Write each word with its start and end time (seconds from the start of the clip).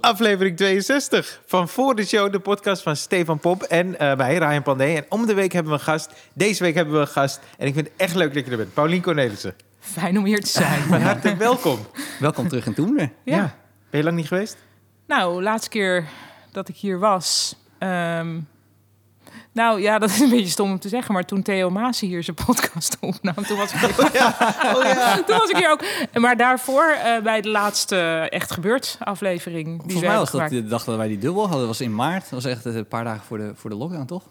Aflevering 0.00 0.56
62 0.56 1.40
van 1.46 1.68
Voor 1.68 1.94
de 1.94 2.04
Show, 2.04 2.32
de 2.32 2.40
podcast 2.40 2.82
van 2.82 2.96
Stefan 2.96 3.38
Pop 3.38 3.62
en 3.62 3.86
uh, 3.86 4.16
wij, 4.16 4.36
Ryan 4.36 4.62
Pandé. 4.62 4.84
En 4.84 5.06
om 5.08 5.26
de 5.26 5.34
week 5.34 5.52
hebben 5.52 5.72
we 5.72 5.78
een 5.78 5.84
gast. 5.84 6.12
Deze 6.32 6.62
week 6.62 6.74
hebben 6.74 6.94
we 6.94 7.00
een 7.00 7.06
gast. 7.06 7.40
En 7.58 7.66
ik 7.66 7.74
vind 7.74 7.86
het 7.86 7.96
echt 7.96 8.14
leuk 8.14 8.34
dat 8.34 8.44
je 8.44 8.50
er 8.50 8.56
bent. 8.56 8.74
Paulien 8.74 9.02
Cornelissen. 9.02 9.54
Fijn 9.78 10.18
om 10.18 10.24
hier 10.24 10.40
te 10.40 10.46
zijn. 10.46 10.82
Van 10.82 11.00
harte 11.00 11.36
welkom. 11.36 11.78
Welkom 12.20 12.48
terug 12.48 12.66
in 12.66 12.74
Toemler. 12.74 13.12
Ja. 13.24 13.36
ja. 13.36 13.56
Ben 13.90 14.00
je 14.00 14.06
lang 14.06 14.16
niet 14.16 14.28
geweest? 14.28 14.56
Nou, 15.06 15.42
laatste 15.42 15.68
keer 15.68 16.08
dat 16.52 16.68
ik 16.68 16.76
hier 16.76 16.98
was... 16.98 17.56
Um, 17.78 18.48
nou 19.54 19.80
ja, 19.80 19.98
dat 19.98 20.10
is 20.10 20.20
een 20.20 20.30
beetje 20.30 20.50
stom 20.50 20.70
om 20.70 20.78
te 20.78 20.88
zeggen, 20.88 21.14
maar 21.14 21.24
toen 21.24 21.42
Theo 21.42 21.70
Maas 21.70 22.00
hier 22.00 22.22
zijn 22.22 22.36
podcast 22.46 22.96
opnam, 23.00 23.34
toen 23.34 23.56
was 23.56 23.72
ik 23.72 23.78
hier, 23.78 23.88
oh 24.06 24.12
ja. 24.12 24.36
Oh 24.74 24.84
ja. 24.84 25.14
toen 25.26 25.38
was 25.38 25.50
ik 25.50 25.56
hier 25.56 25.70
ook. 25.70 25.84
Maar 26.14 26.36
daarvoor 26.36 26.96
uh, 26.96 27.22
bij 27.22 27.40
de 27.40 27.48
laatste 27.48 27.96
Echt 28.30 28.50
Gebeurd 28.50 28.96
aflevering. 29.00 29.66
Die 29.66 29.80
Volgens 29.80 30.02
mij 30.02 30.16
was 30.16 30.30
dat 30.30 30.48
de 30.48 30.66
dag 30.66 30.84
dat 30.84 30.96
wij 30.96 31.08
die 31.08 31.18
dubbel 31.18 31.48
hadden, 31.48 31.66
was 31.66 31.80
in 31.80 31.94
maart. 31.94 32.30
Dat 32.30 32.42
was 32.42 32.44
echt 32.44 32.64
een 32.64 32.88
paar 32.88 33.04
dagen 33.04 33.24
voor 33.24 33.38
de, 33.38 33.52
voor 33.54 33.70
de 33.70 33.76
lockdown, 33.76 34.04
toch? 34.04 34.22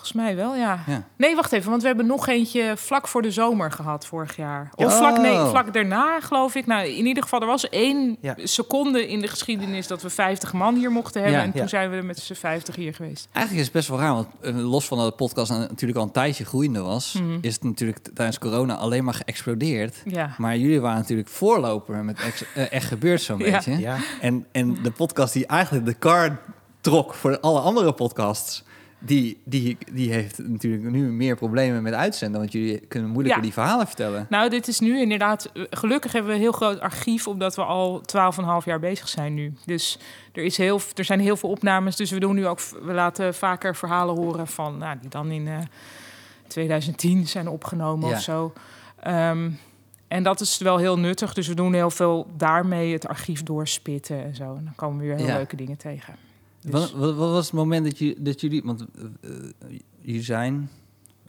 Volgens 0.00 0.22
mij 0.22 0.36
wel, 0.36 0.56
ja. 0.56 0.84
Nee, 1.16 1.34
wacht 1.36 1.52
even, 1.52 1.70
want 1.70 1.82
we 1.82 1.88
hebben 1.88 2.06
nog 2.06 2.28
eentje 2.28 2.72
vlak 2.76 3.08
voor 3.08 3.22
de 3.22 3.30
zomer 3.30 3.72
gehad 3.72 4.06
vorig 4.06 4.36
jaar. 4.36 4.70
Of 4.74 4.96
vlak, 4.96 5.18
nee, 5.18 5.32
oh. 5.32 5.48
vlak 5.48 5.72
daarna, 5.72 6.20
geloof 6.20 6.54
ik. 6.54 6.66
Nou, 6.66 6.86
in 6.86 7.06
ieder 7.06 7.22
geval, 7.22 7.40
er 7.40 7.46
was 7.46 7.68
één 7.68 8.18
seconde 8.36 9.08
in 9.08 9.20
de 9.20 9.28
geschiedenis 9.28 9.86
dat 9.86 10.02
we 10.02 10.10
50 10.10 10.52
man 10.52 10.74
hier 10.74 10.90
mochten 10.90 11.22
hebben. 11.22 11.40
En 11.40 11.52
toen 11.52 11.68
zijn 11.68 11.90
we 11.90 12.02
met 12.02 12.18
z'n 12.18 12.34
50 12.34 12.76
hier 12.76 12.94
geweest. 12.94 13.28
Eigenlijk 13.32 13.56
is 13.56 13.64
het 13.64 13.72
best 13.72 13.88
wel 13.88 13.98
raar, 13.98 14.14
want 14.14 14.26
eh, 14.40 14.70
los 14.70 14.86
van 14.86 14.98
dat 14.98 15.06
de 15.06 15.16
podcast 15.16 15.50
natuurlijk 15.50 15.98
al 15.98 16.04
een 16.04 16.12
tijdje 16.12 16.44
groeiende 16.44 16.80
was, 16.80 17.12
mhm. 17.12 17.38
is 17.40 17.54
het 17.54 17.62
natuurlijk 17.62 18.08
tijdens 18.14 18.38
corona 18.38 18.74
alleen 18.74 19.04
maar 19.04 19.14
geëxplodeerd. 19.14 20.02
Maar 20.38 20.56
jullie 20.56 20.80
waren 20.80 20.98
natuurlijk 20.98 21.28
voorloper 21.28 22.04
met 22.04 22.46
eh, 22.54 22.72
echt 22.72 22.86
gebeurd 22.86 23.22
zo'n 23.22 23.38
beetje. 23.38 23.96
En, 24.20 24.46
en 24.52 24.82
de 24.82 24.90
podcast 24.90 25.32
die 25.32 25.46
eigenlijk 25.46 25.86
de 25.86 25.98
car 25.98 26.38
trok 26.80 27.14
voor 27.14 27.40
alle 27.40 27.60
andere 27.60 27.92
podcasts 27.92 28.62
die, 29.02 29.40
die, 29.44 29.78
die 29.92 30.12
heeft 30.12 30.38
natuurlijk 30.38 30.90
nu 30.90 31.12
meer 31.12 31.36
problemen 31.36 31.82
met 31.82 31.92
uitzenden. 31.92 32.40
Want 32.40 32.52
jullie 32.52 32.80
kunnen 32.80 33.10
moeilijker 33.10 33.42
die 33.42 33.52
verhalen 33.52 33.86
vertellen. 33.86 34.26
Nou, 34.28 34.50
dit 34.50 34.68
is 34.68 34.80
nu 34.80 35.00
inderdaad... 35.00 35.50
Gelukkig 35.70 36.12
hebben 36.12 36.30
we 36.30 36.36
een 36.36 36.42
heel 36.42 36.52
groot 36.52 36.80
archief... 36.80 37.26
omdat 37.26 37.56
we 37.56 37.64
al 37.64 38.02
12,5 38.60 38.64
jaar 38.64 38.80
bezig 38.80 39.08
zijn 39.08 39.34
nu. 39.34 39.54
Dus 39.66 39.98
er, 40.32 40.42
is 40.42 40.56
heel, 40.56 40.80
er 40.94 41.04
zijn 41.04 41.20
heel 41.20 41.36
veel 41.36 41.50
opnames. 41.50 41.96
Dus 41.96 42.10
we 42.10 42.20
doen 42.20 42.34
nu 42.34 42.46
ook... 42.46 42.60
We 42.82 42.92
laten 42.92 43.34
vaker 43.34 43.76
verhalen 43.76 44.16
horen 44.16 44.46
van... 44.46 44.78
Nou, 44.78 44.98
die 45.00 45.10
dan 45.10 45.30
in 45.30 45.46
uh, 45.46 45.56
eh, 45.56 45.64
2010 46.46 47.28
zijn 47.28 47.48
opgenomen 47.48 48.10
of 48.10 48.20
zo. 48.20 48.52
Um, 49.06 49.58
en 50.08 50.22
dat 50.22 50.40
is 50.40 50.58
wel 50.58 50.76
heel 50.76 50.98
nuttig. 50.98 51.34
Dus 51.34 51.48
we 51.48 51.54
doen 51.54 51.72
heel 51.72 51.90
veel 51.90 52.26
daarmee 52.36 52.92
het 52.92 53.08
archief 53.08 53.42
doorspitten 53.42 54.24
en 54.24 54.34
zo. 54.34 54.54
En 54.54 54.64
dan 54.64 54.74
komen 54.74 54.98
we 54.98 55.04
weer 55.04 55.16
heel 55.16 55.34
leuke 55.36 55.56
dingen 55.56 55.76
tegen. 55.76 56.14
Dus- 56.60 56.72
wat, 56.72 56.90
wat, 56.90 57.14
wat, 57.14 57.30
was 57.30 57.44
het 57.44 57.54
moment 57.54 57.84
dat, 57.84 57.98
je, 57.98 58.16
dat 58.18 58.40
jullie... 58.40 58.62
Want 58.64 58.84
uh, 58.94 59.30
jullie 60.00 60.22
zijn... 60.22 60.70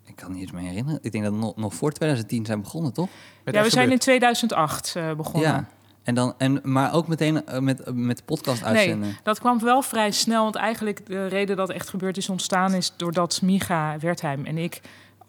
Ik 0.06 0.16
kan 0.16 0.32
niet 0.32 0.42
eens 0.42 0.52
meer 0.52 0.64
herinneren. 0.64 1.00
Ik 1.02 1.12
denk 1.12 1.24
dat 1.24 1.34
nog, 1.34 1.56
nog 1.56 1.74
voor 1.74 1.92
2010 1.92 2.46
zijn 2.46 2.62
begonnen, 2.62 2.94
toch? 2.94 3.10
ja, 3.46 3.64
we 3.64 3.70
zijn 3.70 3.92
in 3.92 4.00
2008 4.00 4.94
uh, 4.98 5.14
begonnen. 5.14 5.50
Ja. 5.50 5.70
En 6.04 6.16
dan, 6.16 6.34
en, 6.38 6.60
maar 6.64 6.94
ook 6.94 7.08
meteen 7.08 7.44
met, 7.60 7.94
met 7.94 8.18
de 8.18 8.24
podcast 8.24 8.64
uitzenden? 8.64 9.00
Nee, 9.00 9.18
dat 9.24 9.40
kwam 9.40 9.60
wel 9.60 9.82
vrij 9.82 10.12
snel. 10.12 10.44
Want 10.44 10.56
eigenlijk 10.56 11.06
de 11.06 11.28
reden 11.28 11.56
dat 11.56 11.70
echt 11.70 11.90
gebeurd 11.90 12.18
is 12.18 12.30
ontstaan... 12.30 12.74
is 12.74 12.94
doordat 12.98 13.42
Miga 13.42 13.98
Wertheim 14.00 14.46
en 14.46 14.58
ik 14.58 14.82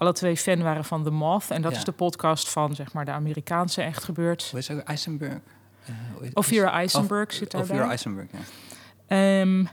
alle 0.02 0.12
twee 0.12 0.36
fan 0.36 0.62
waren 0.62 0.84
van 0.84 1.04
The 1.04 1.10
Moth. 1.10 1.50
En 1.50 1.62
dat 1.62 1.72
is 1.72 1.84
de 1.84 1.92
podcast 1.92 2.50
van 2.50 2.74
zeg 2.74 2.92
maar, 2.92 3.04
de 3.04 3.10
Amerikaanse 3.10 3.82
Echt 3.82 4.04
Gebeurd. 4.04 4.48
Hoe 4.50 4.58
is 4.58 4.70
ook 4.70 4.78
Eisenberg? 4.78 5.38
Uh, 5.90 6.30
Ophira 6.34 6.72
Eisenberg 6.72 7.32
zit 7.32 7.50
daarbij. 7.50 7.70
Ophira 7.70 7.88
Eisenberg, 7.88 8.28
ja. 9.08 9.40
Um, 9.40 9.68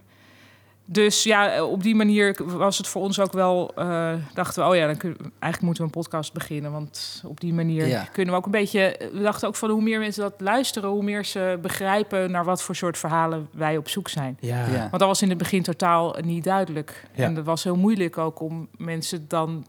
dus 0.92 1.24
ja, 1.24 1.64
op 1.64 1.84
die 1.84 1.96
manier 1.96 2.40
was 2.46 2.78
het 2.78 2.88
voor 2.88 3.02
ons 3.02 3.20
ook 3.20 3.34
wel. 3.34 3.72
Uh, 3.78 4.14
dachten 4.34 4.64
we, 4.64 4.70
oh 4.70 4.76
ja, 4.76 4.86
dan 4.86 4.98
kunnen 4.98 5.18
eigenlijk 5.22 5.62
moeten 5.62 5.84
we 5.84 5.90
een 5.90 6.02
podcast 6.02 6.34
beginnen. 6.34 6.72
Want 6.72 7.24
op 7.26 7.40
die 7.40 7.54
manier 7.54 8.10
kunnen 8.12 8.34
we 8.34 8.40
ook 8.40 8.46
een 8.46 8.52
beetje. 8.52 9.10
We 9.14 9.22
dachten 9.22 9.48
ook 9.48 9.56
van 9.56 9.70
hoe 9.70 9.82
meer 9.82 10.00
mensen 10.00 10.22
dat 10.22 10.34
luisteren, 10.38 10.90
hoe 10.90 11.04
meer 11.04 11.26
ze 11.26 11.60
begrijpen 11.62 12.32
naar 12.32 12.46
wat 12.46 12.62
voor 12.62 12.76
soort 12.76 12.98
verhalen 12.98 13.48
wij 13.52 13.78
op 13.78 13.90
zoek 13.90 14.10
zijn. 14.10 14.38
Ja. 14.40 14.70
Want 14.70 14.92
dat 14.92 15.08
was 15.08 15.22
in 15.22 15.30
het 15.30 15.38
begin 15.38 15.64
totaal 15.64 16.16
niet 16.22 16.44
duidelijk. 16.44 17.08
En 17.16 17.34
dat 17.34 17.46
was 17.46 17.64
heel 17.64 17.76
moeilijk 17.76 18.18
ook 18.18 18.40
om 18.40 18.68
mensen 18.78 19.26
dan 19.28 19.66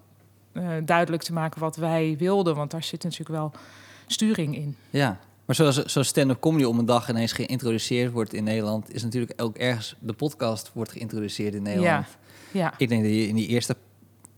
uh, 0.52 0.68
duidelijk 0.84 1.22
te 1.22 1.32
maken 1.32 1.60
wat 1.60 1.76
wij 1.76 2.14
wilden. 2.18 2.56
Want 2.56 2.70
daar 2.70 2.84
zit 2.84 3.02
natuurlijk 3.02 3.30
wel 3.30 3.52
sturing 4.06 4.56
in. 4.56 4.76
Ja, 4.90 5.18
maar 5.50 5.58
zoals, 5.58 5.92
zoals 5.92 6.08
stand-up 6.08 6.40
comedy 6.40 6.64
om 6.64 6.78
een 6.78 6.84
dag 6.84 7.08
ineens 7.08 7.32
geïntroduceerd 7.32 8.12
wordt 8.12 8.32
in 8.34 8.44
Nederland, 8.44 8.94
is 8.94 9.02
natuurlijk 9.02 9.42
ook 9.42 9.56
ergens 9.56 9.94
de 9.98 10.12
podcast 10.12 10.70
wordt 10.74 10.92
geïntroduceerd 10.92 11.54
in 11.54 11.62
Nederland. 11.62 12.06
Ja. 12.52 12.60
ja. 12.60 12.74
Ik 12.76 12.88
denk 12.88 13.02
dat 13.02 13.10
je 13.10 13.28
in 13.28 13.34
die 13.34 13.46
eerste 13.46 13.76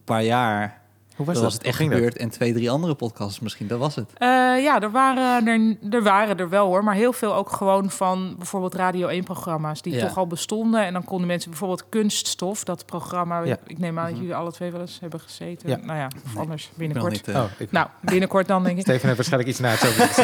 paar 0.05 0.23
jaar 0.23 0.82
hoe 1.17 1.27
was 1.27 1.35
dat? 1.35 1.45
was 1.45 1.55
het 1.55 1.63
echt 1.63 1.77
gebeurd. 1.77 2.17
En 2.17 2.31
twee, 2.31 2.53
drie 2.53 2.71
andere 2.71 2.95
podcasts 2.95 3.41
misschien, 3.41 3.67
dat 3.67 3.79
was 3.79 3.95
het. 3.95 4.11
Uh, 4.19 4.29
ja, 4.63 4.81
er 4.81 4.91
waren 4.91 5.47
er, 5.47 5.77
er 5.91 6.03
waren 6.03 6.39
er 6.39 6.49
wel 6.49 6.67
hoor. 6.67 6.85
Maar 6.85 6.95
heel 6.95 7.13
veel 7.13 7.35
ook 7.35 7.53
gewoon 7.53 7.91
van 7.91 8.35
bijvoorbeeld 8.37 8.75
Radio 8.75 9.21
1-programma's... 9.21 9.83
die 9.83 9.99
toch 9.99 10.17
al 10.17 10.27
bestonden. 10.27 10.85
En 10.85 10.93
dan 10.93 11.05
konden 11.05 11.27
mensen 11.27 11.51
bijvoorbeeld 11.51 11.89
Kunststof, 11.89 12.65
dat 12.65 12.87
programma... 12.87 13.43
Ja. 13.43 13.57
Ik 13.67 13.79
neem 13.79 13.99
aan 13.99 14.05
dat 14.05 14.13
mhm. 14.13 14.21
jullie 14.21 14.37
alle 14.37 14.53
twee 14.53 14.71
wel 14.71 14.81
eens 14.81 15.01
hebben 15.01 15.21
gezeten. 15.21 15.69
Ja. 15.69 15.77
Nou 15.77 15.99
ja, 15.99 16.09
of 16.25 16.37
anders 16.37 16.71
binnenkort. 16.75 17.13
Niet, 17.13 17.29
uh, 17.29 17.37
oh, 17.37 17.45
ik... 17.59 17.73
Nou, 17.73 17.87
binnenkort 18.01 18.47
dan 18.47 18.63
denk 18.63 18.77
ik. 18.77 18.83
Steven 18.83 19.07
heeft 19.07 19.17
waarschijnlijk 19.17 19.51
iets 19.51 19.61
na 19.61 19.71
het 19.71 19.81
zo 20.15 20.23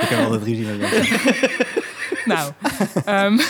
Ik 0.00 0.08
heb 0.08 0.24
altijd 0.24 0.40
drie 0.40 0.56
zien. 0.56 1.84
nou, 2.34 2.52
um, 3.24 3.40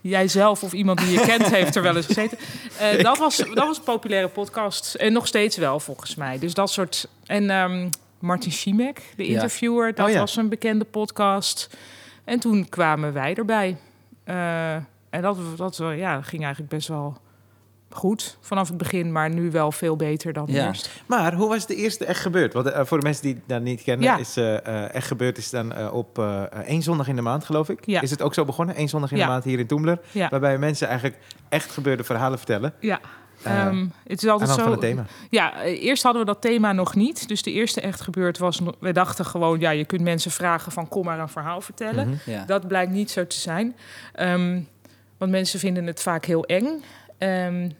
jij 0.00 0.28
zelf 0.28 0.62
of 0.62 0.72
iemand 0.72 0.98
die 0.98 1.10
je 1.10 1.20
kent 1.20 1.46
heeft 1.46 1.76
er 1.76 1.82
wel 1.82 1.96
eens 1.96 2.06
gezeten. 2.06 2.38
Uh, 2.82 3.02
dat, 3.02 3.18
was, 3.18 3.36
dat 3.36 3.66
was 3.66 3.78
een 3.78 3.84
populaire 3.84 4.28
podcast. 4.28 4.94
En 4.94 5.12
nog 5.12 5.26
steeds 5.26 5.56
wel, 5.56 5.80
volgens 5.80 6.14
mij. 6.14 6.38
Dus 6.38 6.54
dat 6.54 6.70
soort... 6.70 7.08
En 7.26 7.50
um, 7.50 7.90
Martin 8.18 8.52
Schimek, 8.52 9.02
de 9.16 9.26
interviewer, 9.26 9.94
dat 9.94 10.06
oh, 10.06 10.12
ja. 10.12 10.18
was 10.18 10.36
een 10.36 10.48
bekende 10.48 10.84
podcast. 10.84 11.76
En 12.24 12.40
toen 12.40 12.68
kwamen 12.68 13.12
wij 13.12 13.34
erbij. 13.34 13.76
Uh, 14.24 14.74
en 15.10 15.22
dat, 15.22 15.38
dat 15.56 15.76
ja, 15.76 16.22
ging 16.22 16.42
eigenlijk 16.42 16.72
best 16.72 16.88
wel 16.88 17.20
goed 17.94 18.38
vanaf 18.40 18.68
het 18.68 18.76
begin, 18.76 19.12
maar 19.12 19.30
nu 19.30 19.50
wel 19.50 19.72
veel 19.72 19.96
beter 19.96 20.32
dan 20.32 20.46
ja. 20.48 20.66
eerst. 20.66 20.90
Maar 21.06 21.34
hoe 21.34 21.48
was 21.48 21.66
de 21.66 21.74
eerste 21.74 22.04
echt 22.04 22.20
gebeurd? 22.20 22.52
Want 22.52 22.66
uh, 22.66 22.80
voor 22.84 22.98
de 22.98 23.04
mensen 23.04 23.22
die 23.22 23.40
dat 23.46 23.62
niet 23.62 23.82
kennen, 23.82 24.04
ja. 24.04 24.18
is 24.18 24.36
uh, 24.36 24.94
echt 24.94 25.06
gebeurd 25.06 25.38
is 25.38 25.50
dan 25.50 25.90
op 25.90 26.18
één 26.64 26.82
zondag 26.82 27.08
in 27.08 27.16
de 27.16 27.22
maand, 27.22 27.44
geloof 27.44 27.68
ik. 27.68 27.86
Ja. 27.86 28.00
Is 28.00 28.10
het 28.10 28.22
ook 28.22 28.34
zo 28.34 28.44
begonnen? 28.44 28.80
Eén 28.80 28.88
zondag 28.88 29.12
in 29.12 29.18
de 29.18 29.26
maand 29.26 29.44
hier 29.44 29.58
in 29.58 29.66
Toemler, 29.66 29.98
waarbij 30.30 30.58
mensen 30.58 30.86
eigenlijk 30.88 31.18
echt 31.48 31.70
gebeurde 31.70 32.04
verhalen 32.04 32.38
vertellen. 32.38 32.74
Ja. 32.80 33.00
Um, 33.46 33.92
het 34.06 34.22
is 34.22 34.28
altijd 34.28 34.50
zo. 34.50 34.70
Het 34.70 34.80
thema. 34.80 35.04
Ja, 35.30 35.62
eerst 35.62 36.02
hadden 36.02 36.20
we 36.20 36.26
dat 36.26 36.40
thema 36.40 36.72
nog 36.72 36.94
niet. 36.94 37.28
Dus 37.28 37.42
de 37.42 37.52
eerste 37.52 37.80
echt 37.80 38.00
gebeurd 38.00 38.38
was. 38.38 38.60
We 38.80 38.92
dachten 38.92 39.24
gewoon, 39.24 39.60
ja, 39.60 39.70
je 39.70 39.84
kunt 39.84 40.00
mensen 40.00 40.30
vragen 40.30 40.72
van 40.72 40.88
kom 40.88 41.04
maar 41.04 41.18
een 41.18 41.28
verhaal 41.28 41.60
vertellen. 41.60 42.08
Mm 42.08 42.18
-hmm. 42.24 42.46
Dat 42.46 42.68
blijkt 42.68 42.92
niet 42.92 43.10
zo 43.10 43.26
te 43.26 43.36
zijn. 43.36 43.76
Um, 44.20 44.68
want 45.18 45.30
mensen 45.30 45.58
vinden 45.58 45.86
het 45.86 46.02
vaak 46.02 46.24
heel 46.24 46.44
eng. 46.44 46.82
Um, 47.18 47.72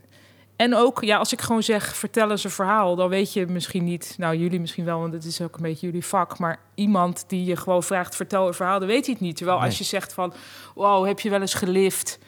en 0.57 0.75
ook, 0.75 1.05
ja, 1.05 1.17
als 1.17 1.33
ik 1.33 1.41
gewoon 1.41 1.63
zeg, 1.63 1.97
vertel 1.97 2.31
eens 2.31 2.45
een 2.45 2.51
verhaal, 2.51 2.97
dan 2.97 3.09
weet 3.09 3.33
je 3.33 3.47
misschien 3.47 3.85
niet, 3.85 4.15
nou 4.19 4.37
jullie 4.37 4.61
misschien 4.61 4.85
wel, 4.85 5.01
want 5.01 5.13
het 5.13 5.25
is 5.25 5.41
ook 5.41 5.57
een 5.57 5.63
beetje 5.63 5.87
jullie 5.87 6.05
vak, 6.05 6.39
maar 6.39 6.59
iemand 6.75 7.25
die 7.27 7.45
je 7.45 7.57
gewoon 7.57 7.83
vraagt, 7.83 8.17
vertel 8.17 8.47
een 8.47 8.55
verhaal, 8.55 8.79
dan 8.79 8.89
weet 8.89 9.05
hij 9.05 9.15
het 9.15 9.23
niet. 9.23 9.37
Terwijl 9.37 9.61
als 9.61 9.79
je 9.79 9.85
zegt 9.85 10.13
van, 10.13 10.33
wow, 10.75 11.07
heb 11.07 11.21
je 11.21 11.31
wel 11.31 11.41
eens 11.41 11.55
gelift? 11.55 12.19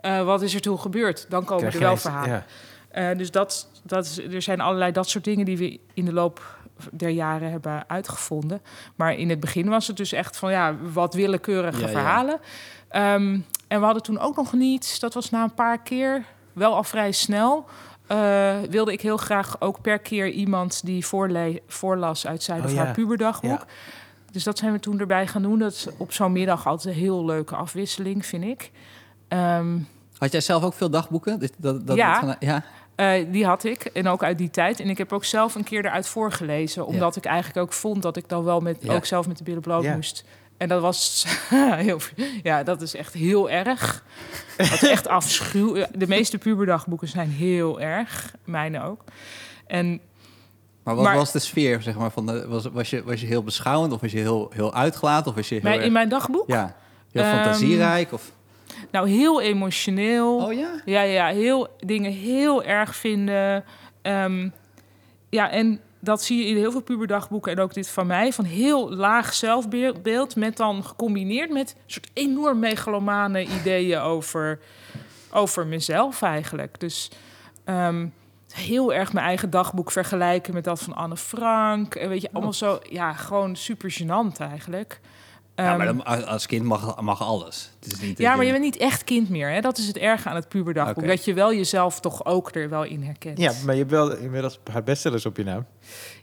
Uh, 0.00 0.24
wat 0.24 0.42
is 0.42 0.54
er 0.54 0.60
toen 0.60 0.80
gebeurd? 0.80 1.26
Dan 1.28 1.44
komen 1.44 1.72
er 1.72 1.78
wel 1.78 1.96
verhalen. 1.96 2.44
Ja. 2.92 3.10
Uh, 3.10 3.18
dus 3.18 3.30
dat, 3.30 3.68
dat 3.82 4.04
is, 4.04 4.18
er 4.18 4.42
zijn 4.42 4.60
allerlei 4.60 4.92
dat 4.92 5.08
soort 5.08 5.24
dingen 5.24 5.44
die 5.44 5.58
we 5.58 5.80
in 5.94 6.04
de 6.04 6.12
loop 6.12 6.60
der 6.90 7.08
jaren 7.08 7.50
hebben 7.50 7.84
uitgevonden. 7.86 8.62
Maar 8.94 9.14
in 9.14 9.30
het 9.30 9.40
begin 9.40 9.68
was 9.68 9.86
het 9.86 9.96
dus 9.96 10.12
echt 10.12 10.36
van, 10.36 10.50
ja, 10.50 10.76
wat 10.92 11.14
willekeurige 11.14 11.88
verhalen. 11.88 12.40
Ja. 12.90 13.14
Um, 13.14 13.46
en 13.68 13.78
we 13.78 13.84
hadden 13.84 14.02
toen 14.02 14.18
ook 14.18 14.36
nog 14.36 14.52
niet, 14.52 15.00
dat 15.00 15.14
was 15.14 15.30
na 15.30 15.42
een 15.42 15.54
paar 15.54 15.82
keer 15.82 16.24
wel 16.52 16.74
al 16.74 16.84
vrij 16.84 17.12
snel. 17.12 17.64
Uh, 18.08 18.54
wilde 18.70 18.92
ik 18.92 19.00
heel 19.00 19.16
graag 19.16 19.56
ook 19.60 19.80
per 19.80 19.98
keer 19.98 20.28
iemand 20.28 20.84
die 20.84 21.06
voorlas 21.66 22.26
uit 22.26 22.42
zijn 22.42 22.58
oh, 22.58 22.64
of 22.64 22.74
haar 22.74 22.92
puberdagboek. 22.92 23.66
Dus 24.32 24.44
dat 24.44 24.58
zijn 24.58 24.72
we 24.72 24.80
toen 24.80 25.00
erbij 25.00 25.26
gaan 25.26 25.42
doen. 25.42 25.58
Dat 25.58 25.72
is 25.72 25.88
op 25.96 26.12
zo'n 26.12 26.32
middag 26.32 26.66
altijd 26.66 26.94
een 26.94 27.00
heel 27.00 27.24
leuke 27.24 27.56
afwisseling, 27.56 28.26
vind 28.26 28.44
ik. 28.44 28.70
Um, 29.28 29.88
had 30.18 30.32
jij 30.32 30.40
zelf 30.40 30.62
ook 30.62 30.74
veel 30.74 30.90
dagboeken? 30.90 31.40
Dat, 31.58 31.86
dat, 31.86 31.96
ja, 31.96 32.36
ja. 32.40 32.64
Uh, 32.96 33.32
die 33.32 33.46
had 33.46 33.64
ik. 33.64 33.84
En 33.84 34.08
ook 34.08 34.22
uit 34.22 34.38
die 34.38 34.50
tijd. 34.50 34.80
En 34.80 34.88
ik 34.88 34.98
heb 34.98 35.12
ook 35.12 35.24
zelf 35.24 35.54
een 35.54 35.64
keer 35.64 35.84
eruit 35.84 36.08
voorgelezen. 36.08 36.86
Omdat 36.86 37.16
ik 37.16 37.24
eigenlijk 37.24 37.58
ook 37.66 37.72
vond 37.72 38.02
dat 38.02 38.16
ik 38.16 38.28
dan 38.28 38.44
wel 38.44 38.60
met, 38.60 38.88
ook 38.88 39.04
zelf 39.04 39.26
met 39.26 39.38
de 39.38 39.44
billen 39.44 39.62
bloot 39.62 39.84
moest 39.84 40.24
En 40.56 40.68
dat 40.68 40.80
was 40.80 41.26
heel, 41.54 42.00
ja, 42.42 42.62
dat 42.62 42.82
is 42.82 42.94
echt 42.94 43.14
heel 43.14 43.50
erg. 43.50 44.04
Dat 44.56 44.72
is 44.72 44.82
echt 44.82 45.08
afschuw. 45.18 45.84
De 45.94 46.06
meeste 46.06 46.38
puberdagboeken 46.38 47.08
zijn 47.08 47.30
heel 47.30 47.80
erg, 47.80 48.34
mijne 48.44 48.82
ook. 48.82 49.04
En 49.66 50.00
maar 50.82 50.94
wat 50.94 51.14
was 51.14 51.32
de 51.32 51.38
sfeer, 51.38 51.82
zeg 51.82 51.96
maar, 51.96 52.10
van 52.10 52.26
de, 52.26 52.48
was, 52.48 52.64
was, 52.64 52.90
je, 52.90 53.02
was 53.04 53.20
je 53.20 53.26
heel 53.26 53.42
beschouwend 53.42 53.92
of 53.92 54.00
was 54.00 54.12
je 54.12 54.18
heel, 54.18 54.50
heel 54.54 54.74
uitgelaten? 54.74 55.30
Of 55.30 55.36
was 55.36 55.48
je 55.48 55.60
heel 55.62 55.80
in 55.80 55.92
mijn 55.92 56.08
dagboek? 56.08 56.44
Ja, 56.46 56.76
heel 57.12 57.24
um, 57.24 57.30
fantasierijk? 57.30 58.12
Of? 58.12 58.32
Nou, 58.90 59.08
heel 59.08 59.40
emotioneel. 59.40 60.36
Oh 60.36 60.52
ja? 60.52 60.70
Ja, 60.84 61.02
ja, 61.02 61.26
heel, 61.26 61.68
dingen 61.78 62.12
heel 62.12 62.62
erg 62.64 62.96
vinden. 62.96 63.64
Ehm, 64.02 64.48
ja, 65.28 65.50
en 65.50 65.80
dat 66.04 66.22
zie 66.22 66.38
je 66.38 66.44
in 66.44 66.56
heel 66.56 66.70
veel 66.70 66.82
puberdagboeken 66.82 67.52
en 67.52 67.58
ook 67.58 67.74
dit 67.74 67.88
van 67.88 68.06
mij, 68.06 68.32
van 68.32 68.44
heel 68.44 68.94
laag 68.94 69.34
zelfbeeld, 69.34 70.36
met 70.36 70.56
dan 70.56 70.84
gecombineerd 70.84 71.50
met 71.50 71.70
een 71.70 71.90
soort 71.90 72.10
enorm 72.12 72.58
megalomane 72.58 73.42
ideeën 73.42 73.98
over, 73.98 74.60
over 75.30 75.66
mezelf 75.66 76.22
eigenlijk. 76.22 76.80
Dus 76.80 77.10
ehm, 77.64 78.06
heel 78.52 78.92
erg 78.92 79.12
mijn 79.12 79.26
eigen 79.26 79.50
dagboek 79.50 79.90
vergelijken 79.90 80.54
met 80.54 80.64
dat 80.64 80.80
van 80.80 80.94
Anne 80.94 81.16
Frank. 81.16 81.94
En 81.94 82.08
weet 82.08 82.22
je, 82.22 82.28
allemaal 82.32 82.52
zo, 82.52 82.78
ja, 82.88 83.12
gewoon 83.12 83.56
super 83.56 83.96
gênant 84.00 84.36
eigenlijk. 84.38 85.00
Ja, 85.54 85.76
maar 85.76 85.86
ehm, 85.86 86.00
als 86.00 86.46
kind 86.46 86.64
mag, 86.64 87.00
mag 87.00 87.22
alles. 87.22 87.72
Het 87.80 87.92
is 87.92 88.00
niet 88.00 88.18
ja, 88.18 88.36
maar 88.36 88.44
je 88.44 88.50
bent 88.50 88.64
niet 88.64 88.76
echt 88.76 89.04
kind 89.04 89.28
meer. 89.28 89.50
Hè? 89.50 89.60
Dat 89.60 89.78
is 89.78 89.86
het 89.86 89.96
erge 89.96 90.28
aan 90.28 90.34
het 90.34 90.48
puberdagboek. 90.48 91.06
Dat 91.06 91.24
je 91.24 91.34
wel 91.34 91.54
jezelf 91.54 92.00
toch 92.00 92.24
ook 92.24 92.54
er 92.54 92.68
wel 92.68 92.84
in 92.84 93.02
herkent. 93.02 93.38
Ja, 93.38 93.52
maar 93.64 93.74
je 93.74 93.80
hebt 93.80 93.90
wel 93.90 94.16
inmiddels 94.16 94.60
haar 94.70 94.82
bestsellers 94.82 95.26
op 95.26 95.36
je 95.36 95.44
naam. 95.44 95.66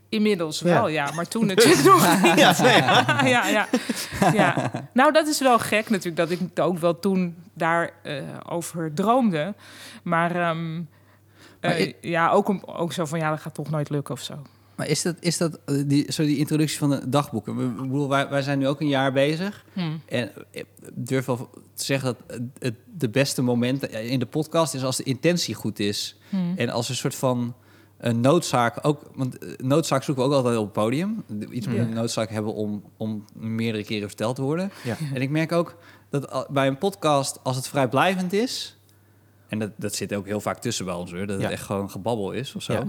Inmiddels 0.10 0.62
wel, 0.62 0.88
ja. 0.88 1.12
Maar 1.16 1.28
toen 1.28 1.50
het 1.50 1.84
nog 1.84 2.04
Ja, 2.36 2.56
ja, 3.26 3.48
ja, 3.48 3.68
ja. 4.34 4.72
Nou, 4.94 5.12
dat 5.12 5.28
is 5.28 5.40
wel 5.40 5.60
gek 5.60 5.90
natuurlijk 5.90 6.30
dat 6.30 6.30
ik 6.30 6.60
ook 6.60 6.78
wel 6.78 7.00
toen 7.00 7.36
daarover 7.54 7.94
uh, 8.04 8.40
over 8.46 8.94
droomde. 8.94 9.54
Maar, 10.04 10.50
um, 10.50 10.90
ja, 12.02 12.30
ook, 12.30 12.56
ook 12.66 12.94
zo 12.94 13.06
van 13.06 13.20
ja, 13.20 13.30
dat 13.30 13.40
gaat 13.40 13.54
toch 13.54 13.70
nooit 13.70 13.90
lukken 13.90 14.14
of 14.14 14.22
zo. 14.22 14.42
Maar 14.80 14.88
is 14.88 15.02
dat, 15.02 15.16
is 15.20 15.38
dat 15.38 15.60
eh, 15.66 15.76
die, 15.86 16.12
zo 16.12 16.24
die 16.24 16.38
introductie 16.38 16.78
van 16.78 16.90
de 16.90 17.10
dagboeken? 17.10 17.56
We, 17.58 17.82
bedoel, 17.82 18.10
wij, 18.10 18.30
wij 18.30 18.42
zijn 18.42 18.60
nu 18.60 18.68
ook 18.68 18.82
een 18.82 18.88
jaar 18.88 19.12
bezig. 19.12 19.66
Hmm. 19.74 20.02
En 20.06 20.32
ik 20.52 20.66
durf 20.94 21.26
wel 21.26 21.50
te 21.74 21.86
zeggen 21.86 22.16
dat 22.28 22.38
het 22.60 22.76
de 22.98 23.10
beste 23.10 23.42
moment 23.42 23.88
in 23.88 24.20
de 24.20 24.26
podcast 24.26 24.74
is 24.74 24.84
als 24.84 24.98
de 24.98 25.04
intentie 25.04 25.56
goed 25.56 25.80
is. 25.80 26.18
Hmm. 26.30 26.54
En 26.58 26.70
als 26.70 26.90
een 26.90 26.96
soort 26.96 27.16
van 27.16 27.56
een 27.98 28.20
noodzaak 28.20 28.80
ook. 28.82 29.02
Want 29.16 29.38
eh, 29.38 29.50
noodzaak 29.58 30.04
zoeken 30.04 30.24
we 30.24 30.30
ook 30.30 30.36
altijd 30.36 30.58
op 30.58 30.64
het 30.64 30.74
podium. 30.74 31.24
Iets 31.52 31.68
meer 31.68 31.84
hmm. 31.84 31.94
noodzaak 31.94 32.30
hebben 32.30 32.54
om, 32.54 32.84
om 32.98 33.26
meerdere 33.34 33.84
keren 33.84 34.08
verteld 34.08 34.36
te 34.36 34.42
worden. 34.42 34.72
Ja. 34.84 34.98
En 35.14 35.22
ik 35.22 35.30
merk 35.30 35.52
ook 35.52 35.76
dat 36.10 36.48
bij 36.50 36.68
een 36.68 36.78
podcast, 36.78 37.40
als 37.44 37.56
het 37.56 37.68
vrijblijvend 37.68 38.34
is. 38.34 38.78
En 39.48 39.60
dat, 39.60 39.72
dat 39.76 39.96
zit 39.96 40.14
ook 40.14 40.26
heel 40.26 40.42
vaak 40.42 40.62
tussen 40.62 40.86
bij 40.86 40.94
ons 40.94 41.12
hoor. 41.12 41.28
Dat 41.28 41.42
het 41.42 41.52
echt 41.52 41.64
gewoon 41.64 41.90
gebabbel 41.90 42.32
is 42.32 42.56
of 42.56 42.64
zo. 42.64 42.86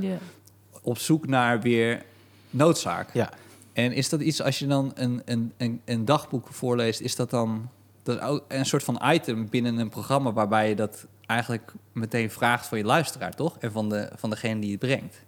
Op 0.82 0.98
zoek 0.98 1.26
naar 1.26 1.60
weer 1.60 2.02
noodzaak. 2.50 3.12
Ja. 3.12 3.30
En 3.72 3.92
is 3.92 4.08
dat 4.08 4.20
iets 4.20 4.42
als 4.42 4.58
je 4.58 4.66
dan 4.66 4.92
een, 4.94 5.22
een, 5.24 5.52
een, 5.56 5.80
een 5.84 6.04
dagboek 6.04 6.48
voorleest, 6.50 7.00
is 7.00 7.16
dat 7.16 7.30
dan 7.30 7.68
dat 8.02 8.16
is 8.16 8.22
ook 8.22 8.44
een 8.48 8.66
soort 8.66 8.84
van 8.84 9.00
item 9.04 9.48
binnen 9.48 9.78
een 9.78 9.88
programma 9.88 10.32
waarbij 10.32 10.68
je 10.68 10.74
dat 10.74 11.06
eigenlijk 11.26 11.72
meteen 11.92 12.30
vraagt 12.30 12.66
van 12.66 12.78
je 12.78 12.84
luisteraar, 12.84 13.34
toch? 13.34 13.56
En 13.58 13.72
van, 13.72 13.88
de, 13.88 14.10
van 14.16 14.30
degene 14.30 14.60
die 14.60 14.70
het 14.70 14.78
brengt. 14.78 15.22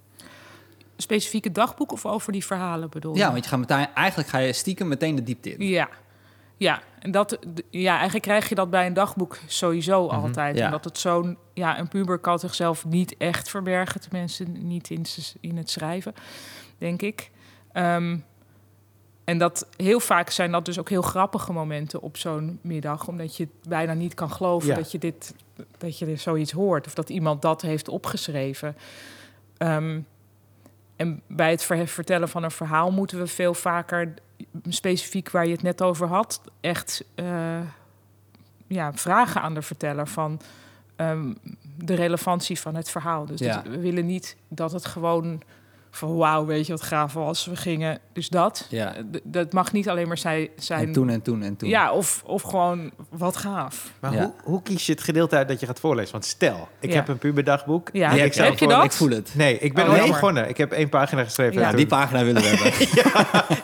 Specifieke 0.97 1.53
dagboek 1.53 1.93
of 1.93 2.07
over 2.07 2.33
die 2.33 2.45
verhalen 2.45 2.91
bedoel 2.91 3.13
je? 3.13 3.19
Ja, 3.19 3.31
want 3.31 3.45
je 3.45 3.51
gaat 3.51 3.59
meteen, 3.59 3.95
eigenlijk 3.95 4.29
ga 4.29 4.39
je 4.39 4.53
stiekem 4.53 4.89
meteen 4.89 5.15
de 5.15 5.23
diepte 5.23 5.57
in. 5.57 5.67
Ja, 5.67 5.89
ja, 6.63 6.83
en 6.99 7.11
dat, 7.11 7.39
ja, 7.71 7.95
eigenlijk 7.95 8.25
krijg 8.25 8.49
je 8.49 8.55
dat 8.55 8.71
bij 8.71 8.87
een 8.87 8.95
dagboek 8.95 9.39
sowieso 9.47 10.07
mhm, 10.07 10.15
altijd. 10.15 10.59
Ja. 10.59 10.65
Omdat 10.65 10.85
het 10.85 10.99
zo'n, 10.99 11.39
ja, 11.55 11.79
een 11.79 11.89
puber 11.89 12.19
kan 12.19 12.39
zichzelf 12.39 12.85
niet 12.85 13.17
echt 13.17 13.51
verbergen, 13.51 14.01
tenminste 14.01 14.45
niet 14.45 14.91
in, 14.91 15.05
in 15.41 15.57
het 15.57 15.71
schrijven, 15.71 16.15
denk 16.79 17.03
ik. 17.03 17.31
Ehm, 17.73 18.19
en 19.25 19.39
dat 19.39 19.69
heel 19.77 20.01
vaak 20.01 20.31
zijn 20.31 20.51
dat 20.51 20.65
dus 20.65 20.79
ook 20.79 20.89
heel 20.89 21.03
grappige 21.03 21.53
momenten 21.53 22.03
op 22.03 22.17
zo'n 22.17 22.59
middag, 22.61 23.09
omdat 23.09 23.37
je 23.37 23.49
bijna 23.69 23.93
niet 23.93 24.15
kan 24.15 24.31
geloven 24.31 24.75
dat 24.75 24.93
je 24.93 24.99
dit, 24.99 25.35
dat 25.79 25.99
je 25.99 26.17
zoiets 26.17 26.53
hoort 26.53 26.87
of 26.87 26.95
dat 26.95 27.11
iemand 27.11 27.43
dat 27.43 27.63
heeft 27.63 27.89
opgeschreven. 27.89 28.77
Ehm, 29.57 30.01
en 30.97 31.23
bij 31.27 31.51
het 31.51 31.63
vertellen 31.91 32.29
van 32.29 32.43
een 32.43 32.51
verhaal 32.51 32.91
moeten 32.91 33.19
we 33.19 33.27
veel 33.27 33.55
vaker 33.55 34.15
specifiek 34.69 35.31
waar 35.31 35.47
je 35.47 35.53
het 35.53 35.63
net 35.63 35.83
over 35.83 36.07
had, 36.07 36.41
echt 36.61 37.05
uh, 37.15 37.61
ja, 38.67 38.93
vragen 38.93 39.41
aan 39.43 39.55
de 39.55 39.63
verteller 39.63 40.07
van 40.09 40.41
um, 40.97 41.37
de 41.77 41.95
relevantie 41.95 42.61
van 42.61 42.75
het 42.75 42.91
verhaal. 42.91 43.27
Dus 43.27 43.41
ja. 43.41 43.63
we 43.63 43.79
willen 43.79 44.07
niet 44.07 44.37
dat 44.49 44.73
het 44.73 44.85
gewoon 44.87 45.43
van 45.95 46.17
wauw, 46.17 46.45
weet 46.45 46.67
je 46.67 46.73
wat 46.73 46.83
gaaf 46.83 47.13
was. 47.13 47.47
We 47.47 47.57
gingen, 47.57 47.99
dus 48.13 48.29
dat. 48.29 48.67
Ja. 48.69 48.95
Dat 49.23 49.53
mag 49.53 49.73
niet 49.73 49.89
alleen 49.89 50.09
maar 50.09 50.19
zij, 50.19 50.51
zijn. 50.57 50.87
En 50.87 50.93
toen 50.93 51.09
en 51.09 51.23
toen 51.23 51.43
en 51.43 51.57
toen. 51.57 51.69
Ja, 51.69 51.93
of, 51.93 52.23
of 52.27 52.43
gewoon 52.43 52.91
wat 53.09 53.37
gaaf. 53.37 53.93
Maar 54.01 54.13
hoe, 54.13 54.33
hoe 54.45 54.63
kies 54.63 54.87
je 54.87 54.93
het 54.93 55.03
gedeelte 55.03 55.37
uit 55.37 55.49
dat 55.49 55.61
je 55.61 55.67
gaat 55.67 55.81
voorlezen? 55.81 56.13
Want 56.13 56.25
stel, 56.25 56.69
ik 56.81 56.93
heb 56.93 57.09
een 57.09 57.19
puberdagboek. 57.19 57.89
Ja, 57.93 58.11
ik 58.11 58.35
heb 58.35 58.59
je 58.59 58.67
dat? 58.67 58.85
Ik 58.85 58.93
voel 58.93 59.11
het. 59.11 59.33
Nee, 59.35 59.59
ik 59.59 59.75
ben 59.75 59.89
oh, 59.89 60.07
begonnen. 60.07 60.49
Ik 60.49 60.57
heb 60.57 60.73
één 60.73 60.89
pagina 60.89 61.25
geschreven. 61.25 61.61
Ja, 61.61 61.73
die 61.73 61.87
pagina 61.87 62.25
willen 62.25 62.43
we 62.43 62.49
hebben. 62.49 62.73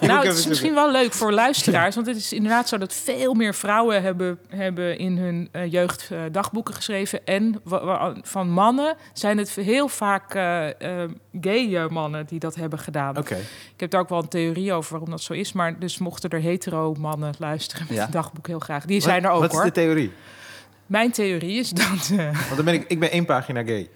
nou, 0.08 0.26
het 0.26 0.36
is 0.36 0.46
misschien 0.46 0.74
wel 0.74 0.90
leuk 0.90 1.12
voor 1.12 1.32
luisteraars. 1.44 1.94
Want 1.94 2.06
het 2.06 2.16
is 2.16 2.32
inderdaad 2.32 2.68
zo 2.68 2.78
dat 2.78 2.94
veel 2.94 3.34
meer 3.34 3.54
vrouwen 3.54 4.02
hebben, 4.02 4.38
hebben 4.48 4.98
in 4.98 5.18
hun 5.18 5.48
uh, 5.52 5.72
jeugd 5.72 6.08
uh, 6.12 6.20
dagboeken 6.32 6.74
geschreven. 6.74 7.26
En 7.26 7.62
van 8.22 8.50
mannen 8.50 8.96
zijn 9.12 9.38
het 9.38 9.50
heel 9.50 9.88
vaak 9.88 10.34
uh, 10.34 10.66
gay 11.40 11.88
mannen 11.88 12.17
die 12.26 12.38
dat 12.38 12.54
hebben 12.54 12.78
gedaan. 12.78 13.16
Oké. 13.18 13.36
Ik 13.74 13.80
heb 13.80 13.90
daar 13.90 14.00
ook 14.00 14.08
wel 14.08 14.22
een 14.22 14.28
theorie 14.28 14.72
over 14.72 14.90
waarom 14.90 15.10
dat 15.10 15.22
zo 15.22 15.32
is. 15.32 15.52
Maar 15.52 15.78
dus 15.78 15.98
mochten 15.98 16.30
er 16.30 16.40
hetero 16.40 16.94
mannen 16.94 17.34
luisteren 17.38 17.86
met 17.88 17.96
ja. 17.96 18.02
het 18.02 18.12
dagboek 18.12 18.46
heel 18.46 18.58
graag. 18.58 18.84
Die 18.84 19.00
zijn 19.00 19.24
er 19.24 19.30
ook 19.30 19.40
Wat 19.40 19.50
hoor. 19.52 19.60
Wat 19.60 19.68
is 19.68 19.74
de 19.74 19.80
theorie? 19.80 20.12
Mijn 20.86 21.10
theorie 21.10 21.58
is 21.58 21.70
dat... 21.70 22.10
Uh... 22.12 22.24
Want 22.48 22.56
dan 22.56 22.64
ben 22.64 22.74
ik, 22.74 22.84
ik 22.88 23.00
ben 23.00 23.10
één 23.10 23.24
pagina 23.24 23.64
gay. 23.64 23.88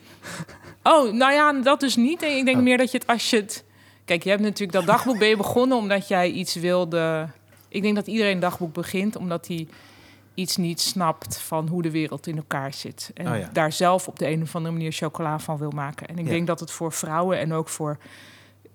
Oh, 0.82 1.12
nou 1.12 1.32
ja, 1.32 1.52
dat 1.52 1.80
dus 1.80 1.96
niet. 1.96 2.22
Ik 2.22 2.44
denk 2.44 2.56
oh. 2.56 2.62
meer 2.62 2.78
dat 2.78 2.90
je 2.90 2.98
het 2.98 3.06
als 3.06 3.30
je 3.30 3.36
het... 3.36 3.64
Kijk, 4.04 4.22
je 4.22 4.30
hebt 4.30 4.42
natuurlijk 4.42 4.72
dat 4.72 4.86
dagboek 4.86 5.18
ben 5.18 5.28
je 5.28 5.36
begonnen 5.36 5.76
omdat 5.76 6.08
jij 6.08 6.30
iets 6.30 6.54
wilde... 6.54 7.28
Ik 7.68 7.82
denk 7.82 7.94
dat 7.94 8.06
iedereen 8.06 8.32
een 8.32 8.40
dagboek 8.40 8.72
begint 8.72 9.16
omdat 9.16 9.46
hij 9.46 9.68
iets 10.34 10.56
niet 10.56 10.80
snapt 10.80 11.38
van 11.38 11.68
hoe 11.68 11.82
de 11.82 11.90
wereld 11.90 12.26
in 12.26 12.36
elkaar 12.36 12.74
zit. 12.74 13.10
En 13.14 13.26
oh 13.26 13.46
daar 13.52 13.72
zelf 13.72 14.08
op 14.08 14.18
de 14.18 14.28
een 14.28 14.42
of 14.42 14.54
andere 14.54 14.74
manier 14.74 14.92
chocola 14.92 15.38
van 15.38 15.58
wil 15.58 15.70
maken. 15.70 16.06
En 16.06 16.18
ik 16.18 16.26
denk 16.26 16.46
dat 16.46 16.60
het 16.60 16.70
voor 16.70 16.92
vrouwen 16.92 17.38
en 17.38 17.52
ook 17.52 17.68
voor 17.68 17.98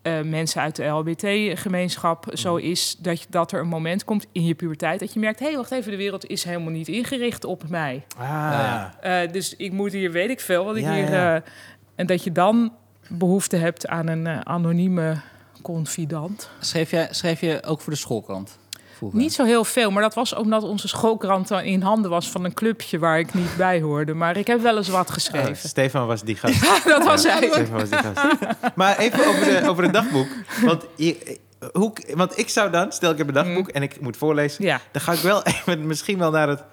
uh, 0.03 0.21
mensen 0.21 0.61
uit 0.61 0.75
de 0.75 0.85
LHBT-gemeenschap 0.85 2.25
zo 2.33 2.55
mhm. 2.55 2.65
is 2.65 2.95
dat, 2.99 3.25
dat 3.29 3.51
er 3.51 3.59
een 3.59 3.67
moment 3.67 4.03
komt 4.03 4.25
in 4.31 4.45
je 4.45 4.55
puberteit 4.55 4.99
dat 4.99 5.13
je 5.13 5.19
merkt: 5.19 5.39
hé, 5.39 5.45
hey, 5.45 5.55
wacht 5.55 5.71
even, 5.71 5.91
de 5.91 5.97
wereld 5.97 6.25
is 6.25 6.43
helemaal 6.43 6.71
niet 6.71 6.87
ingericht 6.87 7.43
op 7.43 7.69
mij. 7.69 8.05
Ah. 8.17 8.85
Uh, 9.03 9.31
dus 9.31 9.55
ik 9.55 9.71
moet 9.71 9.91
hier, 9.91 10.11
weet 10.11 10.29
ik 10.29 10.39
veel, 10.39 10.65
wat 10.65 10.75
ik 10.75 10.85
hier. 10.85 11.11
Uh, 11.11 11.35
en 11.95 12.05
dat 12.05 12.23
je 12.23 12.31
dan 12.31 12.73
behoefte 13.09 13.55
hebt 13.55 13.87
aan 13.87 14.07
een 14.07 14.45
anonieme 14.45 15.21
confidant. 15.61 16.49
Schreef 16.59 16.91
je, 16.91 17.07
schreef 17.11 17.41
je 17.41 17.63
ook 17.63 17.81
voor 17.81 17.93
de 17.93 17.99
Niet 18.99 19.33
zo 19.33 19.43
heel 19.43 19.63
veel, 19.63 19.91
maar 19.91 20.01
dat 20.01 20.13
was 20.13 20.35
omdat 20.35 20.63
onze 20.63 20.87
schoolkrant 20.87 21.51
in 21.51 21.81
handen 21.81 22.11
was 22.11 22.29
van 22.29 22.43
een 22.43 22.53
clubje 22.53 22.99
waar 22.99 23.19
ik 23.19 23.33
niet 23.33 23.57
bij 23.57 23.81
hoorde. 23.81 24.13
Maar 24.13 24.37
ik 24.37 24.47
heb 24.47 24.61
wel 24.61 24.77
eens 24.77 24.89
wat 24.89 25.11
geschreven. 25.11 25.49
Uh, 25.49 25.55
Stefan 25.55 26.07
was 26.07 26.23
die 26.23 26.35
gast. 26.35 26.61
dat 26.87 27.03
was 27.03 27.23
hij. 27.23 27.49
Stefan 27.51 27.77
was 27.77 27.89
die 27.89 27.97
gast. 27.97 28.21
maar 28.75 28.97
even 28.97 29.27
over, 29.27 29.45
de, 29.45 29.69
over 29.69 29.83
het 29.83 29.93
dagboek. 29.93 30.27
Want, 30.65 30.85
je, 30.95 31.37
hoe, 31.71 31.93
want 32.15 32.37
ik 32.37 32.49
zou 32.49 32.71
dan, 32.71 32.91
stel 32.91 33.11
ik 33.11 33.17
heb 33.17 33.27
een 33.27 33.33
dagboek 33.33 33.67
mm. 33.67 33.73
en 33.73 33.81
ik 33.81 34.01
moet 34.01 34.17
voorlezen, 34.17 34.63
ja. 34.63 34.81
dan 34.91 35.01
ga 35.01 35.11
ik 35.11 35.19
wel 35.19 35.43
even 35.53 35.87
misschien 35.87 36.17
wel 36.17 36.31
naar 36.31 36.47
het 36.47 36.63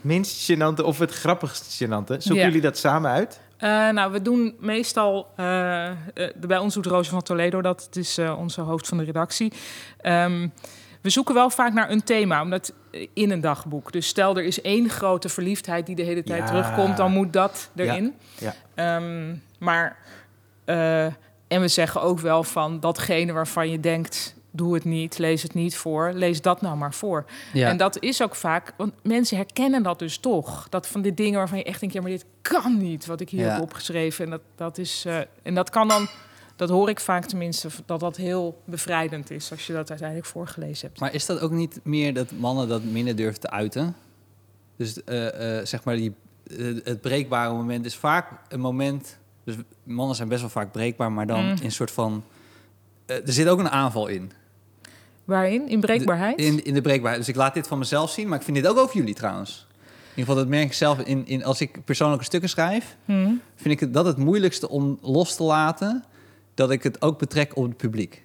minst 0.00 0.52
gênante 0.52 0.84
of 0.84 0.98
het 0.98 1.12
grappigste 1.12 1.84
gênante. 1.84 2.16
Zoeken 2.18 2.44
jullie 2.44 2.60
dat 2.60 2.78
samen 2.78 3.10
uit? 3.10 3.40
Uh, 3.60 3.88
nou, 3.88 4.12
we 4.12 4.22
doen 4.22 4.54
meestal, 4.58 5.28
uh, 5.36 5.90
bij 6.36 6.58
ons 6.58 6.74
doet 6.74 6.86
Roos 6.86 7.08
van 7.08 7.22
Toledo 7.22 7.62
dat, 7.62 7.84
het 7.84 7.96
is 7.96 8.18
onze 8.18 8.60
hoofd 8.60 8.88
van 8.88 8.98
de 8.98 9.04
redactie. 9.04 9.52
Um, 10.02 10.52
we 11.04 11.10
zoeken 11.10 11.34
wel 11.34 11.50
vaak 11.50 11.72
naar 11.72 11.90
een 11.90 12.04
thema, 12.04 12.42
omdat 12.42 12.72
in 13.12 13.30
een 13.30 13.40
dagboek. 13.40 13.92
Dus 13.92 14.06
stel 14.06 14.36
er 14.36 14.44
is 14.44 14.60
één 14.60 14.88
grote 14.88 15.28
verliefdheid 15.28 15.86
die 15.86 15.96
de 15.96 16.02
hele 16.02 16.22
tijd 16.22 16.46
terugkomt, 16.46 16.96
dan 16.96 17.12
moet 17.12 17.32
dat 17.32 17.70
erin. 17.76 18.14
Ja. 18.38 18.54
Ehm, 18.74 19.34
maar 19.58 19.96
uh, 20.66 21.04
en 21.48 21.60
we 21.60 21.68
zeggen 21.68 22.02
ook 22.02 22.20
wel 22.20 22.44
van 22.44 22.80
datgene 22.80 23.32
waarvan 23.32 23.70
je 23.70 23.80
denkt, 23.80 24.34
doe 24.50 24.74
het 24.74 24.84
niet, 24.84 25.18
lees 25.18 25.42
het 25.42 25.54
niet 25.54 25.76
voor, 25.76 26.12
lees 26.14 26.40
dat 26.40 26.60
nou 26.60 26.76
maar 26.76 26.94
voor. 26.94 27.24
Ja. 27.52 27.68
En 27.68 27.76
dat 27.76 28.02
is 28.02 28.22
ook 28.22 28.34
vaak, 28.34 28.72
want 28.76 28.94
mensen 29.02 29.36
herkennen 29.36 29.82
dat 29.82 29.98
dus 29.98 30.18
toch. 30.18 30.66
Dat 30.68 30.88
van 30.88 31.02
die 31.02 31.14
dingen 31.14 31.38
waarvan 31.38 31.58
je 31.58 31.64
echt 31.64 31.80
denkt, 31.80 31.94
ja, 31.94 32.00
maar 32.00 32.10
dit 32.10 32.24
kan 32.42 32.76
niet, 32.78 33.06
wat 33.06 33.20
ik 33.20 33.30
hier 33.30 33.50
heb 33.50 33.60
opgeschreven. 33.60 34.24
En 34.24 34.30
dat, 34.30 34.42
dat 34.56 34.78
is, 34.78 35.04
uh, 35.06 35.18
en 35.42 35.54
dat 35.54 35.70
kan 35.70 35.88
dan 35.88 36.08
dat 36.56 36.68
hoor 36.68 36.88
ik 36.88 37.00
vaak 37.00 37.24
tenminste, 37.24 37.68
dat 37.86 38.00
dat 38.00 38.16
heel 38.16 38.62
bevrijdend 38.64 39.30
is 39.30 39.50
als 39.50 39.66
je 39.66 39.72
dat 39.72 39.88
uiteindelijk 39.88 40.28
voorgelezen 40.28 40.86
hebt. 40.86 41.00
Maar 41.00 41.14
is 41.14 41.26
dat 41.26 41.40
ook 41.40 41.50
niet 41.50 41.80
meer 41.82 42.14
dat 42.14 42.32
mannen 42.32 42.68
dat 42.68 42.84
minder 42.84 43.16
durven 43.16 43.40
te 43.40 43.50
uiten? 43.50 43.96
Dus 44.76 44.98
uh, 45.06 45.22
uh, 45.22 45.64
zeg 45.64 45.84
maar, 45.84 45.96
die, 45.96 46.14
uh, 46.46 46.84
het 46.84 47.00
breekbare 47.00 47.52
moment 47.52 47.84
is 47.84 47.96
vaak 47.96 48.28
een 48.48 48.60
moment. 48.60 49.18
Dus 49.44 49.54
mannen 49.82 50.16
zijn 50.16 50.28
best 50.28 50.40
wel 50.40 50.50
vaak 50.50 50.72
breekbaar, 50.72 51.12
maar 51.12 51.26
dan 51.26 51.44
mm. 51.44 51.50
in 51.50 51.64
een 51.64 51.72
soort 51.72 51.90
van. 51.90 52.24
er 53.06 53.22
zit 53.24 53.48
ook 53.48 53.58
een 53.58 53.70
aanval 53.70 54.06
in. 54.06 54.32
Waarin? 55.24 55.68
In 55.68 55.80
breekbaarheid? 55.80 56.38
in, 56.38 56.64
in 56.64 56.74
de 56.74 56.80
breekbaarheid. 56.80 57.24
Dus 57.24 57.34
ik 57.34 57.40
laat 57.40 57.54
dit 57.54 57.66
van 57.66 57.78
mezelf 57.78 58.10
zien, 58.10 58.28
maar 58.28 58.38
ik 58.38 58.44
vind 58.44 58.56
dit 58.56 58.66
ook 58.66 58.78
over 58.78 58.96
jullie 58.96 59.14
trouwens. 59.14 59.66
In 59.70 60.20
ieder 60.20 60.24
geval, 60.24 60.34
dat 60.34 60.48
merk 60.48 60.64
ik 60.64 60.72
zelf 60.72 60.98
in, 60.98 61.26
in 61.26 61.44
als 61.44 61.60
ik 61.60 61.84
persoonlijke 61.84 62.24
stukken 62.24 62.48
schrijf. 62.48 62.96
Mm. 63.04 63.40
Vind 63.54 63.74
ik 63.74 63.80
het, 63.80 63.94
dat 63.94 64.04
het 64.04 64.16
moeilijkste 64.16 64.68
om 64.68 64.98
los 65.02 65.36
te 65.36 65.42
laten 65.42 66.04
dat 66.54 66.70
ik 66.70 66.82
het 66.82 67.02
ook 67.02 67.18
betrek 67.18 67.56
op 67.56 67.64
het 67.64 67.76
publiek. 67.76 68.24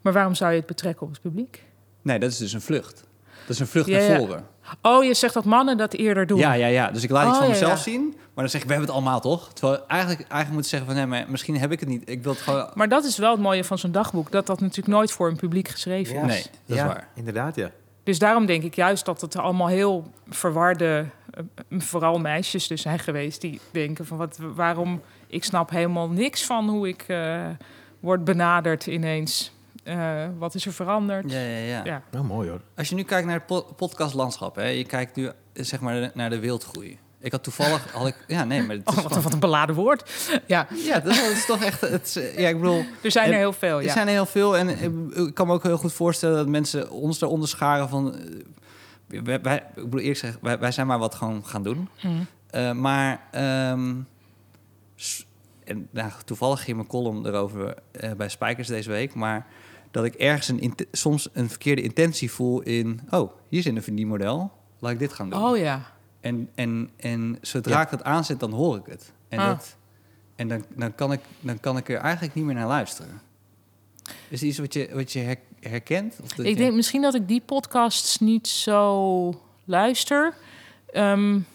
Maar 0.00 0.12
waarom 0.12 0.34
zou 0.34 0.50
je 0.50 0.56
het 0.56 0.66
betrekken 0.66 1.06
op 1.06 1.12
het 1.12 1.20
publiek? 1.20 1.64
Nee, 2.02 2.18
dat 2.18 2.30
is 2.30 2.38
dus 2.38 2.52
een 2.52 2.60
vlucht. 2.60 3.04
Dat 3.40 3.48
is 3.54 3.58
een 3.58 3.66
vlucht 3.66 3.88
naar 3.88 4.18
voren. 4.18 4.46
Oh, 4.82 5.04
je 5.04 5.14
zegt 5.14 5.34
dat 5.34 5.44
mannen 5.44 5.76
dat 5.76 5.92
eerder 5.92 6.26
doen. 6.26 6.38
Ja, 6.38 6.52
ja, 6.52 6.66
ja. 6.66 6.90
Dus 6.90 7.02
ik 7.02 7.10
laat 7.10 7.26
iets 7.26 7.34
oh, 7.34 7.40
van 7.40 7.50
mezelf 7.50 7.78
zien, 7.78 8.02
maar 8.06 8.44
dan 8.44 8.48
zeg 8.48 8.60
ik, 8.60 8.66
we 8.66 8.72
hebben 8.72 8.88
het 8.88 8.96
allemaal 9.00 9.20
toch? 9.20 9.52
Terwijl 9.52 9.86
eigenlijk, 9.86 10.20
eigenlijk 10.20 10.52
moet 10.52 10.66
zeggen 10.66 10.88
van, 10.88 10.96
nee, 10.96 11.06
maar 11.06 11.30
misschien 11.30 11.58
heb 11.58 11.72
ik 11.72 11.80
het 11.80 11.88
niet. 11.88 12.10
Ik 12.10 12.22
wil 12.22 12.32
het 12.32 12.40
gewoon... 12.40 12.70
Maar 12.74 12.88
dat 12.88 13.04
is 13.04 13.18
wel 13.18 13.30
het 13.30 13.40
mooie 13.40 13.64
van 13.64 13.78
zo'n 13.78 13.92
dagboek, 13.92 14.30
dat 14.30 14.46
dat 14.46 14.60
natuurlijk 14.60 14.88
nooit 14.88 15.12
voor 15.12 15.28
een 15.28 15.36
publiek 15.36 15.68
geschreven 15.68 16.16
is. 16.16 16.22
Nee, 16.22 16.44
dat 16.66 16.76
is 16.76 16.82
waar. 16.82 17.08
Inderdaad, 17.14 17.56
ja. 17.56 17.70
Dus 18.02 18.18
daarom 18.18 18.46
denk 18.46 18.62
ik 18.62 18.74
juist 18.74 19.04
dat 19.04 19.20
het 19.20 19.36
allemaal 19.36 19.66
heel 19.66 20.10
verwarde, 20.28 21.06
eh, 21.30 21.42
vooral 21.78 22.18
meisjes 22.18 22.66
dus 22.66 22.82
zijn 22.82 22.98
geweest, 22.98 23.40
die 23.40 23.60
denken 23.70 24.06
van, 24.06 24.16
wat, 24.16 24.38
waarom, 24.54 25.00
ik 25.34 25.44
snap 25.44 25.70
helemaal 25.70 26.08
niks 26.08 26.44
van 26.44 26.68
hoe 26.68 26.88
ik 26.88 27.04
uh, 27.08 27.46
word 28.00 28.24
benaderd 28.24 28.86
ineens. 28.86 29.52
Uh, 29.84 30.24
wat 30.38 30.54
is 30.54 30.66
er 30.66 30.72
veranderd? 30.72 31.30
Ja, 31.30 31.40
ja, 31.40 31.58
ja. 31.58 31.84
ja. 31.84 32.02
Nou, 32.10 32.24
mooi 32.24 32.48
hoor. 32.48 32.60
Als 32.76 32.88
je 32.88 32.94
nu 32.94 33.02
kijkt 33.02 33.26
naar 33.26 33.42
het 33.46 33.76
podcastlandschap, 33.76 34.56
hè, 34.56 34.66
je 34.66 34.84
kijkt 34.84 35.16
nu 35.16 35.30
zeg 35.52 35.80
maar 35.80 36.10
naar 36.14 36.30
de 36.30 36.38
wildgroei. 36.38 36.98
Ik 37.20 37.32
had 37.32 37.42
toevallig, 37.42 37.92
had 37.92 38.06
ik, 38.06 38.24
ja 38.26 38.44
nee, 38.44 38.62
maar 38.62 38.76
het 38.76 38.88
is 38.88 39.04
oh, 39.04 39.22
wat, 39.22 39.32
een 39.32 39.38
beladen 39.38 39.74
woord. 39.74 40.10
Ja, 40.46 40.66
ja 40.74 41.00
dat 41.00 41.16
is 41.16 41.46
toch 41.46 41.62
echt, 41.62 41.80
het, 41.80 42.32
ja, 42.36 42.48
ik 42.48 42.60
bedoel. 42.60 42.84
Er 43.02 43.10
zijn 43.10 43.32
er 43.32 43.38
heel 43.38 43.52
veel. 43.52 43.80
Ja. 43.80 43.86
Er 43.86 43.92
zijn 43.92 44.06
er 44.06 44.12
heel 44.12 44.26
veel 44.26 44.56
en 44.56 44.68
ik 45.26 45.34
kan 45.34 45.46
me 45.46 45.52
ook 45.52 45.62
heel 45.62 45.78
goed 45.78 45.92
voorstellen 45.92 46.36
dat 46.36 46.48
mensen 46.48 46.90
ons 46.90 47.20
eronder 47.20 47.48
scharen 47.48 47.88
van. 47.88 48.14
Eh, 48.14 49.20
wij, 49.22 49.40
wij, 49.40 49.56
ik 49.56 49.84
bedoel 49.84 50.00
eerlijk 50.00 50.18
zeggen, 50.18 50.38
wij, 50.42 50.58
wij 50.58 50.72
zijn 50.72 50.86
maar 50.86 50.98
wat 50.98 51.14
gewoon 51.14 51.46
gaan 51.46 51.62
doen. 51.62 51.88
Mm. 52.02 52.26
Uh, 52.54 52.72
maar 52.72 53.20
um, 53.72 54.06
en 55.64 55.88
nou, 55.90 56.12
toevallig 56.24 56.64
ging 56.64 56.76
mijn 56.76 56.88
column 56.88 57.26
erover 57.26 57.74
uh, 58.04 58.12
bij 58.12 58.28
Spijkers 58.28 58.68
deze 58.68 58.90
week, 58.90 59.14
maar 59.14 59.46
dat 59.90 60.04
ik 60.04 60.14
ergens 60.14 60.48
een 60.48 60.74
soms 60.92 61.28
een 61.32 61.48
verkeerde 61.48 61.82
intentie 61.82 62.30
voel 62.30 62.60
in, 62.60 63.00
oh, 63.10 63.32
hier 63.48 63.62
zit 63.62 63.76
een 63.76 63.82
verdienmodel, 63.82 64.52
laat 64.78 64.92
ik 64.92 64.98
dit 64.98 65.12
gaan 65.12 65.30
doen. 65.30 65.42
Oh 65.42 65.56
ja. 65.56 65.92
En, 66.20 66.50
en, 66.54 66.90
en 66.96 67.38
zodra 67.40 67.82
ik 67.82 67.90
dat 67.90 68.04
aanzet, 68.04 68.40
dan 68.40 68.52
hoor 68.52 68.76
ik 68.76 68.86
het. 68.86 69.12
En, 69.28 69.38
ah. 69.38 69.46
dat, 69.46 69.76
en 70.36 70.48
dan, 70.48 70.64
dan, 70.68 70.94
kan 70.94 71.12
ik, 71.12 71.20
dan 71.40 71.60
kan 71.60 71.76
ik 71.76 71.88
er 71.88 71.96
eigenlijk 71.96 72.34
niet 72.34 72.44
meer 72.44 72.54
naar 72.54 72.66
luisteren. 72.66 73.20
Is 74.28 74.42
iets 74.42 74.58
wat 74.58 74.72
je, 74.72 74.90
wat 74.92 75.12
je 75.12 75.36
herkent? 75.60 76.18
Of 76.22 76.38
ik 76.38 76.56
denk 76.56 76.74
misschien 76.74 77.02
dat 77.02 77.14
ik 77.14 77.28
die 77.28 77.40
podcasts 77.40 78.18
niet 78.18 78.48
zo 78.48 79.42
luister. 79.64 80.34
Um, 80.94 81.46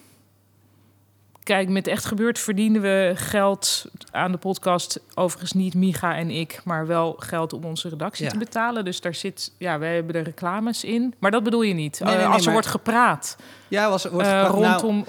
kijk, 1.50 1.68
met 1.68 1.86
Echt 1.86 2.04
Gebeurd 2.04 2.38
verdienen 2.38 2.82
we 2.82 3.12
geld 3.14 3.84
aan 4.10 4.32
de 4.32 4.38
podcast. 4.38 5.00
Overigens 5.14 5.52
niet 5.52 5.74
Miga 5.74 6.16
en 6.16 6.30
ik, 6.30 6.60
maar 6.64 6.86
wel 6.86 7.14
geld 7.18 7.52
om 7.52 7.64
onze 7.64 7.88
redactie 7.88 8.28
te 8.28 8.38
betalen. 8.38 8.84
Dus 8.84 9.00
daar 9.00 9.14
zit, 9.14 9.52
ja, 9.58 9.78
wij 9.78 9.94
hebben 9.94 10.12
de 10.12 10.20
reclames 10.20 10.84
in. 10.84 11.14
Maar 11.18 11.30
dat 11.30 11.42
bedoel 11.42 11.62
je 11.62 11.74
niet. 11.74 12.00
Eh, 12.00 12.32
als 12.32 12.46
er 12.46 12.52
wordt 12.52 12.66
gepraat. 12.66 13.36
Ja, 13.68 13.90
was, 13.90 14.04
wordt 14.04 14.28
uh, 14.28 14.48
rondom. 14.50 15.04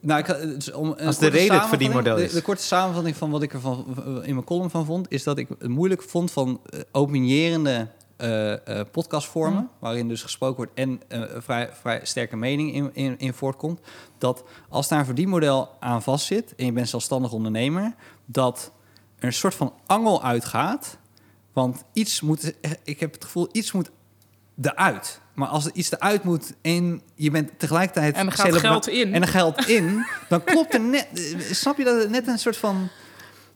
nou 0.00 0.20
ik, 0.20 0.74
om 0.74 0.92
Als 0.92 1.18
de 1.18 1.26
reden 1.26 1.58
het 1.58 1.68
verdienmodel 1.68 2.16
is. 2.16 2.30
De, 2.30 2.36
de, 2.36 2.42
korte 2.42 2.62
samenvatting 2.62 3.16
van 3.16 3.30
wat 3.30 3.42
ik 3.42 3.52
er 3.52 3.60
van, 3.60 3.86
in 4.22 4.34
mijn 4.34 4.44
column 4.44 4.70
van 4.70 4.84
vond... 4.84 5.06
is 5.10 5.22
dat 5.22 5.38
ik 5.38 5.48
het 5.48 5.68
moeilijk 5.68 6.02
vond 6.02 6.30
van 6.30 6.60
uh, 6.74 6.80
opinierende 6.92 7.88
uh, 8.22 8.80
podcastvormen, 8.90 9.62
mm. 9.62 9.70
waarin 9.78 10.08
dus 10.08 10.22
gesproken 10.22 10.56
wordt 10.56 10.72
en 10.74 11.00
uh, 11.08 11.22
vrij, 11.36 11.70
vrij 11.72 12.00
sterke 12.02 12.36
mening 12.36 12.74
in, 12.74 12.90
in, 12.92 13.18
in, 13.18 13.32
voortkomt, 13.32 13.80
dat 14.18 14.44
als 14.68 14.88
daar 14.88 14.98
een 14.98 15.04
verdienmodel 15.04 15.70
aan 15.80 16.02
vastzit 16.02 16.54
en 16.54 16.64
je 16.64 16.72
bent 16.72 16.88
zelfstandig 16.88 17.32
ondernemer, 17.32 17.94
dat 18.24 18.72
er 19.18 19.24
een 19.24 19.32
soort 19.32 19.54
van 19.54 19.72
angel 19.86 20.22
uitgaat, 20.22 20.98
want 21.52 21.84
iets 21.92 22.20
moet, 22.20 22.54
ik 22.84 23.00
heb 23.00 23.12
het 23.12 23.24
gevoel, 23.24 23.48
iets 23.52 23.72
moet 23.72 23.90
eruit. 24.60 25.20
Maar 25.34 25.48
als 25.48 25.64
er 25.64 25.72
iets 25.74 25.92
eruit 25.92 26.24
moet 26.24 26.52
en 26.62 27.02
je 27.14 27.30
bent 27.30 27.50
tegelijkertijd... 27.56 28.14
En 28.14 28.26
er 28.26 28.32
gaat 28.32 28.56
geld 28.56 28.88
in. 28.88 29.14
En 29.14 29.22
er 29.22 29.28
geld 29.28 29.68
in, 29.68 30.06
dan 30.28 30.44
klopt 30.44 30.74
er 30.74 30.80
net... 30.80 31.06
Snap 31.50 31.78
je 31.78 31.84
dat 31.84 32.00
het 32.00 32.10
net 32.10 32.26
een 32.26 32.38
soort 32.38 32.56
van 32.56 32.88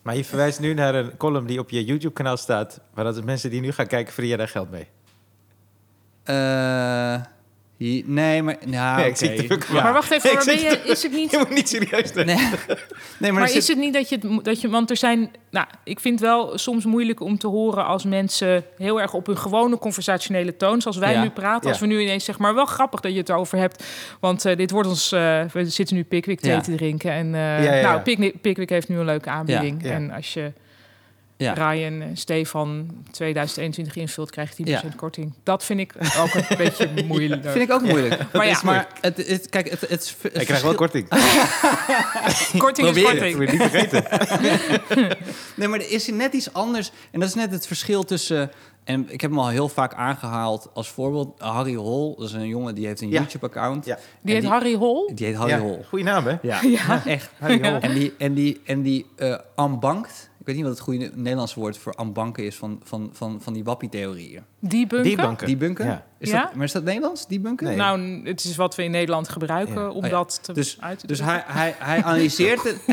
maar 0.07 0.17
je 0.17 0.25
verwijst 0.25 0.61
nu 0.61 0.75
naar 0.75 0.95
een 0.95 1.17
column 1.17 1.47
die 1.47 1.59
op 1.59 1.71
je 1.71 1.85
YouTube-kanaal 1.85 2.37
staat... 2.37 2.81
waar 2.95 3.05
dat 3.05 3.25
mensen 3.25 3.51
die 3.51 3.61
nu 3.61 3.73
gaan 3.73 3.87
kijken 3.87 4.13
verdienen 4.13 4.39
daar 4.39 4.49
geld 4.49 4.71
mee. 4.71 4.89
Nee, 7.79 8.43
maar... 8.43 8.57
Nou, 8.65 9.11
okay. 9.11 9.49
Maar 9.73 9.93
wacht 9.93 10.11
even, 10.11 10.35
maar 10.35 10.45
ben 10.45 10.59
je, 10.59 10.81
is 10.85 11.03
het 11.03 11.13
niet... 11.13 11.31
Je 11.31 11.39
moet 11.39 11.51
niet 11.51 11.69
serieus. 11.69 12.13
Nee. 12.13 12.25
nee, 12.25 12.37
maar, 13.19 13.33
maar 13.33 13.53
is 13.53 13.69
het 13.69 13.79
niet 13.79 13.93
dat 13.93 14.09
je, 14.09 14.41
dat 14.43 14.61
je... 14.61 14.69
Want 14.69 14.91
er 14.91 14.97
zijn... 14.97 15.31
Nou, 15.51 15.67
ik 15.85 16.01
vind 16.01 16.21
het 16.21 16.29
wel 16.29 16.59
soms 16.59 16.85
moeilijk 16.85 17.21
om 17.21 17.39
te 17.39 17.47
horen 17.47 17.87
als 17.87 18.05
mensen 18.05 18.65
heel 18.77 19.01
erg 19.01 19.15
op 19.15 19.27
hun 19.27 19.39
gewone 19.39 19.79
conversationele 19.79 20.57
toon, 20.57 20.81
zoals 20.81 20.97
wij 20.97 21.21
nu 21.21 21.31
praten. 21.31 21.71
Als 21.71 21.81
we 21.81 21.87
nu 21.87 22.01
ineens 22.01 22.25
zeg 22.25 22.39
maar 22.39 22.55
wel 22.55 22.67
grappig 22.67 23.01
dat 23.01 23.13
je 23.13 23.19
het 23.19 23.29
erover 23.29 23.59
hebt. 23.59 23.85
Want 24.21 24.47
uh, 24.47 24.57
dit 24.57 24.71
wordt 24.71 24.89
ons. 24.89 25.13
Uh, 25.13 25.45
we 25.53 25.71
zitten 25.71 25.97
nu 25.97 26.05
Pickwick 26.05 26.41
thee 26.41 26.61
te 26.61 26.75
drinken. 26.75 27.11
En 27.13 27.27
uh, 27.27 27.83
nou, 27.83 28.01
Pickwick, 28.01 28.41
Pickwick 28.41 28.69
heeft 28.69 28.89
nu 28.89 28.99
een 28.99 29.05
leuke 29.05 29.31
aanbieding. 29.31 29.85
En 29.85 30.11
als 30.11 30.35
je 30.35 30.53
ja. 31.37 31.53
Ryan 31.53 32.03
Stefan 32.15 32.91
2021 33.11 33.97
invult, 33.97 34.31
krijgt 34.31 34.57
10% 34.61 34.65
ja. 34.65 34.83
korting. 34.97 35.33
Dat 35.43 35.65
vind 35.65 35.81
ik 35.81 35.95
ook 36.19 36.35
een 36.35 36.57
beetje 36.65 36.91
moeilijk. 37.07 37.43
vind 37.43 37.69
ik 37.69 37.73
ook 37.73 37.83
moeilijk. 37.83 38.25
Maar 38.33 38.47
ja, 38.47 38.61
maar 38.65 38.89
het, 39.01 39.27
het, 39.27 39.49
kijk, 39.49 39.71
het, 39.71 39.81
het, 39.81 40.17
het 40.23 40.37
ik 40.37 40.47
krijg 40.47 40.63
wel 40.63 40.75
korting. 40.75 41.09
korting 42.59 42.89
is 42.89 43.03
korting. 43.03 43.39
niet 43.39 43.63
vergeten. 43.63 44.05
nee, 45.55 45.69
maar 45.69 45.79
er 45.79 45.91
is 45.91 46.07
net 46.07 46.33
iets 46.33 46.53
anders. 46.53 46.91
En 47.11 47.21
dat 47.21 47.29
is 47.29 47.35
net 47.35 47.51
het 47.51 47.67
verschil 47.67 48.05
tussen... 48.05 48.51
En 48.85 49.13
ik 49.13 49.21
heb 49.21 49.31
hem 49.31 49.41
al 49.41 49.49
heel 49.49 49.69
vaak 49.69 49.95
aangehaald 49.95 50.71
als 50.75 50.89
voorbeeld. 50.89 51.41
Harry 51.41 51.75
Hol, 51.75 52.17
dat 52.17 52.29
is 52.29 52.33
een 52.33 52.47
jongen 52.47 52.75
die 52.75 52.87
heeft 52.87 53.01
een 53.01 53.09
YouTube-account. 53.09 53.85
Die 54.23 54.35
heet 54.35 54.45
Harry 54.45 54.75
Hol? 54.75 55.11
Die 55.15 55.27
heet 55.27 55.37
Harry 55.37 55.59
Hol. 55.59 55.85
Goeie 55.89 56.05
naam, 56.05 56.27
hè? 56.27 56.37
Ja, 56.43 57.05
echt. 57.05 57.31
Harry 57.39 57.69
Hol. 57.69 57.81
En 57.81 57.95
die, 57.95 58.15
en 58.19 58.35
die, 58.35 58.61
en 58.65 58.83
die 58.83 59.07
uh, 59.17 59.39
ambankt 59.55 60.31
ik 60.47 60.55
weet 60.55 60.61
niet 60.65 60.71
wat 60.71 60.79
het 60.79 60.89
goede 60.89 61.11
Nederlandse 61.15 61.61
woord 61.61 61.79
voor 61.79 61.95
ambanken 61.95 62.45
is 62.45 62.57
van, 62.57 62.81
van, 62.85 63.11
van, 63.13 63.39
van 63.43 63.53
die 63.53 63.65
wappie-theorieën. 63.65 64.43
Die 64.61 64.87
bunker? 64.87 65.47
Die 65.47 65.57
bunker? 65.57 65.85
Ja. 65.85 66.07
Is 66.19 66.31
Dat, 66.31 66.55
maar 66.55 66.65
is 66.65 66.73
dat 66.73 66.85
Nederlands, 66.85 67.27
die 67.27 67.41
bunker? 67.41 67.67
Nee. 67.67 67.77
Nou, 67.77 68.21
het 68.25 68.45
is 68.45 68.57
wat 68.57 68.75
we 68.75 68.83
in 68.83 68.91
Nederland 68.91 69.29
gebruiken 69.29 69.93
om 69.93 70.05
oh 70.05 70.11
dat 70.11 70.39
te 70.43 70.53
dus, 70.53 70.77
uit 70.81 70.99
te 70.99 71.07
Dus 71.07 71.21
hij, 71.21 71.43
hij, 71.47 71.75
hij 71.79 72.03
analyseert 72.03 72.63
het. 72.63 72.77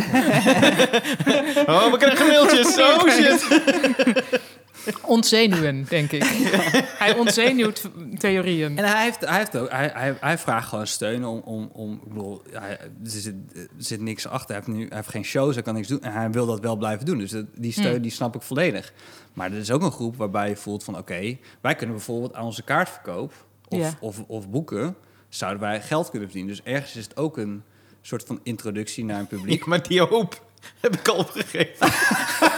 oh, 1.70 1.92
we 1.92 1.96
krijgen 1.98 2.28
mailtjes. 2.28 2.78
Oh 2.82 3.10
shit. 3.10 3.46
Ontzenuwen, 5.02 5.86
denk 5.90 6.12
ik. 6.12 6.24
hij 7.04 7.16
ontzenuwt 7.16 7.90
theorieën. 8.18 8.78
En 8.78 8.86
hij, 8.86 9.04
heeft, 9.04 9.20
hij, 9.20 9.38
heeft 9.38 9.58
ook, 9.58 9.70
hij, 9.70 9.92
hij, 9.94 10.18
hij 10.20 10.38
vraagt 10.38 10.68
gewoon 10.68 10.88
steun 10.88 11.26
om... 11.26 11.42
om, 11.46 11.70
om 11.74 11.94
ik 11.94 12.08
bedoel, 12.08 12.42
hij, 12.52 12.80
er, 12.80 12.90
zit, 13.04 13.36
er 13.54 13.68
zit 13.78 14.02
niks 14.02 14.28
achter. 14.28 14.56
Hij 14.56 14.64
heeft, 14.66 14.78
nu, 14.78 14.88
hij 14.88 14.98
heeft 14.98 15.10
geen 15.10 15.26
shows, 15.26 15.54
hij 15.54 15.64
kan 15.64 15.74
niks 15.74 15.88
doen. 15.88 16.02
En 16.02 16.14
hij 16.14 16.32
wil 16.32 16.46
dat 16.46 16.60
wel 16.60 16.76
blijven 16.76 17.06
doen. 17.06 17.18
Dus 17.18 17.36
die 17.56 17.72
steun 17.72 17.92
hmm. 17.92 18.02
die 18.02 18.12
snap 18.12 18.36
ik 18.36 18.42
volledig. 18.42 18.94
Maar 19.34 19.52
er 19.52 19.58
is 19.58 19.72
ook 19.72 19.82
een 19.82 19.92
groep 19.92 20.16
waarbij 20.16 20.50
je 20.50 20.56
voelt 20.56 20.84
van... 20.84 20.98
oké, 20.98 21.38
wij 21.62 21.76
kunnen 21.76 21.96
bijvoorbeeld 21.96 22.34
aan 22.34 22.46
onze 22.46 22.64
kaartverkoop... 22.64 23.34
Of, 23.68 23.96
of, 24.00 24.24
of 24.28 24.50
boeken, 24.50 24.96
zouden 25.30 25.62
wij 25.62 25.82
geld 25.82 26.10
kunnen 26.10 26.30
verdienen. 26.30 26.56
Dus 26.56 26.74
ergens 26.74 26.96
is 26.96 27.04
het 27.04 27.18
ook 27.18 27.38
een 27.38 27.64
soort 28.02 28.24
van 28.24 28.40
introductie 28.44 29.06
naar 29.06 29.20
een 29.20 29.28
publiek. 29.28 29.66
maar 29.70 29.88
die 29.88 30.02
hoop 30.02 30.46
heb 30.80 30.96
ik 30.96 31.08
al 31.08 31.18
opgegeven. 31.18 31.88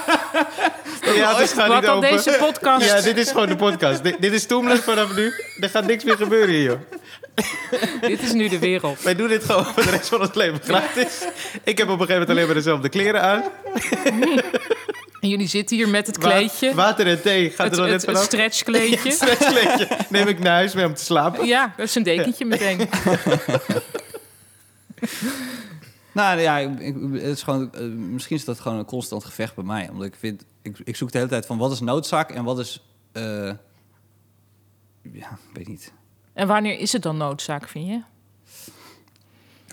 ja, 1.15 1.37
het 1.37 1.53
gaat 1.53 1.81
niet 1.81 1.89
open. 1.89 2.11
deze 2.11 2.35
podcast... 2.39 2.85
Ja, 2.85 3.01
dit 3.01 3.17
is 3.17 3.31
gewoon 3.31 3.47
de 3.47 3.55
podcast. 3.55 4.03
dit, 4.03 4.33
is 4.33 4.45
Toomless 4.45 4.83
vanaf 4.83 5.15
nu. 5.15 5.33
Er 5.59 5.69
gaat 5.69 5.85
niks 5.85 6.03
meer 6.03 6.17
gebeuren 6.17 6.49
hier, 6.49 6.63
joh. 6.63 6.79
dit 8.01 8.21
is 8.21 8.31
nu 8.31 8.47
de 8.47 8.59
wereld. 8.59 9.01
Wij 9.01 9.15
doen 9.15 9.27
dit 9.27 9.43
gewoon 9.43 9.65
voor 9.65 9.83
de 9.83 9.89
rest 9.89 10.07
van 10.07 10.19
ons 10.19 10.33
leven 10.33 10.59
gratis. 10.63 11.21
Ik 11.63 11.77
heb 11.77 11.89
op 11.89 11.99
een 11.99 12.05
gegeven 12.07 12.13
moment 12.13 12.29
alleen 12.29 12.45
maar 12.45 12.55
dezelfde 12.55 12.89
kleren 12.89 13.21
aan. 13.21 13.43
En 15.25 15.31
jullie 15.31 15.47
zitten 15.47 15.75
hier 15.75 15.89
met 15.89 16.07
het 16.07 16.17
kleedje. 16.17 16.73
water 16.73 17.07
en 17.07 17.21
thee 17.21 17.49
gaat 17.49 17.71
er 17.71 17.77
dan 17.77 17.89
net 17.89 18.03
vanaf. 18.03 18.21
Het 18.21 18.31
stretchkleedje. 18.31 18.99
Ja, 19.09 19.15
stretchkleedje. 19.15 19.87
Neem 20.09 20.27
ik 20.27 20.39
naar 20.39 20.53
huis 20.53 20.73
mee 20.73 20.85
om 20.85 20.93
te 20.93 21.03
slapen. 21.03 21.45
Ja, 21.45 21.73
dat 21.77 21.85
is 21.85 21.95
een 21.95 22.03
dekentje 22.03 22.45
meteen. 22.45 22.89
Nou 26.15 26.39
ja, 26.39 26.57
ik, 26.57 26.95
het 27.13 27.21
is 27.21 27.43
gewoon, 27.43 27.71
uh, 27.75 27.81
misschien 27.95 28.35
is 28.35 28.45
dat 28.45 28.59
gewoon 28.59 28.77
een 28.77 28.85
constant 28.85 29.23
gevecht 29.23 29.55
bij 29.55 29.63
mij. 29.63 29.89
Omdat 29.89 30.05
ik 30.05 30.15
vind, 30.15 30.45
ik, 30.61 30.77
ik 30.83 30.95
zoek 30.95 31.11
de 31.11 31.17
hele 31.17 31.29
tijd 31.29 31.45
van 31.45 31.57
wat 31.57 31.71
is 31.71 31.79
noodzaak 31.79 32.31
en 32.31 32.43
wat 32.43 32.59
is... 32.59 32.85
Uh, 33.13 33.51
ja, 35.01 35.37
weet 35.53 35.67
niet. 35.67 35.93
En 36.33 36.47
wanneer 36.47 36.79
is 36.79 36.91
het 36.91 37.01
dan 37.01 37.17
noodzaak, 37.17 37.67
vind 37.67 37.87
je? 37.87 38.01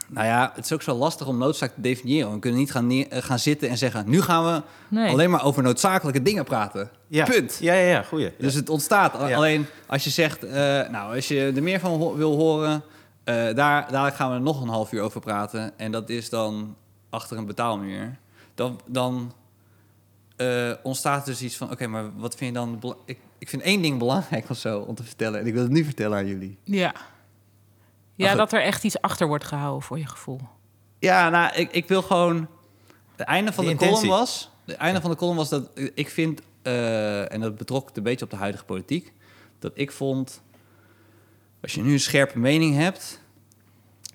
Nou 0.09 0.27
ja, 0.27 0.53
het 0.55 0.65
is 0.65 0.73
ook 0.73 0.83
zo 0.83 0.95
lastig 0.95 1.27
om 1.27 1.39
noodzaak 1.39 1.75
te 1.75 1.81
definiëren. 1.81 2.33
We 2.33 2.39
kunnen 2.39 2.61
niet 2.61 2.71
gaan, 2.71 2.87
neer, 2.87 3.07
gaan 3.11 3.39
zitten 3.39 3.69
en 3.69 3.79
zeggen... 3.79 4.09
nu 4.09 4.23
gaan 4.23 4.45
we 4.45 4.63
alleen 5.09 5.31
maar 5.31 5.45
over 5.45 5.63
noodzakelijke 5.63 6.23
dingen 6.23 6.45
praten. 6.45 6.91
Ja. 7.07 7.25
Punt. 7.25 7.59
Ja, 7.61 7.75
ja, 7.75 7.89
ja, 7.89 8.03
goeie. 8.03 8.33
Dus 8.39 8.55
het 8.55 8.69
ontstaat. 8.69 9.15
Alleen 9.15 9.67
als 9.87 10.05
je 10.05 10.11
zegt... 10.11 10.45
Uh, 10.45 10.53
nou, 10.89 11.15
als 11.15 11.29
je 11.29 11.53
er 11.57 11.63
meer 11.63 11.81
van 11.81 12.17
wil 12.17 12.37
horen... 12.37 12.83
Uh, 13.25 13.55
daar, 13.55 13.93
daar 13.93 14.13
gaan 14.13 14.33
we 14.33 14.39
nog 14.39 14.63
een 14.63 14.69
half 14.69 14.93
uur 14.93 15.03
over 15.03 15.21
praten. 15.21 15.79
En 15.79 15.93
dat 15.93 16.09
is 16.09 16.29
dan 16.29 16.77
achter 17.11 17.37
een 17.37 17.47
betaalmuur. 17.47 18.19
Dan, 18.55 18.81
dan 18.87 19.33
uh, 20.37 20.73
ontstaat 20.83 21.27
dus 21.27 21.43
iets 21.43 21.57
van... 21.57 21.71
oké, 21.71 21.87
maar 21.87 22.17
wat 22.17 22.35
vind 22.35 22.55
je 22.55 22.61
dan... 22.61 22.97
Ik, 23.05 23.19
ik 23.39 23.49
vind 23.49 23.63
één 23.63 23.83
ding 23.83 23.99
belangrijk 23.99 24.51
of 24.51 24.57
zo 24.57 24.81
om 24.81 24.95
te 24.95 25.03
vertellen. 25.03 25.41
En 25.41 25.47
ik 25.47 25.53
wil 25.53 25.63
het 25.63 25.73
nu 25.73 25.85
vertellen 25.85 26.19
aan 26.19 26.27
jullie. 26.27 26.59
Ja. 26.63 26.95
Ja, 28.15 28.35
dat 28.35 28.53
er 28.53 28.63
echt 28.63 28.85
iets 28.85 29.01
achter 29.01 29.27
wordt 29.27 29.45
gehouden 29.45 29.83
voor 29.83 29.99
je 29.99 30.07
gevoel. 30.07 30.41
Ja, 30.99 31.29
nou, 31.29 31.55
ik, 31.55 31.73
ik 31.73 31.89
wil 31.89 32.03
gewoon... 32.03 32.49
Het 33.17 33.27
einde 33.27 33.53
van 33.53 33.65
de, 33.65 33.71
de 33.71 33.77
column 33.77 34.09
was... 34.09 34.51
Het 34.65 34.77
einde 34.77 35.01
van 35.01 35.11
de 35.11 35.17
column 35.17 35.37
was 35.37 35.49
dat 35.49 35.71
ik 35.95 36.09
vind... 36.09 36.41
Uh, 36.63 37.33
en 37.33 37.41
dat 37.41 37.57
betrok 37.57 37.91
een 37.97 38.03
beetje 38.03 38.25
op 38.25 38.31
de 38.31 38.37
huidige 38.37 38.65
politiek... 38.65 39.13
dat 39.59 39.73
ik 39.75 39.93
vond 39.93 40.43
als 41.63 41.75
je 41.75 41.83
nu 41.83 41.93
een 41.93 42.01
scherpe 42.01 42.39
mening 42.39 42.77
hebt, 42.77 43.21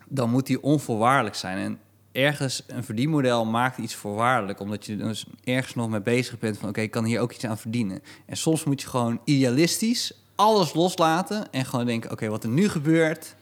dan 0.08 0.30
moet 0.30 0.46
die 0.46 0.64
onvoorwaardelijk 0.64 1.36
zijn. 1.36 1.58
En 1.58 1.80
ergens 2.12 2.64
een 2.68 2.84
verdienmodel 2.84 3.46
maakt 3.46 3.78
iets 3.78 3.96
voorwaardelijk, 3.96 4.60
omdat 4.60 4.86
je 4.86 4.98
dus 4.98 5.26
ergens 5.44 5.76
nog 5.76 5.90
mee 5.90 6.02
bezig 6.02 6.40
bent 6.40 6.58
van 6.58 6.70
oké, 6.70 6.82
ik 6.82 6.92
kan 6.92 7.06
hier 7.06 7.20
ook 7.20 7.34
iets 7.34 7.46
aan 7.46 7.58
verdienen. 7.58 8.02
En 8.26 8.38
soms 8.38 8.64
moet 8.64 8.82
je 8.82 8.88
gewoon 8.88 9.20
idealistisch 9.24 10.14
alles 10.36 10.74
loslaten 10.74 11.52
en 11.52 11.66
gewoon 11.66 11.86
denken, 11.86 12.12
oké, 12.12 12.28
wat 12.28 12.44
er 12.44 12.50
nu 12.50 12.70
gebeurt. 12.70 13.36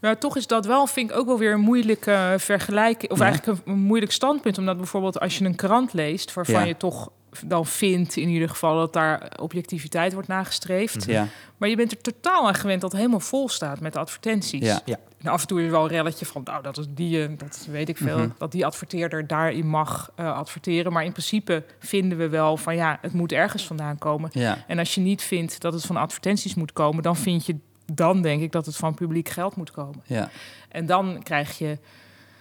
Ja, 0.00 0.14
toch 0.14 0.36
is 0.36 0.46
dat 0.46 0.66
wel, 0.66 0.86
vind 0.86 1.10
ik 1.10 1.16
ook 1.16 1.26
wel 1.26 1.38
weer 1.38 1.52
een 1.52 1.60
moeilijke 1.60 2.34
vergelijking, 2.38 3.12
of 3.12 3.20
eigenlijk 3.20 3.60
een, 3.64 3.78
moeilijk 3.78 4.12
standpunt, 4.12 4.58
omdat 4.58 4.76
bijvoorbeeld 4.76 5.20
als 5.20 5.38
je 5.38 5.44
een 5.44 5.54
krant 5.54 5.92
leest, 5.92 6.34
waarvan 6.34 6.66
je 6.66 6.76
toch 6.76 7.10
dan 7.46 7.66
vindt 7.66 8.16
in 8.16 8.28
ieder 8.28 8.48
geval 8.48 8.76
dat 8.76 8.92
daar 8.92 9.32
objectiviteit 9.40 10.12
wordt 10.12 10.28
nagestreefd. 10.28 11.04
Ja. 11.04 11.28
Maar 11.56 11.68
je 11.68 11.76
bent 11.76 11.92
er 11.92 12.00
totaal 12.00 12.46
aan 12.46 12.54
gewend 12.54 12.80
dat 12.80 12.90
het 12.90 13.00
helemaal 13.00 13.20
vol 13.20 13.48
staat 13.48 13.80
met 13.80 13.96
advertenties. 13.96 14.66
Ja. 14.66 14.80
ja. 14.84 14.98
En 15.22 15.30
af 15.30 15.40
en 15.40 15.46
toe 15.46 15.62
is 15.62 15.70
wel 15.70 15.82
een 15.82 15.88
relletje 15.88 16.26
van, 16.26 16.42
nou, 16.44 16.62
dat 16.62 16.78
is 16.78 16.86
die, 16.88 17.24
eh, 17.24 17.30
dat 17.36 17.66
weet 17.70 17.88
ik 17.88 17.96
veel, 17.96 18.18
mhm. 18.18 18.28
dat 18.38 18.52
die 18.52 18.66
adverteerder 18.66 19.26
daarin 19.26 19.66
mag 19.66 20.10
uh, 20.20 20.36
adverteren. 20.36 20.92
Maar 20.92 21.04
in 21.04 21.12
principe 21.12 21.64
vinden 21.78 22.18
we 22.18 22.28
wel 22.28 22.56
van, 22.56 22.74
ja, 22.74 22.98
het 23.00 23.12
moet 23.12 23.32
ergens 23.32 23.66
vandaan 23.66 23.98
komen. 23.98 24.30
Ja. 24.32 24.64
En 24.66 24.78
als 24.78 24.94
je 24.94 25.00
niet 25.00 25.22
vindt 25.22 25.60
dat 25.60 25.72
het 25.72 25.84
van 25.84 25.96
advertenties 25.96 26.54
moet 26.54 26.72
komen, 26.72 27.02
dan 27.02 27.16
vind 27.16 27.46
je, 27.46 27.56
dan 27.92 28.22
denk 28.22 28.42
ik 28.42 28.52
dat 28.52 28.66
het 28.66 28.76
van 28.76 28.94
publiek 28.94 29.28
geld 29.28 29.56
moet 29.56 29.70
komen. 29.70 30.02
Ja. 30.04 30.30
En 30.68 30.86
dan 30.86 31.22
krijg 31.22 31.58
je, 31.58 31.78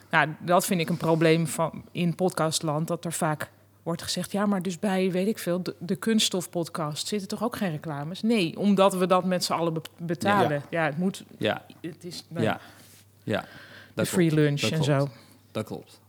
nou, 0.09 0.29
dat 0.39 0.65
vind 0.65 0.81
ik 0.81 0.89
een 0.89 0.97
probleem 0.97 1.47
van 1.47 1.83
in 1.91 2.15
podcastland, 2.15 2.87
dat 2.87 3.05
er 3.05 3.13
vaak 3.13 3.49
wordt 3.83 4.01
gezegd, 4.01 4.31
ja, 4.31 4.45
maar 4.45 4.61
dus 4.61 4.79
bij, 4.79 5.11
weet 5.11 5.27
ik 5.27 5.39
veel, 5.39 5.63
de, 5.63 5.75
de 5.79 5.95
kunststofpodcast 5.95 7.07
zitten 7.07 7.27
toch 7.27 7.43
ook 7.43 7.55
geen 7.55 7.71
reclames? 7.71 8.21
Nee, 8.21 8.57
omdat 8.57 8.93
we 8.93 9.07
dat 9.07 9.23
met 9.23 9.43
z'n 9.43 9.53
allen 9.53 9.81
betalen. 9.97 10.63
Ja, 10.69 10.83
het 10.83 10.97
moet. 10.97 11.23
Ja. 11.37 11.65
Het 11.81 12.03
is. 12.03 12.25
Nou, 12.27 12.45
ja. 12.45 12.59
Ja. 13.23 13.45
De 13.93 14.05
free 14.05 14.33
lunch 14.33 14.61
en 14.61 14.83
zo. 14.83 15.09
Dat 15.51 15.65
klopt. 15.65 15.99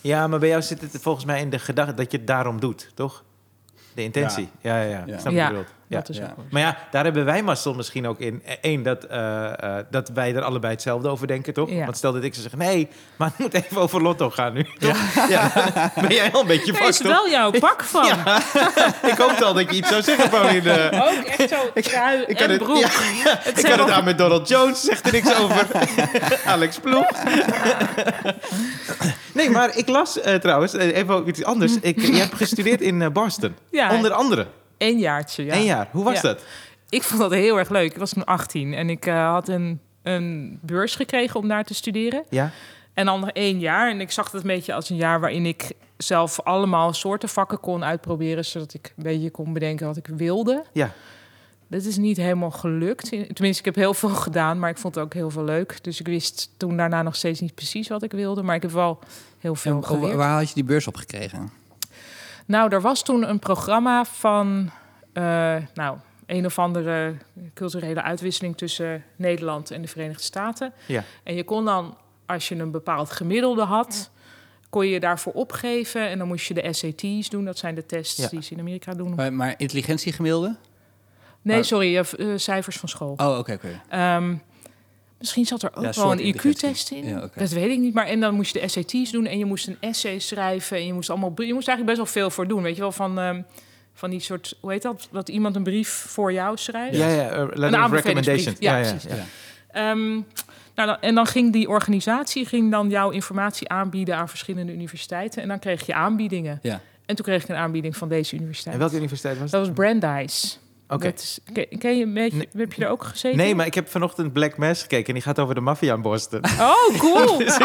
Ja, 0.00 0.26
maar 0.26 0.38
bij 0.38 0.48
jou 0.48 0.62
zit 0.62 0.80
het 0.80 0.98
volgens 1.00 1.24
mij 1.24 1.40
in 1.40 1.50
de 1.50 1.58
gedachte 1.58 1.94
dat 1.94 2.10
je 2.10 2.16
het 2.16 2.26
daarom 2.26 2.60
doet, 2.60 2.90
toch? 2.94 3.24
De 3.94 4.02
intentie. 4.02 4.48
Ja, 4.60 4.82
ja, 4.82 4.88
ja. 4.88 5.02
ja. 5.06 5.18
Snap 5.18 5.32
je 5.32 5.38
ja. 5.38 5.64
Dat 5.94 6.08
is 6.08 6.16
ja. 6.16 6.34
Maar 6.50 6.62
ja, 6.62 6.76
daar 6.90 7.04
hebben 7.04 7.24
wij 7.24 7.42
mazzel 7.42 7.74
misschien 7.74 8.06
ook 8.06 8.18
in. 8.18 8.42
Eén, 8.60 8.82
dat, 8.82 9.06
uh, 9.10 9.52
uh, 9.64 9.76
dat 9.90 10.08
wij 10.14 10.34
er 10.34 10.42
allebei 10.42 10.72
hetzelfde 10.72 11.08
over 11.08 11.26
denken, 11.26 11.54
toch? 11.54 11.70
Want 11.70 11.96
stel 11.96 12.12
dat 12.12 12.22
ik 12.22 12.34
zou 12.34 12.48
zeggen, 12.48 12.68
nee, 12.68 12.88
maar 13.16 13.28
het 13.28 13.38
moet 13.38 13.54
even 13.54 13.80
over 13.80 14.02
Lotto 14.02 14.30
gaan 14.30 14.52
nu. 14.52 14.66
Ja. 14.78 15.50
ben 15.94 16.14
jij 16.14 16.32
al 16.32 16.40
een 16.40 16.46
beetje 16.46 16.74
vast, 16.74 17.00
is 17.00 17.06
wel 17.06 17.28
jouw 17.28 17.50
pak 17.50 17.82
van. 17.94 18.06
ik 19.12 19.18
hoopte 19.18 19.44
al 19.44 19.54
dat 19.54 19.70
je 19.70 19.76
iets 19.76 19.88
zou 19.88 20.02
zeggen, 20.02 20.28
Pauline. 20.30 20.90
Ook 20.92 21.24
echt 21.24 21.48
zo 21.50 21.56
trui 21.80 22.22
ik 22.26 22.40
en 22.40 22.50
het, 22.50 22.62
broek. 22.62 22.78
ik 23.54 23.62
kan 23.62 23.78
het 23.78 23.88
daar 23.88 24.04
met 24.04 24.18
Donald 24.18 24.48
Jones, 24.48 24.80
zegt 24.80 25.06
er 25.06 25.12
niks 25.12 25.38
over. 25.38 25.66
Alex 26.46 26.78
Ploeg. 26.78 27.06
nee, 29.32 29.50
maar 29.50 29.76
ik 29.76 29.88
las 29.88 30.16
uh, 30.16 30.34
trouwens, 30.34 30.72
even 30.72 31.28
iets 31.28 31.44
anders. 31.44 31.72
Ik, 31.80 32.00
je 32.00 32.16
hebt 32.16 32.34
gestudeerd 32.34 32.80
in 32.80 33.12
Boston. 33.12 33.54
Onder 33.90 34.12
andere. 34.12 34.46
Eén 34.84 34.98
jaartje, 34.98 35.44
ja. 35.44 35.54
Eén 35.54 35.64
jaar. 35.64 35.88
Hoe 35.90 36.04
was 36.04 36.20
dat? 36.20 36.44
Ik 36.88 37.02
vond 37.02 37.20
dat 37.20 37.30
heel 37.30 37.58
erg 37.58 37.68
leuk. 37.68 37.90
Ik 37.90 37.98
was 37.98 38.12
toen 38.12 38.24
18 38.24 38.74
en 38.74 38.90
ik 38.90 39.06
uh, 39.06 39.30
had 39.30 39.48
een, 39.48 39.80
een 40.02 40.58
beurs 40.62 40.96
gekregen 40.96 41.40
om 41.40 41.48
daar 41.48 41.64
te 41.64 41.74
studeren. 41.74 42.24
Ja. 42.30 42.50
En 42.94 43.06
dan 43.06 43.20
nog 43.20 43.30
één 43.30 43.58
jaar. 43.58 43.90
En 43.90 44.00
ik 44.00 44.10
zag 44.10 44.30
het 44.30 44.40
een 44.40 44.46
beetje 44.46 44.74
als 44.74 44.90
een 44.90 44.96
jaar 44.96 45.20
waarin 45.20 45.46
ik 45.46 45.70
zelf 45.96 46.40
allemaal 46.40 46.92
soorten 46.92 47.28
vakken 47.28 47.60
kon 47.60 47.84
uitproberen, 47.84 48.44
zodat 48.44 48.74
ik 48.74 48.92
een 48.96 49.02
beetje 49.02 49.30
kon 49.30 49.52
bedenken 49.52 49.86
wat 49.86 49.96
ik 49.96 50.06
wilde. 50.06 50.64
Ja. 50.72 50.92
Dat 51.68 51.84
is 51.84 51.96
niet 51.96 52.16
helemaal 52.16 52.50
gelukt. 52.50 53.08
Tenminste, 53.08 53.58
ik 53.58 53.64
heb 53.64 53.74
heel 53.74 53.94
veel 53.94 54.08
gedaan, 54.26 54.58
maar 54.58 54.70
ik 54.70 54.78
vond 54.78 54.94
het 54.94 55.04
ook 55.04 55.14
heel 55.14 55.30
veel 55.30 55.44
leuk. 55.44 55.82
Dus 55.82 56.00
ik 56.00 56.06
wist 56.06 56.50
toen 56.56 56.76
daarna 56.76 57.02
nog 57.02 57.16
steeds 57.16 57.40
niet 57.40 57.54
precies 57.54 57.88
wat 57.88 58.02
ik 58.02 58.12
wilde. 58.12 58.42
Maar 58.42 58.56
ik 58.56 58.62
heb 58.62 58.70
wel 58.70 58.98
heel 59.38 59.54
veel 59.54 59.76
en, 59.76 59.84
geleerd. 59.84 60.14
Waar 60.14 60.38
had 60.38 60.48
je 60.48 60.54
die 60.54 60.64
beurs 60.64 60.86
op 60.86 60.96
gekregen? 60.96 61.50
Nou, 62.44 62.72
er 62.72 62.80
was 62.80 63.02
toen 63.02 63.28
een 63.28 63.38
programma 63.38 64.04
van 64.04 64.70
uh, 65.14 65.56
nou, 65.74 65.98
een 66.26 66.46
of 66.46 66.58
andere 66.58 67.14
culturele 67.54 68.02
uitwisseling 68.02 68.56
tussen 68.56 69.04
Nederland 69.16 69.70
en 69.70 69.82
de 69.82 69.88
Verenigde 69.88 70.22
Staten. 70.22 70.72
Ja. 70.86 71.04
En 71.22 71.34
je 71.34 71.44
kon 71.44 71.64
dan, 71.64 71.96
als 72.26 72.48
je 72.48 72.54
een 72.54 72.70
bepaald 72.70 73.10
gemiddelde 73.10 73.62
had, 73.62 74.10
kon 74.70 74.86
je 74.86 74.92
je 74.92 75.00
daarvoor 75.00 75.32
opgeven. 75.32 76.08
En 76.08 76.18
dan 76.18 76.26
moest 76.26 76.46
je 76.46 76.54
de 76.54 76.72
SAT's 76.72 77.28
doen. 77.28 77.44
Dat 77.44 77.58
zijn 77.58 77.74
de 77.74 77.86
tests 77.86 78.28
die 78.30 78.42
ze 78.42 78.52
in 78.52 78.60
Amerika 78.60 78.94
doen. 78.94 79.14
Maar, 79.14 79.32
maar 79.32 79.54
intelligentiegemiddelde? 79.56 80.56
Nee, 81.42 81.62
sorry, 81.62 81.96
uh, 82.16 82.32
cijfers 82.36 82.76
van 82.76 82.88
school. 82.88 83.14
Oh, 83.16 83.38
oké, 83.38 83.52
oké. 83.52 83.80
Ehm, 83.88 84.34
Misschien 85.24 85.46
zat 85.46 85.62
er 85.62 85.70
ook 85.74 85.94
wel 85.94 86.12
een 86.12 86.34
IQ-test 86.34 86.90
in. 86.90 87.30
Dat 87.34 87.50
weet 87.50 87.70
ik 87.70 87.78
niet. 87.78 87.94
Maar 87.94 88.06
en 88.06 88.20
dan 88.20 88.34
moest 88.34 88.54
je 88.54 88.60
de 88.60 88.68
SAT's 88.68 89.10
doen 89.10 89.26
en 89.26 89.38
je 89.38 89.44
moest 89.44 89.66
een 89.66 89.76
essay 89.80 90.18
schrijven. 90.18 90.76
En 90.76 90.86
je 90.86 90.92
moest 90.92 91.10
allemaal. 91.10 91.32
Je 91.36 91.54
moest 91.54 91.68
eigenlijk 91.68 91.84
best 91.84 91.96
wel 91.96 92.22
veel 92.22 92.30
voor 92.30 92.46
doen. 92.46 92.62
Weet 92.62 92.74
je 92.74 92.80
wel 92.80 92.92
van. 92.92 93.18
Um, 93.18 93.44
van 93.94 94.10
die 94.10 94.20
soort, 94.20 94.56
hoe 94.60 94.72
heet 94.72 94.82
dat? 94.82 95.08
Dat 95.10 95.28
iemand 95.28 95.56
een 95.56 95.62
brief 95.62 95.88
voor 95.88 96.32
jou 96.32 96.56
schrijft. 96.56 96.96
Ja, 96.96 97.08
ja, 97.08 97.32
uh, 97.32 97.46
een 97.56 97.90
recommendation. 97.90 98.54
Ja, 98.58 98.76
ja, 98.76 98.90
precies. 98.90 99.10
Ja, 99.72 99.90
um, 99.90 100.26
nou, 100.74 100.96
en 101.00 101.14
dan 101.14 101.26
ging 101.26 101.52
die 101.52 101.68
organisatie 101.68 102.46
ging 102.46 102.70
dan 102.70 102.88
jouw 102.88 103.10
informatie 103.10 103.68
aanbieden 103.68 104.16
aan 104.16 104.28
verschillende 104.28 104.72
universiteiten. 104.72 105.42
En 105.42 105.48
dan 105.48 105.58
kreeg 105.58 105.86
je 105.86 105.94
aanbiedingen. 105.94 106.58
Ja. 106.62 106.80
En 107.06 107.16
toen 107.16 107.24
kreeg 107.24 107.42
ik 107.42 107.48
een 107.48 107.56
aanbieding 107.56 107.96
van 107.96 108.08
deze 108.08 108.36
universiteit. 108.36 108.74
En 108.74 108.80
welke 108.80 108.96
universiteit 108.96 109.38
was 109.38 109.50
dat? 109.50 109.60
Dat 109.60 109.68
was 109.68 109.84
Brandeis. 109.84 110.58
Oké. 110.88 111.12
Ken, 111.52 111.78
ken, 111.78 111.96
je 111.96 112.04
een 112.04 112.14
beetje, 112.14 112.48
heb 112.56 112.72
je 112.72 112.84
er 112.84 112.90
ook 112.90 113.04
gezeten? 113.04 113.38
Nee, 113.38 113.54
maar 113.54 113.66
ik 113.66 113.74
heb 113.74 113.88
vanochtend 113.88 114.32
Black 114.32 114.56
Mass 114.56 114.82
gekeken 114.82 115.06
en 115.06 115.14
die 115.14 115.22
gaat 115.22 115.38
over 115.38 115.54
de 115.54 115.60
maffia 115.60 115.94
in 115.94 116.02
Boston. 116.02 116.40
Oh, 116.60 116.98
cool. 116.98 117.38
dus 117.44 117.58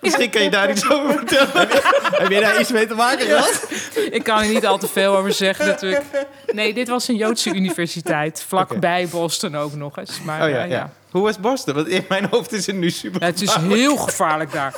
misschien 0.00 0.30
kan 0.30 0.42
je 0.42 0.50
daar 0.50 0.70
iets 0.70 0.90
over 0.90 1.12
vertellen. 1.12 1.68
heb 2.22 2.30
je 2.30 2.40
daar 2.40 2.60
iets 2.60 2.70
mee 2.72 2.86
te 2.86 2.94
maken 2.94 3.26
gehad? 3.26 3.70
ik 4.10 4.22
kan 4.22 4.42
er 4.42 4.48
niet 4.48 4.66
al 4.66 4.78
te 4.78 4.88
veel 4.88 5.16
over 5.16 5.32
zeggen 5.32 5.66
natuurlijk. 5.66 6.04
Nee, 6.52 6.74
dit 6.74 6.88
was 6.88 7.08
een 7.08 7.16
Joodse 7.16 7.54
universiteit, 7.54 8.44
vlakbij 8.48 9.08
Boston 9.10 9.56
ook 9.56 9.74
nog 9.74 9.98
eens. 9.98 10.22
Maar, 10.22 10.42
oh 10.42 10.48
ja, 10.48 10.64
uh, 10.64 10.70
ja. 10.70 10.92
Hoe 11.10 11.22
was 11.22 11.40
Boston? 11.40 11.74
Want 11.74 11.88
in 11.88 12.04
mijn 12.08 12.28
hoofd 12.30 12.52
is 12.52 12.66
het 12.66 12.76
nu 12.76 12.90
super. 12.90 13.24
het 13.24 13.40
is 13.40 13.54
heel 13.54 13.96
gevaarlijk 13.96 14.52
daar. 14.52 14.74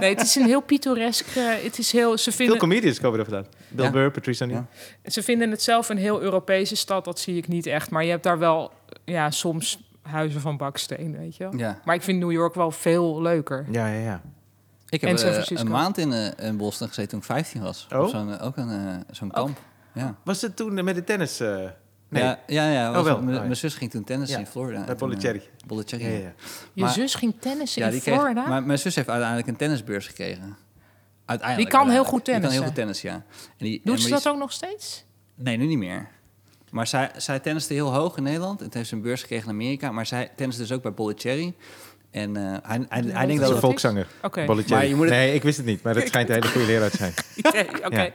Nee, 0.00 0.14
het 0.14 0.22
is 0.22 0.34
een 0.34 0.44
heel 0.44 0.60
pittoresk. 0.60 1.36
Uh, 1.36 1.50
het 1.62 1.78
is 1.78 1.92
heel. 1.92 2.18
Ze 2.18 2.32
vinden. 2.32 2.58
Veel 2.58 2.68
comedians 2.68 3.00
komen 3.00 3.18
er 3.18 3.24
vandaan. 3.24 3.46
Bill 3.68 3.84
ja. 3.84 3.90
Burr, 3.90 4.10
Patrice 4.10 4.44
O'Neill. 4.44 4.64
Ja. 5.02 5.10
Ze 5.10 5.22
vinden 5.22 5.50
het 5.50 5.62
zelf 5.62 5.88
een 5.88 5.98
heel 5.98 6.20
Europese 6.20 6.76
stad. 6.76 7.04
Dat 7.04 7.18
zie 7.18 7.36
ik 7.36 7.48
niet 7.48 7.66
echt. 7.66 7.90
Maar 7.90 8.04
je 8.04 8.10
hebt 8.10 8.22
daar 8.22 8.38
wel, 8.38 8.72
ja, 9.04 9.30
soms 9.30 9.78
huizen 10.02 10.40
van 10.40 10.56
baksteen, 10.56 11.16
weet 11.18 11.36
je 11.36 11.44
wel. 11.44 11.56
Ja. 11.56 11.80
Maar 11.84 11.94
ik 11.94 12.02
vind 12.02 12.18
New 12.18 12.32
York 12.32 12.54
wel 12.54 12.70
veel 12.70 13.22
leuker. 13.22 13.66
Ja, 13.70 13.86
ja, 13.86 14.00
ja. 14.00 14.20
Ik 14.88 15.00
heb 15.00 15.18
uh, 15.18 15.44
een 15.46 15.68
maand 15.68 15.98
in, 15.98 16.12
uh, 16.12 16.26
in 16.36 16.56
Boston 16.56 16.88
gezeten 16.88 17.10
toen 17.10 17.18
ik 17.18 17.24
15 17.24 17.62
was. 17.62 17.86
Oh? 17.94 18.08
Zo'n, 18.08 18.40
ook 18.40 18.56
een, 18.56 19.04
zo'n 19.10 19.30
kamp. 19.30 19.58
Ja. 19.94 20.14
Was 20.24 20.40
het 20.40 20.56
toen 20.56 20.84
met 20.84 20.94
de 20.94 21.04
tennis? 21.04 21.40
Nee. 22.08 22.22
Ja, 22.22 22.38
ja, 22.46 22.70
ja. 22.70 22.98
Oh, 22.98 23.04
wel. 23.04 23.22
Mijn 23.22 23.56
zus 23.56 23.74
ging 23.74 23.90
toen 23.90 24.04
tennis 24.04 24.30
in 24.30 24.46
Florida. 24.46 24.84
Bij 24.84 24.96
Bollicherry. 24.96 25.42
Bollicherry, 25.66 26.04
ja, 26.04 26.18
ja. 26.18 26.32
Je 26.72 26.88
zus 26.88 27.14
ging 27.14 27.34
tennis 27.40 27.76
in 27.76 27.92
Florida? 27.92 28.46
maar 28.46 28.62
mijn 28.62 28.78
zus 28.78 28.94
heeft 28.94 29.08
uiteindelijk 29.08 29.48
een 29.48 29.56
tennisbeurs 29.56 30.06
gekregen. 30.06 30.56
Uiteindelijk. 31.24 31.70
Die 31.70 31.80
kan 31.80 31.90
heel 31.90 32.04
goed 32.04 32.24
tennis. 32.24 32.42
Die 32.42 32.50
kan 32.50 32.58
heel 32.58 32.68
goed 32.68 32.74
tennis, 32.74 33.02
ja. 33.02 33.12
En 33.12 33.24
die, 33.56 33.80
Doet 33.84 34.00
ze 34.00 34.08
dat 34.08 34.28
ook 34.28 34.38
nog 34.38 34.52
steeds? 34.52 35.04
Nee, 35.34 35.56
nu 35.56 35.66
niet 35.66 35.78
meer. 35.78 36.08
Maar 36.70 36.86
zij, 36.86 37.10
zij 37.16 37.40
tenniste 37.40 37.74
heel 37.74 37.92
hoog 37.92 38.16
in 38.16 38.22
Nederland. 38.22 38.62
En 38.62 38.68
heeft 38.72 38.88
ze 38.88 38.94
een 38.94 39.02
beurs 39.02 39.20
gekregen 39.20 39.44
in 39.44 39.54
Amerika. 39.54 39.92
Maar 39.92 40.06
zij 40.06 40.30
tenniste 40.36 40.62
dus 40.62 40.72
ook 40.72 40.82
bij 40.82 40.92
Bollicherry. 40.92 41.54
En 42.10 42.36
uh, 42.36 42.56
hij, 42.62 42.86
hij, 42.88 43.04
hij 43.06 43.26
denkt 43.26 43.42
dat... 43.42 43.50
een 43.50 43.58
volkszanger. 43.58 44.06
Oké. 44.22 44.44
Okay. 44.48 44.92
Nee, 44.92 45.34
ik 45.34 45.42
wist 45.42 45.56
het 45.56 45.66
niet, 45.66 45.82
maar 45.82 45.94
het 45.94 46.08
schijnt 46.08 46.28
een 46.28 46.34
hele 46.34 46.48
goede 46.48 46.66
leraar 46.66 46.90
te 46.90 46.96
zijn. 46.96 47.12
Oké, 47.86 48.12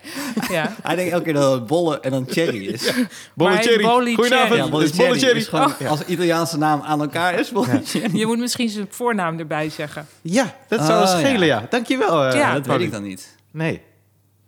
ja. 0.49 0.75
Hij 0.81 0.95
denkt 0.95 1.11
elke 1.11 1.23
keer 1.23 1.33
dat 1.33 1.53
het 1.53 1.67
bolle 1.67 1.99
en 1.99 2.11
dan 2.11 2.25
cherry 2.29 2.65
is. 2.65 2.93
bolle 3.35 3.55
cherry. 3.55 4.13
Goedenavond, 4.13 4.59
ja, 4.59 4.69
bolle 4.69 4.87
cherry. 4.87 5.19
cherry. 5.19 5.37
Is 5.37 5.47
gewoon, 5.47 5.73
oh. 5.81 5.89
Als 5.89 6.05
Italiaanse 6.05 6.57
naam 6.57 6.81
aan 6.81 7.01
elkaar 7.01 7.39
is, 7.39 7.51
bolle 7.51 7.81
cherry. 7.83 8.17
Je 8.17 8.25
moet 8.25 8.39
misschien 8.39 8.69
zijn 8.69 8.87
voornaam 8.89 9.39
erbij 9.39 9.69
zeggen. 9.69 10.07
Ja, 10.21 10.55
dat 10.67 10.85
zou 10.85 11.03
oh, 11.03 11.19
schelen, 11.19 11.47
ja. 11.47 11.65
Dankjewel. 11.69 12.27
Uh, 12.27 12.33
ja, 12.33 12.53
dat 12.53 12.65
weet 12.65 12.81
ik 12.81 12.91
dan 12.91 13.03
niet. 13.03 13.35
Nee. 13.51 13.81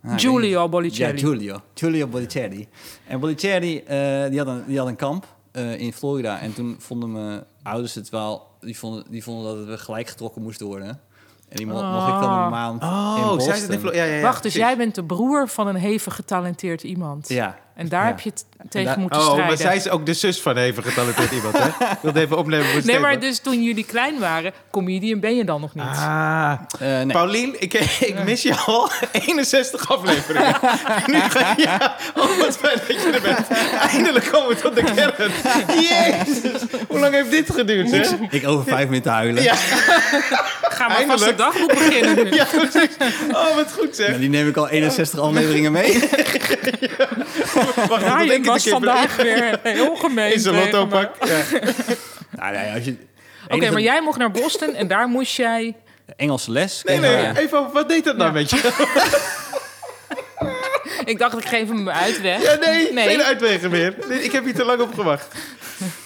Ah, 0.02 0.18
Giulio 0.18 0.68
Bollicelli. 0.68 1.12
Ja, 1.12 1.18
Giulio. 1.18 1.62
Giulio 1.74 2.06
Bollicelli. 2.06 2.68
En 3.06 3.20
Bollicelli, 3.20 3.74
uh, 3.76 4.28
die, 4.30 4.38
had 4.38 4.46
een, 4.46 4.62
die 4.66 4.78
had 4.78 4.86
een 4.86 4.96
kamp 4.96 5.26
uh, 5.52 5.80
in 5.80 5.92
Florida. 5.92 6.40
En 6.40 6.54
toen 6.54 6.76
vonden 6.78 7.12
mijn 7.12 7.44
ouders 7.62 7.94
het 7.94 8.08
wel 8.08 8.46
die 8.66 8.78
vonden, 8.78 9.04
die 9.10 9.22
vonden 9.22 9.56
dat 9.56 9.66
we 9.66 9.78
gelijk 9.78 10.08
getrokken 10.08 10.42
moesten 10.42 10.66
worden. 10.66 11.00
En 11.48 11.56
die 11.56 11.66
mo 11.66 11.78
oh. 11.78 11.92
mocht 11.92 12.14
ik 12.14 12.20
dan 12.20 12.42
een 12.42 12.50
maand 12.50 12.82
oh, 12.82 13.16
in 13.18 13.36
Boston. 13.36 13.94
Ja, 13.94 14.04
ja, 14.04 14.14
ja, 14.14 14.22
Wacht, 14.22 14.42
dus 14.42 14.54
jij 14.54 14.76
bent 14.76 14.94
de 14.94 15.04
broer 15.04 15.48
van 15.48 15.66
een 15.66 15.76
hevig 15.76 16.14
getalenteerd 16.14 16.82
iemand. 16.82 17.28
Ja. 17.28 17.58
En 17.76 17.88
daar 17.88 18.06
heb 18.06 18.20
je 18.20 18.30
het 18.30 18.44
tegen 18.70 19.00
moeten 19.00 19.18
oh, 19.18 19.24
strijden. 19.24 19.46
maar 19.46 19.56
zij 19.56 19.76
is 19.76 19.88
ook 19.88 20.06
de 20.06 20.14
zus 20.14 20.40
van 20.40 20.56
hevig 20.56 20.84
getalenteerd 20.84 21.32
iemand, 21.32 21.58
hè? 21.58 21.66
Ik 21.96 21.98
wilde 22.02 22.20
even 22.20 22.38
opnemen. 22.38 22.86
Nee, 22.86 22.98
maar 22.98 23.20
dus 23.20 23.38
toen 23.38 23.62
jullie 23.62 23.84
klein 23.84 24.18
waren, 24.18 24.52
comedian 24.70 25.20
ben 25.20 25.36
je 25.36 25.44
dan 25.44 25.60
nog 25.60 25.74
niet. 25.74 25.84
Ah, 25.84 26.52
uh, 26.74 26.80
nee. 26.80 27.06
Paulien, 27.06 27.56
ik, 27.58 27.74
ik 28.10 28.24
mis 28.24 28.42
je 28.42 28.54
al 28.54 28.90
61 29.12 29.90
afleveringen. 29.90 30.56
nu 31.06 31.20
ga 31.20 31.54
je, 31.56 31.62
ja, 31.62 31.96
oh 32.14 32.38
wat 32.38 32.56
fijn 32.56 32.78
dat 32.88 33.02
je 33.02 33.10
er 33.14 33.20
bent. 33.20 33.46
Eindelijk 33.92 34.24
komen 34.24 34.48
we 34.48 34.60
tot 34.60 34.74
de 34.74 34.82
kern. 34.82 35.30
Jezus, 35.80 36.60
hoe 36.88 36.98
lang 36.98 37.14
heeft 37.14 37.30
dit 37.30 37.50
geduurd, 37.50 37.90
hè? 37.90 38.02
Ik 38.30 38.48
over 38.48 38.64
vijf 38.64 38.88
minuten 38.88 39.12
huilen. 39.12 39.42
Ja. 39.42 39.54
Ga 40.76 40.88
maar 40.88 41.04
vast 41.06 41.24
de 41.24 41.34
dagboek 41.34 41.68
beginnen 41.68 42.24
nu. 42.24 42.34
ja, 42.34 42.44
precies. 42.44 42.96
Oh, 43.32 43.54
wat 43.54 43.72
goed 43.72 43.96
zeg. 43.96 44.18
die 44.18 44.28
neem 44.28 44.48
ik 44.48 44.56
al 44.56 44.68
61 44.68 45.20
afleveringen 45.20 45.72
mee. 45.72 46.08
Wacht, 47.88 48.24
je 48.24 48.40
was 48.42 48.68
vandaag 48.68 49.16
weer 49.16 49.60
heel 49.62 49.96
gemeen. 49.96 50.32
In 50.32 50.40
zijn 50.40 50.54
lotto-pak. 50.54 51.26
Ja. 51.26 51.42
nou, 52.40 52.54
nee, 52.54 52.72
als 52.72 52.84
je... 52.84 52.96
Oké, 53.48 53.70
maar 53.70 53.80
jij 53.80 54.02
mocht 54.02 54.18
naar 54.18 54.30
Boston 54.30 54.74
en 54.74 54.88
daar 54.88 55.08
moest 55.08 55.36
jij... 55.36 55.76
Engelse 56.16 56.50
les. 56.50 56.82
Nee, 56.84 56.98
nee, 56.98 57.38
even 57.38 57.72
wat 57.72 57.88
deed 57.88 58.04
dat 58.04 58.16
nou 58.16 58.32
met 58.32 58.50
je? 58.50 58.56
ik 61.04 61.18
dacht, 61.18 61.38
ik 61.38 61.48
geef 61.48 61.68
hem 61.68 61.88
uitweg. 61.88 62.42
Ja, 62.42 62.54
nee, 62.54 62.92
nee, 62.92 63.08
geen 63.08 63.22
uitwegen 63.22 63.70
meer. 63.70 64.10
Ik 64.22 64.32
heb 64.32 64.44
hier 64.44 64.54
te 64.54 64.64
lang 64.64 64.80
op 64.80 64.94
gewacht. 64.94 65.28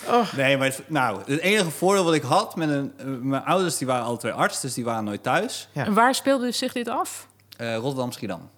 Oh. 0.06 0.32
Nee, 0.32 0.56
maar 0.56 0.66
het, 0.66 0.82
nou, 0.86 1.20
het 1.26 1.40
enige 1.40 1.70
voordeel 1.70 2.04
wat 2.04 2.14
ik 2.14 2.22
had 2.22 2.56
met 2.56 2.68
een, 2.68 2.92
mijn 3.22 3.44
ouders, 3.44 3.78
die 3.78 3.86
waren 3.86 4.04
alle 4.04 4.16
twee 4.16 4.32
arts, 4.32 4.60
dus 4.60 4.74
die 4.74 4.84
waren 4.84 5.04
nooit 5.04 5.22
thuis. 5.22 5.68
Ja. 5.72 5.84
En 5.84 5.94
waar 5.94 6.14
speelde 6.14 6.50
zich 6.50 6.72
dit 6.72 6.88
af? 6.88 7.28
Uh, 7.60 7.74
Rotterdam, 7.74 8.12
Schiedam. 8.12 8.50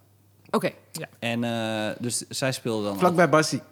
Oké, 0.53 0.71
ja. 0.93 1.07
En 1.19 1.43
uh, 1.43 1.95
dus 1.99 2.25
zij 2.29 2.53
speelde 2.53 2.85
dan... 2.85 2.99
Vlakbij 2.99 3.29
Bassie. 3.29 3.63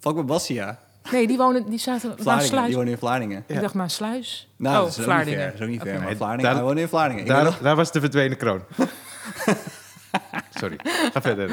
Vlakbij 0.00 0.24
Bassie, 0.24 0.54
ja. 0.54 0.78
Nee, 1.12 1.26
die 1.26 1.36
wonen, 1.36 1.70
die 1.70 1.78
zaten 1.78 2.14
Vlaardingen, 2.18 2.48
Sluis. 2.48 2.66
Die 2.66 2.76
wonen 2.76 2.92
in 2.92 2.98
Vlaardingen. 2.98 3.44
Ik 3.46 3.60
dacht 3.60 3.74
maar 3.74 3.90
Sluis. 3.90 4.48
Nou, 4.56 4.76
oh, 4.76 4.82
dat 4.82 4.98
is 4.98 5.04
Vlaardingen. 5.04 5.38
Niet 5.38 5.48
ver, 5.48 5.54
is 5.54 5.60
ook 5.60 5.68
niet 5.68 5.82
ver, 5.82 5.94
okay. 5.94 6.04
maar 6.04 6.16
Vlaardingen, 6.16 6.54
daar, 6.54 6.62
wonen 6.62 6.82
in 6.82 6.88
Vlaardingen. 6.88 7.26
Daar, 7.62 7.76
was 7.76 7.92
de 7.92 8.00
verdwenen 8.00 8.36
kroon. 8.36 8.62
Sorry, 10.60 10.78
ga 11.12 11.20
verder, 11.22 11.48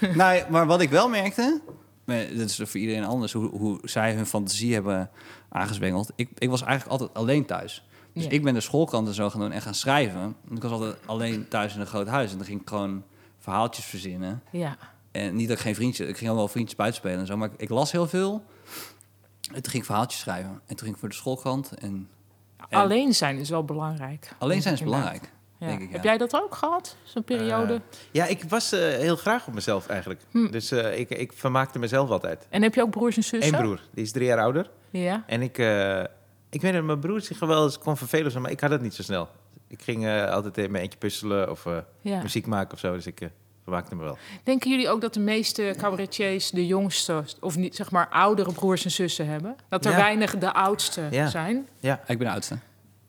nee, 0.00 0.10
nee, 0.14 0.44
maar 0.48 0.66
wat 0.66 0.80
ik 0.80 0.90
wel 0.90 1.08
merkte, 1.08 1.60
dat 2.06 2.48
is 2.48 2.56
voor 2.64 2.80
iedereen 2.80 3.04
anders, 3.04 3.32
hoe, 3.32 3.50
hoe 3.50 3.78
zij 3.82 4.14
hun 4.14 4.26
fantasie 4.26 4.74
hebben 4.74 5.10
aangezwengeld. 5.48 6.10
Ik, 6.16 6.28
ik 6.38 6.48
was 6.50 6.62
eigenlijk 6.62 7.00
altijd 7.00 7.18
alleen 7.18 7.46
thuis. 7.46 7.84
Dus 8.14 8.26
ik 8.26 8.42
ben 8.42 8.54
de 8.54 8.60
schoolkant 8.60 9.08
en 9.08 9.14
zo 9.14 9.30
gaan 9.30 9.40
doen 9.40 9.52
en 9.52 9.62
gaan 9.62 9.74
schrijven. 9.74 10.36
Ik 10.54 10.62
was 10.62 10.72
altijd 10.72 10.96
alleen 11.06 11.48
thuis 11.48 11.74
in 11.74 11.80
een 11.80 11.86
groot 11.86 12.06
huis. 12.06 12.30
En 12.30 12.36
dan 12.36 12.46
ging 12.46 12.60
ik 12.60 12.68
gewoon 12.68 13.02
verhaaltjes 13.44 13.84
verzinnen. 13.84 14.42
Ja. 14.50 14.76
En 15.10 15.36
niet 15.36 15.48
dat 15.48 15.56
ik 15.56 15.62
geen 15.62 15.74
vriendjes... 15.74 16.08
Ik 16.08 16.16
ging 16.16 16.30
al 16.30 16.36
wel 16.36 16.48
vriendjes 16.48 16.76
buiten 16.76 17.00
spelen 17.00 17.18
en 17.18 17.26
zo. 17.26 17.36
Maar 17.36 17.48
ik, 17.52 17.60
ik, 17.60 17.68
las 17.68 17.92
heel 17.92 18.06
veel. 18.06 18.44
En 19.52 19.62
toen 19.62 19.70
ging 19.70 19.74
ik 19.74 19.84
verhaaltjes 19.84 20.20
schrijven. 20.20 20.50
En 20.50 20.60
toen 20.66 20.78
ging 20.78 20.92
ik 20.92 20.98
voor 20.98 21.08
de 21.08 21.14
schoolkrant. 21.14 21.72
En, 21.74 22.08
alleen 22.70 23.14
zijn 23.14 23.38
is 23.38 23.50
wel 23.50 23.64
belangrijk. 23.64 24.32
Alleen 24.38 24.62
zijn 24.62 24.74
is 24.74 24.82
belangrijk. 24.82 25.32
Denk 25.58 25.80
ik, 25.80 25.90
Heb 25.90 26.04
jij 26.04 26.18
dat 26.18 26.34
ook 26.34 26.54
gehad, 26.54 26.96
zo'n 27.02 27.24
periode? 27.24 27.74
Uh, 27.74 27.80
ja, 28.10 28.26
ik 28.26 28.44
was 28.48 28.72
uh, 28.72 28.80
heel 28.80 29.16
graag 29.16 29.46
op 29.46 29.54
mezelf 29.54 29.86
eigenlijk. 29.86 30.20
Hm. 30.30 30.50
Dus 30.50 30.72
uh, 30.72 30.98
ik, 30.98 31.10
ik 31.10 31.32
vermaakte 31.32 31.78
mezelf 31.78 32.10
altijd. 32.10 32.46
En 32.50 32.62
heb 32.62 32.74
je 32.74 32.82
ook 32.82 32.90
broers 32.90 33.16
en 33.16 33.24
zussen? 33.24 33.54
Eén 33.54 33.60
broer, 33.60 33.80
die 33.92 34.04
is 34.04 34.12
drie 34.12 34.26
jaar 34.26 34.40
ouder. 34.40 34.70
Ja. 34.90 35.24
En 35.26 35.42
ik, 35.42 35.58
ik 36.50 36.60
weet 36.60 36.72
dat 36.72 36.82
mijn 36.82 37.00
broer 37.00 37.20
zich 37.20 37.38
wel 37.38 37.64
eens 37.64 37.78
kon 37.78 37.96
vervelen, 37.96 38.42
maar 38.42 38.50
ik 38.50 38.60
had 38.60 38.70
het 38.70 38.80
niet 38.80 38.94
zo 38.94 39.02
snel. 39.02 39.28
Ik 39.74 39.82
ging 39.82 40.08
altijd 40.08 40.58
in 40.58 40.70
mijn 40.70 40.82
eentje 40.82 40.98
puzzelen 40.98 41.50
of 41.50 41.64
ja. 42.00 42.22
muziek 42.22 42.46
maken 42.46 42.72
of 42.72 42.78
zo. 42.78 42.92
Dus 42.92 43.06
ik 43.06 43.28
vermaakte 43.62 43.94
me 43.94 44.02
wel. 44.02 44.18
Denken 44.42 44.70
jullie 44.70 44.88
ook 44.88 45.00
dat 45.00 45.14
de 45.14 45.20
meeste 45.20 45.74
cabaretiers 45.78 46.50
de 46.50 46.66
jongste, 46.66 47.24
of 47.40 47.56
niet 47.56 47.76
zeg 47.76 47.90
maar 47.90 48.08
oudere 48.08 48.52
broers 48.52 48.84
en 48.84 48.90
zussen 48.90 49.26
hebben? 49.26 49.56
Dat 49.68 49.84
er 49.84 49.96
weinig 49.96 50.38
de 50.38 50.52
oudste 50.52 51.02
ja. 51.10 51.28
zijn? 51.28 51.68
Ja, 51.80 52.00
ik 52.06 52.18
ben 52.18 52.26
de 52.26 52.32
oudste. 52.32 52.58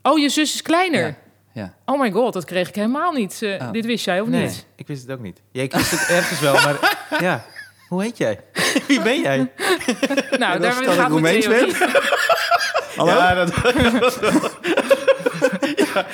Oh, 0.02 0.20
je 0.20 0.30
zus 0.30 0.54
is 0.54 0.62
kleiner? 0.62 1.06
Ja. 1.06 1.16
Ja. 1.52 1.74
Oh 1.86 2.00
my 2.00 2.12
god, 2.12 2.34
dat 2.34 2.46
kreeg 2.46 2.68
ik 2.68 2.76
helemaal 2.76 3.12
niet. 3.12 3.42
Uh, 3.42 3.62
oh. 3.62 3.72
Dit 3.72 3.86
wist 3.86 4.06
jij 4.06 4.22
of 4.22 4.28
nee, 4.28 4.44
niet? 4.44 4.66
ik 4.76 4.88
wist 4.88 5.02
het 5.02 5.12
ook 5.12 5.20
niet. 5.20 5.42
Ja, 5.52 5.62
ik 5.62 5.74
wist 5.74 5.92
het 5.92 6.10
ergens 6.10 6.40
wel, 6.40 6.54
maar 6.54 7.08
ja. 7.20 7.46
Hoe 7.88 8.02
heet 8.02 8.18
jij? 8.18 8.40
Wie 8.88 9.02
ben 9.02 9.22
jij? 9.22 9.52
nou, 10.38 10.60
daar 10.60 10.74
gaat 10.74 10.98
ik 10.98 11.08
Roemeens 11.08 11.48
ben? 11.48 11.70
Hallo? 12.96 13.12
Ja, 13.12 13.34
dat, 13.34 13.56
was 14.00 14.20
wel... 14.26 14.32
ja, 15.96 16.06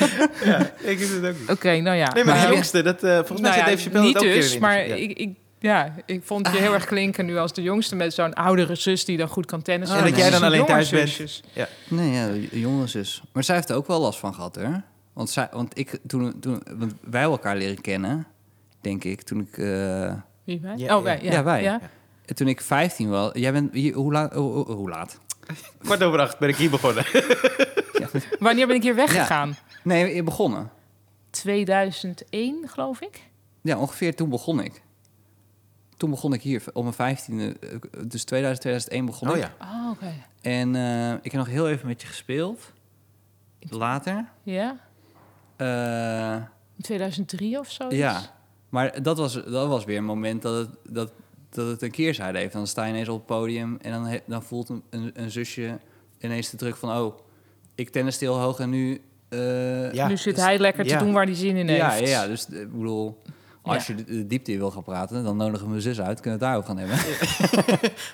ja, 0.43 0.71
ik 0.81 0.97
wist 0.99 1.11
het 1.13 1.25
ook 1.25 1.39
niet. 1.39 1.49
Oké, 1.49 1.79
nou 1.79 1.97
ja. 1.97 2.13
Nee, 2.13 2.23
maar 2.23 2.47
de 2.47 2.53
jongste, 2.53 2.81
dat, 2.81 3.03
uh, 3.03 3.15
volgens 3.15 3.41
mij 3.41 3.49
nou 3.49 3.61
ja, 3.61 3.65
Dave 3.65 3.83
Chappelle 3.83 4.05
niet 4.05 4.17
ook 4.17 4.23
dus, 4.23 4.57
maar 4.57 4.85
ik, 4.85 5.17
ik, 5.17 5.29
ja, 5.59 5.95
ik 6.05 6.21
vond 6.23 6.47
je 6.51 6.57
heel 6.57 6.73
erg 6.73 6.85
klinken 6.85 7.25
nu 7.25 7.37
als 7.37 7.53
de 7.53 7.61
jongste 7.61 7.95
met 7.95 8.13
zo'n 8.13 8.33
oudere 8.33 8.75
zus 8.75 9.05
die 9.05 9.17
dan 9.17 9.27
goed 9.27 9.45
kan 9.45 9.61
tennissen. 9.61 9.97
en 9.97 10.03
dat 10.03 10.17
jij 10.17 10.29
dan 10.29 10.43
alleen 10.43 10.65
thuis 10.65 10.89
bent. 10.89 11.41
Ja. 11.53 11.67
Nee, 11.87 12.11
ja, 12.11 12.47
jonge 12.51 12.87
zus. 12.87 13.21
Maar 13.31 13.43
zij 13.43 13.55
heeft 13.55 13.69
er 13.69 13.75
ook 13.75 13.87
wel 13.87 13.99
last 13.99 14.19
van 14.19 14.33
gehad, 14.33 14.55
hè? 14.55 14.69
Want, 15.13 15.29
zij, 15.29 15.47
want 15.51 15.77
ik, 15.77 15.99
toen, 16.07 16.39
toen 16.39 16.63
want 16.77 16.93
wij 17.01 17.21
elkaar 17.21 17.55
leren 17.55 17.81
kennen, 17.81 18.27
denk 18.81 19.03
ik, 19.03 19.21
toen 19.21 19.39
ik... 19.39 19.57
Uh, 19.57 20.13
Wie 20.43 20.59
wij? 20.61 20.77
Ja, 20.77 20.97
oh, 20.97 21.03
wij. 21.03 21.19
Ja, 21.21 21.31
ja 21.31 21.43
wij. 21.43 21.61
Ja. 21.61 21.79
Toen 22.33 22.47
ik 22.47 22.61
15 22.61 23.09
was... 23.09 23.29
Jij 23.33 23.51
bent... 23.51 23.93
Hoe 23.93 24.11
laat? 24.11 24.33
Hoe, 24.33 24.71
hoe 24.71 24.89
laat? 24.89 25.19
Kwart 25.77 26.03
over 26.03 26.19
acht 26.19 26.39
ben 26.39 26.49
ik 26.49 26.55
hier 26.55 26.69
begonnen. 26.69 27.05
Wanneer 28.39 28.67
ben 28.67 28.75
ik 28.75 28.83
hier 28.83 28.95
weggegaan? 28.95 29.55
Nee, 29.83 30.15
je 30.15 30.23
begonnen. 30.23 30.71
2001, 31.29 32.69
geloof 32.69 33.01
ik. 33.01 33.29
Ja, 33.61 33.77
ongeveer 33.77 34.15
toen 34.15 34.29
begon 34.29 34.59
ik. 34.59 34.81
Toen 35.97 36.09
begon 36.09 36.33
ik 36.33 36.41
hier 36.41 36.63
op 36.73 36.97
mijn 36.97 37.17
15e. 37.17 37.59
Dus 38.07 38.23
2000, 38.23 38.61
2001 38.61 39.05
begon 39.05 39.29
oh, 39.29 39.35
ik. 39.35 39.41
Ja. 39.41 39.53
Oh, 39.61 39.89
oké. 39.89 40.13
En 40.41 40.73
uh, 40.73 41.11
ik 41.11 41.31
heb 41.31 41.33
nog 41.33 41.47
heel 41.47 41.69
even 41.69 41.87
met 41.87 42.01
je 42.01 42.07
gespeeld. 42.07 42.71
Later. 43.59 44.25
Ja. 44.43 44.77
Uh, 45.57 46.35
In 46.75 46.83
2003 46.83 47.59
of 47.59 47.71
zo? 47.71 47.85
Ja, 47.89 48.21
maar 48.69 49.03
dat 49.03 49.17
was, 49.17 49.33
dat 49.33 49.67
was 49.67 49.85
weer 49.85 49.97
een 49.97 50.05
moment 50.05 50.41
dat 50.41 50.57
het, 50.57 50.69
dat, 50.83 51.11
dat 51.49 51.67
het 51.67 51.81
een 51.81 51.91
keerzijde 51.91 52.37
heeft. 52.37 52.53
Dan 52.53 52.67
sta 52.67 52.83
je 52.83 52.91
ineens 52.91 53.09
op 53.09 53.17
het 53.17 53.25
podium 53.25 53.77
en 53.81 53.91
dan, 53.91 54.19
dan 54.25 54.43
voelt 54.43 54.69
een, 54.69 54.83
een, 54.89 55.11
een, 55.13 55.31
zusje 55.31 55.79
ineens 56.19 56.49
de 56.49 56.57
druk 56.57 56.75
van... 56.75 56.89
oh, 56.89 57.19
ik 57.75 57.89
tennis 57.89 58.19
heel 58.19 58.39
hoog 58.39 58.59
en 58.59 58.69
nu... 58.69 59.01
Uh, 59.29 59.93
ja, 59.93 60.07
nu 60.07 60.17
zit 60.17 60.37
hij 60.37 60.59
lekker 60.59 60.85
te 60.85 60.97
doen 60.97 61.13
waar 61.13 61.25
hij 61.25 61.35
zin 61.35 61.55
in 61.55 61.67
heeft. 61.67 61.99
Ja, 61.99 62.07
ja, 62.07 62.27
dus 62.27 62.45
ik 62.49 62.71
bedoel... 62.71 63.21
Als 63.63 63.87
je 63.87 63.95
de, 63.95 64.27
diepte 64.27 64.51
in 64.51 64.57
wil 64.57 64.71
gaan 64.71 64.83
praten, 64.83 65.23
dan 65.23 65.37
nodigen 65.37 65.63
we 65.63 65.69
mijn 65.69 65.81
zus 65.81 66.01
uit. 66.01 66.19
Kunnen 66.19 66.39
we 66.39 66.45
het 66.45 66.53
daarover 66.53 66.69
gaan 66.69 66.77
hebben? 66.77 66.97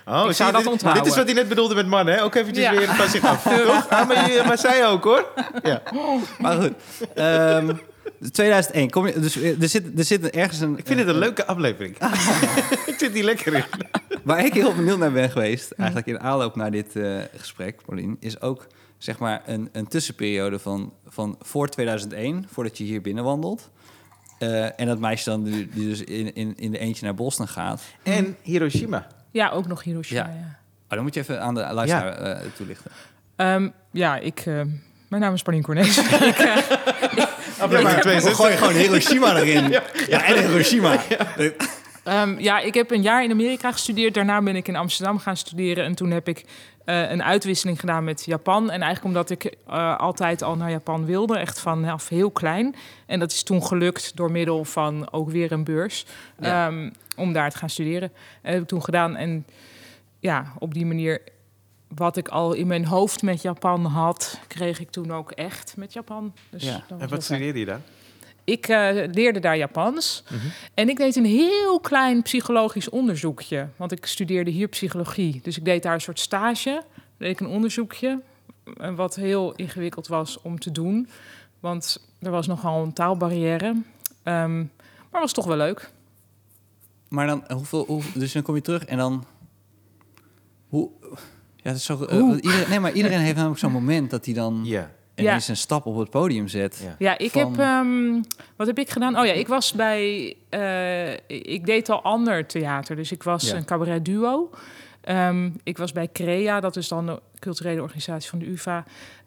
oh, 0.23 0.25
ik 0.29 0.35
zou 0.35 0.51
dat 0.51 0.65
onthouden. 0.65 1.03
Dit 1.03 1.11
is 1.11 1.17
wat 1.17 1.25
hij 1.25 1.35
net 1.35 1.47
bedoelde 1.47 1.75
met 1.75 1.87
mannen, 1.87 2.13
hè? 2.13 2.23
Ook 2.23 2.35
eventjes 2.35 2.65
ja. 2.65 2.75
weer 2.75 2.87
van 2.87 3.07
zich 3.07 3.23
af. 3.25 3.43
Toch? 3.43 3.89
Ah, 3.89 4.07
maar, 4.07 4.45
maar 4.47 4.57
zij 4.57 4.87
ook, 4.87 5.03
hoor. 5.03 5.27
Ja. 5.63 5.81
Maar 6.39 6.61
goed. 6.61 6.73
Um, 7.15 7.79
2001. 8.31 8.89
Kom 8.89 9.07
je, 9.07 9.19
dus 9.19 9.35
er 9.35 9.69
zit, 9.69 9.99
er 9.99 10.03
zit 10.03 10.29
ergens 10.29 10.59
een... 10.59 10.77
Ik 10.77 10.87
vind 10.87 10.99
het 10.99 11.07
een 11.07 11.17
leuke 11.17 11.45
aflevering. 11.45 11.97
ik 12.85 12.95
zit 12.97 13.13
hier 13.13 13.23
lekker 13.23 13.53
in. 13.53 13.63
Waar 14.23 14.45
ik 14.45 14.53
heel 14.53 14.75
benieuwd 14.75 14.97
naar 14.97 15.11
ben 15.11 15.29
geweest, 15.29 15.71
eigenlijk 15.71 16.07
in 16.07 16.19
aanloop 16.19 16.55
naar 16.55 16.71
dit 16.71 16.95
uh, 16.95 17.19
gesprek, 17.37 17.81
Paulien, 17.85 18.17
is 18.19 18.41
ook 18.41 18.67
zeg 18.97 19.19
maar 19.19 19.41
een, 19.45 19.69
een 19.71 19.87
tussenperiode 19.87 20.59
van, 20.59 20.93
van 21.07 21.35
voor 21.41 21.69
2001, 21.69 22.45
voordat 22.51 22.77
je 22.77 22.83
hier 22.83 23.01
binnenwandelt. 23.01 23.69
Uh, 24.39 24.79
en 24.79 24.87
dat 24.87 24.99
meisje 24.99 25.29
dan 25.29 25.43
die, 25.43 25.69
dus 25.69 26.01
in, 26.01 26.35
in, 26.35 26.53
in 26.57 26.71
de 26.71 26.77
eentje 26.77 27.05
naar 27.05 27.15
Boston 27.15 27.47
gaat. 27.47 27.81
En 28.03 28.37
Hiroshima. 28.41 29.07
Ja, 29.31 29.49
ook 29.49 29.67
nog 29.67 29.83
Hiroshima, 29.83 30.19
ja. 30.19 30.33
ja. 30.33 30.59
Oh, 30.83 30.93
dan 30.93 31.03
moet 31.03 31.13
je 31.13 31.19
even 31.19 31.41
aan 31.41 31.53
de 31.53 31.73
luisteraar 31.73 32.27
ja. 32.27 32.43
uh, 32.43 32.51
toelichten. 32.55 32.91
Um, 33.35 33.73
ja, 33.91 34.17
ik... 34.17 34.45
Uh, 34.45 34.61
mijn 35.07 35.21
naam 35.21 35.33
is 35.33 35.41
Paulien 35.41 35.63
Cornelis. 35.63 35.97
ik, 36.01 36.05
uh, 38.05 38.15
ik, 38.15 38.33
gooi 38.33 38.57
gewoon 38.57 38.73
Hiroshima 38.73 39.35
erin. 39.35 39.69
ja, 39.69 39.83
ja, 40.07 40.25
en 40.25 40.47
Hiroshima. 40.47 41.03
Ehm, 42.03 42.39
ja, 42.39 42.59
ik 42.59 42.73
heb 42.73 42.91
een 42.91 43.01
jaar 43.01 43.23
in 43.23 43.31
Amerika 43.31 43.71
gestudeerd. 43.71 44.13
Daarna 44.13 44.41
ben 44.41 44.55
ik 44.55 44.67
in 44.67 44.75
Amsterdam 44.75 45.19
gaan 45.19 45.37
studeren. 45.37 45.85
En 45.85 45.95
toen 45.95 46.11
heb 46.11 46.27
ik 46.27 46.45
uh, 46.89 47.11
een 47.11 47.23
uitwisseling 47.23 47.79
gedaan 47.79 48.03
met 48.03 48.25
Japan. 48.25 48.63
En 48.63 48.81
eigenlijk 48.81 49.03
omdat 49.03 49.29
ik 49.29 49.55
uh, 49.69 49.97
altijd 49.97 50.41
al 50.41 50.55
naar 50.55 50.71
Japan 50.71 51.05
wilde, 51.05 51.37
echt 51.37 51.59
vanaf 51.59 52.09
heel 52.09 52.31
klein. 52.31 52.75
En 53.05 53.19
dat 53.19 53.31
is 53.31 53.43
toen 53.43 53.63
gelukt 53.63 54.15
door 54.15 54.31
middel 54.31 54.65
van 54.65 55.11
ook 55.11 55.29
weer 55.29 55.51
een 55.51 55.63
beurs. 55.63 56.05
Ja. 56.39 56.67
Um, 56.67 56.91
om 57.15 57.33
daar 57.33 57.51
te 57.51 57.57
gaan 57.57 57.69
studeren. 57.69 58.11
Dat 58.41 58.51
heb 58.51 58.61
ik 58.61 58.67
toen 58.67 58.83
gedaan. 58.83 59.15
En 59.15 59.45
ja, 60.19 60.53
op 60.59 60.73
die 60.73 60.85
manier 60.85 61.21
wat 61.87 62.17
ik 62.17 62.27
al 62.27 62.53
in 62.53 62.67
mijn 62.67 62.85
hoofd 62.85 63.21
met 63.21 63.41
Japan 63.41 63.85
had, 63.85 64.39
kreeg 64.47 64.79
ik 64.79 64.89
toen 64.89 65.13
ook 65.13 65.31
echt 65.31 65.73
met 65.77 65.93
Japan. 65.93 66.33
Dus 66.49 66.63
ja. 66.63 66.83
En 66.97 67.09
wat 67.09 67.23
studeerde 67.23 67.59
je 67.59 67.65
daar? 67.65 67.81
Ik 68.47 68.67
uh, 68.67 68.89
leerde 69.11 69.39
daar 69.39 69.57
Japans. 69.57 70.23
Mm 70.29 70.39
-hmm. 70.39 70.51
En 70.73 70.89
ik 70.89 70.97
deed 70.97 71.15
een 71.15 71.25
heel 71.25 71.79
klein 71.79 72.21
psychologisch 72.21 72.89
onderzoekje. 72.89 73.67
Want 73.75 73.91
ik 73.91 74.05
studeerde 74.05 74.51
hier 74.51 74.67
psychologie. 74.67 75.39
Dus 75.43 75.57
ik 75.57 75.65
deed 75.65 75.83
daar 75.83 75.93
een 75.93 76.01
soort 76.01 76.19
stage. 76.19 76.83
Deed 77.17 77.29
ik 77.29 77.39
een 77.39 77.47
onderzoekje. 77.47 78.21
Wat 78.95 79.15
heel 79.15 79.53
ingewikkeld 79.55 80.07
was 80.07 80.41
om 80.41 80.59
te 80.59 80.71
doen. 80.71 81.07
Want 81.59 82.07
er 82.19 82.31
was 82.31 82.47
nogal 82.47 82.83
een 82.83 82.93
taalbarrière. 82.93 83.67
Um, 84.23 84.71
maar 85.11 85.21
was 85.21 85.33
toch 85.33 85.45
wel 85.45 85.57
leuk. 85.57 85.89
Maar 87.07 87.27
dan, 87.27 87.43
hoeveel, 87.53 87.85
hoe, 87.85 88.01
dus 88.13 88.31
dan 88.31 88.41
kom 88.41 88.55
je 88.55 88.61
terug 88.61 88.85
en 88.85 88.97
dan... 88.97 89.25
Hoe... 90.67 90.89
Ja, 91.55 91.63
dat 91.63 91.75
is 91.75 91.85
zo, 91.85 92.07
uh, 92.09 92.35
iedereen, 92.35 92.69
nee, 92.69 92.79
maar 92.79 92.91
iedereen 92.91 93.19
heeft 93.19 93.35
namelijk 93.35 93.59
zo'n 93.59 93.71
moment 93.71 94.09
dat 94.09 94.25
hij 94.25 94.33
dan... 94.33 94.61
Ja 94.63 94.95
en 95.17 95.23
ja. 95.23 95.33
een 95.33 95.57
stap 95.57 95.85
op 95.85 95.97
het 95.97 96.09
podium 96.09 96.47
zet. 96.47 96.81
Ja, 96.83 96.95
ja 96.99 97.17
ik 97.17 97.33
heb... 97.33 97.57
Um, 97.57 98.23
wat 98.55 98.67
heb 98.67 98.79
ik 98.79 98.89
gedaan? 98.89 99.19
Oh 99.19 99.25
ja, 99.25 99.33
ik 99.33 99.47
was 99.47 99.73
bij... 99.73 100.35
Uh, 100.49 101.13
ik 101.27 101.65
deed 101.65 101.89
al 101.89 102.01
ander 102.01 102.45
theater. 102.45 102.95
Dus 102.95 103.11
ik 103.11 103.23
was 103.23 103.51
een 103.51 103.65
cabaret 103.65 104.05
duo. 104.05 104.49
Um, 105.09 105.55
ik 105.63 105.77
was 105.77 105.91
bij 105.91 106.07
CREA, 106.07 106.59
dat 106.59 106.75
is 106.75 106.87
dan 106.87 107.05
de 107.05 107.21
culturele 107.39 107.81
organisatie 107.81 108.29
van 108.29 108.39
de 108.39 108.49
UvA. 108.49 108.83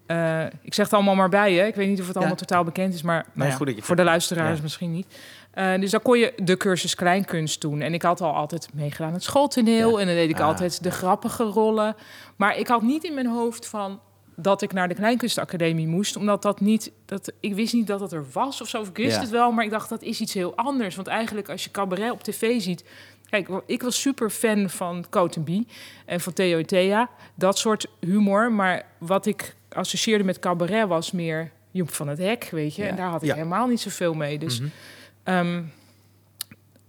Uh, 0.06 0.44
ik 0.44 0.74
zeg 0.74 0.84
het 0.84 0.94
allemaal 0.94 1.14
maar 1.14 1.28
bij, 1.28 1.52
hè. 1.52 1.66
Ik 1.66 1.74
weet 1.74 1.88
niet 1.88 2.00
of 2.00 2.06
het 2.06 2.16
allemaal 2.16 2.36
totaal 2.36 2.64
bekend 2.64 2.94
is, 2.94 3.02
maar 3.02 3.26
nou 3.32 3.52
goed 3.52 3.74
voor 3.78 3.96
de 3.96 4.04
luisteraars 4.04 4.60
misschien 4.60 4.92
niet. 4.92 5.06
Uh, 5.54 5.80
dus 5.80 5.90
dan 5.90 6.02
kon 6.02 6.18
je 6.18 6.32
de 6.36 6.56
cursus 6.56 6.94
kleinkunst 6.94 7.60
doen. 7.60 7.80
En 7.80 7.94
ik 7.94 8.02
had 8.02 8.20
al 8.20 8.34
altijd 8.34 8.68
meegedaan 8.72 9.12
het 9.12 9.22
schooltoneel. 9.22 10.00
En 10.00 10.06
dan 10.06 10.14
deed 10.14 10.30
ik 10.30 10.40
ah. 10.40 10.46
altijd 10.46 10.82
de 10.82 10.90
grappige 10.90 11.42
rollen. 11.42 11.96
Maar 12.36 12.56
ik 12.56 12.68
had 12.68 12.82
niet 12.82 13.04
in 13.04 13.14
mijn 13.14 13.26
hoofd 13.26 13.66
van 13.66 14.00
dat 14.42 14.62
ik 14.62 14.72
naar 14.72 14.88
de 14.88 14.94
Kleinkunstacademie 14.94 15.86
moest. 15.86 16.16
Omdat 16.16 16.42
dat 16.42 16.60
niet. 16.60 16.92
Dat, 17.04 17.32
ik 17.40 17.54
wist 17.54 17.72
niet 17.72 17.86
dat 17.86 18.00
het 18.00 18.12
er 18.12 18.24
was 18.32 18.60
of 18.60 18.68
zo. 18.68 18.82
ik 18.82 18.96
wist 18.96 19.20
het 19.20 19.30
wel, 19.30 19.52
maar 19.52 19.64
ik 19.64 19.70
dacht 19.70 19.88
dat 19.88 20.02
is 20.02 20.20
iets 20.20 20.34
heel 20.34 20.56
anders. 20.56 20.96
Want 20.96 21.08
eigenlijk 21.08 21.48
als 21.48 21.64
je 21.64 21.70
cabaret 21.70 22.10
op 22.10 22.22
tv 22.22 22.60
ziet. 22.60 22.84
Kijk, 23.30 23.48
ik 23.66 23.82
was 23.82 24.00
super 24.00 24.30
fan 24.30 24.70
van 24.70 25.04
Cote 25.10 25.64
en 26.06 26.20
van 26.20 26.32
Theo 26.32 26.62
Thea. 26.62 27.10
Dat 27.34 27.58
soort 27.58 27.86
humor. 28.00 28.52
Maar 28.52 28.86
wat 28.98 29.26
ik 29.26 29.54
associeerde 29.68 30.24
met 30.24 30.38
cabaret 30.38 30.88
was 30.88 31.10
meer 31.10 31.50
Joep 31.70 31.90
van 31.90 32.08
het 32.08 32.18
Hek, 32.18 32.48
weet 32.50 32.74
je. 32.74 32.84
En 32.84 32.96
daar 32.96 33.10
had 33.10 33.22
ik 33.22 33.32
helemaal 33.32 33.66
niet 33.66 33.80
zoveel 33.80 34.14
mee. 34.14 34.38
Dus, 34.38 34.60
mm 34.60 35.70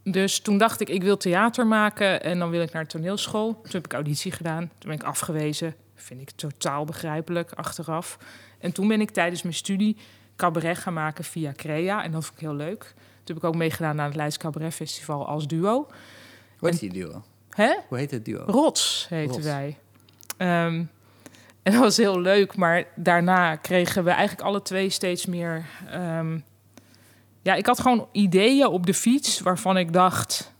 dus 0.03 0.39
toen 0.39 0.57
dacht 0.57 0.81
ik, 0.81 0.89
ik 0.89 1.03
wil 1.03 1.17
theater 1.17 1.67
maken 1.67 2.23
en 2.23 2.39
dan 2.39 2.49
wil 2.49 2.61
ik 2.61 2.71
naar 2.71 2.83
de 2.83 2.89
toneelschool. 2.89 3.53
Toen 3.53 3.71
heb 3.71 3.85
ik 3.85 3.93
auditie 3.93 4.31
gedaan. 4.31 4.59
Toen 4.77 4.89
ben 4.89 4.99
ik 4.99 5.03
afgewezen. 5.03 5.75
Vind 6.01 6.21
ik 6.21 6.31
totaal 6.31 6.85
begrijpelijk 6.85 7.51
achteraf. 7.51 8.17
En 8.59 8.71
toen 8.71 8.87
ben 8.87 9.01
ik 9.01 9.11
tijdens 9.11 9.41
mijn 9.41 9.55
studie 9.55 9.97
cabaret 10.35 10.77
gaan 10.77 10.93
maken 10.93 11.23
via 11.23 11.51
Crea. 11.55 12.03
En 12.03 12.11
dat 12.11 12.25
vond 12.25 12.35
ik 12.35 12.41
heel 12.41 12.55
leuk. 12.55 12.79
Toen 13.23 13.35
heb 13.35 13.37
ik 13.37 13.43
ook 13.43 13.55
meegedaan 13.55 13.99
aan 13.99 14.05
het 14.05 14.15
Leids 14.15 14.37
Cabaret 14.37 14.73
Festival 14.73 15.27
als 15.27 15.47
duo. 15.47 15.87
Hoe 16.59 16.69
heet 16.69 16.79
die 16.79 16.93
duo? 16.93 17.23
Hè? 17.49 17.75
Hoe 17.87 17.97
heet 17.97 18.11
het 18.11 18.25
duo? 18.25 18.43
Rots 18.45 19.05
heten 19.09 19.43
wij. 19.43 19.77
Um, 20.37 20.89
en 21.63 21.71
dat 21.71 21.81
was 21.81 21.97
heel 21.97 22.19
leuk, 22.19 22.55
maar 22.55 22.83
daarna 22.95 23.55
kregen 23.55 24.03
we 24.03 24.09
eigenlijk 24.09 24.47
alle 24.47 24.61
twee 24.61 24.89
steeds 24.89 25.25
meer. 25.25 25.65
Um, 25.93 26.43
ja, 27.41 27.53
ik 27.53 27.65
had 27.65 27.79
gewoon 27.79 28.07
ideeën 28.11 28.67
op 28.67 28.85
de 28.85 28.93
fiets 28.93 29.39
waarvan 29.39 29.77
ik 29.77 29.93
dacht. 29.93 30.53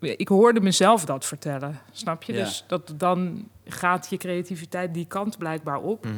Ik 0.00 0.28
hoorde 0.28 0.60
mezelf 0.60 1.04
dat 1.04 1.24
vertellen, 1.24 1.80
snap 1.92 2.22
je? 2.22 2.32
Dus 2.32 2.64
dat 2.66 2.94
dan 2.96 3.48
gaat 3.64 4.06
je 4.10 4.16
creativiteit 4.16 4.94
die 4.94 5.06
kant 5.06 5.38
blijkbaar 5.38 5.78
op. 5.78 6.04
Mhm. 6.04 6.14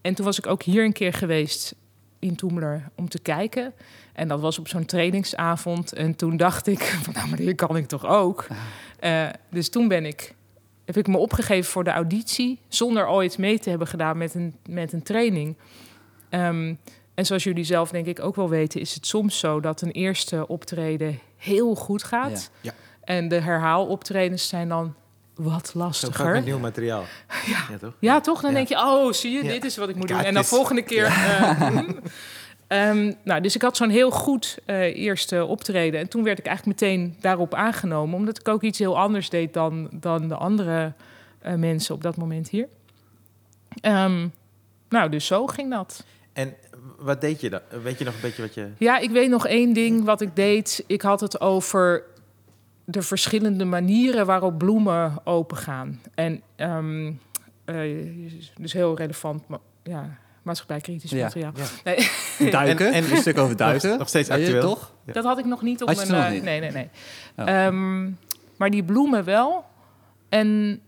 En 0.00 0.14
toen 0.14 0.24
was 0.24 0.38
ik 0.38 0.46
ook 0.46 0.62
hier 0.62 0.84
een 0.84 0.92
keer 0.92 1.12
geweest 1.12 1.74
in 2.18 2.36
Toemler 2.36 2.88
om 2.94 3.08
te 3.08 3.18
kijken. 3.18 3.72
En 4.12 4.28
dat 4.28 4.40
was 4.40 4.58
op 4.58 4.68
zo'n 4.68 4.84
trainingsavond. 4.84 5.92
En 5.92 6.16
toen 6.16 6.36
dacht 6.36 6.66
ik, 6.66 6.82
van, 7.04 7.12
nou, 7.12 7.28
maar 7.28 7.38
dit 7.38 7.56
kan 7.56 7.76
ik 7.76 7.86
toch 7.86 8.06
ook. 8.06 8.46
Uh, 9.00 9.28
dus 9.50 9.68
toen 9.68 9.88
ben 9.88 10.06
ik, 10.06 10.34
heb 10.84 10.96
ik 10.96 11.06
me 11.06 11.16
opgegeven 11.16 11.70
voor 11.70 11.84
de 11.84 11.90
auditie... 11.90 12.58
zonder 12.68 13.08
ooit 13.08 13.38
mee 13.38 13.58
te 13.58 13.68
hebben 13.68 13.86
gedaan 13.86 14.18
met 14.18 14.34
een, 14.34 14.54
met 14.68 14.92
een 14.92 15.02
training. 15.02 15.56
Um, 16.30 16.78
en 17.14 17.26
zoals 17.26 17.44
jullie 17.44 17.64
zelf 17.64 17.90
denk 17.90 18.06
ik 18.06 18.20
ook 18.20 18.36
wel 18.36 18.48
weten... 18.48 18.80
is 18.80 18.94
het 18.94 19.06
soms 19.06 19.38
zo 19.38 19.60
dat 19.60 19.80
een 19.82 19.90
eerste 19.90 20.48
optreden 20.48 21.18
heel 21.36 21.74
goed 21.74 22.02
gaat... 22.02 22.50
Ja. 22.60 22.70
Ja. 22.70 22.74
En 23.10 23.28
de 23.28 23.40
herhaaloptredens 23.40 24.48
zijn 24.48 24.68
dan 24.68 24.94
wat 25.34 25.70
lastiger. 25.74 26.32
Met 26.32 26.44
nieuw 26.44 26.58
materiaal. 26.58 27.04
Ja, 27.46 27.64
ja 27.70 27.78
toch? 27.78 27.94
Ja, 27.98 28.20
toch? 28.20 28.40
Dan 28.40 28.54
denk 28.54 28.68
je, 28.68 28.76
oh, 28.76 29.12
zie 29.12 29.30
je, 29.30 29.42
dit 29.42 29.64
is 29.64 29.76
wat 29.76 29.88
ik 29.88 29.96
moet 29.96 30.08
doen. 30.08 30.18
En 30.18 30.34
dan 30.34 30.44
volgende 30.44 30.82
keer... 30.82 31.06
Uh, 32.68 33.12
nou, 33.24 33.40
dus 33.40 33.54
ik 33.54 33.62
had 33.62 33.76
zo'n 33.76 33.90
heel 33.90 34.10
goed 34.10 34.58
uh, 34.66 34.76
eerste 34.96 35.44
optreden. 35.44 36.00
En 36.00 36.08
toen 36.08 36.24
werd 36.24 36.38
ik 36.38 36.46
eigenlijk 36.46 36.80
meteen 36.80 37.16
daarop 37.20 37.54
aangenomen. 37.54 38.16
Omdat 38.16 38.38
ik 38.38 38.48
ook 38.48 38.62
iets 38.62 38.78
heel 38.78 38.98
anders 38.98 39.30
deed 39.30 39.54
dan, 39.54 39.88
dan 39.92 40.28
de 40.28 40.34
andere 40.34 40.92
uh, 41.46 41.54
mensen 41.54 41.94
op 41.94 42.02
dat 42.02 42.16
moment 42.16 42.48
hier. 42.48 42.68
Um, 43.82 44.32
nou, 44.88 45.10
dus 45.10 45.26
zo 45.26 45.46
ging 45.46 45.70
dat. 45.70 46.04
En 46.32 46.54
wat 46.98 47.20
deed 47.20 47.40
je 47.40 47.50
dan? 47.50 47.60
Weet 47.82 47.98
je 47.98 48.04
nog 48.04 48.14
een 48.14 48.20
beetje 48.20 48.42
wat 48.42 48.54
je... 48.54 48.68
Ja, 48.78 48.98
ik 48.98 49.10
weet 49.10 49.30
nog 49.30 49.46
één 49.46 49.72
ding 49.72 50.04
wat 50.04 50.20
ik 50.20 50.36
deed. 50.36 50.84
Ik 50.86 51.02
had 51.02 51.20
het 51.20 51.40
over 51.40 52.04
de 52.90 53.02
verschillende 53.02 53.64
manieren 53.64 54.26
waarop 54.26 54.58
bloemen 54.58 55.26
opengaan. 55.26 56.00
En 56.14 56.42
um, 56.56 57.20
dus 58.56 58.72
heel 58.72 58.96
relevant, 58.96 59.48
maar 59.48 59.58
ja, 59.82 60.18
maatschappijkritisch 60.42 61.10
ja. 61.10 61.24
materiaal. 61.24 61.52
Ja. 61.56 61.64
Nee. 61.84 62.50
Duiken, 62.50 62.92
en, 62.92 63.10
een 63.10 63.16
stuk 63.16 63.38
over 63.38 63.56
duiken. 63.56 63.98
Nog 63.98 64.08
steeds 64.08 64.30
actueel. 64.30 64.60
toch? 64.60 64.92
Dat 65.04 65.24
had 65.24 65.38
ik 65.38 65.44
nog 65.44 65.62
niet 65.62 65.82
op 65.82 65.94
mijn... 65.94 66.36
Uh, 66.36 66.42
nee, 66.42 66.60
nee, 66.60 66.70
nee. 66.70 66.88
Oh. 67.36 67.64
Um, 67.64 68.18
maar 68.56 68.70
die 68.70 68.84
bloemen 68.84 69.24
wel. 69.24 69.64
En 70.28 70.80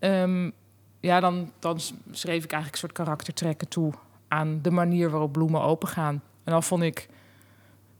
um, 0.00 0.52
ja, 1.00 1.20
dan, 1.20 1.52
dan 1.58 1.78
schreef 2.10 2.44
ik 2.44 2.52
eigenlijk 2.52 2.72
een 2.72 2.78
soort 2.78 2.92
karaktertrekken 2.92 3.68
toe... 3.68 3.92
aan 4.28 4.58
de 4.62 4.70
manier 4.70 5.10
waarop 5.10 5.32
bloemen 5.32 5.62
opengaan. 5.62 6.22
En 6.44 6.52
dan 6.52 6.62
vond 6.62 6.82
ik 6.82 7.08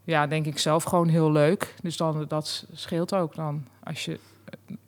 ja, 0.04 0.26
denk 0.26 0.46
ik 0.46 0.58
zelf 0.58 0.84
gewoon 0.84 1.08
heel 1.08 1.32
leuk. 1.32 1.74
Dus 1.82 1.96
dan, 1.96 2.24
dat 2.28 2.66
scheelt 2.72 3.14
ook 3.14 3.34
dan. 3.34 3.66
Als 3.82 4.04
je 4.04 4.18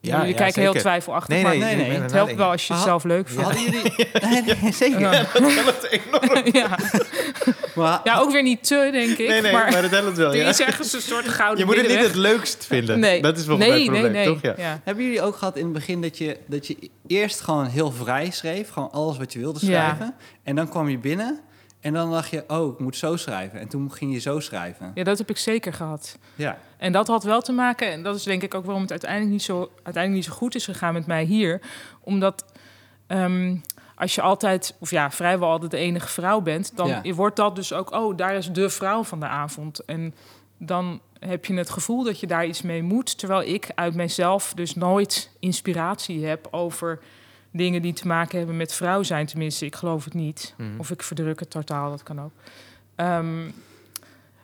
ja, 0.00 0.20
jullie 0.20 0.34
kijken 0.34 0.62
heel 0.62 0.74
twijfelachtig, 0.74 1.34
nee, 1.34 1.44
nee, 1.44 1.58
maar 1.58 1.76
nee, 1.76 1.86
nee, 1.88 2.00
het 2.00 2.12
helpt 2.12 2.34
wel 2.34 2.50
als 2.50 2.66
je 2.66 2.72
het 2.72 2.82
zelf 2.82 3.04
leuk 3.04 3.28
vindt. 3.28 3.42
Hadden 3.42 3.62
jullie... 3.62 4.08
nee, 4.62 4.72
zeker. 4.72 5.00
Ja, 5.00 5.10
dat 5.10 5.52
helpt 5.52 5.88
enorm. 5.90 6.42
ja. 6.60 6.78
Maar, 7.74 8.00
ja, 8.04 8.18
ook 8.18 8.32
weer 8.32 8.42
niet 8.42 8.66
te, 8.66 8.88
denk 8.92 9.18
ik. 9.18 9.28
Nee, 9.28 9.40
nee, 9.40 9.52
maar, 9.52 9.72
maar 9.72 9.82
dat 9.82 9.90
helpt 9.90 10.16
wel. 10.16 10.34
Ja. 10.34 10.48
is 10.48 10.60
ergens 10.60 10.92
een 10.92 11.00
soort 11.00 11.28
gouden 11.28 11.58
Je 11.58 11.64
moet 11.64 11.76
het 11.76 11.88
niet 11.88 12.06
het 12.06 12.14
leukst 12.14 12.66
vinden. 12.66 12.98
Nee. 12.98 13.22
Dat 13.22 13.38
is 13.38 13.44
volgens 13.44 13.68
mij 13.68 13.78
het 13.78 13.90
probleem, 13.90 14.12
nee, 14.12 14.26
toch? 14.26 14.40
Ja. 14.42 14.80
Hebben 14.84 15.04
jullie 15.04 15.22
ook 15.22 15.36
gehad 15.36 15.56
in 15.56 15.64
het 15.64 15.72
begin 15.72 16.02
dat 16.02 16.18
je, 16.18 16.38
dat 16.46 16.66
je 16.66 16.90
eerst 17.06 17.40
gewoon 17.40 17.66
heel 17.66 17.92
vrij 17.92 18.30
schreef? 18.30 18.70
Gewoon 18.70 18.90
alles 18.90 19.18
wat 19.18 19.32
je 19.32 19.38
wilde 19.38 19.58
schrijven. 19.58 20.14
En 20.42 20.56
dan 20.56 20.68
kwam 20.68 20.88
je 20.88 20.98
binnen... 20.98 21.40
En 21.86 21.92
dan 21.92 22.10
dacht 22.10 22.30
je, 22.30 22.44
oh, 22.48 22.72
ik 22.72 22.78
moet 22.78 22.96
zo 22.96 23.16
schrijven. 23.16 23.60
En 23.60 23.68
toen 23.68 23.92
ging 23.92 24.12
je 24.12 24.18
zo 24.18 24.40
schrijven. 24.40 24.90
Ja, 24.94 25.04
dat 25.04 25.18
heb 25.18 25.30
ik 25.30 25.36
zeker 25.36 25.72
gehad. 25.72 26.18
Ja. 26.34 26.58
En 26.76 26.92
dat 26.92 27.06
had 27.06 27.24
wel 27.24 27.40
te 27.40 27.52
maken, 27.52 27.90
en 27.90 28.02
dat 28.02 28.16
is 28.16 28.22
denk 28.22 28.42
ik 28.42 28.54
ook 28.54 28.64
waarom 28.64 28.82
het 28.82 28.90
uiteindelijk 28.90 29.32
niet 29.32 29.42
zo, 29.42 29.70
uiteindelijk 29.82 30.14
niet 30.14 30.24
zo 30.24 30.32
goed 30.32 30.54
is 30.54 30.64
gegaan 30.64 30.92
met 30.92 31.06
mij 31.06 31.24
hier. 31.24 31.60
Omdat 32.00 32.44
um, 33.08 33.62
als 33.94 34.14
je 34.14 34.22
altijd, 34.22 34.74
of 34.78 34.90
ja, 34.90 35.10
vrijwel 35.10 35.50
altijd 35.50 35.70
de 35.70 35.76
enige 35.76 36.08
vrouw 36.08 36.40
bent, 36.40 36.76
dan 36.76 36.88
ja. 37.02 37.14
wordt 37.14 37.36
dat 37.36 37.56
dus 37.56 37.72
ook, 37.72 37.92
oh, 37.92 38.16
daar 38.16 38.34
is 38.34 38.52
de 38.52 38.70
vrouw 38.70 39.04
van 39.04 39.20
de 39.20 39.26
avond. 39.26 39.84
En 39.84 40.14
dan 40.58 41.00
heb 41.18 41.44
je 41.44 41.54
het 41.54 41.70
gevoel 41.70 42.04
dat 42.04 42.20
je 42.20 42.26
daar 42.26 42.46
iets 42.46 42.62
mee 42.62 42.82
moet. 42.82 43.18
Terwijl 43.18 43.42
ik 43.42 43.70
uit 43.74 43.94
mezelf 43.94 44.52
dus 44.54 44.74
nooit 44.74 45.30
inspiratie 45.38 46.26
heb 46.26 46.48
over 46.50 46.98
dingen 47.56 47.82
die 47.82 47.92
te 47.92 48.06
maken 48.06 48.38
hebben 48.38 48.56
met 48.56 48.74
vrouw 48.74 49.02
zijn. 49.02 49.26
Tenminste, 49.26 49.64
ik 49.64 49.76
geloof 49.76 50.04
het 50.04 50.14
niet. 50.14 50.54
Mhm. 50.56 50.78
Of 50.78 50.90
ik 50.90 51.02
verdruk 51.02 51.40
het 51.40 51.50
totaal, 51.50 51.90
dat 51.90 52.02
kan 52.02 52.20
ook. 52.20 52.32
Um, 52.96 53.54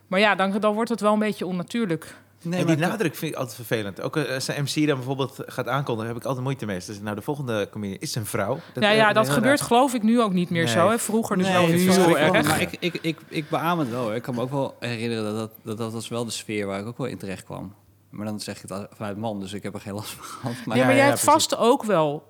maar 0.07 0.19
ja, 0.19 0.35
dan, 0.35 0.59
dan 0.59 0.73
wordt 0.73 0.89
het 0.89 1.01
wel 1.01 1.13
een 1.13 1.19
beetje 1.19 1.45
onnatuurlijk. 1.45 2.15
Nee, 2.41 2.59
en 2.59 2.65
die 2.65 2.75
nadruk 2.75 3.15
vind 3.15 3.31
ik 3.31 3.37
altijd 3.37 3.55
vervelend. 3.55 4.01
Ook 4.01 4.17
eh, 4.17 4.33
als 4.33 4.47
een 4.47 4.63
MC 4.63 4.87
dan 4.87 4.95
bijvoorbeeld 4.95 5.39
gaat 5.45 5.67
aankondigen, 5.67 6.11
heb 6.11 6.21
ik 6.21 6.25
altijd 6.25 6.43
moeite 6.43 6.65
mee. 6.65 6.79
Dus 6.85 7.01
nou, 7.01 7.15
de 7.15 7.21
volgende 7.21 7.67
comedian 7.71 7.99
is 7.99 8.15
een 8.15 8.25
vrouw. 8.25 8.59
Dat, 8.73 8.83
ja, 8.83 8.89
ja, 8.89 9.13
dat 9.13 9.29
gebeurt 9.29 9.61
geloof 9.61 9.93
ik 9.93 10.03
nu 10.03 10.21
ook 10.21 10.33
niet 10.33 10.49
meer 10.49 10.67
zo. 10.67 10.89
Hè? 10.89 10.99
Vroeger 10.99 11.37
dus 11.37 11.51
wel 11.51 11.65
heel 11.65 12.17
erg. 12.17 12.47
Maar 12.47 12.61
ik, 12.61 12.77
ik, 12.79 12.99
ik, 13.01 13.17
ik 13.27 13.49
beaam 13.49 13.79
het 13.79 13.89
wel. 13.89 14.15
Ik 14.15 14.21
kan 14.21 14.35
me 14.35 14.41
ook 14.41 14.51
wel 14.51 14.75
herinneren 14.79 15.23
dat 15.23 15.35
dat, 15.35 15.51
dat 15.63 15.77
dat 15.77 15.93
was 15.93 16.07
wel 16.07 16.25
de 16.25 16.31
sfeer 16.31 16.65
waar 16.65 16.79
ik 16.79 16.85
ook 16.85 16.97
wel 16.97 17.07
in 17.07 17.17
terecht 17.17 17.43
kwam. 17.43 17.73
Maar 18.13 18.25
dan 18.25 18.39
zeg 18.39 18.63
ik 18.63 18.69
het 18.69 18.87
vanuit 18.91 19.17
man, 19.17 19.39
dus 19.39 19.53
ik 19.53 19.63
heb 19.63 19.73
er 19.73 19.81
geen 19.81 19.93
last 19.93 20.09
van 20.09 20.23
gehad. 20.23 20.65
Maar, 20.65 20.77
ja, 20.77 20.85
maar 20.85 20.95
jij 20.95 21.05
hebt 21.05 21.19
vast 21.19 21.57
ook 21.57 21.83
wel. 21.83 22.29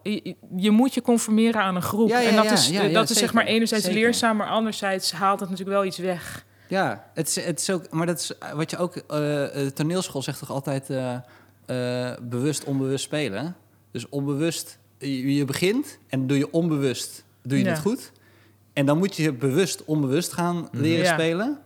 Je, 0.56 0.72
moet 0.72 0.94
je 0.94 1.02
conformeren 1.02 1.62
aan 1.62 1.76
een 1.76 1.82
groep. 1.82 2.10
en 2.10 2.36
dat 2.36 2.52
is, 2.52 2.92
dat 2.92 3.10
is 3.10 3.18
zeg 3.18 3.34
maar 3.34 3.46
enerzijds 3.46 3.88
leerzaam, 3.88 4.38
maar 4.38 4.48
anderzijds 4.48 5.12
haalt 5.12 5.40
het 5.40 5.50
natuurlijk 5.50 5.78
wel 5.78 5.88
iets 5.88 5.98
weg. 5.98 6.46
Ja, 6.68 7.12
het 7.14 7.28
is, 7.28 7.46
het 7.46 7.60
is 7.60 7.70
ook, 7.70 7.90
maar 7.90 8.06
dat 8.06 8.20
is 8.20 8.32
wat 8.54 8.70
je 8.70 8.78
ook. 8.78 8.96
Uh, 8.96 9.46
toneelschool 9.68 10.22
zegt 10.22 10.40
toch 10.40 10.52
altijd 10.52 10.90
uh, 10.90 12.14
bewust, 12.22 12.64
onbewust 12.64 13.04
spelen. 13.04 13.56
Dus 13.92 14.10
onbewust, 14.10 14.78
je, 14.98 15.36
je, 15.36 15.46
begint 15.46 15.98
en 16.08 16.28
doe 16.28 16.38
je 16.38 16.52
onbewust, 16.52 17.24
doe 17.42 17.58
je 17.60 17.70
het 17.70 17.80
goed. 17.80 18.12
En 18.74 18.86
dan 18.86 18.98
moet 18.98 19.16
je 19.16 19.34
bewust, 19.34 19.86
onbewust 19.86 20.34
gaan 20.34 20.56
mhm. 20.56 20.82
leren 20.82 21.06
spelen. 21.06 21.60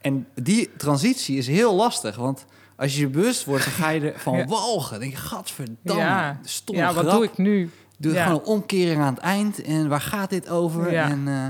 En 0.00 0.26
die 0.34 0.70
transitie 0.76 1.36
is 1.36 1.46
heel 1.46 1.74
lastig, 1.74 2.16
want 2.16 2.44
als 2.80 2.94
je 2.94 3.00
je 3.00 3.08
bewust 3.08 3.44
wordt, 3.44 3.64
dan 3.64 3.72
ga 3.72 3.88
je 3.88 4.12
ervan 4.12 4.36
ja. 4.44 4.44
walgen. 4.44 4.90
Dan 4.90 5.00
denk 5.00 5.12
je, 5.12 5.18
gadverdamme, 5.18 6.02
ja. 6.02 6.40
stom 6.44 6.76
Ja, 6.76 6.92
wat 6.92 7.10
doe 7.10 7.24
ik 7.24 7.36
nu? 7.36 7.70
Doe 7.98 8.12
ja. 8.12 8.24
gewoon 8.24 8.40
een 8.40 8.46
omkering 8.46 9.02
aan 9.02 9.14
het 9.14 9.22
eind. 9.22 9.62
En 9.62 9.88
waar 9.88 10.00
gaat 10.00 10.30
dit 10.30 10.48
over? 10.48 10.92
Ja. 10.92 11.10
En, 11.10 11.24
uh, 11.26 11.46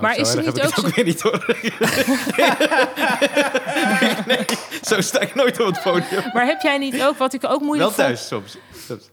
maar 0.00 0.16
is 0.16 0.32
het 0.32 0.44
niet 0.44 0.60
ook, 0.60 0.78
ook 0.78 0.94
weer 0.94 1.04
niet 1.04 1.20
hoor. 1.20 1.46
nee, 4.26 4.44
zo 4.82 5.00
sta 5.00 5.20
ik 5.20 5.34
nooit 5.34 5.60
op 5.60 5.66
het 5.66 5.82
podium. 5.82 6.30
Maar 6.32 6.46
heb 6.46 6.60
jij 6.60 6.78
niet 6.78 7.02
ook, 7.02 7.16
wat 7.16 7.32
ik 7.32 7.44
ook 7.44 7.60
moeilijk 7.60 7.96
Wel 7.96 8.06
thuis 8.06 8.26
soms. 8.26 8.56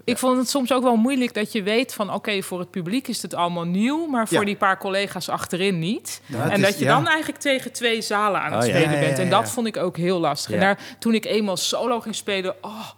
Ik 0.03 0.17
vond 0.17 0.37
het 0.37 0.49
soms 0.49 0.73
ook 0.73 0.83
wel 0.83 0.95
moeilijk 0.95 1.33
dat 1.33 1.51
je 1.51 1.63
weet 1.63 1.93
van... 1.93 2.13
oké, 2.13 2.41
voor 2.41 2.59
het 2.59 2.71
publiek 2.71 3.07
is 3.07 3.21
het 3.21 3.33
allemaal 3.33 3.63
nieuw... 3.63 4.05
maar 4.05 4.27
voor 4.27 4.45
die 4.45 4.55
paar 4.55 4.77
collega's 4.77 5.29
achterin 5.29 5.79
niet. 5.79 6.21
en 6.49 6.61
dat 6.61 6.79
je 6.79 6.85
dan 6.85 7.07
eigenlijk 7.07 7.41
tegen 7.41 7.71
twee 7.71 8.01
zalen 8.01 8.41
aan 8.41 8.53
het 8.53 8.63
oh, 8.63 8.69
spelen 8.69 8.99
bent. 8.99 9.19
En 9.19 9.29
dat 9.29 9.49
vond 9.49 9.67
ik 9.67 9.77
ook 9.77 9.97
heel 9.97 10.19
lastig. 10.19 10.53
En 10.53 10.59
daar, 10.59 10.79
toen 10.99 11.13
ik 11.13 11.25
eenmaal 11.25 11.57
solo 11.57 11.99
ging 11.99 12.15
spelen... 12.15 12.55
Oh, 12.61 12.89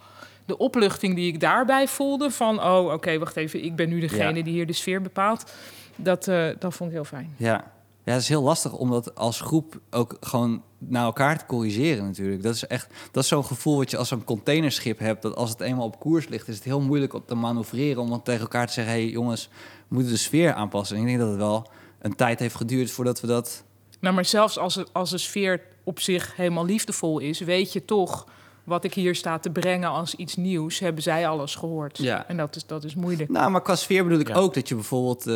de 0.46 0.58
opluchting 0.58 1.16
die 1.16 1.34
ik 1.34 1.40
daarbij 1.40 1.88
voelde 1.88 2.32
van... 2.32 2.64
oh, 2.64 2.94
oké, 2.94 3.18
wacht 3.20 3.36
even, 3.36 3.64
ik 3.64 3.76
ben 3.76 3.90
nu 3.90 4.00
degene 4.00 4.44
die 4.44 4.54
hier 4.54 4.68
de 4.68 4.74
sfeer 4.74 5.02
bepaalt... 5.02 5.52
Dat, 6.00 6.28
uh, 6.28 6.48
dat 6.60 6.74
vond 6.74 6.90
ik 6.90 6.96
heel 6.96 7.06
fijn. 7.06 7.34
Ja, 7.38 7.72
ja, 8.08 8.14
het 8.14 8.22
is 8.22 8.30
heel 8.30 8.42
lastig 8.42 8.74
om 8.74 8.90
dat 8.90 9.16
als 9.16 9.42
groep 9.42 9.80
ook 9.92 10.18
gewoon 10.20 10.64
naar 10.78 11.04
elkaar 11.04 11.38
te 11.38 11.46
corrigeren 11.46 12.04
natuurlijk. 12.04 12.44
Dat 12.44 12.56
is 12.56 12.68
echt, 12.68 12.94
dat 13.12 13.24
is 13.24 13.30
zo'n 13.30 13.46
gevoel 13.46 13.78
wat 13.78 13.92
je 13.92 13.98
als 13.98 14.12
een 14.12 14.24
containerschip 14.24 15.00
hebt. 15.00 15.22
Dat 15.22 15.36
als 15.36 15.50
het 15.50 15.60
eenmaal 15.60 15.86
op 15.86 16.00
koers 16.00 16.28
ligt, 16.28 16.48
is 16.48 16.56
het 16.56 16.64
heel 16.64 16.82
moeilijk 16.82 17.14
om 17.14 17.24
te 17.26 17.36
manoeuvreren. 17.36 18.02
Om 18.02 18.10
dan 18.10 18.24
tegen 18.24 18.42
elkaar 18.42 18.68
te 18.68 18.74
zeggen, 18.74 18.94
hey, 18.94 19.08
jongens, 19.10 19.50
we 19.88 19.96
moeten 19.96 20.12
de 20.12 20.20
sfeer 20.20 20.54
aanpassen. 20.54 20.96
En 20.96 21.02
ik 21.02 21.08
denk 21.08 21.20
dat 21.20 21.30
het 21.30 21.38
wel 21.38 21.68
een 22.00 22.16
tijd 22.16 22.40
heeft 22.40 22.56
geduurd 22.56 22.92
voordat 22.92 23.22
we 23.22 23.28
dat... 23.28 23.64
Nou, 24.00 24.16
maar 24.16 24.26
zelfs 24.26 24.58
als, 24.58 24.76
het, 24.76 24.94
als 24.94 25.10
de 25.10 25.18
sfeer 25.18 25.62
op 25.84 26.00
zich 26.00 26.36
helemaal 26.36 26.66
liefdevol 26.66 27.20
is, 27.20 27.40
weet 27.40 27.74
je 27.74 27.86
toch 27.86 28.28
wat 28.68 28.84
ik 28.84 28.94
hier 28.94 29.16
sta 29.16 29.40
te 29.40 29.50
brengen 29.50 29.90
als 29.90 30.16
iets 30.16 30.36
nieuws, 30.36 30.80
hebben 30.80 31.04
zij 31.04 31.28
alles 31.28 31.56
gehoord. 31.56 31.98
Ja. 31.98 32.28
En 32.28 32.38
dat 32.38 32.56
is, 32.56 32.66
dat 32.66 32.84
is 32.84 32.96
moeilijk. 32.96 33.30
Nou, 33.30 33.52
maar 33.52 33.62
qua 33.62 33.76
sfeer 33.76 34.04
bedoel 34.04 34.20
ik 34.20 34.36
ook 34.36 34.54
dat 34.54 34.68
je 34.68 34.76
bijvoorbeeld... 34.76 35.28
Uh, 35.28 35.34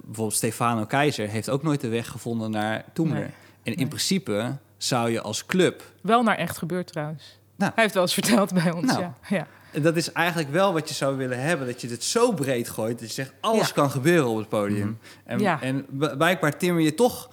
bijvoorbeeld 0.00 0.34
Stefano 0.34 0.84
Keizer 0.84 1.28
heeft 1.28 1.50
ook 1.50 1.62
nooit 1.62 1.80
de 1.80 1.88
weg 1.88 2.08
gevonden 2.08 2.50
naar 2.50 2.84
Toemler. 2.92 3.30
En 3.62 3.74
in 3.74 3.88
principe 3.88 4.56
zou 4.76 5.10
je 5.10 5.20
als 5.20 5.46
club... 5.46 5.82
Wel 6.00 6.22
naar 6.22 6.36
echt 6.36 6.58
gebeurd 6.58 6.86
trouwens. 6.86 7.38
Nou, 7.56 7.72
Hij 7.74 7.82
heeft 7.82 7.94
wel 7.94 8.02
eens 8.02 8.14
verteld 8.14 8.52
bij 8.54 8.72
ons, 8.72 8.86
nou, 8.86 9.00
ja. 9.00 9.14
ja. 9.28 9.46
Dat 9.80 9.96
is 9.96 10.12
eigenlijk 10.12 10.50
wel 10.50 10.72
wat 10.72 10.88
je 10.88 10.94
zou 10.94 11.16
willen 11.16 11.40
hebben. 11.40 11.66
Dat 11.66 11.80
je 11.80 11.88
het 11.88 12.04
zo 12.04 12.32
breed 12.32 12.68
gooit. 12.68 12.98
Dat 12.98 13.08
je 13.08 13.14
zegt, 13.14 13.32
alles 13.40 13.72
kan 13.72 13.90
gebeuren 13.90 14.28
op 14.28 14.36
het 14.36 14.48
podium. 14.48 14.86
Mm 14.86 14.98
En, 15.24 15.60
en 15.60 15.86
blijkbaar 16.18 16.56
timmer 16.56 16.82
je 16.82 16.94
toch 16.94 17.30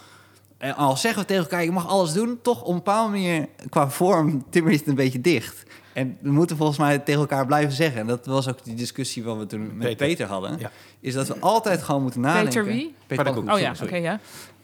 en 0.57 0.75
al 0.75 0.97
zeggen 0.97 1.21
we 1.21 1.27
tegen 1.27 1.43
elkaar, 1.43 1.63
je 1.63 1.71
mag 1.71 1.87
alles 1.87 2.13
doen, 2.13 2.39
toch 2.41 2.61
op 2.61 2.67
een 2.67 2.75
bepaalde 2.75 3.11
manier 3.11 3.47
qua 3.69 3.89
vorm 3.89 4.45
timmer 4.49 4.71
je 4.71 4.77
het 4.77 4.87
een 4.87 4.95
beetje 4.95 5.21
dicht. 5.21 5.63
En 5.93 6.17
we 6.21 6.31
moeten 6.31 6.57
volgens 6.57 6.77
mij 6.77 6.99
tegen 6.99 7.21
elkaar 7.21 7.45
blijven 7.45 7.73
zeggen. 7.73 8.01
En 8.01 8.07
dat 8.07 8.25
was 8.25 8.47
ook 8.47 8.63
die 8.63 8.75
discussie 8.75 9.23
wat 9.23 9.37
we 9.37 9.45
toen 9.45 9.77
met 9.77 9.97
Peter, 9.97 10.27
hadden. 10.27 10.59
Is 10.99 11.13
dat 11.13 11.27
we 11.27 11.39
altijd 11.39 11.83
gewoon 11.83 12.01
moeten 12.01 12.21
nadenken. 12.21 12.63
Peter 12.63 12.65
wie? 12.65 12.95
Peter 13.07 13.51
oh 13.51 13.59
ja, 13.59 13.73
oké, 13.83 13.95
ja. 13.95 14.19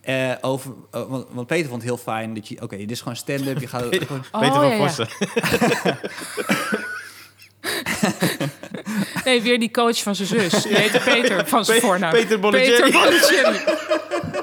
Uh, 0.06 0.34
over, 0.42 0.74
uh, 0.96 1.04
want, 1.10 1.26
want, 1.32 1.48
Peter 1.48 1.70
vond 1.70 1.82
het 1.82 1.90
heel 1.92 2.00
fijn 2.00 2.34
dat 2.34 2.48
je... 2.48 2.62
Oké, 2.62 2.78
dit 2.78 2.92
is 2.92 3.00
gewoon 3.00 3.16
stand-up. 3.16 3.60
Je 3.60 3.68
gaat... 3.68 3.90
Peter, 3.90 4.08
gewoon... 4.08 4.24
Peter 4.32 4.54
van 4.54 4.66
oh, 4.66 4.78
Vossen. 4.78 5.08
nee, 9.26 9.42
weer 9.42 9.60
die 9.60 9.72
coach 9.72 10.04
van 10.04 10.16
zijn 10.16 10.28
zus. 10.28 10.64
Die 10.64 10.76
heette 10.76 11.00
Peter 11.00 11.48
van 11.48 11.66
zijn 11.66 11.82
voornaam. 11.82 12.12
Peter 12.12 12.40
Bollicelli. 12.40 12.92
Peter 12.92 14.42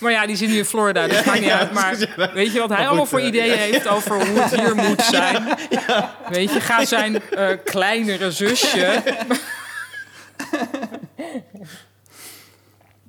maar 0.00 0.12
ja, 0.12 0.26
die 0.26 0.36
zit 0.36 0.48
nu 0.48 0.56
in 0.56 0.64
Florida, 0.64 1.06
dus 1.06 1.24
maakt 1.24 1.40
niet 1.40 1.50
uit. 1.50 1.72
Maar 1.72 1.96
weet 2.34 2.52
je 2.52 2.60
wat 2.60 2.68
hij 2.68 2.86
allemaal 2.86 3.06
voor 3.06 3.20
ideeën 3.20 3.58
heeft 3.58 3.88
over 3.88 4.26
hoe 4.26 4.40
het 4.40 4.60
hier 4.60 4.74
moet 4.88 5.02
zijn? 5.02 5.48
Weet 6.28 6.52
je, 6.52 6.60
ga 6.60 6.84
zijn 6.84 7.22
uh, 7.30 7.48
kleinere 7.64 8.30
zusje... 8.30 9.02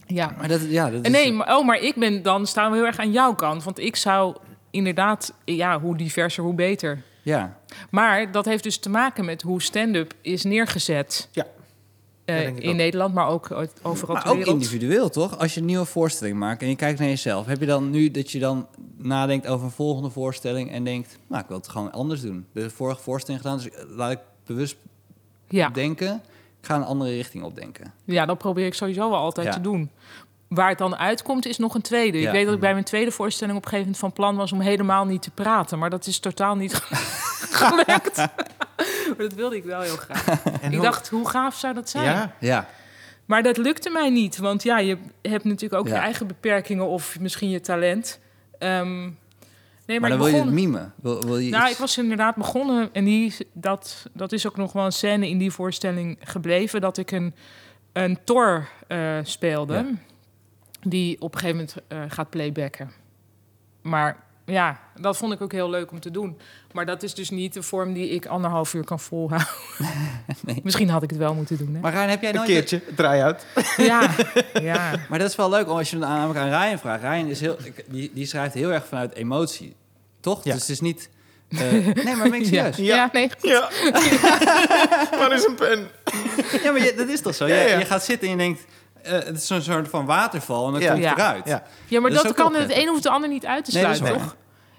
ja. 0.06 0.34
Maar 0.38 0.48
dat, 0.48 0.62
ja, 0.68 0.90
dat 0.90 1.06
is... 1.06 1.12
Nee, 1.12 1.34
maar, 1.34 1.58
oh, 1.58 1.66
maar 1.66 1.80
ik 1.80 1.96
ben 1.96 2.22
dan 2.22 2.48
staan 2.48 2.72
we 2.72 2.78
heel 2.78 2.86
erg 2.86 3.00
aan 3.00 3.12
jouw 3.12 3.36
kant. 3.36 3.64
Want 3.64 3.80
ik 3.80 3.96
zou 3.96 4.36
inderdaad, 4.72 5.34
ja, 5.46 5.80
hoe 5.80 5.98
diverser, 5.98 6.44
hoe 6.44 6.54
beter. 6.54 7.02
Ja. 7.22 7.58
Maar 7.90 8.32
dat 8.32 8.46
heeft 8.46 8.64
dus 8.64 8.78
te 8.78 8.90
maken 8.90 9.26
met 9.26 9.42
hoe 9.42 9.62
stand-up 9.62 10.14
is 10.22 10.44
neergezet. 10.44 11.30
Ja. 11.32 11.46
Uh, 12.30 12.70
in 12.70 12.76
Nederland, 12.76 13.14
maar 13.14 13.28
ook 13.28 13.52
overal 13.82 14.16
maar 14.16 14.28
ook 14.28 14.38
individueel, 14.38 15.10
toch? 15.10 15.38
Als 15.40 15.54
je 15.54 15.60
een 15.60 15.66
nieuwe 15.66 15.86
voorstelling 15.86 16.38
maakt 16.38 16.62
en 16.62 16.70
je 16.70 16.76
kijkt 16.76 17.00
naar 17.00 17.08
jezelf... 17.08 17.46
heb 17.46 17.60
je 17.60 17.66
dan 17.66 17.90
nu 17.90 18.12
dat 18.12 18.32
je 18.32 18.40
dan 18.40 18.68
nadenkt 18.98 19.48
over 19.48 19.66
een 19.66 19.72
volgende 19.72 20.10
voorstelling... 20.10 20.72
en 20.72 20.84
denkt, 20.84 21.18
nou, 21.28 21.42
ik 21.42 21.48
wil 21.48 21.58
het 21.58 21.68
gewoon 21.68 21.92
anders 21.92 22.22
doen. 22.22 22.46
De 22.52 22.70
vorige 22.70 23.02
voorstelling 23.02 23.42
gedaan, 23.44 23.58
dus 23.58 23.70
laat 23.96 24.12
ik 24.12 24.20
bewust 24.46 24.76
ja. 25.48 25.70
denken... 25.70 26.22
ik 26.60 26.66
ga 26.66 26.76
een 26.76 26.84
andere 26.84 27.12
richting 27.12 27.44
opdenken. 27.44 27.94
Ja, 28.06 28.26
dat 28.26 28.38
probeer 28.38 28.66
ik 28.66 28.74
sowieso 28.74 29.10
wel 29.10 29.20
altijd 29.20 29.52
te 29.52 29.62
doen. 29.62 29.90
Waar 30.48 30.70
het 30.70 30.78
dan 30.78 30.96
uitkomt 30.96 31.46
is 31.46 31.58
nog 31.58 31.76
een 31.76 31.82
tweede. 31.82 32.20
Ik 32.20 32.32
weet 32.32 32.46
dat 32.46 32.54
ik 32.54 32.60
bij 32.60 32.74
mijn 32.74 32.86
tweede 32.86 33.12
voorstelling 33.12 33.58
op 33.58 33.64
een 33.64 33.70
gegeven 33.70 33.92
moment 33.92 34.16
van 34.16 34.24
plan 34.24 34.36
was... 34.36 34.52
om 34.52 34.60
helemaal 34.60 35.06
niet 35.06 35.22
te 35.22 35.32
praten, 35.32 35.80
maar 35.80 35.90
dat 35.90 36.06
is 36.06 36.20
totaal 36.20 36.56
niet 36.56 36.74
gelukt. 37.60 38.28
maar 39.08 39.18
dat 39.18 39.34
wilde 39.34 39.56
ik 39.56 39.64
wel 39.64 39.82
heel 39.82 39.98
graag. 39.98 40.44
En 40.62 40.74
ik 40.74 40.82
dacht, 40.82 41.10
hoe 41.10 41.30
gaaf 41.30 41.56
zou 41.56 41.74
dat 41.74 41.90
zijn? 41.90 42.06
Ja, 42.06 42.34
ja. 42.40 42.70
Maar 43.26 43.44
dat 43.44 43.58
lukte 43.58 43.90
mij 43.90 44.10
niet, 44.10 44.38
want 44.38 44.64
ja, 44.64 44.80
je 44.80 44.98
hebt 45.22 45.44
natuurlijk 45.44 45.82
ook 45.82 45.88
je 45.88 45.94
eigen 45.94 46.28
beperkingen 46.28 46.88
of 46.88 47.20
misschien 47.20 47.50
je 47.50 47.60
talent. 47.60 48.20
Um, 48.60 49.18
nee, 49.86 50.00
maar, 50.00 50.10
dan 50.10 50.18
begon... 50.18 50.34
wil 50.34 50.42
je 50.42 50.46
het 50.46 50.54
mimen. 50.54 50.94
Wil, 50.96 51.22
wil 51.22 51.38
je 51.38 51.50
nou, 51.52 51.70
ik 51.70 51.78
was 51.78 51.98
inderdaad 51.98 52.36
begonnen 52.36 52.90
en 52.94 53.04
die, 53.04 53.36
dat, 53.54 54.06
dat 54.14 54.32
is 54.32 54.48
ook 54.48 54.58
nog 54.58 54.72
wel 54.72 54.86
een 54.86 54.92
scène 54.92 55.30
in 55.30 55.38
die 55.38 55.52
voorstelling 55.52 56.18
gebleven, 56.24 56.82
dat 56.82 56.98
ik 56.98 57.12
een, 57.12 57.36
een 57.94 58.20
tor 58.24 58.68
uh, 58.88 59.18
speelde, 59.24 59.86
die 60.82 61.22
op 61.22 61.34
een 61.34 61.40
gegeven 61.40 61.58
moment 61.58 62.08
uh, 62.08 62.16
gaat 62.16 62.30
playbacken. 62.30 62.92
Maar 63.82 64.24
ja, 64.50 64.80
dat 65.00 65.18
vond 65.18 65.34
ik 65.34 65.42
ook 65.42 65.52
heel 65.52 65.70
leuk 65.70 65.92
om 65.92 66.00
te 66.00 66.12
doen. 66.12 66.38
Maar 66.72 66.86
dat 66.86 67.04
is 67.04 67.14
dus 67.14 67.30
niet 67.30 67.54
de 67.54 67.64
vorm 67.64 67.94
die 67.94 68.10
ik 68.10 68.26
anderhalf 68.26 68.74
uur 68.74 68.84
kan 68.84 69.00
volhouden. 69.00 69.50
nee. 70.46 70.60
Misschien 70.64 70.90
had 70.90 71.04
ik 71.04 71.10
het 71.10 71.20
wel 71.20 71.34
moeten 71.34 71.58
doen. 71.58 71.74
Hè? 71.74 71.80
Maar 71.80 71.92
Rijn, 71.92 72.10
heb 72.10 72.22
jij 72.22 72.32
nooit... 72.32 72.48
Een 72.48 72.54
keertje, 72.54 72.82
draai 72.96 73.22
uit. 73.22 73.46
ja, 73.78 74.10
ja. 74.62 74.96
Maar 75.10 75.20
dat 75.20 75.30
is 75.30 75.36
wel 75.36 75.50
leuk 75.50 75.68
als 75.68 75.90
je 75.90 75.98
namelijk 75.98 76.40
aan 76.40 76.62
Ryan 76.62 76.80
vraagt. 76.80 77.02
Ryan 77.02 77.28
is 77.28 77.40
heel, 77.40 77.58
die, 77.88 78.12
die 78.14 78.26
schrijft 78.26 78.54
heel 78.54 78.74
erg 78.74 78.86
vanuit 78.88 79.14
emotie. 79.14 79.76
Toch? 80.20 80.44
Ja. 80.44 80.54
Dus 80.54 80.62
het 80.62 80.70
is 80.70 80.80
niet... 80.80 81.10
Uh, 81.50 81.62
nee, 82.04 82.16
maar 82.16 82.30
ben 82.30 82.34
ik 82.34 82.46
serieus? 82.46 82.78
Ja, 82.78 82.96
ja 82.96 83.10
nee. 83.12 83.30
Ja. 83.42 83.70
Waar 85.20 85.34
is 85.34 85.46
een 85.46 85.56
pen? 85.56 85.88
ja, 86.64 86.72
maar 86.72 86.82
je, 86.82 86.94
dat 86.98 87.08
is 87.08 87.22
toch 87.22 87.36
zo? 87.36 87.48
Je, 87.48 87.76
je 87.80 87.86
gaat 87.86 88.04
zitten 88.04 88.28
en 88.28 88.34
je 88.34 88.40
denkt... 88.40 88.66
Uh, 89.10 89.14
het 89.14 89.38
is 89.38 89.48
zo'n 89.48 89.62
soort 89.62 89.88
van 89.88 90.06
waterval 90.06 90.66
en 90.66 90.72
dan 90.72 90.90
komt 90.90 91.04
het 91.06 91.18
eruit. 91.18 91.48
Ja, 91.48 91.64
ja 91.88 92.00
maar 92.00 92.12
dat, 92.12 92.34
kan 92.34 92.56
het 92.56 92.72
een 92.76 92.88
hoeft 92.88 93.04
de 93.04 93.10
ander 93.10 93.30
niet 93.30 93.46
uit 93.46 93.66
te 93.66 93.72
sluiten, 93.72 94.04
nee, 94.04 94.14
toch? 94.14 94.36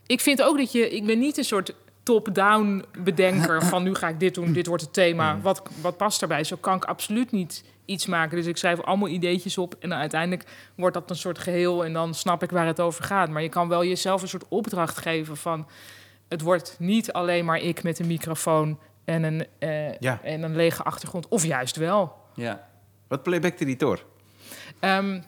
Ik 0.07 0.21
vind 0.21 0.43
ook 0.43 0.57
dat 0.57 0.73
je... 0.73 0.91
Ik 0.91 1.07
ben 1.07 1.19
niet 1.19 1.39
een 1.39 1.45
soort 1.45 1.75
top-down 2.03 2.85
bedenker 2.99 3.65
van 3.73 3.83
nu 3.83 3.95
ga 3.95 4.09
ik 4.09 4.21
dit 4.21 4.35
doen, 4.35 4.53
dit 4.53 4.67
wordt 4.67 4.83
het 4.83 4.93
thema. 4.93 5.35
Mm. 5.35 5.43
Wat, 5.43 5.63
wat 5.81 5.97
past 5.97 6.21
daarbij? 6.21 6.45
Zo 6.45 6.57
kan 6.61 6.77
ik 6.77 6.85
absoluut 6.85 7.33
niet 7.33 7.65
iets 7.85 8.07
maken. 8.07 8.37
Dus 8.37 8.47
ik 8.47 8.57
schrijf 8.57 8.81
allemaal 8.81 9.09
ideetjes 9.09 9.59
op 9.59 9.75
en 9.79 9.89
dan 9.89 9.99
uiteindelijk 9.99 10.49
wordt 10.75 10.95
dat 10.95 11.11
een 11.11 11.17
soort 11.17 11.39
geheel 11.39 11.85
en 11.85 11.93
dan 11.93 12.15
snap 12.15 12.43
ik 12.43 12.51
waar 12.51 12.67
het 12.67 12.81
over 12.81 13.05
gaat. 13.05 13.29
Maar 13.29 13.43
je 13.43 13.49
kan 13.49 13.69
wel 13.69 13.85
jezelf 13.85 14.23
een 14.23 14.29
soort 14.29 14.49
opdracht 14.49 14.99
geven 14.99 15.37
van 15.37 15.67
het 16.29 16.41
wordt 16.41 16.77
niet 16.79 17.13
alleen 17.13 17.45
maar 17.45 17.59
ik 17.59 17.83
met 17.83 17.99
een 17.99 18.07
microfoon 18.07 18.79
en 19.05 19.23
een, 19.23 19.47
uh, 19.59 20.25
en 20.25 20.43
een 20.43 20.57
lege 20.57 20.83
achtergrond, 20.83 21.29
of 21.29 21.45
juist 21.45 21.77
wel. 21.77 22.15
Ja. 22.35 22.69
Wat 23.09 23.23
playbackte 23.23 23.65
die 23.65 23.77
door? 23.77 24.05
Um, 24.81 25.23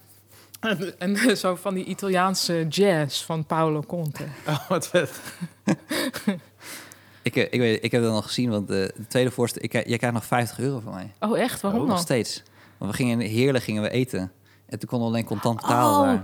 en, 0.98 1.36
zo 1.36 1.54
van 1.54 1.74
die 1.74 1.84
Italiaanse 1.84 2.66
jazz 2.68 3.24
van 3.24 3.44
Paolo 3.46 3.82
Conte. 3.82 4.24
Oh, 4.48 4.68
wat 4.68 4.88
vet. 4.88 5.20
ik, 7.22 7.36
eh, 7.36 7.42
ik, 7.50 7.60
weet, 7.60 7.84
ik 7.84 7.92
heb 7.92 8.02
dat 8.02 8.12
nog 8.12 8.24
gezien, 8.24 8.50
want 8.50 8.68
de, 8.68 8.94
de 8.96 9.06
tweede 9.06 9.30
voorstel... 9.30 9.62
Ik, 9.62 9.72
jij 9.72 9.82
krijgt 9.82 10.12
nog 10.12 10.24
50 10.24 10.58
euro 10.58 10.80
van 10.80 10.92
mij. 10.92 11.12
Oh, 11.20 11.38
echt? 11.38 11.60
Waarom 11.60 11.80
oh, 11.80 11.88
Nog 11.88 11.98
steeds. 11.98 12.42
Want 12.78 12.90
we 12.90 12.96
gingen 12.96 13.20
heerlijk 13.20 13.64
gingen 13.64 13.82
we 13.82 13.90
eten. 13.90 14.32
En 14.66 14.78
toen 14.78 14.88
konden 14.88 15.08
we 15.08 15.14
alleen 15.14 15.26
contant 15.26 15.60
betalen. 15.60 16.14
Oh. 16.14 16.20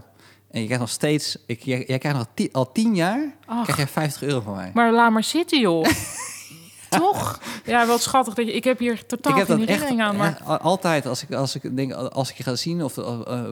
En 0.50 0.60
je 0.60 0.64
krijgt 0.64 0.80
nog 0.80 0.92
steeds... 0.92 1.36
Ik, 1.46 1.62
jij, 1.62 1.84
jij 1.86 1.98
krijgt 1.98 2.18
nog 2.18 2.48
al 2.52 2.72
tien 2.72 2.94
jaar, 2.94 3.36
krijg 3.62 3.76
je 3.76 3.86
50 3.86 4.22
euro 4.22 4.40
van 4.40 4.54
mij. 4.54 4.70
Maar 4.74 4.92
laat 4.92 5.12
maar 5.12 5.24
zitten, 5.24 5.60
joh. 5.60 5.86
Toch? 6.88 7.40
Ja, 7.64 7.86
wel 7.86 7.98
schattig. 7.98 8.34
Dat 8.34 8.46
je, 8.46 8.52
ik 8.52 8.64
heb 8.64 8.78
hier 8.78 9.06
totaal 9.06 9.32
ik 9.32 9.38
heb 9.38 9.46
geen 9.48 9.58
herinnering 9.58 10.02
aan. 10.02 10.16
Maar... 10.16 10.58
altijd 10.62 11.06
als 11.06 11.22
ik, 11.22 11.32
als 11.32 11.54
ik 11.54 11.76
denk, 11.76 11.92
als 11.92 12.30
ik 12.30 12.36
je 12.36 12.42
ga 12.42 12.56
zien 12.56 12.84
of 12.84 12.96
uh, 12.96 13.04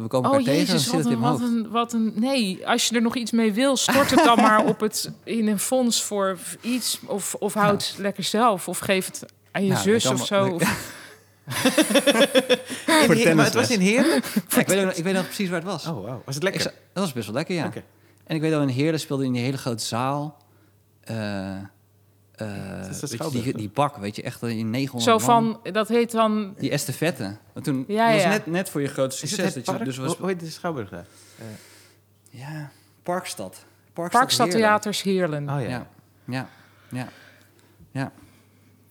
we 0.03 0.05
komen 0.09 0.31
oh, 0.31 0.43
tegen, 0.43 0.67
dan 0.67 0.79
zit 0.79 0.93
het 0.93 1.07
in 1.07 1.21
wat 1.21 1.41
een, 1.41 1.69
wat 1.71 1.93
een... 1.93 2.13
Nee, 2.15 2.67
als 2.67 2.89
je 2.89 2.95
er 2.95 3.03
nog 3.03 3.17
iets 3.17 3.31
mee 3.31 3.53
wil, 3.53 3.77
stort 3.77 4.11
het 4.11 4.25
dan 4.25 4.37
maar 4.37 4.65
op 4.73 4.81
het, 4.81 5.11
in 5.25 5.49
een 5.49 5.59
fonds 5.59 6.03
voor 6.03 6.39
iets. 6.61 7.01
Of, 7.07 7.35
of 7.35 7.55
houd 7.55 7.95
lekker 7.99 8.25
zelf. 8.25 8.69
Of 8.69 8.79
geef 8.79 9.07
het 9.07 9.25
aan 9.53 9.65
je 9.65 9.77
zus 9.77 10.07
of 10.07 10.27
zo. 10.27 10.47
Of... 10.47 10.63
maar 13.35 13.45
het 13.45 13.55
was 13.55 13.71
in 13.71 13.81
Heerlen? 13.81 14.17
ik, 14.57 14.67
weet, 14.67 14.99
ik 14.99 15.05
weet 15.05 15.15
nog 15.15 15.25
precies 15.25 15.49
waar 15.49 15.61
het 15.61 15.69
was. 15.69 15.87
Oh, 15.87 15.95
wow. 15.95 16.21
Was 16.25 16.35
het 16.35 16.45
lekker? 16.45 16.63
dat 16.63 16.73
was 16.93 17.13
best 17.13 17.27
wel 17.27 17.35
lekker, 17.35 17.55
ja. 17.55 17.73
En 18.25 18.35
ik 18.35 18.41
weet 18.41 18.51
dat 18.51 18.63
in 18.63 18.69
Heerlen 18.69 19.01
speelde 19.01 19.25
in 19.25 19.33
die 19.33 19.43
hele 19.43 19.59
grote 19.59 19.85
zaal... 19.85 20.45
Uh, 21.11 21.57
uh, 22.43 23.31
die, 23.31 23.57
die 23.57 23.71
bak, 23.71 23.97
weet 23.97 24.17
je, 24.17 24.23
echt 24.23 24.43
in 24.43 24.71
900 24.71 25.11
Zo 25.11 25.19
van, 25.19 25.61
dat 25.73 25.89
heet 25.89 26.11
dan... 26.11 26.55
Die 26.59 26.71
estafette. 26.71 27.37
Want 27.53 27.65
toen 27.65 27.85
ja, 27.89 28.13
was 28.13 28.25
net, 28.25 28.47
net 28.47 28.71
voor 28.71 28.81
je 28.81 28.89
grote 28.89 29.17
succes. 29.17 29.55
dat 29.55 29.67
je, 29.67 29.85
dus 29.85 29.97
was... 29.97 30.17
Hoe 30.17 30.29
heet 30.29 30.41
de 30.41 30.51
Schouwburg 30.51 30.89
daar? 30.89 31.07
Uh. 31.41 31.47
Ja, 32.31 32.71
Parkstad. 33.03 33.65
Parkstad, 33.93 34.21
Parkstad 34.21 34.51
Theaters 34.51 35.03
Heerlen. 35.03 35.51
Oh 35.51 35.61
ja. 35.61 35.87
Ja, 36.25 36.49
ja, 36.91 37.09
ja. 37.91 38.13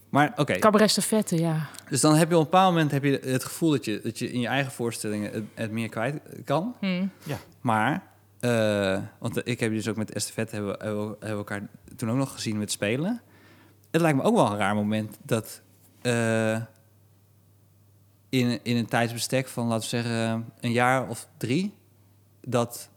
Maar 0.10 0.30
oké. 0.30 0.42
Okay. 0.42 0.60
Cabaret 0.60 1.30
ja. 1.30 1.68
Dus 1.90 2.02
dan 2.02 2.16
heb 2.16 2.30
je 2.30 2.36
op 2.36 2.44
een 2.44 2.50
bepaald 2.50 2.74
moment 2.74 2.92
heb 2.92 3.04
je 3.04 3.20
het 3.24 3.44
gevoel 3.44 3.70
dat 3.70 3.86
je, 3.86 4.00
dat 4.04 4.20
je 4.20 4.32
in 4.32 4.40
je 4.40 4.48
eigen 4.48 4.72
voorstellingen 4.72 5.50
het, 5.54 5.72
meer 5.72 5.90
kwijt 5.90 6.22
kan. 6.46 6.76
Hmm. 6.80 7.12
Ja. 7.24 7.38
Maar, 7.62 8.04
uh, 8.42 9.00
want 9.20 9.48
ik 9.48 9.60
heb 9.60 9.72
dus 9.72 9.88
ook 9.88 9.96
met 9.96 10.14
Estafette 10.14 10.56
hebben, 10.56 10.76
hebben, 10.80 11.06
hebben 11.08 11.30
we 11.30 11.36
elkaar 11.36 11.68
toen 11.96 12.12
ook 12.12 12.18
nog 12.18 12.34
gezien 12.34 12.58
met 12.58 12.72
spelen. 12.72 13.22
Het 13.96 14.04
lijkt 14.04 14.18
me 14.18 14.24
ook 14.24 14.36
wel 14.36 14.52
een 14.52 14.58
raar 14.58 14.76
moment 14.76 15.18
dat 15.24 15.62
uh, 16.02 16.62
in, 18.30 18.60
in 18.64 18.78
een 18.78 18.86
tijdsbestek 18.86 19.48
van, 19.48 19.68
laten 19.68 19.82
we 19.82 19.88
zeggen, 19.88 20.46
een 20.60 20.72
jaar 20.72 21.08
of 21.10 21.28
drie, 21.38 21.74
dat 22.42 22.90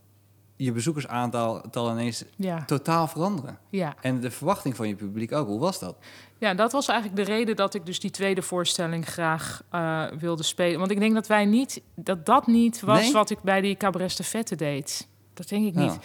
je 0.56 0.72
bezoekersaantal 0.72 1.64
ineens 1.74 2.24
ja. 2.36 2.64
totaal 2.64 3.06
veranderen. 3.06 3.58
Ja. 3.68 3.94
En 4.00 4.20
de 4.20 4.30
verwachting 4.30 4.76
van 4.76 4.88
je 4.88 4.94
publiek 4.94 5.32
ook. 5.32 5.46
Hoe 5.46 5.60
was 5.60 5.78
dat? 5.78 5.96
Ja, 6.38 6.54
dat 6.54 6.72
was 6.72 6.88
eigenlijk 6.88 7.26
de 7.26 7.32
reden 7.32 7.56
dat 7.56 7.74
ik 7.74 7.86
dus 7.86 8.00
die 8.00 8.10
tweede 8.10 8.42
voorstelling 8.42 9.06
graag 9.06 9.62
uh, 9.72 10.06
wilde 10.18 10.42
spelen. 10.42 10.78
Want 10.78 10.90
ik 10.90 10.98
denk 10.98 11.14
dat 11.14 11.26
wij 11.26 11.44
niet, 11.44 11.82
dat 11.94 12.26
dat 12.26 12.46
niet 12.46 12.80
was 12.80 13.12
wat 13.12 13.30
ik 13.30 13.42
bij 13.42 13.60
die 13.60 13.76
Cabaret 13.76 14.16
de 14.16 14.24
Vette 14.24 14.56
deed. 14.56 15.08
Dat 15.34 15.48
denk 15.48 15.66
ik 15.66 15.74
niet. 15.74 15.98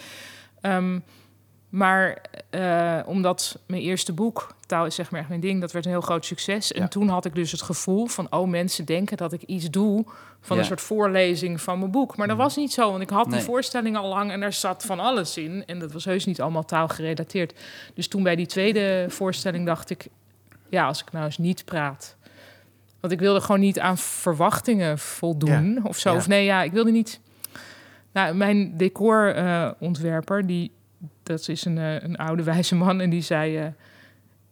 Um, 0.62 1.04
maar 1.74 2.20
uh, 2.50 3.00
omdat 3.06 3.58
mijn 3.66 3.82
eerste 3.82 4.12
boek, 4.12 4.54
Taal 4.66 4.86
is 4.86 4.94
zeg 4.94 5.10
maar 5.10 5.20
echt 5.20 5.28
mijn 5.28 5.40
ding, 5.40 5.60
dat 5.60 5.72
werd 5.72 5.84
een 5.84 5.90
heel 5.90 6.00
groot 6.00 6.24
succes. 6.24 6.72
En 6.72 6.88
toen 6.88 7.08
had 7.08 7.24
ik 7.24 7.34
dus 7.34 7.52
het 7.52 7.62
gevoel 7.62 8.06
van, 8.06 8.26
oh, 8.30 8.48
mensen 8.48 8.84
denken 8.84 9.16
dat 9.16 9.32
ik 9.32 9.42
iets 9.42 9.70
doe 9.70 10.04
van 10.40 10.58
een 10.58 10.64
soort 10.64 10.80
voorlezing 10.80 11.60
van 11.60 11.78
mijn 11.78 11.90
boek. 11.90 12.16
Maar 12.16 12.26
dat 12.26 12.36
mhm. 12.36 12.44
was 12.44 12.56
niet 12.56 12.72
zo, 12.72 12.90
want 12.90 13.02
ik 13.02 13.10
had 13.10 13.30
die 13.30 13.40
voorstelling 13.40 13.96
al 13.96 14.08
lang 14.08 14.30
en 14.30 14.42
er 14.42 14.52
zat 14.52 14.84
van 14.84 15.00
alles 15.00 15.36
in. 15.36 15.62
En 15.66 15.78
dat 15.78 15.92
was 15.92 16.04
heus 16.04 16.24
niet 16.24 16.40
allemaal 16.40 16.64
taalgerelateerd. 16.64 17.54
Dus 17.94 18.08
toen 18.08 18.22
bij 18.22 18.36
die 18.36 18.46
tweede 18.46 19.06
voorstelling 19.08 19.66
dacht 19.66 19.90
ik, 19.90 20.06
ja, 20.68 20.86
als 20.86 21.00
ik 21.00 21.12
nou 21.12 21.24
eens 21.24 21.38
niet 21.38 21.64
praat. 21.64 22.16
Want 23.00 23.12
ik 23.12 23.18
wilde 23.18 23.40
gewoon 23.40 23.60
niet 23.60 23.80
aan 23.80 23.98
verwachtingen 23.98 24.98
voldoen 24.98 25.80
of 25.84 25.98
zo. 25.98 26.14
Of 26.14 26.28
nee, 26.28 26.44
ja, 26.44 26.62
ik 26.62 26.72
wilde 26.72 26.90
niet... 26.90 27.20
Nou, 28.12 28.34
mijn 28.34 28.76
decorontwerper, 28.76 30.40
uh, 30.40 30.46
die 30.46 30.72
dat 31.24 31.48
is 31.48 31.64
een, 31.64 31.78
eh, 31.78 32.02
een 32.02 32.16
oude 32.16 32.42
wijze 32.52 32.74
man 32.74 33.00
en 33.00 33.10
die 33.10 33.22
zei, 33.22 33.58
uh, 33.58 33.66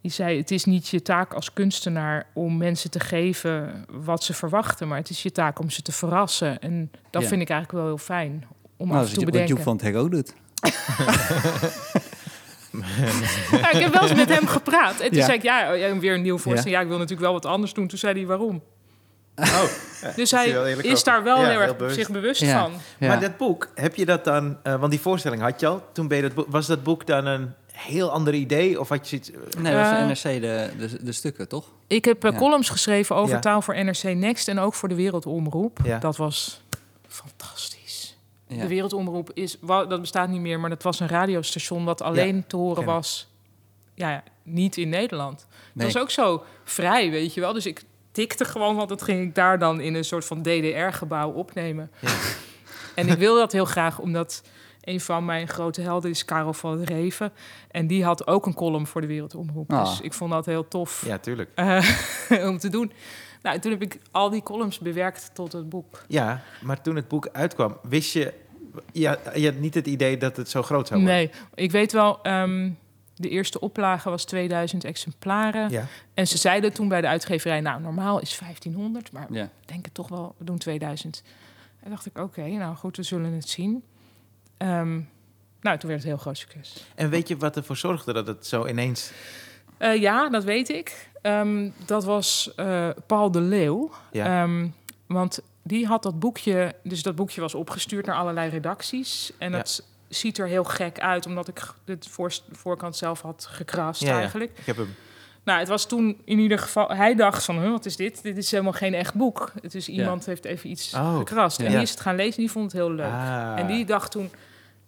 die 0.01 0.11
zei: 0.11 0.37
Het 0.37 0.51
is 0.51 0.65
niet 0.65 0.87
je 0.87 1.01
taak 1.01 1.33
als 1.33 1.53
kunstenaar 1.53 2.25
om 2.33 2.57
mensen 2.57 2.91
te 2.91 2.99
geven 2.99 3.85
wat 3.89 4.23
ze 4.23 4.33
verwachten, 4.33 4.87
maar 4.87 4.97
het 4.97 5.09
is 5.09 5.23
je 5.23 5.31
taak 5.31 5.59
om 5.59 5.69
ze 5.69 5.81
te 5.81 5.91
verrassen. 5.91 6.59
En 6.59 6.91
dat 7.09 7.23
vind 7.23 7.41
ik 7.41 7.49
eigenlijk 7.49 7.71
wel 7.71 7.85
heel 7.85 7.97
fijn 7.97 8.47
om 8.77 8.87
nou, 8.87 8.99
af 8.99 9.09
te 9.09 9.25
bedenken. 9.25 9.55
Wat 9.55 9.63
van 9.63 9.79
het 9.83 9.95
ook 9.95 10.11
doet. 10.11 10.33
ja, 13.51 13.71
ik 13.71 13.79
heb 13.79 13.93
wel 13.93 14.01
eens 14.01 14.13
met 14.13 14.29
hem 14.29 14.47
gepraat. 14.47 14.99
En 14.99 15.11
toen 15.11 15.21
zei 15.21 15.37
ik, 15.37 15.43
ja, 15.43 15.71
weer 15.99 16.13
een 16.13 16.21
nieuw 16.21 16.37
voorstel. 16.37 16.71
Ja. 16.71 16.79
ik 16.79 16.87
wil 16.87 16.97
natuurlijk 16.97 17.21
wel 17.21 17.33
wat 17.33 17.45
anders 17.45 17.73
doen. 17.73 17.87
Toen 17.87 17.97
zei 17.97 18.13
hij, 18.13 18.25
waarom? 18.25 18.63
Oh, 19.35 19.63
dus 20.15 20.31
hij 20.31 20.49
is, 20.81 21.03
daar 21.03 21.23
wel 21.23 21.45
heel 21.45 21.61
erg 21.61 21.93
zich 21.93 22.09
bewust 22.09 22.45
van. 22.45 22.71
Maar 22.99 23.19
dat 23.19 23.37
boek, 23.37 23.69
heb 23.75 23.95
je 23.95 24.05
dat 24.05 24.23
dan... 24.23 24.57
Uh, 24.63 24.75
want 24.75 24.91
die 24.91 25.01
voorstelling 25.01 25.41
had 25.41 25.59
je 25.59 25.67
al. 25.67 25.83
Toen 25.91 26.07
ben 26.07 26.17
je 26.17 26.31
dat 26.33 26.45
was 26.47 26.67
dat 26.67 26.83
boek 26.83 27.05
dan 27.07 27.25
een 27.25 27.53
heel 27.71 28.11
ander 28.11 28.33
idee? 28.33 28.79
Of 28.79 28.89
had 28.89 29.09
je 29.09 29.15
iets... 29.15 29.31
Nee, 29.57 29.73
dat 29.73 29.81
was 29.81 29.91
uh, 29.91 30.05
NRC 30.05 30.41
de, 30.41 30.69
de, 30.77 31.03
de, 31.03 31.11
stukken, 31.11 31.47
toch? 31.47 31.65
Ik 31.87 32.05
heb 32.05 32.25
uh, 32.25 32.37
columns 32.37 32.69
geschreven 32.69 33.15
over 33.15 33.39
taal 33.39 33.61
voor 33.61 33.83
NRC 33.83 34.03
Next... 34.03 34.47
en 34.47 34.59
ook 34.59 34.73
voor 34.73 34.89
de 34.89 34.95
Wereldomroep. 34.95 35.79
Dat 35.99 36.17
was 36.17 36.61
fantastisch. 37.07 38.17
De 38.47 38.67
Wereldomroep 38.67 39.31
is, 39.33 39.57
dat 39.61 40.01
bestaat 40.01 40.29
niet 40.29 40.41
meer... 40.41 40.59
maar 40.59 40.69
dat 40.69 40.83
was 40.83 40.99
een 40.99 41.07
radiostation 41.07 41.85
wat 41.85 42.01
alleen 42.01 42.47
te 42.47 42.55
horen 42.55 42.85
was... 42.85 43.31
Ja, 43.95 44.23
niet 44.43 44.77
in 44.77 44.89
Nederland. 44.89 45.45
Nee. 45.73 45.85
Dat 45.85 45.93
was 45.93 46.03
ook 46.03 46.11
zo 46.11 46.43
vrij, 46.63 47.11
weet 47.11 47.33
je 47.33 47.41
wel. 47.41 47.53
Dus 47.53 47.65
ik 47.65 47.83
tikte 48.13 48.45
gewoon, 48.45 48.75
want 48.75 48.89
dat 48.89 49.01
ging 49.01 49.21
ik 49.21 49.35
daar 49.35 49.59
dan 49.59 49.81
in 49.81 49.93
een 49.93 50.05
soort 50.05 50.25
van 50.25 50.41
DDR-gebouw 50.41 51.31
opnemen. 51.31 51.91
Ja. 51.99 52.09
en 53.01 53.07
ik 53.07 53.17
wil 53.17 53.35
dat 53.35 53.51
heel 53.51 53.65
graag, 53.65 53.99
omdat 53.99 54.43
een 54.81 55.01
van 55.01 55.25
mijn 55.25 55.47
grote 55.47 55.81
helden 55.81 56.09
is 56.09 56.25
Karel 56.25 56.53
van 56.53 56.83
Reven. 56.83 57.31
En 57.71 57.87
die 57.87 58.03
had 58.03 58.27
ook 58.27 58.45
een 58.45 58.53
column 58.53 58.87
voor 58.87 59.01
de 59.01 59.07
Wereldomroep. 59.07 59.73
Ah. 59.73 59.89
Dus 59.89 60.01
ik 60.01 60.13
vond 60.13 60.31
dat 60.31 60.45
heel 60.45 60.67
tof. 60.67 61.03
Ja, 61.05 61.17
tuurlijk. 61.17 61.49
Uh, 61.55 61.85
om 62.49 62.57
te 62.57 62.69
doen. 62.69 62.91
Nou, 63.41 63.59
toen 63.59 63.71
heb 63.71 63.81
ik 63.81 63.99
al 64.11 64.29
die 64.29 64.43
columns 64.43 64.79
bewerkt 64.79 65.29
tot 65.33 65.51
het 65.51 65.69
boek. 65.69 66.03
Ja, 66.07 66.41
maar 66.61 66.81
toen 66.81 66.95
het 66.95 67.07
boek 67.07 67.29
uitkwam, 67.31 67.77
wist 67.81 68.13
je... 68.13 68.33
Ja, 68.91 69.17
je 69.33 69.45
had 69.45 69.55
niet 69.55 69.73
het 69.73 69.87
idee 69.87 70.17
dat 70.17 70.37
het 70.37 70.49
zo 70.49 70.63
groot 70.63 70.87
zou 70.87 70.99
worden? 70.99 71.17
Nee, 71.17 71.31
ik 71.55 71.71
weet 71.71 71.91
wel... 71.91 72.21
Ehm, 72.21 72.69
de 73.23 73.29
eerste 73.29 73.59
oplage 73.59 74.09
was 74.09 74.25
2000 74.25 74.83
exemplaren. 74.83 75.69
Ja. 75.69 75.87
En 76.13 76.27
ze 76.27 76.37
zeiden 76.37 76.73
toen 76.73 76.87
bij 76.87 77.01
de 77.01 77.07
uitgeverij, 77.07 77.61
nou, 77.61 77.81
normaal 77.81 78.19
is 78.19 78.37
1500, 78.37 79.11
maar 79.11 79.27
ja. 79.29 79.49
denk 79.65 79.85
het 79.85 79.93
toch 79.93 80.07
wel, 80.07 80.35
we 80.37 80.45
doen 80.45 80.57
2000. 80.57 81.23
En 81.79 81.89
dacht 81.89 82.05
ik, 82.05 82.17
oké, 82.17 82.47
nou 82.47 82.75
goed, 82.75 82.97
we 82.97 83.03
zullen 83.03 83.33
het 83.33 83.49
zien. 83.49 83.83
Ehm, 84.57 84.99
nou, 85.61 85.77
toen 85.77 85.89
werd 85.89 86.01
het 86.01 86.03
heel 86.03 86.17
groot 86.17 86.37
succes. 86.37 86.85
En 86.95 87.09
weet 87.09 87.27
je 87.27 87.37
wat 87.37 87.55
ervoor 87.55 87.77
zorgde 87.77 88.13
dat 88.13 88.27
het 88.27 88.45
zo 88.45 88.67
ineens... 88.67 89.11
Uh, 89.79 90.01
ja, 90.01 90.29
dat 90.29 90.43
weet 90.43 90.69
ik. 90.69 91.09
Um, 91.21 91.73
dat 91.85 92.03
was 92.03 92.53
uh, 92.55 92.89
Paul 93.07 93.31
de 93.31 93.41
Leeuw. 93.41 93.91
Ja. 94.11 94.43
Um, 94.43 94.75
want 95.07 95.39
die 95.63 95.85
had 95.87 96.03
dat 96.03 96.19
boekje... 96.19 96.75
Dus 96.83 97.03
dat 97.03 97.15
boekje 97.15 97.41
was 97.41 97.55
opgestuurd 97.55 98.05
naar 98.05 98.15
allerlei 98.15 98.49
redacties. 98.49 99.31
En 99.37 99.51
ja. 99.51 99.63
Ziet 100.13 100.37
er 100.37 100.47
heel 100.47 100.63
gek 100.63 100.99
uit, 100.99 101.25
omdat 101.25 101.47
ik 101.47 101.61
de 101.85 101.97
voorkant 102.51 102.95
zelf 102.95 103.21
had 103.21 103.47
gekrast 103.49 104.01
ja, 104.01 104.17
eigenlijk. 104.17 104.51
ik 104.55 104.65
heb 104.65 104.77
hem. 104.77 104.95
Nou, 105.43 105.59
het 105.59 105.67
was 105.67 105.85
toen 105.85 106.21
in 106.25 106.39
ieder 106.39 106.59
geval... 106.59 106.89
Hij 106.89 107.15
dacht 107.15 107.45
van, 107.45 107.71
wat 107.71 107.85
is 107.85 107.95
dit? 107.95 108.23
Dit 108.23 108.37
is 108.37 108.51
helemaal 108.51 108.73
geen 108.73 108.93
echt 108.93 109.13
boek. 109.13 109.51
Het 109.61 109.75
is 109.75 109.89
iemand 109.89 110.25
heeft 110.25 110.45
even 110.45 110.69
iets 110.69 110.93
oh, 110.93 111.17
gekrast. 111.17 111.59
En 111.59 111.71
die 111.71 111.81
is 111.81 111.89
het 111.89 111.99
gaan 111.99 112.15
lezen 112.15 112.39
die 112.39 112.51
vond 112.51 112.65
het 112.65 112.81
heel 112.81 112.91
leuk. 112.91 113.11
Ah. 113.11 113.53
En 113.59 113.67
die 113.67 113.85
dacht 113.85 114.11
toen, 114.11 114.31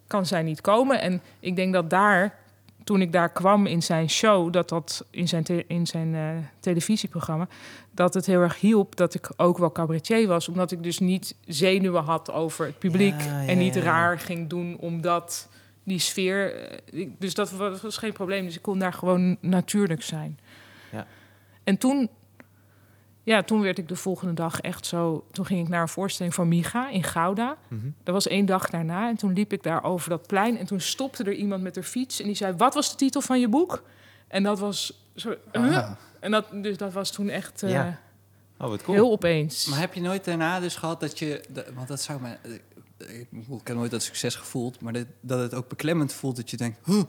kan 0.06 0.26
zij 0.26 0.42
niet 0.42 0.60
komen? 0.60 1.00
En 1.00 1.22
ik 1.40 1.56
denk 1.56 1.72
dat 1.72 1.90
daar 1.90 2.38
toen 2.86 3.00
ik 3.00 3.12
daar 3.12 3.32
kwam 3.32 3.66
in 3.66 3.82
zijn 3.82 4.10
show, 4.10 4.52
dat 4.52 4.68
dat 4.68 5.06
in 5.10 5.28
zijn, 5.28 5.44
in 5.66 5.86
zijn 5.86 6.14
uh, 6.14 6.28
televisieprogramma, 6.60 7.48
dat 7.90 8.14
het 8.14 8.26
heel 8.26 8.40
erg 8.40 8.60
hielp 8.60 8.96
dat 8.96 9.14
ik 9.14 9.30
ook 9.36 9.58
wel 9.58 9.72
cabaretier 9.72 10.26
was, 10.26 10.48
omdat 10.48 10.70
ik 10.70 10.82
dus 10.82 10.98
niet 10.98 11.36
zenuwen 11.46 12.02
had 12.02 12.32
over 12.32 12.66
het 12.66 12.78
publiek 12.78 13.20
en 13.46 13.58
niet 13.58 13.76
raar 13.76 14.18
ging 14.18 14.48
doen 14.48 14.76
omdat 14.78 15.48
die 15.82 15.98
sfeer. 15.98 16.54
Eh, 16.92 17.08
dus 17.18 17.34
dat 17.34 17.50
was 17.82 17.96
geen 17.96 18.12
probleem. 18.12 18.44
Dus 18.44 18.56
ik 18.56 18.62
kon 18.62 18.78
daar 18.78 18.92
gewoon 18.92 19.36
natuurlijk 19.40 20.02
zijn. 20.02 20.38
Ja. 20.92 21.06
En 21.64 21.78
toen 21.78 22.08
ja, 23.26 23.42
toen 23.42 23.60
werd 23.60 23.78
ik 23.78 23.88
de 23.88 23.96
volgende 23.96 24.32
dag 24.32 24.60
echt 24.60 24.86
zo. 24.86 25.24
Toen 25.30 25.46
ging 25.46 25.60
ik 25.60 25.68
naar 25.68 25.80
een 25.80 25.88
voorstelling 25.88 26.34
van 26.34 26.48
Miga 26.48 26.90
in 26.90 27.02
Gouda. 27.02 27.56
Mm 27.68 27.94
Dat 28.02 28.14
was 28.14 28.26
één 28.26 28.46
dag 28.46 28.70
daarna. 28.70 29.08
En 29.08 29.16
toen 29.16 29.32
liep 29.32 29.52
ik 29.52 29.62
daar 29.62 29.84
over 29.84 30.10
dat 30.10 30.26
plein. 30.26 30.58
En 30.58 30.66
toen 30.66 30.80
stopte 30.80 31.24
er 31.24 31.32
iemand 31.32 31.62
met 31.62 31.74
haar 31.74 31.84
fiets. 31.84 32.20
En 32.20 32.26
die 32.26 32.34
zei: 32.34 32.56
Wat 32.56 32.74
was 32.74 32.90
de 32.90 32.96
titel 32.96 33.20
van 33.20 33.40
je 33.40 33.48
boek? 33.48 33.82
En 34.28 34.42
dat 34.42 34.58
was 34.58 35.06
zo. 35.14 35.34
Uh, 35.52 35.90
en 36.20 36.30
dat, 36.30 36.46
dus 36.52 36.76
dat 36.76 36.92
was 36.92 37.10
toen 37.10 37.28
echt. 37.28 37.62
Uh, 37.62 37.70
ja. 37.70 38.00
oh, 38.58 38.68
wat 38.68 38.82
cool. 38.82 38.96
Heel 38.96 39.10
opeens. 39.10 39.66
Maar 39.66 39.78
heb 39.78 39.94
je 39.94 40.00
nooit 40.00 40.24
daarna 40.24 40.60
dus 40.60 40.76
gehad 40.76 41.00
dat 41.00 41.18
je. 41.18 41.44
Want 41.74 41.88
dat 41.88 42.00
zou 42.00 42.20
me. 42.20 42.36
Ik, 42.98 43.26
ik 43.32 43.66
heb 43.66 43.76
nooit 43.76 43.90
dat 43.90 44.02
succes 44.02 44.34
gevoeld. 44.34 44.80
Maar 44.80 44.92
dat, 44.92 45.06
dat 45.20 45.40
het 45.40 45.54
ook 45.54 45.68
beklemmend 45.68 46.12
voelt 46.12 46.36
dat 46.36 46.50
je 46.50 46.56
denkt: 46.56 46.78
huh, 46.84 47.02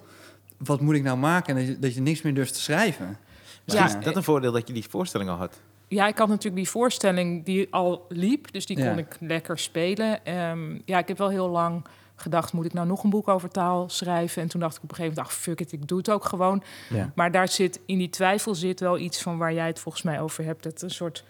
wat 0.58 0.82
moet 0.82 0.96
ik 0.96 1.04
nou 1.04 1.18
maken? 1.18 1.56
En 1.56 1.66
dat 1.66 1.76
je, 1.76 1.80
dat 1.80 1.94
je 1.94 2.02
niks 2.02 2.22
meer 2.22 2.34
durft 2.34 2.54
te 2.54 2.62
schrijven. 2.62 3.18
ja, 3.66 3.86
is 3.86 4.06
dat 4.06 4.16
een 4.16 4.24
voordeel 4.24 4.52
dat 4.52 4.68
je 4.68 4.74
die 4.74 4.86
voorstelling 4.90 5.30
al 5.30 5.38
had? 5.38 5.60
Ja, 5.88 6.08
ik 6.08 6.18
had 6.18 6.28
natuurlijk 6.28 6.56
die 6.56 6.70
voorstelling 6.70 7.46
die 7.46 7.68
al 7.70 8.06
liep, 8.10 8.52
dus 8.52 8.66
die 8.66 8.78
kon 8.78 8.98
ik 8.98 9.18
lekker 9.20 9.60
spelen. 9.60 10.34
Um, 10.34 10.82
ja, 10.86 10.98
ik 10.98 11.08
heb 11.08 11.18
wel 11.18 11.30
heel 11.30 11.50
lang 11.50 11.86
gedacht, 12.16 12.54
moet 12.54 12.66
ik 12.66 12.74
nou 12.74 12.88
nog 12.88 13.04
een 13.04 13.10
boek 13.10 13.28
over 13.28 13.50
taal 13.50 13.90
schrijven? 13.90 14.42
En 14.42 14.48
toen 14.48 14.60
dacht 14.60 14.78
ik 14.78 14.84
op 14.84 14.90
een 14.90 14.96
gegeven 14.96 15.16
moment, 15.18 15.34
ach, 15.36 15.42
fuck 15.42 15.60
it, 15.60 15.72
ik 15.72 15.88
doe 15.88 15.98
het 15.98 16.10
ook 16.10 16.26
gewoon. 16.26 16.64
Ja. 16.90 17.12
Maar 17.16 17.32
daar 17.32 17.48
zit, 17.48 17.80
in 17.86 17.98
die 17.98 18.10
twijfel 18.10 18.56
zit 18.56 18.80
wel 18.80 18.98
iets 18.98 19.22
van 19.22 19.38
waar 19.38 19.54
jij 19.54 19.68
het 19.68 19.80
volgens 19.80 20.04
mij 20.04 20.22
over 20.22 20.44
hebt. 20.44 20.64
Dat 20.64 20.82
een 20.82 20.90
soort 20.90 21.24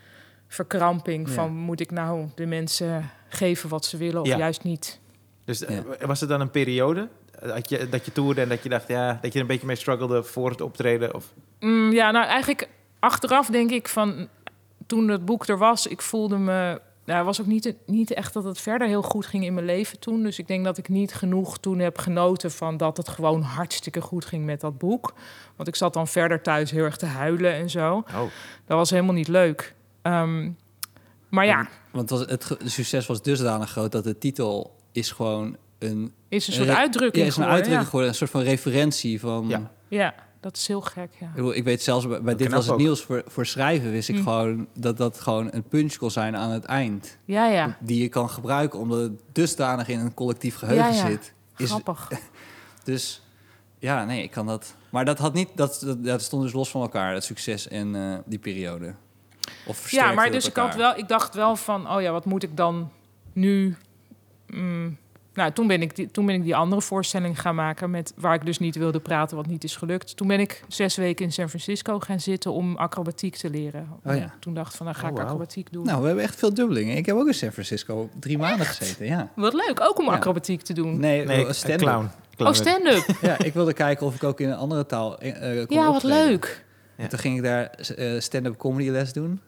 verkramping 0.47 1.29
van, 1.29 1.51
moet 1.51 1.79
ik 1.79 1.91
nou 1.91 2.27
de 2.35 2.45
mensen 2.45 3.09
geven 3.27 3.69
wat 3.69 3.85
ze 3.85 3.97
willen 3.97 4.21
of 4.21 4.27
juist 4.27 4.63
niet? 4.63 4.99
Dus 5.45 5.65
eh, 5.65 5.77
was 5.99 6.19
het 6.19 6.29
dan 6.29 6.41
een 6.41 6.51
periode 6.51 7.07
dat 7.41 7.69
je, 7.69 7.89
dat 7.89 8.05
je 8.05 8.11
toerde 8.11 8.41
en 8.41 8.49
dat 8.49 8.63
je 8.63 8.69
dacht, 8.69 8.87
ja, 8.87 9.19
dat 9.21 9.33
je 9.33 9.39
een 9.39 9.47
beetje 9.47 9.67
mee 9.67 9.75
struggelde 9.75 10.23
voor 10.23 10.49
het 10.49 10.61
optreden? 10.61 11.15
Of? 11.15 11.33
Mm, 11.59 11.91
ja, 11.91 12.11
nou 12.11 12.25
eigenlijk 12.25 12.69
achteraf 12.99 13.47
denk 13.47 13.71
ik 13.71 13.87
van 13.87 14.27
toen 14.87 15.07
het 15.07 15.25
boek 15.25 15.47
er 15.47 15.57
was, 15.57 15.87
ik 15.87 16.01
voelde 16.01 16.37
me. 16.37 16.81
Nou, 17.05 17.25
was 17.25 17.41
ook 17.41 17.47
niet, 17.47 17.73
niet 17.85 18.13
echt 18.13 18.33
dat 18.33 18.43
het 18.43 18.59
verder 18.59 18.87
heel 18.87 19.01
goed 19.01 19.25
ging 19.25 19.45
in 19.45 19.53
mijn 19.53 19.65
leven 19.65 19.99
toen. 19.99 20.23
Dus 20.23 20.39
ik 20.39 20.47
denk 20.47 20.63
dat 20.63 20.77
ik 20.77 20.89
niet 20.89 21.13
genoeg 21.13 21.57
toen 21.57 21.79
heb 21.79 21.97
genoten 21.97 22.51
van 22.51 22.77
dat 22.77 22.97
het 22.97 23.07
gewoon 23.07 23.41
hartstikke 23.41 24.01
goed 24.01 24.25
ging 24.25 24.45
met 24.45 24.61
dat 24.61 24.77
boek. 24.77 25.13
Want 25.55 25.69
ik 25.69 25.75
zat 25.75 25.93
dan 25.93 26.07
verder 26.07 26.41
thuis 26.41 26.71
heel 26.71 26.83
erg 26.83 26.97
te 26.97 27.05
huilen 27.05 27.53
en 27.53 27.69
zo. 27.69 27.95
Oh. 27.95 28.21
Dat 28.65 28.77
was 28.77 28.89
helemaal 28.89 29.13
niet 29.13 29.27
leuk. 29.27 29.75
Ehm, 30.01 30.51
maar 31.29 31.45
ja. 31.45 31.67
Want 31.91 32.09
was 32.09 32.19
het, 32.19 32.57
succes 32.65 33.05
was 33.05 33.21
dusdanig 33.21 33.69
groot 33.69 33.91
dat 33.91 34.03
de 34.03 34.17
titel 34.17 34.75
is 34.91 35.11
gewoon 35.11 35.57
een... 35.79 36.13
Is 36.27 36.47
een 36.47 36.53
soort 36.53 36.69
uitdrukking 36.69 37.23
Ja, 37.23 37.29
is 37.29 37.37
een 37.37 37.43
uitdrukking 37.43 37.85
geworden. 37.85 38.09
Een 38.09 38.15
soort 38.15 38.31
van 38.31 38.41
referentie 38.41 39.19
van... 39.19 39.47
Ja, 39.47 39.71
ja 39.87 40.26
dat 40.39 40.57
is 40.57 40.67
heel 40.67 40.81
gek, 40.81 41.09
ja. 41.19 41.53
Ik, 41.53 41.63
weet 41.63 41.81
zelfs, 41.81 42.07
bij, 42.07 42.35
Dit 42.35 42.51
Was 42.51 42.67
Het 42.67 42.77
Nieuws 42.77 43.01
voor, 43.01 43.23
voor 43.27 43.45
schrijven... 43.45 43.91
wist 43.91 44.09
ik 44.09 44.15
hm. 44.15 44.23
gewoon 44.23 44.67
dat 44.73 44.97
dat 44.97 45.19
gewoon 45.19 45.49
een 45.51 45.63
punch 45.63 45.95
kon 45.95 46.11
zijn 46.11 46.35
aan 46.35 46.49
het 46.49 46.65
eind. 46.65 47.17
Ja, 47.25 47.47
ja. 47.47 47.77
Die 47.79 48.01
je 48.01 48.09
kan 48.09 48.29
gebruiken 48.29 48.79
omdat 48.79 48.99
het 48.99 49.11
dusdanig 49.31 49.87
in 49.87 49.99
een 49.99 50.13
collectief 50.13 50.55
geheugen 50.55 50.93
ja, 50.93 51.03
ja. 51.03 51.07
zit. 51.07 51.33
Is, 51.57 51.69
Grappig. 51.69 52.11
dus 52.83 53.21
ja, 53.79 54.05
nee, 54.05 54.23
ik 54.23 54.31
kan 54.31 54.45
dat... 54.45 54.75
Maar 54.89 55.05
dat 55.05 55.17
had 55.17 55.33
niet... 55.33 55.49
Dat, 55.55 55.81
dat, 55.85 56.03
dat 56.03 56.21
stond 56.21 56.43
dus 56.43 56.53
los 56.53 56.69
van 56.69 56.81
elkaar, 56.81 57.13
het 57.13 57.23
succes 57.23 57.67
en 57.67 57.95
uh, 57.95 58.17
die 58.25 58.39
periode. 58.39 58.93
Of 59.65 59.91
ja, 59.91 60.11
maar 60.11 60.31
dus 60.31 60.47
ik, 60.47 60.55
had 60.55 60.75
wel, 60.75 60.97
ik 60.97 61.07
dacht 61.07 61.35
wel 61.35 61.55
van, 61.55 61.89
oh 61.89 62.01
ja, 62.01 62.11
wat 62.11 62.25
moet 62.25 62.43
ik 62.43 62.57
dan 62.57 62.91
nu... 63.33 63.75
Mm, 64.47 64.97
nou, 65.37 65.51
toen 65.51 65.67
ben, 65.67 65.81
ik 65.81 65.95
die, 65.95 66.11
toen 66.11 66.25
ben 66.25 66.35
ik 66.35 66.43
die 66.43 66.55
andere 66.55 66.81
voorstelling 66.81 67.41
gaan 67.41 67.55
maken... 67.55 67.89
Met, 67.89 68.13
waar 68.15 68.33
ik 68.33 68.45
dus 68.45 68.59
niet 68.59 68.75
wilde 68.75 68.99
praten, 68.99 69.37
wat 69.37 69.47
niet 69.47 69.63
is 69.63 69.75
gelukt. 69.75 70.17
Toen 70.17 70.27
ben 70.27 70.39
ik 70.39 70.63
zes 70.67 70.95
weken 70.95 71.25
in 71.25 71.31
San 71.31 71.49
Francisco 71.49 71.99
gaan 71.99 72.19
zitten 72.19 72.51
om 72.51 72.75
acrobatiek 72.75 73.35
te 73.35 73.49
leren. 73.49 73.87
Oh, 74.03 74.15
ja. 74.15 74.33
Toen 74.39 74.53
dacht 74.53 74.71
ik 74.71 74.77
van, 74.77 74.85
dan 74.85 74.95
ga 74.95 75.07
ik 75.07 75.17
oh, 75.17 75.23
acrobatiek 75.23 75.71
doen. 75.71 75.85
Nou, 75.85 76.01
we 76.01 76.05
hebben 76.07 76.23
echt 76.23 76.35
veel 76.35 76.53
dubbelingen. 76.53 76.97
Ik 76.97 77.05
heb 77.05 77.15
ook 77.15 77.27
in 77.27 77.33
San 77.33 77.51
Francisco 77.51 78.09
drie 78.19 78.37
maanden 78.37 78.65
gezeten, 78.65 79.05
ja. 79.05 79.31
Wat 79.35 79.53
leuk, 79.53 79.79
ook 79.81 79.99
om 79.99 80.09
acrobatiek 80.09 80.61
te 80.61 80.73
doen. 80.73 80.99
Nee, 80.99 81.25
nee 81.25 81.53
stand 81.53 81.81
clown. 81.81 82.09
Oh, 82.37 82.53
stand-up. 82.53 83.05
ja, 83.21 83.43
ik 83.43 83.53
wilde 83.53 83.73
kijken 83.73 84.05
of 84.05 84.15
ik 84.15 84.23
ook 84.23 84.39
in 84.39 84.49
een 84.49 84.57
andere 84.57 84.85
taal 84.85 85.23
uh, 85.23 85.65
kon 85.65 85.77
Ja, 85.77 85.91
wat 85.91 86.03
leuk. 86.03 86.65
En 86.95 87.09
toen 87.09 87.19
ging 87.19 87.37
ik 87.37 87.43
daar 87.43 87.79
uh, 87.97 88.19
stand-up 88.19 88.57
comedy 88.57 88.89
les 88.89 89.13
doen. 89.13 89.41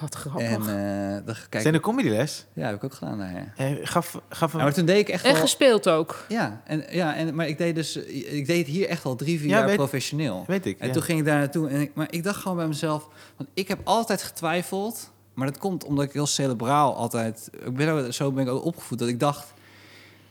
Wat 0.00 0.14
grappig. 0.14 0.50
En 0.50 0.60
uh, 0.60 1.26
dan, 1.26 1.34
kijk, 1.48 1.62
Zijn 1.62 1.74
er 1.74 1.80
comedyles? 1.80 2.46
Ja, 2.52 2.66
heb 2.66 2.76
ik 2.76 2.84
ook 2.84 2.94
gedaan. 2.94 3.18
Nou, 3.18 3.34
ja. 3.34 3.52
En 3.56 3.86
gaf, 3.86 4.20
gaf 4.28 4.52
een... 4.52 4.58
maar 4.58 4.74
toen 4.74 4.86
deed 4.86 4.98
ik 4.98 5.08
echt 5.08 5.24
En 5.24 5.36
gespeeld 5.36 5.88
ook. 5.88 6.24
Ja, 6.28 6.62
en, 6.64 6.84
ja 6.90 7.14
en, 7.14 7.34
maar 7.34 7.48
ik 7.48 7.58
deed, 7.58 7.74
dus, 7.74 7.96
ik 7.96 8.46
deed 8.46 8.58
het 8.58 8.66
hier 8.66 8.88
echt 8.88 9.04
al 9.04 9.16
drie, 9.16 9.40
vier 9.40 9.48
jaar 9.48 9.74
professioneel. 9.74 10.44
Weet 10.46 10.66
ik, 10.66 10.78
En 10.78 10.92
toen 10.92 11.02
ging 11.02 11.18
ik 11.18 11.24
daar 11.24 11.38
naartoe. 11.38 11.68
En 11.68 11.80
ik, 11.80 11.90
maar 11.94 12.06
ik 12.10 12.22
dacht 12.22 12.40
gewoon 12.40 12.56
bij 12.56 12.66
mezelf... 12.66 13.08
Want 13.36 13.48
ik 13.54 13.68
heb 13.68 13.80
altijd 13.84 14.22
getwijfeld... 14.22 15.14
Maar 15.34 15.46
dat 15.46 15.58
komt 15.58 15.84
omdat 15.84 16.04
ik 16.04 16.12
heel 16.12 16.26
cerebraal 16.26 16.96
altijd... 16.96 17.50
Ik 17.64 17.74
ben, 17.74 18.14
zo 18.14 18.32
ben 18.32 18.44
ik 18.44 18.50
ook 18.50 18.64
opgevoed 18.64 18.98
dat 18.98 19.08
ik 19.08 19.20
dacht... 19.20 19.54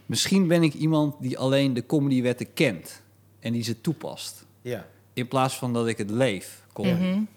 Misschien 0.06 0.48
ben 0.48 0.64
ik 0.64 0.74
iemand 0.74 1.16
die 1.20 1.38
alleen 1.38 1.74
de 1.74 1.86
comedywetten 1.86 2.54
kent. 2.54 3.02
En 3.40 3.54
die 3.54 3.64
ze 3.64 3.82
toepast. 3.82 4.46
Ja. 4.62 4.86
In 5.14 5.28
plaats 5.28 5.58
van 5.58 5.74
dat 5.74 5.88
ik 5.88 5.98
het 5.98 6.10
leef. 6.10 6.64
Kom. 6.74 6.88
Mm 6.88 7.28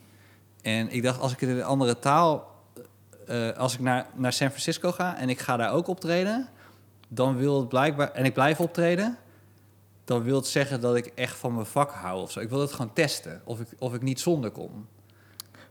en 0.62 0.90
ik 0.90 1.02
dacht, 1.02 1.20
als 1.20 1.32
ik 1.32 1.40
in 1.40 1.48
een 1.48 1.64
andere 1.64 1.98
taal, 1.98 2.56
uh, 3.28 3.50
als 3.50 3.74
ik 3.74 3.80
naar, 3.80 4.06
naar 4.14 4.32
San 4.32 4.48
Francisco 4.48 4.92
ga 4.92 5.16
en 5.16 5.28
ik 5.28 5.38
ga 5.38 5.56
daar 5.56 5.72
ook 5.72 5.88
optreden, 5.88 6.48
dan 7.08 7.36
wil 7.36 7.58
het 7.58 7.68
blijkbaar, 7.68 8.12
en 8.12 8.24
ik 8.24 8.34
blijf 8.34 8.60
optreden, 8.60 9.18
dan 10.04 10.22
wil 10.22 10.36
het 10.36 10.46
zeggen 10.46 10.80
dat 10.80 10.96
ik 10.96 11.06
echt 11.14 11.36
van 11.36 11.54
mijn 11.54 11.66
vak 11.66 11.90
hou 11.90 12.22
of 12.22 12.30
zo. 12.30 12.40
Ik 12.40 12.48
wil 12.48 12.60
het 12.60 12.72
gewoon 12.72 12.92
testen, 12.92 13.40
of 13.44 13.60
ik, 13.60 13.66
of 13.78 13.94
ik 13.94 14.02
niet 14.02 14.20
zonder 14.20 14.50
kom. 14.50 14.86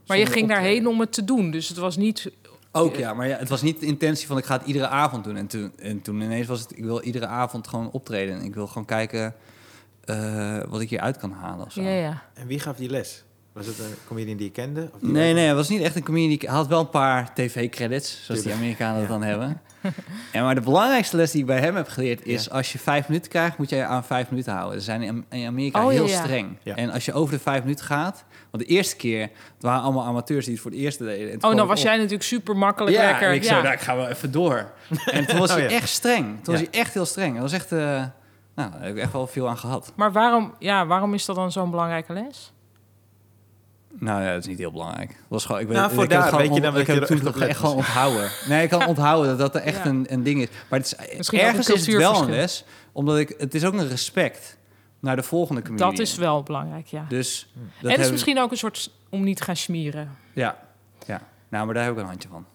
Maar 0.08 0.18
je 0.18 0.26
ging 0.26 0.48
daarheen 0.48 0.88
om 0.88 1.00
het 1.00 1.12
te 1.12 1.24
doen, 1.24 1.52
dus 1.52 1.68
het 1.68 1.78
was 1.78 1.98
niet... 1.98 2.32
Ook 2.72 2.96
ja, 2.96 3.14
maar 3.14 3.28
ja, 3.28 3.38
het 3.38 3.50
was 3.50 3.62
niet 3.62 3.80
de 3.80 3.86
intentie 3.86 4.28
van 4.28 4.38
ik 4.38 4.46
ga 4.46 4.58
het 4.58 4.68
iedere 4.68 4.88
avond 4.88 5.24
doen. 5.24 5.38
En 5.38 5.48
toen, 5.48 5.72
en 5.78 6.02
toen 6.02 6.22
ineens 6.22 6.48
was 6.48 6.60
het, 6.60 6.78
ik 6.78 6.84
wil 6.84 7.02
iedere 7.02 7.28
avond 7.28 7.68
gewoon 7.68 7.92
optreden. 7.92 8.40
En 8.40 8.46
ik 8.46 8.54
wil 8.54 8.68
gewoon 8.68 8.86
kijken 8.86 9.36
uh, 10.06 10.64
wat 10.68 10.82
ik 10.82 10.90
hier 10.90 11.00
uit 11.00 11.18
kan 11.18 11.32
halen. 11.32 11.66
Of 11.66 11.72
zo. 11.72 11.82
Ja, 11.82 11.90
ja. 11.90 12.24
En 12.34 12.48
wie 12.48 12.60
gaf 12.60 12.76
die 12.76 12.90
les? 12.90 13.24
Was 13.58 13.66
het 13.66 13.80
een 13.80 13.96
comedian 14.08 14.38
die 14.38 14.46
je 14.46 14.52
kende? 14.52 14.90
Of 14.94 15.02
nee, 15.02 15.34
nee, 15.34 15.48
het 15.48 15.56
was 15.56 15.70
niet 15.70 15.82
echt 15.82 15.96
een 15.96 16.04
comedian. 16.04 16.38
Hij 16.40 16.50
had 16.50 16.68
wel 16.68 16.80
een 16.80 16.90
paar 16.90 17.34
tv-credits, 17.34 18.26
zoals 18.26 18.42
die 18.42 18.54
Amerikanen 18.54 19.00
dat 19.00 19.10
dan 19.10 19.24
hebben. 19.24 19.62
en 20.32 20.44
maar 20.44 20.56
de 20.56 20.62
belangrijkste 20.62 21.16
les 21.16 21.32
die 21.32 21.42
ik 21.42 21.48
bij 21.48 21.60
hem 21.60 21.76
heb 21.76 21.88
geleerd 21.88 22.26
is... 22.26 22.50
als 22.50 22.72
je 22.72 22.80
vijf 22.80 23.08
minuten 23.08 23.30
krijgt, 23.30 23.58
moet 23.58 23.70
je 23.70 23.76
je 23.76 23.86
aan 23.86 24.04
vijf 24.04 24.30
minuten 24.30 24.54
houden. 24.54 24.80
Ze 24.80 24.86
zijn 24.86 25.26
in 25.30 25.48
Amerika 25.48 25.86
oh, 25.86 25.90
heel 25.90 26.08
streng. 26.08 26.58
En 26.64 26.90
als 26.90 27.06
je 27.06 27.14
over 27.14 27.34
de 27.34 27.40
vijf 27.40 27.62
minuten 27.62 27.86
gaat... 27.86 28.26
Want 28.52 28.64
de 28.64 28.70
eerste 28.70 28.96
keer, 28.96 29.22
het 29.22 29.32
waren 29.60 29.82
allemaal 29.82 30.06
amateurs 30.06 30.46
die 30.46 30.54
het 30.54 30.64
voor 30.64 30.72
het 30.72 30.80
eerst 30.80 31.00
deden. 31.00 31.44
Oh, 31.44 31.56
dan 31.56 31.68
was 31.68 31.82
jij 31.82 31.96
natuurlijk 31.96 32.24
super 32.24 32.58
makkelijk 32.58 32.96
ja, 32.96 33.06
lekker. 33.06 33.30
En 33.30 33.36
ik 33.36 33.44
zo, 33.44 33.62
nou, 33.62 33.74
ik 33.74 33.80
ga 33.80 33.96
wel 33.96 34.08
even 34.08 34.32
door. 34.32 34.72
en 35.06 35.26
toen 35.26 35.40
was 35.40 35.50
oh, 35.56 35.56
hij 35.56 35.68
echt 35.68 35.90
streng. 35.90 36.44
Toen 36.44 36.54
was 36.54 36.64
hij 36.64 36.72
echt 36.72 36.94
heel 36.94 37.06
streng. 37.06 37.34
Dat 37.34 37.42
was 37.42 37.52
echt... 37.52 37.72
Uh, 37.72 37.80
nou, 38.56 38.72
daar 38.72 38.82
heb 38.82 38.96
ik 38.96 39.02
echt 39.02 39.12
wel 39.12 39.28
veel 39.28 39.50
aan 39.50 39.58
gehad. 39.58 39.94
Maar 39.96 40.12
waarom, 40.12 40.54
ja, 40.60 40.86
waarom 40.86 41.14
is 41.14 41.26
dat 41.26 41.36
dan 41.36 41.52
zo'n 41.52 41.70
belangrijke 41.70 42.14
les? 42.14 42.54
Nou 44.00 44.22
ja, 44.22 44.34
dat 44.34 44.42
is 44.42 44.48
niet 44.48 44.58
heel 44.58 44.72
belangrijk. 44.72 45.10
Dat 45.10 45.18
was 45.28 45.46
gewoon, 45.46 45.62
ik 45.62 45.68
weet, 45.68 45.78
nou, 45.78 45.92
voor 45.94 46.04
ik 46.04 46.10
daar, 46.10 46.38
weet 46.38 46.54
je, 46.54 46.62
dan 46.62 46.78
ik 46.78 46.88
heb 46.88 47.04
toen 47.04 47.24
nog 47.24 47.40
echt 47.40 47.60
gewoon 47.60 47.76
onthouden. 47.76 48.30
Nee, 48.48 48.64
ik 48.64 48.70
kan 48.70 48.86
onthouden 48.86 49.38
dat 49.38 49.54
dat 49.54 49.62
er 49.62 49.68
echt 49.68 49.86
een, 49.86 50.06
een 50.10 50.24
ding 50.24 50.42
is. 50.42 50.48
Maar 50.70 50.80
het 50.80 50.98
is, 51.00 51.18
Misschien 51.18 51.40
ergens 51.40 51.70
is 51.70 51.88
het 51.88 51.96
wel 51.96 52.22
een 52.22 52.30
les, 52.30 52.64
omdat 52.92 53.18
ik, 53.18 53.36
het 53.38 53.54
is 53.56 53.64
ook 53.64 53.74
een 53.74 53.88
respect 53.88 54.58
naar 55.00 55.16
de 55.16 55.24
volgende 55.24 55.62
community. 55.62 55.90
Dat 55.90 56.00
is 56.00 56.16
wel 56.16 56.44
belangrijk, 56.44 56.88
ja. 56.88 57.06
Dus 57.10 57.54
dat 57.54 57.92
en 57.92 57.98
het 57.98 58.06
is 58.06 58.12
misschien 58.12 58.40
ook 58.40 58.52
een 58.52 58.58
soort 58.58 58.92
om 59.10 59.24
niet 59.24 59.38
te 59.38 59.44
gaan 59.44 59.56
smieren. 59.56 60.18
Ja, 60.34 60.58
ja. 61.06 61.22
Nou, 61.50 61.66
maar 61.66 61.74
daar 61.74 61.84
heb 61.84 61.94
ik 61.94 62.00
een 62.00 62.06
handje 62.06 62.30
van. 62.30 62.46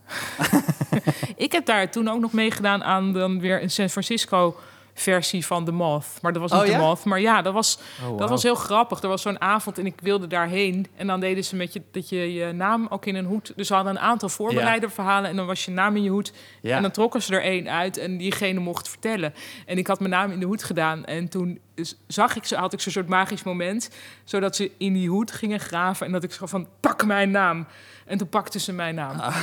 ik 1.36 1.52
heb 1.52 1.66
daar 1.66 1.90
toen 1.90 2.08
ook 2.08 2.20
nog 2.20 2.32
meegedaan 2.32 2.84
aan 2.84 3.12
dan 3.12 3.40
weer 3.40 3.60
in 3.60 3.70
San 3.70 3.88
Francisco 3.88 4.56
versie 4.94 5.46
van 5.46 5.64
The 5.64 5.72
Moth. 5.72 6.06
Maar 6.22 6.32
dat 6.32 6.42
was 6.42 6.52
niet 6.52 6.60
oh, 6.60 6.66
The 6.66 6.84
Moth. 6.84 7.04
Maar 7.04 7.20
ja, 7.20 7.42
dat 7.42 7.52
was, 7.52 7.78
oh, 8.08 8.18
dat 8.18 8.28
was 8.28 8.42
heel 8.42 8.54
grappig. 8.54 9.02
Er 9.02 9.08
was 9.08 9.22
zo'n 9.22 9.40
avond 9.40 9.78
en 9.78 9.86
ik 9.86 9.94
wilde 10.00 10.26
daarheen. 10.26 10.86
En 10.96 11.06
dan 11.06 11.20
deden 11.20 11.44
ze 11.44 11.56
met 11.56 11.72
je 11.72 11.82
dat 11.90 12.08
je 12.08 12.32
je 12.32 12.52
naam 12.52 12.86
ook 12.90 13.06
in 13.06 13.14
een 13.14 13.24
hoed. 13.24 13.52
Dus 13.56 13.66
ze 13.66 13.74
hadden 13.74 13.92
een 13.96 14.00
aantal 14.00 14.28
voorbereiderverhalen. 14.28 15.30
En 15.30 15.36
dan 15.36 15.46
was 15.46 15.64
je 15.64 15.70
naam 15.70 15.96
in 15.96 16.02
je 16.02 16.10
hoed. 16.10 16.32
En 16.62 16.82
dan 16.82 16.90
trokken 16.90 17.22
ze 17.22 17.34
er 17.34 17.42
één 17.42 17.68
uit 17.68 17.96
en 17.96 18.16
diegene 18.16 18.60
mocht 18.60 18.88
vertellen. 18.88 19.34
En 19.66 19.78
ik 19.78 19.86
had 19.86 19.98
mijn 19.98 20.10
naam 20.10 20.30
in 20.30 20.40
de 20.40 20.46
hoed 20.46 20.64
gedaan. 20.64 21.04
En 21.04 21.28
toen 21.28 21.60
zag 22.06 22.36
ik 22.36 22.44
ze, 22.44 22.56
had 22.56 22.72
ik 22.72 22.80
zo'n 22.80 22.92
soort 22.92 23.08
magisch 23.08 23.42
moment. 23.42 23.90
Zodat 24.24 24.56
ze 24.56 24.70
in 24.78 24.92
die 24.92 25.08
hoed 25.08 25.32
gingen 25.32 25.60
graven. 25.60 26.06
En 26.06 26.12
dat 26.12 26.22
ik 26.22 26.32
zo 26.32 26.46
van, 26.46 26.68
pak 26.80 27.04
mijn 27.04 27.30
naam. 27.30 27.66
En 28.06 28.18
toen 28.18 28.28
pakten 28.28 28.60
ze 28.60 28.72
mijn 28.72 28.94
naam. 28.94 29.18
Ah. 29.18 29.36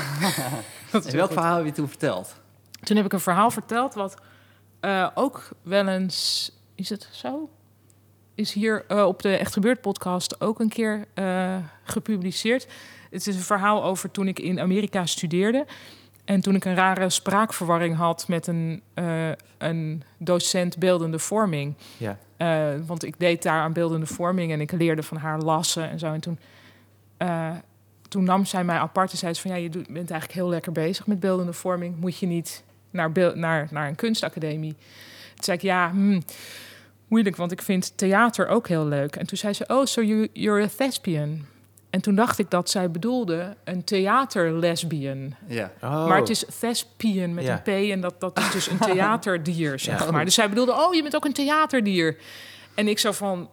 welk 1.12 1.32
verhaal 1.32 1.56
heb 1.56 1.66
je 1.66 1.72
toen 1.72 1.88
verteld? 1.88 2.36
Toen 2.84 2.96
heb 2.98 3.06
ik 3.06 3.14
een 3.14 3.20
verhaal 3.20 3.52
verteld 3.52 3.94
wat 3.94 4.18
uh, 4.82 5.08
ook 5.14 5.50
wel 5.62 5.88
eens, 5.88 6.52
is 6.76 6.90
het 6.90 7.10
zo? 7.12 7.50
Is 8.36 8.54
hier 8.54 8.86
uh, 8.88 9.06
op 9.06 9.22
de 9.22 9.38
Echt 9.38 9.54
Gebeurd 9.54 9.82
podcast 9.82 10.42
ook 10.42 10.60
een 10.60 10.70
keer 10.70 11.06
uh, 11.16 11.58
gepubliceerd. 11.84 12.68
Het 13.10 13.28
is 13.28 13.36
een 13.36 13.42
verhaal 13.42 13.84
over 13.84 14.12
toen 14.12 14.28
ik 14.28 14.40
in 14.40 14.60
Amerika 14.60 15.06
studeerde. 15.06 15.66
En 16.26 16.42
toen 16.42 16.56
ik 16.56 16.66
een 16.66 16.76
rare 16.76 17.10
spraakverwarring 17.10 17.96
had 17.96 18.28
met 18.28 18.48
een, 18.48 18.82
een 19.58 20.04
docent 20.18 20.78
beeldende 20.78 21.20
vorming. 21.20 21.76
Ja. 21.98 22.18
want 22.86 23.04
ik 23.04 23.20
deed 23.20 23.44
daar 23.44 23.62
aan 23.62 23.74
beeldende 23.74 24.06
vorming 24.06 24.52
en 24.52 24.62
ik 24.62 24.72
leerde 24.72 25.04
van 25.04 25.18
haar 25.18 25.40
lassen 25.40 25.90
en 25.90 26.00
zo. 26.00 26.14
En 26.14 26.20
toen, 26.20 26.40
toen 28.08 28.24
nam 28.24 28.46
zij 28.46 28.64
mij 28.64 28.78
apart 28.78 29.12
en 29.12 29.18
zei 29.18 29.34
ze 29.34 29.42
van... 29.42 29.52
ja, 29.52 29.58
je 29.58 29.70
bent 29.70 29.88
eigenlijk 29.96 30.32
heel 30.32 30.50
lekker 30.50 30.72
bezig 30.72 31.08
met 31.08 31.20
beeldende 31.20 31.54
vorming. 31.54 32.00
Moet 32.00 32.18
je 32.18 32.26
niet 32.26 32.64
naar, 32.90 33.12
naar, 33.36 33.68
naar 33.72 33.88
een 33.88 33.96
kunstacademie. 33.96 34.76
Toen 35.36 35.44
zei 35.44 35.58
ik, 35.58 35.64
ja, 35.64 35.90
hmm, 35.92 36.24
moeilijk, 37.08 37.36
want 37.36 37.52
ik 37.52 37.62
vind 37.62 37.98
theater 37.98 38.48
ook 38.48 38.68
heel 38.68 38.86
leuk. 38.86 39.16
En 39.16 39.28
toen 39.28 39.38
zei 39.38 39.54
ze, 39.54 39.66
oh, 39.68 39.86
so 39.86 40.02
you, 40.02 40.28
you're 40.34 40.64
a 40.64 40.70
thespian. 40.78 41.46
En 41.90 42.02
toen 42.02 42.16
dacht 42.16 42.40
ik 42.40 42.50
dat 42.50 42.70
zij 42.70 42.92
bedoelde 42.92 43.56
een 43.64 43.84
theaterlesbian. 43.84 45.36
Ja. 45.48 45.72
Oh. 45.82 46.08
Maar 46.08 46.18
het 46.18 46.30
is 46.30 46.46
thespian 46.60 47.34
met 47.34 47.48
een 47.48 47.62
P 47.62 47.68
en 47.68 48.02
dat, 48.02 48.20
dat 48.20 48.38
is 48.38 48.52
dus 48.52 48.68
een 48.72 48.78
theaterdier, 48.78 49.80
zeg 49.80 50.12
maar. 50.12 50.26
Dus 50.26 50.34
zij 50.34 50.50
bedoelde, 50.50 50.74
oh, 50.74 50.94
je 50.94 51.02
bent 51.02 51.16
ook 51.16 51.26
een 51.26 51.34
theaterdier. 51.34 52.18
En 52.74 52.88
ik 52.88 53.00
zo 53.00 53.12
van, 53.12 53.50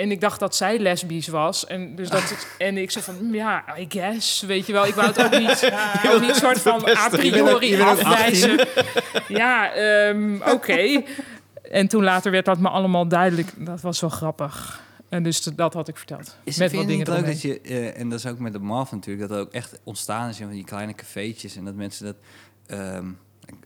en 0.00 0.10
ik 0.10 0.20
dacht 0.20 0.40
dat 0.40 0.56
zij 0.56 0.78
lesbisch 0.78 1.28
was. 1.28 1.66
En, 1.66 1.94
dus 1.94 2.08
dat 2.08 2.28
het, 2.30 2.46
en 2.58 2.76
ik 2.76 2.90
zei 2.90 3.04
van, 3.04 3.32
ja, 3.32 3.64
I 3.78 3.86
guess. 3.88 4.40
Weet 4.42 4.66
je 4.66 4.72
wel, 4.72 4.86
ik 4.86 4.94
wou 4.94 5.06
het 5.06 5.24
ook 5.24 5.38
niet, 5.38 5.72
niet 6.26 6.36
soort 6.36 6.60
van 6.60 6.88
a 6.96 7.08
priori 7.08 7.80
afwijzen. 7.80 8.68
Ja, 9.28 9.76
um, 10.08 10.42
oké. 10.42 11.02
En 11.62 11.88
toen 11.88 12.02
later 12.02 12.30
werd 12.30 12.44
dat 12.44 12.58
me 12.58 12.68
allemaal 12.68 13.08
duidelijk. 13.08 13.52
Dat 13.56 13.80
was 13.80 14.00
wel 14.00 14.10
grappig. 14.10 14.80
En 15.08 15.22
dus 15.22 15.42
dat 15.42 15.74
had 15.74 15.88
ik 15.88 15.96
verteld. 15.96 16.36
Is 16.44 16.56
met 16.56 16.72
wat 16.72 16.86
dingen 16.86 17.08
leuk 17.12 17.26
dat 17.26 17.42
je, 17.42 17.60
uh, 17.62 17.98
en 17.98 18.08
dat 18.08 18.18
is 18.18 18.26
ook 18.26 18.38
met 18.38 18.52
de 18.52 18.58
MAF 18.58 18.92
natuurlijk, 18.92 19.28
dat 19.28 19.38
er 19.38 19.44
ook 19.44 19.52
echt 19.52 19.80
ontstaan 19.84 20.28
is 20.28 20.40
in 20.40 20.48
die 20.50 20.64
kleine 20.64 20.94
cafeetjes 20.94 21.56
en 21.56 21.64
dat 21.64 21.74
mensen 21.74 22.04
dat. 22.04 22.16
Um, 22.78 23.18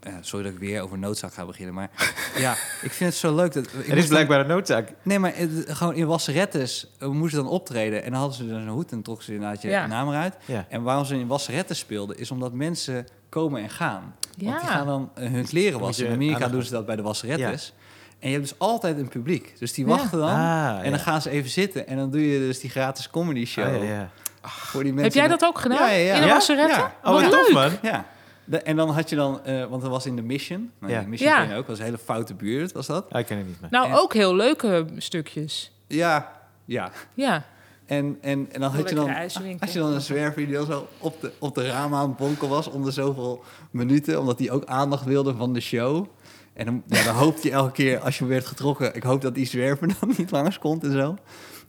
uh, 0.07 0.15
sorry 0.21 0.45
dat 0.45 0.55
ik 0.55 0.59
weer 0.59 0.83
over 0.83 0.99
noodzaak 0.99 1.33
ga 1.33 1.47
beginnen, 1.47 1.75
maar 1.75 1.91
ja, 2.37 2.53
ik 2.83 2.91
vind 2.91 3.11
het 3.11 3.15
zo 3.15 3.35
leuk. 3.35 3.53
Dat, 3.53 3.67
er 3.89 3.97
is 3.97 4.07
blijkbaar 4.07 4.41
een 4.41 4.47
noodzaak. 4.47 4.93
Nee, 5.03 5.19
maar 5.19 5.33
gewoon 5.67 5.95
in 5.95 6.07
wasserettes 6.07 6.87
we 6.99 7.13
moesten 7.13 7.43
dan 7.43 7.53
optreden 7.53 8.05
en 8.05 8.11
dan 8.11 8.21
hadden 8.21 8.37
ze 8.37 8.49
dan 8.49 8.61
een 8.61 8.69
hoed 8.69 8.93
en 8.93 9.03
trokken 9.03 9.25
ze 9.25 9.33
inderdaad 9.33 9.63
je 9.63 9.69
ja. 9.69 9.87
naam 9.87 10.09
eruit. 10.09 10.37
Ja. 10.45 10.67
En 10.69 10.83
waarom 10.83 11.05
ze 11.05 11.15
in 11.15 11.27
wasserettes 11.27 11.79
speelden, 11.79 12.19
is 12.19 12.31
omdat 12.31 12.53
mensen 12.53 13.07
komen 13.29 13.63
en 13.63 13.71
gaan. 13.71 14.15
Ja. 14.37 14.51
Want 14.51 14.61
die 14.61 14.71
gaan 14.71 14.87
dan 14.87 15.11
hun 15.15 15.45
kleren 15.45 15.81
wassen. 15.81 16.07
In 16.07 16.13
Amerika 16.13 16.49
doen 16.49 16.63
ze 16.63 16.71
dat 16.71 16.87
bij 16.87 16.97
de 16.97 17.03
wasserettes. 17.03 17.73
En 18.19 18.31
je 18.31 18.37
hebt 18.37 18.49
dus 18.49 18.59
altijd 18.59 18.99
een 18.99 19.09
publiek. 19.09 19.55
Dus 19.59 19.73
die 19.73 19.87
wachten 19.87 20.19
dan. 20.19 20.29
Ah, 20.29 20.79
en 20.83 20.91
dan 20.91 21.01
gaan 21.01 21.23
ze 21.23 21.31
even 21.31 21.51
zitten. 21.51 21.87
En 21.87 21.97
dan 21.97 22.11
doe 22.11 22.31
je 22.31 22.39
dus 22.39 22.61
die 22.61 22.71
gratis 22.71 23.11
comedy 23.11 23.45
show. 23.45 23.75
Ah, 23.75 23.89
ja, 23.89 24.11
voor 24.43 24.83
die 24.83 24.93
mensen. 24.93 25.13
Heb 25.13 25.29
jij 25.29 25.39
dat 25.39 25.49
ook 25.49 25.59
gedaan? 25.59 25.91
In 25.91 26.21
de 26.21 26.29
wasseretten? 26.29 26.79
Ja. 26.79 26.95
Oh, 27.05 27.13
wat 27.13 27.31
leuk. 27.31 27.53
man. 27.53 27.71
Ja. 27.83 28.07
En 28.51 28.77
dan 28.77 28.91
had 28.91 29.11
je 29.11 29.17
dan, 29.17 29.41
uh, 29.47 29.65
want 29.65 29.83
dat 29.83 29.91
was 29.91 30.07
in 30.07 30.17
de 30.17 30.23
Mission. 30.23 30.71
Nou, 30.79 30.93
ja. 30.93 31.03
Mission 31.03 31.31
ja. 31.31 31.41
ken 31.41 31.49
je 31.49 31.57
ook, 31.57 31.67
was 31.67 31.79
een 31.79 31.85
hele 31.85 31.99
foute 31.99 32.35
buurt, 32.35 32.73
was 32.73 32.87
dat? 32.87 33.05
ik 33.17 33.27
ken 33.27 33.39
het 33.39 33.47
niet 33.47 33.61
meer. 33.61 33.71
Nou, 33.71 33.93
ook 33.93 34.15
heel 34.15 34.37
leuke 34.37 34.87
stukjes. 34.97 35.73
Ja, 35.87 36.33
ja. 36.65 36.91
Ja. 37.15 37.45
En, 37.87 38.19
en, 38.21 38.49
en 38.53 38.61
dan 38.61 38.71
had 38.71 38.89
je 38.89 38.95
dan, 38.95 39.15
als 39.61 39.73
je 39.73 39.79
dan 39.79 39.93
een 39.93 40.01
zwerver 40.01 40.47
die 40.47 40.65
zo 40.65 40.89
op 40.99 41.21
de, 41.21 41.33
op 41.39 41.55
de 41.55 41.67
raam 41.67 41.95
aan 41.95 42.09
het 42.09 42.17
bonken 42.17 42.49
was 42.49 42.69
om 42.69 42.85
de 42.85 42.91
zoveel 42.91 43.45
minuten, 43.71 44.21
omdat 44.21 44.39
hij 44.39 44.51
ook 44.51 44.65
aandacht 44.65 45.05
wilde 45.05 45.35
van 45.35 45.53
de 45.53 45.61
show. 45.61 46.07
En 46.53 46.65
dan, 46.65 46.83
ja, 46.87 47.05
dan 47.05 47.15
hoopte 47.15 47.49
je 47.49 47.55
elke 47.55 47.73
keer 47.73 47.99
als 47.99 48.19
je 48.19 48.25
werd 48.25 48.47
getrokken, 48.47 48.95
ik 48.95 49.03
hoop 49.03 49.21
dat 49.21 49.35
die 49.35 49.47
zwerver 49.47 49.89
dan 50.01 50.15
niet 50.17 50.31
langs 50.31 50.59
komt 50.59 50.85
en 50.85 50.93
zo. 50.93 51.17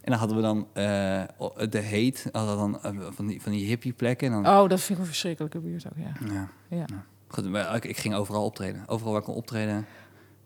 En 0.06 0.12
dan 0.12 0.20
hadden 0.20 0.36
we 0.36 0.42
dan 0.42 0.58
uh, 0.58 1.70
de 1.70 1.78
heet, 1.78 2.28
hadden 2.32 2.56
dan 2.56 2.80
uh, 2.94 3.06
van 3.10 3.26
die, 3.26 3.42
van 3.42 3.52
die 3.52 3.66
hippie 3.66 3.92
plekken. 3.92 4.32
En 4.32 4.42
dan... 4.42 4.58
Oh, 4.58 4.68
dat 4.68 4.80
vind 4.80 4.90
ik 4.90 4.98
een 4.98 5.10
verschrikkelijke 5.10 5.58
buurt 5.58 5.86
ook, 5.86 5.96
ja. 5.96 6.28
Ja. 6.34 6.48
ja. 6.76 6.86
Goed, 7.28 7.44
ik, 7.74 7.84
ik, 7.84 7.96
ging 7.96 8.14
overal 8.14 8.44
optreden. 8.44 8.82
Overal 8.86 9.12
waar 9.12 9.20
ik 9.20 9.26
kon 9.26 9.34
optreden. 9.34 9.86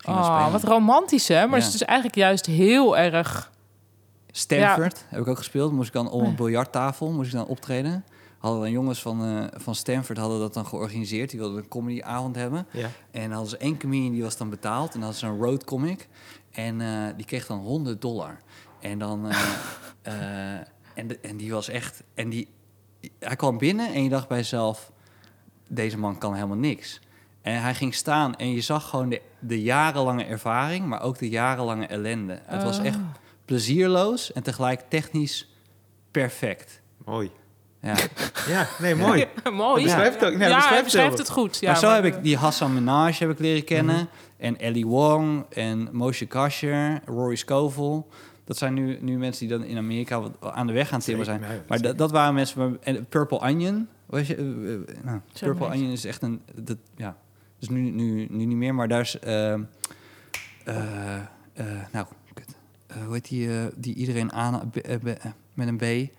oh, 0.05 0.51
wat 0.51 0.63
romantisch, 0.63 1.27
hè? 1.27 1.47
Maar 1.47 1.57
het 1.57 1.67
is 1.67 1.71
dus 1.71 1.83
eigenlijk 1.83 2.17
juist 2.17 2.45
heel 2.45 2.97
erg... 2.97 3.51
Stanford 4.31 5.05
heb 5.07 5.21
ik 5.21 5.27
ook 5.27 5.37
gespeeld. 5.37 5.71
Moest 5.71 5.87
ik 5.87 5.93
dan 5.93 6.09
om 6.09 6.23
een 6.23 6.35
biljarttafel 6.35 7.11
moest 7.11 7.27
ik 7.27 7.35
dan 7.35 7.47
optreden 7.47 8.03
hadden 8.41 8.61
dan 8.61 8.71
jongens 8.71 9.01
van, 9.01 9.25
uh, 9.25 9.43
van 9.53 9.75
Stanford 9.75 10.17
hadden 10.17 10.39
dat 10.39 10.53
dan 10.53 10.65
georganiseerd. 10.65 11.29
Die 11.29 11.39
wilden 11.39 11.57
een 11.57 11.67
comedyavond 11.67 12.35
hebben. 12.35 12.67
Ja. 12.71 12.89
En 13.11 13.31
hadden 13.31 13.49
ze 13.49 13.57
één 13.57 13.77
comedian 13.77 14.11
die 14.11 14.23
was 14.23 14.37
dan 14.37 14.49
betaald. 14.49 14.93
En 14.93 14.99
dan 14.99 15.01
hadden 15.01 15.19
ze 15.19 15.25
een 15.25 15.49
road 15.49 15.63
comic. 15.63 16.07
En 16.51 16.79
uh, 16.79 17.07
die 17.15 17.25
kreeg 17.25 17.47
dan 17.47 17.59
100 17.59 18.01
dollar. 18.01 18.37
En 18.81 18.99
dan... 18.99 19.25
Uh, 20.07 20.53
en, 20.93 21.07
de, 21.07 21.19
en 21.21 21.37
die 21.37 21.51
was 21.51 21.69
echt... 21.69 22.03
En 22.13 22.29
die, 22.29 22.47
hij 23.19 23.35
kwam 23.35 23.57
binnen 23.57 23.93
en 23.93 24.03
je 24.03 24.09
dacht 24.09 24.27
bij 24.27 24.37
jezelf... 24.37 24.91
Deze 25.67 25.97
man 25.97 26.17
kan 26.17 26.33
helemaal 26.33 26.57
niks. 26.57 26.99
En 27.41 27.61
hij 27.61 27.75
ging 27.75 27.93
staan 27.93 28.35
en 28.35 28.51
je 28.51 28.61
zag 28.61 28.89
gewoon 28.89 29.09
de, 29.09 29.21
de 29.39 29.61
jarenlange 29.61 30.23
ervaring... 30.23 30.85
maar 30.85 31.01
ook 31.01 31.17
de 31.17 31.29
jarenlange 31.29 31.85
ellende. 31.85 32.39
Het 32.43 32.63
was 32.63 32.79
echt 32.79 32.95
oh. 32.95 33.03
plezierloos 33.45 34.33
en 34.33 34.43
tegelijk 34.43 34.81
technisch 34.89 35.55
perfect. 36.11 36.81
Mooi. 37.05 37.31
Ja, 37.81 37.95
ja 38.53 38.67
nee, 38.79 38.95
mooi. 38.95 39.27
mooi. 39.51 39.83
Beschrijft, 39.83 40.25
ook, 40.25 40.35
nee, 40.35 40.49
ja, 40.49 40.55
beschrijft, 40.55 40.83
beschrijft 40.83 41.17
het 41.17 41.29
goed. 41.29 41.57
Ja, 41.59 41.71
maar 41.71 41.79
zo 41.79 41.89
heb 41.89 42.05
ik 42.05 42.23
die 42.23 42.37
Hassan 42.37 42.73
Minaj 42.73 43.15
heb 43.19 43.29
ik 43.29 43.39
leren 43.39 43.63
kennen. 43.63 43.95
Mhm. 43.95 44.05
En 44.37 44.59
Ellie 44.59 44.87
Wong 44.87 45.45
en 45.49 45.89
Moshe 45.91 46.25
Kasher, 46.25 47.01
Rory 47.05 47.35
Scovel. 47.35 48.07
Dat 48.51 48.59
zijn 48.59 48.73
nu, 48.73 48.97
nu 49.01 49.17
mensen 49.17 49.47
die 49.47 49.57
dan 49.57 49.67
in 49.67 49.77
Amerika 49.77 50.21
aan 50.39 50.67
de 50.67 50.73
weg 50.73 50.91
aan 50.91 50.95
het 50.95 51.05
timmen 51.05 51.25
zijn. 51.25 51.41
Maar 51.67 51.81
dat, 51.81 51.97
dat 51.97 52.11
waren 52.11 52.33
mensen... 52.33 52.77
En 52.83 53.05
Purple 53.05 53.39
Onion. 53.39 53.87
Weet 54.05 54.27
je, 54.27 54.37
uh, 54.37 54.95
nou, 55.03 55.19
Purple 55.39 55.65
Onion 55.65 55.91
is 55.91 56.05
echt 56.05 56.21
een... 56.21 56.41
Dat, 56.55 56.77
ja, 56.95 57.17
dus 57.59 57.69
nu, 57.69 57.89
nu, 57.89 58.27
nu 58.29 58.45
niet 58.45 58.57
meer, 58.57 58.75
maar 58.75 58.87
daar 58.87 59.01
is... 59.01 59.17
Uh, 59.23 59.59
nou, 61.91 62.05
kut. 62.33 62.55
hoe 63.05 63.13
heet 63.13 63.29
die, 63.29 63.49
die 63.75 63.95
iedereen 63.95 64.31
aan... 64.33 64.71
met 65.53 65.67
een 65.67 65.77
B... 65.77 65.81
Uh, 65.81 66.09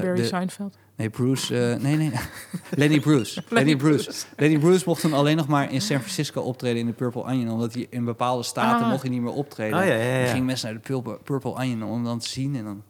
Barry 0.00 0.24
Seinfeld? 0.24 0.78
Nee, 1.00 1.10
Bruce. 1.10 1.54
Uh, 1.54 1.82
nee, 1.82 1.96
nee. 1.96 2.12
Lenny 2.70 3.00
Bruce. 3.00 3.42
Lenny 3.48 3.76
Bruce. 3.76 4.12
Lenny 4.36 4.58
Bruce 4.58 4.82
mocht 4.86 5.02
dan 5.02 5.12
alleen 5.12 5.36
nog 5.36 5.46
maar 5.46 5.72
in 5.72 5.80
San 5.80 5.98
Francisco 5.98 6.40
optreden 6.40 6.80
in 6.80 6.86
de 6.86 6.92
Purple 6.92 7.22
Onion. 7.22 7.50
Omdat 7.50 7.74
hij 7.74 7.86
in 7.90 8.04
bepaalde 8.04 8.42
staten 8.42 8.84
ah. 8.84 8.90
mocht 8.90 9.02
hij 9.02 9.10
niet 9.10 9.20
meer 9.20 9.32
optreden. 9.32 9.78
Oh, 9.78 9.84
ja, 9.84 9.94
ja, 9.94 10.02
ja. 10.02 10.18
Dan 10.18 10.28
gingen 10.28 10.44
mensen 10.44 10.72
naar 10.72 10.82
de 10.82 10.88
Purple, 10.88 11.18
Purple 11.24 11.50
Onion 11.50 11.82
om 11.82 12.04
dan 12.04 12.18
te 12.18 12.28
zien. 12.28 12.56
En 12.56 12.64
dan, 12.64 12.82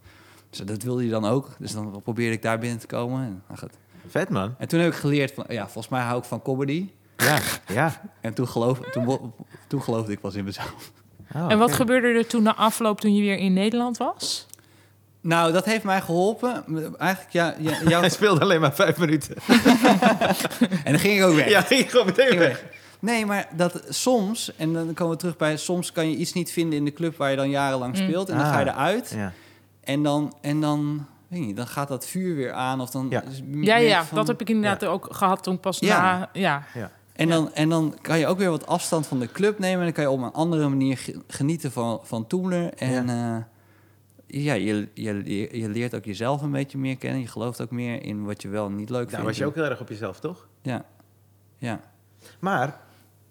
dus 0.50 0.58
dat 0.58 0.82
wilde 0.82 1.00
hij 1.00 1.10
dan 1.10 1.24
ook. 1.24 1.48
Dus 1.58 1.72
dan 1.72 2.00
probeerde 2.02 2.32
ik 2.32 2.42
daar 2.42 2.58
binnen 2.58 2.78
te 2.78 2.86
komen. 2.86 3.20
En, 3.20 3.42
nou, 3.48 3.58
goed. 3.60 3.72
Vet, 4.06 4.28
man. 4.28 4.54
En 4.58 4.68
toen 4.68 4.80
heb 4.80 4.92
ik 4.92 4.98
geleerd 4.98 5.32
van... 5.34 5.44
Ja, 5.48 5.62
volgens 5.62 5.88
mij 5.88 6.02
hou 6.02 6.18
ik 6.18 6.24
van 6.24 6.42
comedy. 6.42 6.88
Ja, 7.16 7.38
ja. 7.66 8.00
En 8.20 8.34
toen, 8.34 8.48
geloof, 8.48 8.78
toen, 8.78 9.32
toen 9.66 9.82
geloofde 9.82 10.12
ik 10.12 10.20
pas 10.20 10.34
in 10.34 10.44
mezelf. 10.44 10.92
Oh, 11.34 11.50
en 11.50 11.58
wat 11.58 11.72
gebeurde 11.72 12.08
er 12.08 12.26
toen 12.26 12.42
na 12.42 12.54
afloop 12.54 13.00
toen 13.00 13.14
je 13.14 13.20
weer 13.22 13.38
in 13.38 13.52
Nederland 13.52 13.96
was? 13.96 14.46
Nou, 15.20 15.52
dat 15.52 15.64
heeft 15.64 15.84
mij 15.84 16.00
geholpen. 16.00 16.64
Eigenlijk, 16.98 17.32
ja... 17.32 17.54
ja 17.58 17.76
jouw... 17.88 18.00
Hij 18.00 18.08
speelde 18.08 18.40
alleen 18.40 18.60
maar 18.60 18.74
vijf 18.74 18.98
minuten. 18.98 19.34
en 20.84 20.92
dan 20.92 20.98
ging 20.98 21.18
ik 21.18 21.24
ook 21.24 21.34
weg. 21.34 21.48
Ja, 21.48 21.60
ging 21.60 21.80
ik 21.80 21.90
gewoon 21.90 22.06
meteen 22.06 22.38
weg. 22.38 22.64
Nee, 22.98 23.26
maar 23.26 23.48
dat 23.56 23.82
soms, 23.88 24.56
en 24.56 24.72
dan 24.72 24.94
komen 24.94 25.12
we 25.12 25.20
terug 25.20 25.36
bij... 25.36 25.56
soms 25.56 25.92
kan 25.92 26.10
je 26.10 26.16
iets 26.16 26.32
niet 26.32 26.52
vinden 26.52 26.78
in 26.78 26.84
de 26.84 26.92
club 26.92 27.16
waar 27.16 27.30
je 27.30 27.36
dan 27.36 27.50
jarenlang 27.50 27.96
mm. 27.96 28.02
speelt... 28.02 28.28
en 28.28 28.36
dan 28.36 28.46
ga 28.46 28.60
je 28.60 28.72
ah, 28.72 28.74
eruit. 28.74 29.12
Ja. 29.16 29.32
En 29.84 30.02
dan... 30.02 30.34
En 30.40 30.60
dan 30.60 31.06
weet 31.28 31.40
niet, 31.40 31.56
dan 31.56 31.66
gaat 31.66 31.88
dat 31.88 32.06
vuur 32.06 32.36
weer 32.36 32.52
aan. 32.52 32.80
Of 32.80 32.90
dan 32.90 33.06
ja, 33.10 33.22
ja, 33.50 33.76
ja 33.76 34.04
dat 34.12 34.26
heb 34.26 34.40
ik 34.40 34.48
inderdaad 34.48 34.84
ook 34.84 35.08
gehad 35.10 35.42
toen 35.42 35.60
pas 35.60 35.78
ja. 35.78 36.02
na... 36.02 36.28
Ja. 36.32 36.62
ja. 36.74 36.90
En, 37.12 37.28
dan, 37.28 37.54
en 37.54 37.68
dan 37.68 37.94
kan 38.00 38.18
je 38.18 38.26
ook 38.26 38.38
weer 38.38 38.50
wat 38.50 38.66
afstand 38.66 39.06
van 39.06 39.18
de 39.18 39.32
club 39.32 39.58
nemen... 39.58 39.78
en 39.78 39.84
dan 39.84 39.92
kan 39.92 40.04
je 40.04 40.10
op 40.10 40.22
een 40.22 40.32
andere 40.32 40.68
manier 40.68 41.04
genieten 41.28 41.72
van, 41.72 42.00
van 42.02 42.26
Toemler. 42.26 42.74
En... 42.74 43.08
Uh, 43.08 43.36
ja, 44.30 44.54
je, 44.54 44.88
je, 44.94 45.48
je 45.52 45.68
leert 45.68 45.94
ook 45.94 46.04
jezelf 46.04 46.42
een 46.42 46.50
beetje 46.50 46.78
meer 46.78 46.96
kennen. 46.96 47.20
Je 47.20 47.26
gelooft 47.26 47.60
ook 47.60 47.70
meer 47.70 48.02
in 48.02 48.24
wat 48.24 48.42
je 48.42 48.48
wel 48.48 48.66
en 48.66 48.76
niet 48.76 48.90
leuk 48.90 48.98
vindt. 48.98 49.16
Daar 49.16 49.24
was 49.24 49.36
je 49.36 49.46
ook 49.46 49.54
heel 49.54 49.64
erg 49.64 49.80
op 49.80 49.88
jezelf, 49.88 50.20
toch? 50.20 50.46
Ja. 50.62 50.84
ja. 51.58 51.80
Maar 52.38 52.80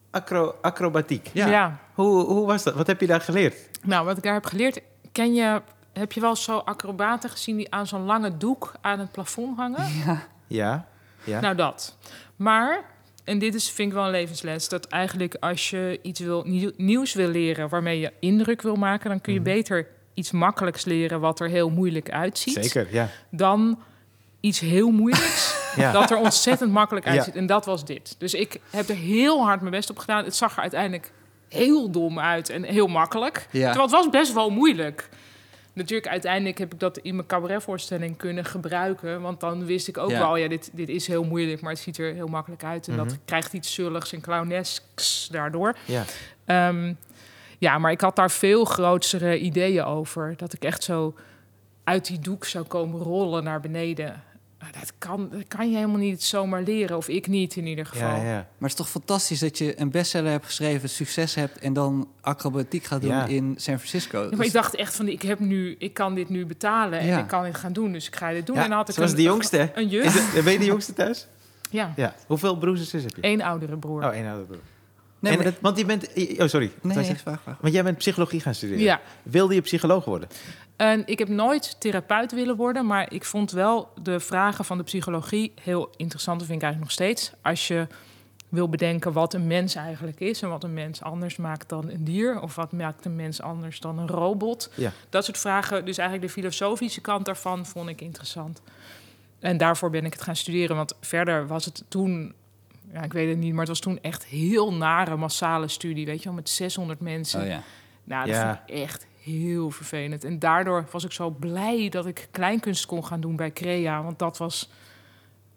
acro, 0.10 0.56
acrobatiek. 0.62 1.30
Ja. 1.34 1.80
Hoe, 1.94 2.26
hoe 2.26 2.46
was 2.46 2.64
dat? 2.64 2.74
Wat 2.74 2.88
heb 2.88 3.00
je 3.00 3.08
daar 3.08 3.22
geleerd? 3.22 3.56
Nou, 3.84 4.06
wat 4.06 4.18
ik 4.18 4.24
daar 4.24 4.34
heb 4.34 4.46
geleerd... 4.46 4.82
Ken 5.12 5.34
je, 5.34 5.62
heb 5.94 6.12
je 6.12 6.22
wel 6.22 6.36
zo 6.36 6.58
acrobaten 6.58 7.30
gezien 7.30 7.58
die 7.58 7.74
aan 7.74 7.88
zo'n 7.88 8.06
lange 8.06 8.38
doek 8.38 8.74
aan 8.82 9.00
het 9.00 9.12
plafond 9.12 9.58
hangen? 9.58 9.86
Ja. 10.06 10.28
Ja. 10.48 10.88
ja. 11.24 11.40
Nou, 11.40 11.56
dat. 11.56 11.98
Maar 12.36 12.86
en 13.24 13.40
dit 13.40 13.56
is, 13.56 13.72
vind 13.72 13.88
ik 13.88 13.94
wel 13.94 14.06
een 14.06 14.12
levensles. 14.12 14.70
Dat 14.70 14.88
eigenlijk 14.88 15.36
als 15.40 15.70
je 15.70 16.00
iets 16.02 16.20
wil, 16.20 16.44
nieuws 16.78 17.14
wil 17.14 17.28
leren 17.28 17.70
waarmee 17.70 18.00
je 18.00 18.14
indruk 18.20 18.62
wil 18.62 18.76
maken, 18.76 19.10
dan 19.10 19.22
kun 19.22 19.34
je 19.34 19.40
mhm. 19.40 19.50
beter 19.50 19.88
iets 20.14 20.32
makkelijks 20.32 20.86
leren 20.86 21.20
wat 21.20 21.40
er 21.40 21.50
heel 21.50 21.70
moeilijk 21.70 22.12
uitziet. 22.12 22.54
Zeker, 22.54 22.88
ja. 22.92 23.10
Dan 23.30 23.80
iets 24.40 24.60
heel 24.60 24.92
moeilijks. 24.92 25.58
ja. 25.76 25.92
Dat 25.92 26.12
er 26.12 26.18
ontzettend 26.18 26.72
makkelijk 26.72 27.08
uitziet. 27.08 27.36
En 27.36 27.46
dat 27.46 27.66
was 27.66 27.86
dit. 27.86 28.16
Dus 28.18 28.34
ik 28.34 28.60
heb 28.70 28.90
er 28.90 28.96
heel 28.96 29.44
hard 29.44 29.60
mijn 29.60 29.72
best 29.72 29.90
op 29.90 29.98
gedaan. 29.98 30.24
Het 30.24 30.36
zag 30.36 30.56
er 30.56 30.62
uiteindelijk 30.62 31.12
heel 31.50 31.92
dom 31.92 32.20
uit 32.20 32.50
en 32.50 32.64
heel 32.64 32.88
makkelijk. 32.88 33.48
Ja. 33.52 33.66
Terwijl 33.66 33.82
het 33.84 33.92
was 33.92 34.10
best 34.10 34.34
wel 34.34 34.50
moeilijk. 34.50 35.10
Natuurlijk, 35.74 36.08
uiteindelijk 36.08 36.58
heb 36.58 36.74
ik 36.74 36.80
dat 36.80 36.98
in 36.98 37.16
mijn 37.16 37.28
cabaretvoorstelling 37.28 38.18
kunnen 38.18 38.46
gebruiken. 38.46 39.22
Want 39.22 39.40
dan 39.40 39.66
wist 39.66 39.88
ik 39.88 39.98
ook 39.98 40.12
wel, 40.12 40.36
ja, 40.36 40.48
dit, 40.48 40.70
dit 40.74 40.90
is 40.90 41.08
heel 41.08 41.24
moeilijk, 41.24 41.62
maar 41.62 41.72
het 41.72 41.82
ziet 41.82 41.98
er 41.98 42.14
heel 42.14 42.28
makkelijk 42.28 42.64
uit. 42.64 42.88
En 42.88 42.98
dat 42.98 43.06
mhm. 43.06 43.16
krijgt 43.26 43.54
iets 43.54 43.74
zulligs 43.74 44.14
en 44.14 44.22
clownesks 44.22 45.28
daardoor. 45.32 45.76
Ja. 45.86 46.04
Ehm, 46.46 46.94
ja, 47.60 47.78
maar 47.78 47.92
ik 47.92 48.02
had 48.02 48.16
daar 48.16 48.32
veel 48.32 48.66
grotere 48.66 49.40
ideeën 49.40 49.84
over. 49.84 50.34
Dat 50.38 50.54
ik 50.54 50.64
echt 50.64 50.84
zo 50.84 51.16
uit 51.84 52.06
die 52.06 52.20
doek 52.20 52.46
zou 52.46 52.66
komen 52.66 53.00
rollen 53.00 53.44
naar 53.44 53.60
beneden. 53.60 54.24
Dat 54.80 54.94
kan, 54.98 55.30
dat 55.30 55.48
kan 55.48 55.70
je 55.70 55.76
helemaal 55.76 55.98
niet 55.98 56.24
zomaar 56.24 56.62
leren, 56.62 56.98
of 56.98 57.08
ik 57.08 57.28
niet 57.28 57.56
in 57.56 57.66
ieder 57.66 57.86
geval. 57.86 58.16
Ja, 58.16 58.16
ja. 58.16 58.34
Maar 58.34 58.70
het 58.70 58.70
is 58.70 58.76
toch 58.76 58.90
fantastisch 58.90 59.40
dat 59.40 59.58
je 59.58 59.80
een 59.80 59.92
bestseller 59.92 60.32
hebt 60.32 60.46
geschreven, 60.46 60.90
succes 60.90 61.36
hebt 61.36 61.60
en 61.60 61.74
dan 61.74 62.10
acrobatiek 62.22 62.84
gaat 62.84 63.02
doen 63.02 63.28
in 63.28 63.54
San 63.58 63.76
Francisco. 63.76 64.28
Ja, 64.30 64.36
maar 64.36 64.46
ik 64.46 64.52
dacht 64.52 64.76
echt 64.76 64.96
van, 64.96 65.08
ik 65.08 65.22
heb 65.22 65.40
nu, 65.40 65.76
ik 65.80 65.94
kan 65.94 66.16
dit 66.16 66.30
nu 66.30 66.46
betalen 66.46 67.00
en 67.00 67.20
ik 67.20 67.28
kan 67.28 67.44
dit 67.44 67.58
gaan 67.58 67.74
doen, 67.74 67.92
dus 67.92 68.08
ik 68.08 68.16
ga 68.16 68.32
dit 68.32 68.46
doen. 68.46 68.58
en 68.58 68.72
had 68.72 68.90
ik 68.90 68.96
was 68.96 69.16
de 69.16 69.22
jongste. 69.22 69.72
Een 69.74 69.88
juf. 69.88 70.34
Is 70.36 70.44
ben 70.44 70.54
je 70.54 70.60
de 70.60 70.66
jongste 70.66 70.94
thuis? 70.94 71.28
Ja. 71.70 71.94
ja. 71.96 72.16
Hoeveel 72.28 72.58
broers 72.58 72.80
en 72.80 72.86
zussen 72.86 73.12
heb 73.14 73.24
je? 73.24 73.32
Eén 73.32 73.42
oudere 73.42 73.78
broer. 73.78 74.04
Oh, 74.04 74.14
één 74.14 74.26
oudere 74.26 74.48
broer. 74.48 74.62
Nee, 75.20 75.36
maar 75.36 75.46
dat... 75.46 75.54
Want 75.62 75.78
je 75.78 75.86
bent... 75.86 76.08
Oh, 76.38 76.48
sorry. 76.48 76.72
Nee, 76.82 76.98
nee. 76.98 77.16
Vraag, 77.16 77.42
vraag. 77.42 77.58
Want 77.62 77.74
jij 77.74 77.84
bent 77.84 77.98
psychologie 77.98 78.40
gaan 78.40 78.56
studeren. 78.56 78.82
Ja. 78.84 79.02
Wilde 79.24 79.54
je 79.54 79.62
psycholoog 79.62 80.06
worden? 80.06 80.30
En 80.76 81.04
ik 81.06 81.20
heb 81.20 81.28
nooit 81.28 81.76
therapeut 81.80 82.32
willen 82.32 82.56
worden, 82.56 82.86
maar 82.86 83.14
ik 83.14 83.26
vond 83.26 83.52
wel 83.52 83.90
de 84.02 84.20
vragen 84.20 84.66
van 84.66 84.78
de 84.78 84.84
psychologie 84.84 85.54
heel 85.62 85.90
interessant. 85.98 86.40
Dat 86.40 86.48
vind 86.48 86.62
ik 86.62 86.68
eigenlijk 86.68 86.80
nog 86.80 86.92
steeds. 86.92 87.32
Als 87.42 87.68
je 87.68 87.88
wil 88.50 88.70
bedenken 88.70 89.14
wat 89.14 89.34
een 89.34 89.48
mens 89.48 89.76
eigenlijk 89.76 90.20
is 90.20 90.42
en 90.42 90.50
wat 90.50 90.64
een 90.64 90.74
mens 90.74 91.02
anders 91.02 91.36
maakt 91.36 91.70
dan 91.70 91.90
een 91.90 92.04
dier, 92.04 92.42
of 92.42 92.56
wat 92.56 92.72
maakt 92.72 93.06
een 93.06 93.16
mens 93.16 93.42
anders 93.42 93.80
dan 93.80 94.00
een 94.00 94.08
robot. 94.08 94.72
Ja. 94.76 94.92
Dat 95.10 95.26
soort 95.26 95.38
vragen, 95.38 95.86
dus 95.86 95.98
eigenlijk 95.98 96.28
de 96.28 96.34
filosofische 96.34 97.02
kant 97.02 97.26
daarvan, 97.26 97.66
vond 97.66 97.90
ik 97.90 98.02
interessant. 98.02 98.62
En 99.40 99.58
daarvoor 99.58 99.90
ben 99.90 100.06
ik 100.06 100.14
het 100.14 100.22
gaan 100.22 100.36
studeren, 100.36 100.76
want 100.76 100.94
verder 101.02 101.48
was 101.48 101.66
het 101.66 101.84
toen, 101.88 102.34
ja, 102.94 103.02
ik 103.02 103.14
weet 103.14 103.30
het 103.30 103.38
niet, 103.38 103.52
maar 103.52 103.60
het 103.60 103.70
was 103.70 103.80
toen 103.80 104.00
echt 104.02 104.26
heel 104.26 104.74
nare 104.74 105.16
massale 105.16 105.68
studie, 105.68 106.06
weet 106.06 106.20
je 106.20 106.26
wel, 106.26 106.34
met 106.34 106.50
600 106.50 107.00
mensen. 107.00 107.42
Oh, 107.42 107.48
ja. 107.48 107.62
Nou, 108.04 108.26
dat 108.26 108.36
ja. 108.36 108.56
vond 108.56 108.70
ik 108.70 108.76
echt 108.76 109.08
heel 109.22 109.72
vervelend. 109.72 110.24
En 110.24 110.40
daardoor 110.40 110.86
was 110.92 111.04
ik 111.04 111.12
zo 111.12 111.30
blij 111.30 111.90
dat 111.90 112.06
ik 112.06 112.28
kleinkunst 112.32 112.86
kon 112.86 113.06
gaan 113.06 113.22
doen 113.22 113.36
bij 113.36 113.52
Crea, 113.52 114.04
want 114.04 114.20
dat 114.20 114.38
was, 114.38 114.70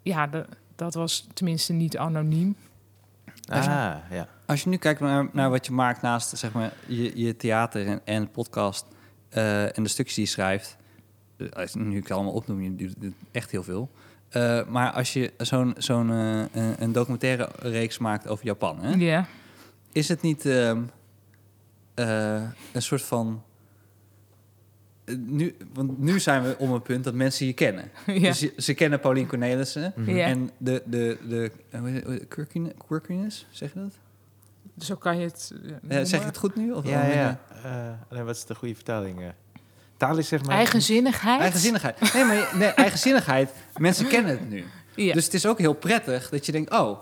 ja, 0.03 0.27
de, 0.27 0.47
dat 0.77 0.95
was 0.95 1.27
tenminste 1.35 1.73
niet 1.73 1.99
anoniem. 1.99 2.57
Als 3.49 3.65
je, 3.65 3.71
ah, 3.71 3.97
ja. 4.11 4.29
Als 4.47 4.63
je 4.63 4.69
nu 4.69 4.77
kijkt 4.77 5.01
naar, 5.01 5.29
naar 5.33 5.51
wat 5.51 5.67
je 5.67 5.73
maakt 5.73 6.03
naast 6.03 6.39
zeg 6.39 6.53
maar, 6.53 6.73
je, 6.87 7.19
je 7.19 7.37
theater 7.37 7.87
en, 7.87 8.01
en 8.05 8.31
podcast 8.31 8.87
uh, 9.31 9.77
en 9.77 9.83
de 9.83 9.89
stukjes 9.89 10.15
die 10.15 10.25
je 10.25 10.31
schrijft, 10.31 10.77
uh, 11.37 11.49
nu 11.73 11.97
ik 11.97 12.03
het 12.03 12.13
allemaal 12.13 12.33
opnoem, 12.33 12.63
je 12.63 12.75
doet 12.75 13.15
echt 13.31 13.51
heel 13.51 13.63
veel. 13.63 13.91
Uh, 14.37 14.67
maar 14.67 14.91
als 14.91 15.13
je 15.13 15.33
zo'n 15.37 15.75
zo'n 15.79 16.09
een 16.83 16.93
documentaire 16.93 17.49
reeks 17.59 17.99
maakt 17.99 18.29
over 18.29 18.45
Japan, 18.45 18.79
hè? 18.81 18.95
Yeah. 18.95 19.25
is 19.93 20.09
het 20.09 20.23
niet 20.23 20.47
ehm, 20.47 20.83
een 22.73 22.83
soort 22.83 23.03
van 23.03 23.43
nu, 25.19 25.57
want 25.73 25.99
nu 25.99 26.21
zijn 26.21 26.43
we 26.43 26.57
om 26.59 26.73
een 26.73 26.83
punt 26.83 27.05
dat 27.05 27.15
mensen 27.15 27.47
je 27.47 27.53
kennen. 27.53 27.91
Dus 28.21 28.55
ze 28.57 28.75
kennen 28.75 29.01
Paulien 29.01 29.27
Cornelissen. 29.27 29.93
Mhm. 29.97 30.17
En 30.17 30.51
de, 30.57 30.83
de, 30.87 31.19
de, 31.29 31.51
de 31.71 32.75
quirkiness, 32.87 33.47
zeg 33.51 33.73
je 33.73 33.81
dat? 33.81 33.99
Zo 34.79 34.97
kan 34.97 35.19
je 35.19 35.27
het... 35.27 35.55
Uh, 35.63 35.99
zeg 36.03 36.21
je 36.21 36.27
het 36.27 36.37
goed 36.37 36.57
nu? 36.57 36.73
Of 36.73 36.87
ja, 36.87 37.07
ja. 37.07 37.41
Uh, 38.13 38.25
wat 38.25 38.37
is 38.37 38.45
de 38.45 38.55
goede 38.55 38.75
vertaling? 38.75 39.33
Taal 40.07 40.19
is 40.19 40.29
zeg 40.29 40.45
maar... 40.45 40.57
Eigenzinnigheid? 40.57 41.41
Eigenzinnigheid. 41.41 42.13
Nee, 42.15 42.25
maar 42.25 42.51
nee, 42.55 42.69
eigenzinnigheid. 42.85 43.51
mensen 43.77 44.09
kennen 44.09 44.31
het 44.31 44.49
nu. 44.49 44.65
Dus 44.95 45.25
het 45.25 45.35
is 45.35 45.47
ook 45.47 45.59
heel 45.59 45.75
prettig 45.75 46.29
dat 46.29 46.47
je 46.47 46.53
denkt... 46.53 46.73
Oh, 46.73 46.99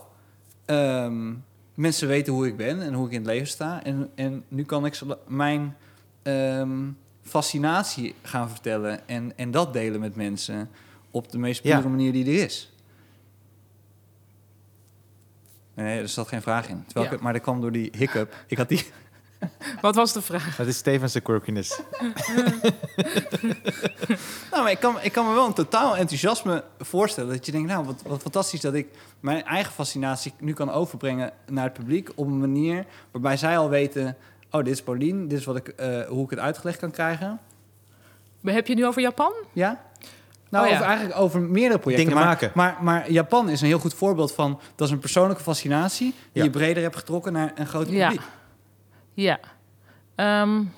um, 0.66 1.44
mensen 1.74 2.08
weten 2.08 2.32
hoe 2.32 2.46
ik 2.46 2.56
ben 2.56 2.82
en 2.82 2.92
hoe 2.92 3.06
ik 3.06 3.12
in 3.12 3.18
het 3.18 3.26
leven 3.26 3.46
sta. 3.46 3.84
En, 3.84 4.10
en 4.14 4.44
nu 4.48 4.64
kan 4.64 4.86
ik 4.86 4.98
mijn... 5.26 5.76
Um, 6.22 6.96
fascinatie 7.22 8.14
gaan 8.22 8.50
vertellen 8.50 9.08
en, 9.08 9.32
en 9.36 9.50
dat 9.50 9.72
delen 9.72 10.00
met 10.00 10.16
mensen 10.16 10.70
op 11.10 11.30
de 11.30 11.38
meest 11.38 11.62
pure 11.62 11.88
manier 11.88 12.12
die 12.12 12.24
er 12.24 12.44
is. 12.44 12.72
Nee, 15.74 16.00
er 16.00 16.08
zat 16.08 16.28
geen 16.28 16.42
vraag 16.42 16.68
in. 16.68 16.84
Terwijl 16.86 17.12
ik, 17.12 17.20
maar 17.20 17.32
dat 17.32 17.42
kwam 17.42 17.60
door 17.60 17.72
die 17.72 17.92
hiccup. 17.96 18.34
Ik 18.46 18.56
had 18.56 18.68
die. 18.68 18.86
Wat 19.80 19.94
was 19.94 20.12
de 20.12 20.22
vraag? 20.22 20.56
Dat 20.56 20.66
is 20.66 20.76
Stevens 20.76 21.12
de 21.12 21.20
quirkiness. 21.20 21.80
nou, 24.50 24.62
maar 24.62 24.70
ik 24.70 24.80
kan, 24.80 24.96
ik 25.02 25.12
kan 25.12 25.26
me 25.26 25.34
wel 25.34 25.46
een 25.46 25.52
totaal 25.52 25.96
enthousiasme 25.96 26.64
voorstellen. 26.78 27.32
Dat 27.32 27.46
je 27.46 27.52
denkt, 27.52 27.68
nou, 27.68 27.84
wat, 27.84 28.02
wat 28.06 28.22
fantastisch 28.22 28.60
dat 28.60 28.74
ik 28.74 28.88
mijn 29.20 29.44
eigen 29.44 29.72
fascinatie 29.72 30.32
nu 30.38 30.52
kan 30.52 30.70
overbrengen 30.70 31.32
naar 31.46 31.64
het 31.64 31.72
publiek. 31.72 32.10
Op 32.14 32.26
een 32.26 32.40
manier 32.40 32.86
waarbij 33.10 33.36
zij 33.36 33.58
al 33.58 33.68
weten 33.68 34.16
oh, 34.50 34.64
dit 34.64 34.72
is 34.72 34.82
Paulien, 34.82 35.28
dit 35.28 35.38
is 35.38 35.44
wat 35.44 35.56
ik, 35.56 35.72
uh, 35.80 36.00
hoe 36.00 36.24
ik 36.24 36.30
het 36.30 36.38
uitgelegd 36.38 36.78
kan 36.78 36.90
krijgen. 36.90 37.40
Heb 38.44 38.66
je 38.66 38.74
nu 38.74 38.86
over 38.86 39.02
Japan? 39.02 39.32
Ja. 39.52 39.80
Nou, 40.48 40.66
oh, 40.66 40.72
over, 40.72 40.86
eigenlijk 40.86 41.18
over 41.18 41.40
meerdere 41.40 41.78
projecten. 41.78 42.08
Dingen 42.08 42.24
maken. 42.24 42.50
Maar, 42.54 42.78
maar, 42.80 43.10
Japan 43.10 43.48
is 43.48 43.60
een 43.60 43.66
heel 43.66 43.78
goed 43.78 43.94
voorbeeld 43.94 44.32
van... 44.32 44.60
dat 44.74 44.86
is 44.86 44.92
een 44.92 44.98
persoonlijke 44.98 45.42
fascinatie... 45.42 46.14
die 46.32 46.42
je 46.42 46.50
breder 46.50 46.82
hebt 46.82 46.96
getrokken 46.96 47.32
naar 47.32 47.52
een 47.54 47.66
groot 47.66 47.84
publiek. 47.84 48.12
Ja. 48.12 48.39
Ja. 49.20 49.40
Um, 50.42 50.72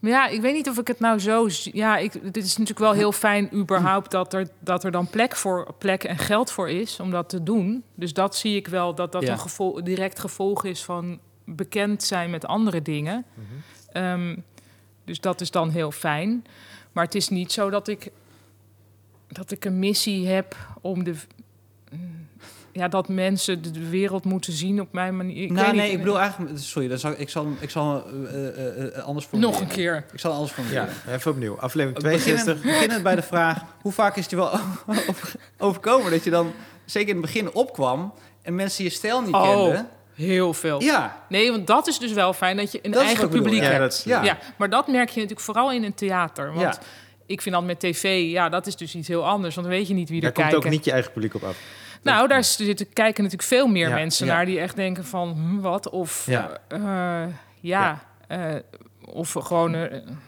ja, 0.00 0.26
ik 0.28 0.40
weet 0.40 0.54
niet 0.54 0.68
of 0.68 0.78
ik 0.78 0.86
het 0.86 1.00
nou 1.00 1.18
zo... 1.18 1.48
Ja, 1.62 1.96
ik, 1.96 2.12
het 2.12 2.36
is 2.36 2.56
natuurlijk 2.56 2.78
wel 2.78 2.92
heel 2.92 3.12
fijn 3.12 3.54
überhaupt... 3.54 4.10
dat 4.10 4.34
er, 4.34 4.48
dat 4.58 4.84
er 4.84 4.90
dan 4.90 5.10
plek, 5.10 5.36
voor, 5.36 5.74
plek 5.78 6.04
en 6.04 6.18
geld 6.18 6.50
voor 6.50 6.70
is 6.70 7.00
om 7.00 7.10
dat 7.10 7.28
te 7.28 7.42
doen. 7.42 7.84
Dus 7.94 8.12
dat 8.12 8.36
zie 8.36 8.56
ik 8.56 8.68
wel, 8.68 8.94
dat 8.94 9.12
dat 9.12 9.28
een 9.28 9.38
gevol, 9.38 9.84
direct 9.84 10.18
gevolg 10.18 10.64
is 10.64 10.84
van 10.84 11.20
bekend 11.44 12.02
zijn 12.02 12.30
met 12.30 12.46
andere 12.46 12.82
dingen. 12.82 13.24
Mhm. 13.34 13.44
Ehm, 13.92 14.36
dus 15.04 15.20
dat 15.20 15.40
is 15.40 15.50
dan 15.50 15.70
heel 15.70 15.90
fijn. 15.90 16.46
Maar 16.92 17.04
het 17.04 17.14
is 17.14 17.28
niet 17.28 17.52
zo 17.52 17.70
dat 17.70 17.88
ik, 17.88 18.10
dat 19.28 19.50
ik 19.50 19.64
een 19.64 19.78
missie 19.78 20.26
heb 20.26 20.56
om 20.80 21.04
de. 21.04 21.14
Ja, 22.76 22.88
dat 22.88 23.08
mensen 23.08 23.62
de 23.72 23.88
wereld 23.88 24.24
moeten 24.24 24.52
zien 24.52 24.80
op 24.80 24.92
mijn 24.92 25.16
manier. 25.16 25.42
Ik 25.42 25.50
nou, 25.50 25.76
nee, 25.76 25.90
ik 25.90 25.98
bedoel 25.98 26.18
eigenlijk... 26.18 26.58
Sorry, 26.58 26.88
dan 26.88 26.98
zal, 26.98 27.14
ik 27.16 27.28
zal, 27.28 27.46
ik 27.60 27.70
zal 27.70 28.04
uh, 28.12 28.86
uh, 28.94 28.98
anders 28.98 29.26
voor 29.26 29.38
Nog 29.38 29.60
een 29.60 29.66
keer. 29.66 30.04
Ik 30.12 30.20
zal 30.20 30.32
anders 30.32 30.52
voor 30.52 30.64
Ja, 30.70 30.88
even 31.08 31.30
opnieuw. 31.30 31.58
Aflevering 31.58 31.98
62. 32.00 32.62
Beginnen, 32.62 33.02
bij 33.02 33.14
de 33.14 33.22
vraag... 33.22 33.62
hoe 33.82 33.92
vaak 33.92 34.16
is 34.16 34.22
het 34.22 34.30
je 34.30 34.36
wel 34.36 34.50
overkomen 35.68 36.10
dat 36.10 36.24
je 36.24 36.30
dan... 36.30 36.52
zeker 36.84 37.08
in 37.08 37.22
het 37.22 37.24
begin 37.24 37.52
opkwam... 37.52 38.14
en 38.42 38.54
mensen 38.54 38.84
je 38.84 38.90
stijl 38.90 39.20
niet 39.20 39.34
oh. 39.34 39.42
kenden... 39.42 39.88
Heel 40.14 40.54
veel. 40.54 40.82
Ja. 40.82 41.24
Nee, 41.28 41.50
want 41.50 41.66
dat 41.66 41.86
is 41.86 41.98
dus 41.98 42.12
wel 42.12 42.32
fijn 42.32 42.56
dat 42.56 42.72
je 42.72 42.78
een 42.82 42.94
eigen 42.94 43.28
publiek 43.28 43.62
hebt. 43.62 44.02
Ja, 44.04 44.22
ja. 44.22 44.38
maar 44.56 44.70
dat 44.70 44.86
merk 44.86 45.08
je 45.08 45.14
natuurlijk 45.14 45.40
vooral 45.40 45.72
in 45.72 45.84
een 45.84 45.94
theater. 45.94 46.52
Want 46.52 46.74
ja. 46.74 46.78
ik 47.26 47.42
vind 47.42 47.54
dat 47.54 47.64
met 47.64 47.80
tv, 47.80 48.30
ja, 48.30 48.48
dat 48.48 48.66
is 48.66 48.76
dus 48.76 48.94
iets 48.94 49.08
heel 49.08 49.26
anders. 49.26 49.54
Want 49.54 49.66
dan 49.66 49.76
weet 49.76 49.88
je 49.88 49.94
niet 49.94 50.08
wie 50.08 50.22
er 50.22 50.32
kijkt. 50.32 50.36
Daar 50.36 50.50
komt 50.50 50.64
ook 50.64 50.70
niet 50.70 50.84
je 50.84 50.92
eigen 50.92 51.12
publiek 51.12 51.34
op 51.34 51.44
af. 51.44 51.56
Nou, 52.06 52.28
daar 52.28 52.44
zitten, 52.44 52.92
kijken 52.92 53.22
natuurlijk 53.22 53.48
veel 53.48 53.66
meer 53.66 53.90
mensen 53.90 54.26
naar 54.26 54.46
die 54.46 54.60
echt 54.60 54.76
denken 54.76 55.04
van 55.04 55.30
hm, 55.30 55.60
wat 55.60 55.90
of 55.90 56.26
ja, 56.26 56.58
uh, 56.72 57.32
ja, 57.60 58.02
uh, 58.28 58.54
of 59.04 59.32
gewoon 59.32 59.74
uh, 59.74 59.82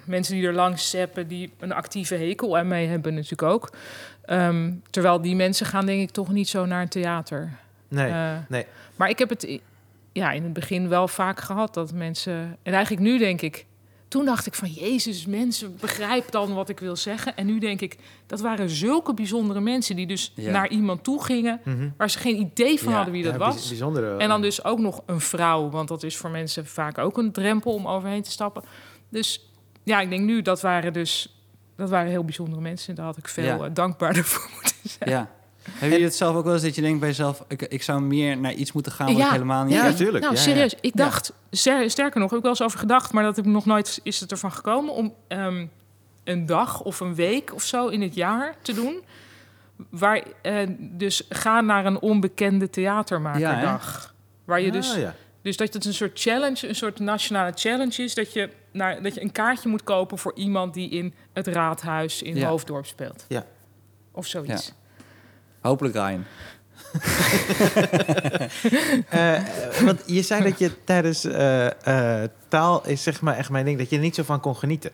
mensen 0.04 0.34
die 0.34 0.46
er 0.46 0.52
langs 0.52 0.90
zeppen 0.90 1.28
die 1.28 1.52
een 1.58 1.72
actieve 1.72 2.14
hekel 2.14 2.58
aan 2.58 2.68
mee 2.68 2.86
hebben 2.86 3.14
natuurlijk 3.14 3.42
ook. 3.42 3.70
Um, 4.26 4.82
terwijl 4.90 5.20
die 5.20 5.36
mensen 5.36 5.66
gaan 5.66 5.86
denk 5.86 6.00
ik 6.00 6.10
toch 6.10 6.28
niet 6.28 6.48
zo 6.48 6.66
naar 6.66 6.82
een 6.82 6.88
theater. 6.88 7.52
Nee, 7.88 8.12
nee. 8.48 8.66
Maar 8.96 9.08
ik 9.08 9.18
heb 9.18 9.28
het 9.28 9.60
ja, 10.12 10.30
in 10.32 10.42
het 10.42 10.52
begin 10.52 10.88
wel 10.88 11.08
vaak 11.08 11.40
gehad 11.40 11.74
dat 11.74 11.92
mensen. 11.92 12.56
En 12.62 12.72
eigenlijk 12.72 13.02
nu 13.02 13.18
denk 13.18 13.40
ik. 13.40 13.66
Toen 14.08 14.24
dacht 14.24 14.46
ik 14.46 14.54
van 14.54 14.70
Jezus, 14.70 15.26
mensen, 15.26 15.76
begrijp 15.80 16.30
dan 16.30 16.54
wat 16.54 16.68
ik 16.68 16.80
wil 16.80 16.96
zeggen. 16.96 17.36
En 17.36 17.46
nu 17.46 17.58
denk 17.58 17.80
ik, 17.80 17.96
dat 18.26 18.40
waren 18.40 18.70
zulke 18.70 19.14
bijzondere 19.14 19.60
mensen 19.60 19.96
die 19.96 20.06
dus 20.06 20.32
naar 20.36 20.68
iemand 20.68 21.04
toe 21.04 21.24
gingen, 21.24 21.60
mhm. 21.64 21.88
waar 21.96 22.10
ze 22.10 22.18
geen 22.18 22.40
idee 22.40 22.80
van 22.80 22.92
hadden 22.92 23.12
wie 23.12 23.22
dat 23.22 23.36
was. 23.36 23.68
Bijzondere, 23.68 24.16
en 24.16 24.28
dan 24.28 24.42
dus 24.42 24.64
ook 24.64 24.78
nog 24.78 25.02
een 25.06 25.20
vrouw, 25.20 25.70
want 25.70 25.88
dat 25.88 26.02
is 26.02 26.16
voor 26.16 26.30
mensen 26.30 26.66
vaak 26.66 26.98
ook 26.98 27.18
een 27.18 27.32
drempel 27.32 27.72
om 27.72 27.86
overheen 27.86 28.22
te 28.22 28.30
stappen. 28.30 28.62
Dus 29.08 29.50
ja, 29.82 30.00
ik 30.00 30.10
denk 30.10 30.24
nu 30.24 30.42
dat 30.42 30.60
waren 30.60 30.92
dus 30.92 31.38
dat 31.76 31.90
waren 31.90 32.10
heel 32.10 32.24
bijzondere 32.24 32.60
mensen. 32.62 32.94
Daar 32.94 33.04
had 33.04 33.16
ik 33.16 33.28
veel 33.28 33.64
uh, 33.64 33.70
dankbaarder 33.72 34.24
voor 34.32 34.50
moeten 34.52 34.76
zijn. 34.82 35.10
Ja, 35.10 35.30
heb 35.72 35.98
je 35.98 36.04
het 36.04 36.14
zelf 36.14 36.36
ook 36.36 36.44
wel 36.44 36.52
eens 36.52 36.62
dat 36.62 36.74
je 36.74 36.80
denkt 36.80 36.98
bij 36.98 37.08
jezelf... 37.08 37.44
ik, 37.48 37.62
ik 37.62 37.82
zou 37.82 38.00
meer 38.00 38.38
naar 38.38 38.52
iets 38.52 38.72
moeten 38.72 38.92
gaan 38.92 39.06
wat 39.06 39.16
ja. 39.16 39.26
ik 39.26 39.32
helemaal 39.32 39.64
niet... 39.64 39.74
Ja, 39.74 39.82
natuurlijk. 39.82 40.24
Nou, 40.24 40.36
serieus. 40.36 40.74
Ik 40.80 40.96
dacht, 40.96 41.32
sterker 41.50 42.20
nog, 42.20 42.30
heb 42.30 42.38
ik 42.38 42.42
wel 42.42 42.50
eens 42.50 42.62
over 42.62 42.78
gedacht... 42.78 43.12
maar 43.12 43.22
dat 43.22 43.36
heb 43.36 43.44
ik 43.44 43.50
nog 43.50 43.66
nooit 43.66 44.00
is 44.02 44.20
het 44.20 44.30
ervan 44.30 44.52
gekomen... 44.52 44.94
om 44.94 45.14
ehm, 45.28 45.66
een 46.24 46.46
dag 46.46 46.82
of 46.82 47.00
een 47.00 47.14
week 47.14 47.54
of 47.54 47.62
zo 47.62 47.86
in 47.86 48.02
het 48.02 48.14
jaar 48.14 48.54
te 48.62 48.74
doen... 48.74 49.02
waar 49.90 50.22
uh, 50.42 50.58
dus 50.78 51.22
ga 51.28 51.60
naar 51.60 51.86
een 51.86 52.00
onbekende 52.00 52.70
theatermakerdag. 52.70 54.14
waar 54.44 54.60
je 54.60 54.66
ah, 54.66 54.72
dus... 54.72 54.96
Dus 55.42 55.56
dat 55.56 55.74
het 55.74 55.84
een 55.84 55.94
soort 55.94 56.20
challenge, 56.20 56.68
een 56.68 56.74
soort 56.74 56.98
nationale 56.98 57.52
challenge 57.54 58.02
is... 58.02 58.14
dat 58.14 58.32
je, 58.32 58.50
naar, 58.72 59.02
dat 59.02 59.14
je 59.14 59.22
een 59.22 59.32
kaartje 59.32 59.68
moet 59.68 59.82
kopen 59.82 60.18
voor 60.18 60.32
iemand 60.34 60.74
die 60.74 60.90
in 60.90 61.14
het 61.32 61.46
raadhuis 61.46 62.22
in 62.22 62.42
Hoofddorp 62.42 62.86
speelt. 62.86 63.24
Ja. 63.28 63.46
Of 64.12 64.26
zoiets. 64.26 64.72
Hopelijk 65.68 65.94
Ryan. 65.94 66.24
uh, 69.14 69.42
want 69.86 70.02
je 70.06 70.22
zei 70.22 70.42
dat 70.42 70.58
je 70.58 70.84
tijdens 70.84 71.24
uh, 71.24 72.22
taal 72.48 72.86
is 72.86 73.02
zeg 73.02 73.20
maar 73.20 73.36
echt 73.36 73.50
mijn 73.50 73.64
ding, 73.64 73.78
dat 73.78 73.90
je 73.90 73.96
er 73.96 74.02
niet 74.02 74.14
zo 74.14 74.22
van 74.22 74.40
kon 74.40 74.56
genieten. 74.56 74.90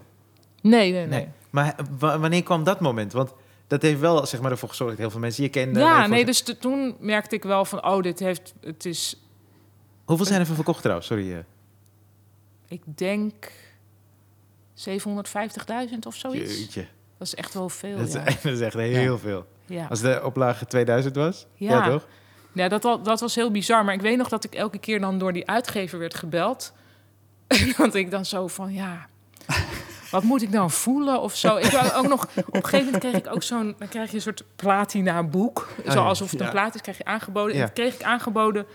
Nee, 0.61 0.93
nee, 0.93 1.07
nee. 1.07 1.29
Maar 1.51 1.77
wanneer 1.99 2.43
kwam 2.43 2.65
dat 2.65 2.81
moment? 2.81 3.13
Want 3.13 3.33
dat 3.67 3.83
heeft 3.83 4.01
wel 4.01 4.27
zeg 4.27 4.41
maar 4.41 4.51
ervoor 4.51 4.69
gezorgd 4.69 4.93
dat 4.93 5.01
heel 5.01 5.11
veel 5.11 5.21
mensen 5.21 5.43
je 5.43 5.49
kenden. 5.49 5.83
Ja, 5.83 6.07
nee, 6.07 6.25
dus 6.25 6.43
toen 6.61 6.97
merkte 6.99 7.35
ik 7.35 7.43
wel 7.43 7.65
van, 7.65 7.85
oh, 7.87 8.03
dit 8.03 8.19
heeft, 8.19 8.55
het 8.61 8.85
is. 8.85 9.23
Hoeveel 10.05 10.27
zijn 10.27 10.41
er 10.41 10.47
van 10.47 10.55
verkocht 10.55 10.81
trouwens? 10.81 11.07
Sorry. 11.07 11.45
Ik 12.69 12.83
denk 12.85 13.53
750.000 14.75 14.93
of 16.07 16.15
zoiets. 16.15 16.59
Jeetje. 16.59 16.87
Dat 17.25 17.33
is 17.33 17.45
echt 17.45 17.55
wel 17.55 17.69
veel. 17.69 17.97
Dat, 17.97 18.07
is, 18.07 18.13
dat 18.43 18.53
is 18.53 18.61
echt 18.61 18.75
heel 18.75 19.19
veel. 19.19 19.47
Ja. 19.67 19.87
Als 19.91 20.01
de 20.01 20.21
oplage 20.25 20.67
2000 20.67 21.17
was? 21.17 21.47
Ja, 21.55 21.89
toch? 21.89 22.07
Ja, 22.53 22.69
dat, 22.69 22.83
dat 22.83 23.21
was 23.21 23.35
heel 23.35 23.51
bizar. 23.51 23.85
Maar 23.85 23.95
ik 23.95 24.01
weet 24.01 24.17
nog 24.17 24.29
dat 24.29 24.45
ik 24.45 24.55
elke 24.55 24.79
keer 24.79 25.01
dan 25.01 25.19
door 25.19 25.33
die 25.33 25.49
uitgever 25.49 25.99
werd 25.99 26.15
gebeld. 26.15 26.73
Want 27.77 27.95
ik 27.95 28.11
dan 28.11 28.25
zo 28.25 28.49
van, 28.49 28.73
ja... 28.73 29.07
wat 30.11 30.23
moet 30.23 30.43
ik 30.43 30.51
nou 30.51 30.71
voelen 30.71 31.21
of 31.21 31.37
zo? 31.37 31.57
Ik 31.57 31.93
ook 31.97 32.09
nog, 32.09 32.29
op 32.37 32.55
een 32.55 32.65
gegeven 32.65 32.85
moment 32.85 33.03
kreeg 33.03 33.15
ik 33.15 33.35
ook 33.35 33.43
zo'n, 33.43 33.75
dan 33.79 33.89
krijg 33.89 34.11
je 34.11 34.17
een 34.17 34.23
soort 34.23 34.45
platina 34.57 35.23
boek, 35.23 35.69
oh, 35.85 35.91
zoals 35.91 36.21
of 36.21 36.31
het 36.31 36.41
een 36.41 36.51
plaat 36.51 36.75
is, 36.75 36.81
krijg 36.81 36.99
je 36.99 37.05
aangeboden. 37.05 37.55
En 37.55 37.61
dat 37.61 37.73
kreeg 37.73 37.95
ik 37.95 38.03
aangeboden 38.03 38.67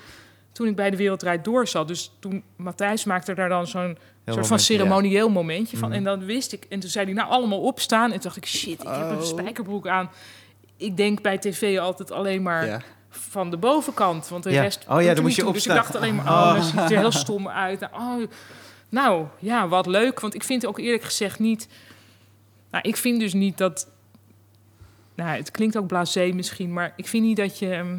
toen 0.60 0.68
ik 0.68 0.76
bij 0.76 0.90
de 0.90 0.98
Wereldrijd 0.98 1.44
door 1.44 1.68
zat. 1.68 1.88
Dus 1.88 2.12
toen 2.20 2.44
Matthijs 2.56 3.04
maakte 3.04 3.34
daar 3.34 3.50
dan 3.50 3.68
zo'n 3.68 3.98
soort 4.26 4.48
van 4.48 4.60
ceremonieel 4.60 5.30
momentje 5.30 5.78
van. 5.78 5.90
Mhm. 5.90 5.98
En 5.98 6.04
dan 6.04 6.26
wist 6.26 6.54
ik, 6.54 6.66
en 6.70 6.80
toen 6.80 6.90
zei 6.90 7.06
hij 7.06 7.14
nou 7.14 7.30
allemaal 7.30 7.62
opstaan. 7.62 8.06
En 8.06 8.12
toen 8.12 8.22
dacht 8.22 8.38
ik, 8.38 8.46
shit, 8.46 8.82
ik 8.82 8.88
heb 8.88 9.10
een 9.10 9.18
oh. 9.18 9.24
spijkerbroek 9.24 9.88
aan. 9.88 10.10
Ik 10.78 10.98
denk 10.98 11.22
bij 11.22 11.38
tv 11.38 11.80
altijd 11.80 12.12
alleen 12.12 12.42
maar 12.42 12.86
van 13.10 13.52
de 13.52 13.58
bovenkant. 13.58 14.28
Want 14.28 14.44
de 14.44 14.50
rest. 14.50 14.86
Oh 14.90 15.02
ja, 15.02 15.14
dan 15.14 15.24
moest 15.24 15.36
je 15.36 15.48
opstaan. 15.48 15.76
Dus 15.76 15.86
ik 15.86 15.92
dacht 15.92 15.96
alleen 15.96 16.16
maar, 16.16 16.26
oh, 16.26 16.32
oh. 16.32 16.54
dat 16.54 16.64
ziet 16.64 16.80
er 16.80 16.98
heel 16.98 17.12
stom 17.12 17.48
uit. 17.48 17.82
Oh, 17.94 18.22
nou 18.90 19.26
ja, 19.40 19.68
wat 19.68 19.86
leuk. 19.86 20.20
Want 20.20 20.34
ik 20.34 20.44
vind 20.44 20.66
ook 20.66 20.80
eerlijk 20.80 21.04
gezegd 21.04 21.40
niet. 21.40 21.68
Nou, 22.72 22.84
ik 22.88 22.98
vind 22.98 23.20
dus 23.20 23.34
niet 23.34 23.58
dat. 23.58 23.88
Nou, 25.16 25.30
het 25.38 25.52
klinkt 25.52 25.78
ook 25.78 25.88
blasé 25.88 26.32
misschien, 26.34 26.74
maar 26.74 26.94
ik 26.96 27.08
vind 27.08 27.24
niet 27.24 27.38
dat 27.38 27.60
je. 27.60 27.74
Ehm, 27.74 27.98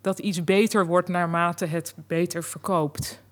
dat 0.00 0.18
iets 0.18 0.44
beter 0.44 0.86
wordt 0.86 1.08
naarmate 1.08 1.66
het 1.66 1.94
beter 2.06 2.44
verkoopt. 2.44 3.22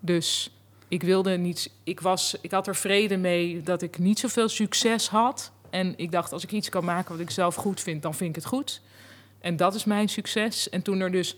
Dus 0.00 0.56
ik 0.88 1.02
wilde 1.02 1.36
niet. 1.36 1.70
Ik, 1.84 2.00
was, 2.00 2.36
ik 2.40 2.50
had 2.50 2.66
er 2.66 2.76
vrede 2.76 3.16
mee 3.16 3.62
dat 3.62 3.82
ik 3.82 3.98
niet 3.98 4.18
zoveel 4.18 4.48
succes 4.48 5.08
had. 5.08 5.52
En 5.70 5.94
ik 5.96 6.12
dacht, 6.12 6.32
als 6.32 6.42
ik 6.42 6.52
iets 6.52 6.68
kan 6.68 6.84
maken 6.84 7.10
wat 7.10 7.20
ik 7.20 7.30
zelf 7.30 7.54
goed 7.54 7.80
vind, 7.80 8.02
dan 8.02 8.14
vind 8.14 8.30
ik 8.30 8.36
het 8.36 8.44
goed. 8.44 8.80
En 9.40 9.56
dat 9.56 9.74
is 9.74 9.84
mijn 9.84 10.08
succes. 10.08 10.68
En 10.68 10.82
toen 10.82 11.00
er 11.00 11.10
dus 11.10 11.36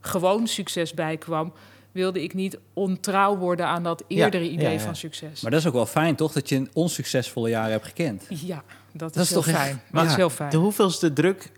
gewoon 0.00 0.46
succes 0.46 0.94
bij 0.94 1.16
kwam, 1.16 1.52
wilde 1.92 2.22
ik 2.22 2.34
niet 2.34 2.58
ontrouw 2.72 3.36
worden 3.36 3.66
aan 3.66 3.82
dat 3.82 4.04
eerdere 4.08 4.50
idee 4.50 4.80
van 4.80 4.96
succes. 4.96 5.40
Maar 5.40 5.50
dat 5.50 5.60
is 5.60 5.66
ook 5.66 5.72
wel 5.72 5.86
fijn, 5.86 6.16
toch? 6.16 6.32
Dat 6.32 6.48
je 6.48 6.56
een 6.56 6.70
onsuccesvolle 6.72 7.48
jaren 7.48 7.70
hebt 7.70 7.84
gekend. 7.84 8.26
Ja, 8.28 8.62
dat 8.92 9.16
is, 9.16 9.28
toch 9.28 9.44
fijn. 9.44 9.82
Maar 9.90 10.02
dat 10.02 10.10
is 10.10 10.16
heel 10.16 10.30
fijn. 10.30 10.50
De 10.50 10.56
hoeveelste 10.56 11.12
druk 11.12 11.50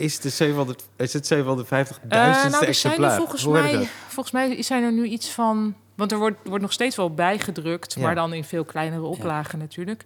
is, 0.00 0.20
de 0.20 0.28
700, 0.28 0.88
is 0.96 1.12
het 1.12 1.34
750.000 1.34 1.38
uh, 1.38 2.44
nou, 2.48 2.66
exemplaar? 2.66 3.16
volgens, 3.16 3.46
mij, 3.46 3.88
volgens 4.08 4.30
mij 4.30 4.62
zijn 4.62 4.82
er 4.82 4.92
nu 4.92 5.04
iets 5.04 5.30
van... 5.30 5.74
Want 5.94 6.12
er 6.12 6.18
wordt, 6.18 6.38
wordt 6.44 6.62
nog 6.62 6.72
steeds 6.72 6.96
wel 6.96 7.14
bijgedrukt, 7.14 7.96
maar 7.96 8.14
dan 8.14 8.32
in 8.32 8.44
veel 8.44 8.64
kleinere 8.64 9.02
oplagen 9.02 9.58
natuurlijk. 9.58 10.04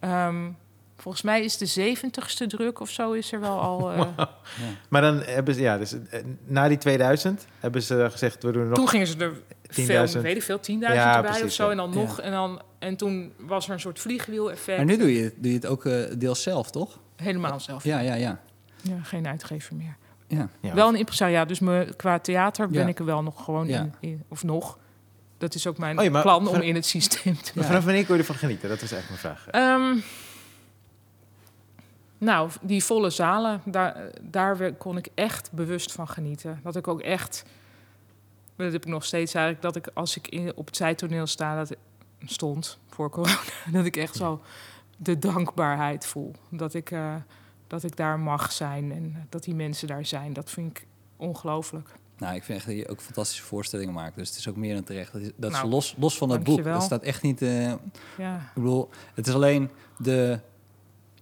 Um, 0.00 0.56
Volgens 0.96 1.24
mij 1.24 1.44
is 1.44 1.56
de 1.56 1.66
zeventigste 1.66 2.46
druk 2.46 2.80
of 2.80 2.90
zo 2.90 3.12
is 3.12 3.32
er 3.32 3.40
wel 3.40 3.60
al. 3.60 3.72
Uh... 3.92 3.98
ja. 4.16 4.30
Maar 4.88 5.02
dan 5.02 5.22
hebben 5.22 5.54
ze, 5.54 5.60
ja, 5.60 5.78
dus 5.78 5.92
eh, 5.92 6.20
na 6.44 6.68
die 6.68 6.78
2000 6.78 7.46
hebben 7.60 7.82
ze 7.82 8.08
gezegd, 8.10 8.42
we 8.42 8.52
doen 8.52 8.68
nog. 8.68 8.76
Toen 8.76 8.88
gingen 8.88 9.06
ze 9.06 9.16
er 9.18 9.32
veel, 9.68 10.22
weet 10.22 10.36
ik 10.36 10.42
veel, 10.42 10.58
10.000 10.58 10.62
ja, 10.78 11.16
erbij 11.16 11.42
of 11.42 11.52
zo. 11.52 11.70
En 11.70 11.76
dan 11.76 11.94
nog. 11.94 12.20
En, 12.20 12.30
dan, 12.30 12.62
en 12.78 12.96
toen 12.96 13.32
was 13.38 13.66
er 13.66 13.72
een 13.72 13.80
soort 13.80 13.98
vliegwiel-effect. 13.98 14.76
Maar 14.76 14.86
nu 14.86 14.96
doe 14.96 15.14
je, 15.14 15.32
doe 15.36 15.50
je 15.50 15.56
het 15.56 15.66
ook 15.66 15.84
uh, 15.84 16.04
deels 16.18 16.42
zelf, 16.42 16.70
toch? 16.70 16.98
Helemaal 17.16 17.60
zelf. 17.60 17.84
Ja, 17.84 17.98
ja, 17.98 18.14
ja. 18.14 18.40
Ja, 18.84 19.02
geen 19.02 19.26
uitgever 19.26 19.76
meer. 19.76 19.96
Ja. 20.26 20.74
Wel 20.74 20.88
een 20.88 20.96
impresariaat, 20.96 21.48
dus 21.48 21.60
me, 21.60 21.94
qua 21.96 22.18
theater 22.18 22.68
ben 22.68 22.88
ik 22.88 22.98
er 22.98 23.04
wel 23.04 23.22
nog 23.22 23.44
gewoon 23.44 23.92
in, 24.00 24.22
Of 24.28 24.42
nog. 24.42 24.78
Dat 25.38 25.54
is 25.54 25.66
ook 25.66 25.78
mijn 25.78 26.00
oh 26.00 26.20
plan 26.20 26.48
om 26.48 26.60
in 26.60 26.74
het 26.74 26.86
systeem 26.86 27.36
te. 27.42 27.52
Maar 27.54 27.64
vanaf 27.64 27.84
wanneer 27.84 28.06
kon 28.06 28.14
je 28.14 28.20
ervan 28.20 28.36
genieten? 28.36 28.68
Dat 28.68 28.82
is 28.82 28.92
eigenlijk 28.92 29.22
mijn 29.22 29.36
vraag. 29.36 29.80
Um, 29.80 30.02
nou, 32.18 32.50
die 32.60 32.84
volle 32.84 33.10
zalen, 33.10 33.60
daar, 33.64 34.10
daar 34.20 34.72
kon 34.72 34.96
ik 34.96 35.08
echt 35.14 35.52
bewust 35.52 35.92
van 35.92 36.08
genieten. 36.08 36.60
Dat 36.62 36.76
ik 36.76 36.88
ook 36.88 37.00
echt, 37.00 37.44
dat 38.56 38.72
heb 38.72 38.84
ik 38.84 38.90
nog 38.90 39.04
steeds 39.04 39.34
eigenlijk, 39.34 39.64
dat 39.64 39.76
ik 39.76 39.90
als 39.94 40.16
ik 40.16 40.28
in, 40.28 40.52
op 40.56 40.66
het 40.66 40.76
zijtoneel 40.76 41.26
sta, 41.26 41.56
dat 41.56 41.76
stond 42.24 42.78
voor 42.88 43.10
corona, 43.10 43.38
dat 43.72 43.84
ik 43.84 43.96
echt 43.96 44.16
zo 44.16 44.42
de 44.96 45.18
dankbaarheid 45.18 46.06
voel. 46.06 46.34
Dat 46.50 46.74
ik, 46.74 46.90
uh, 46.90 47.14
dat 47.66 47.82
ik 47.82 47.96
daar 47.96 48.18
mag 48.18 48.52
zijn 48.52 48.92
en 48.92 49.26
dat 49.28 49.42
die 49.42 49.54
mensen 49.54 49.88
daar 49.88 50.06
zijn. 50.06 50.32
Dat 50.32 50.50
vind 50.50 50.70
ik 50.70 50.86
ongelooflijk. 51.16 51.88
Nou, 52.18 52.34
ik 52.34 52.42
vind 52.42 52.58
echt 52.58 52.66
dat 52.66 52.76
je 52.76 52.88
ook 52.88 53.00
fantastische 53.00 53.42
voorstellingen 53.42 53.94
maakt. 53.94 54.16
Dus 54.16 54.28
het 54.28 54.38
is 54.38 54.48
ook 54.48 54.56
meer 54.56 54.74
dan 54.74 54.84
terecht. 54.84 55.12
Dat, 55.12 55.22
is, 55.22 55.30
dat 55.36 55.50
nou, 55.50 55.68
los, 55.68 55.94
los 55.98 56.16
van 56.16 56.30
het 56.30 56.44
boek. 56.44 56.64
Dat 56.64 56.82
staat 56.82 57.02
echt 57.02 57.22
niet. 57.22 57.42
Uh, 57.42 57.72
ja. 58.18 58.36
Ik 58.36 58.54
bedoel, 58.54 58.88
het 59.14 59.26
is 59.26 59.34
alleen 59.34 59.70
de 59.98 60.40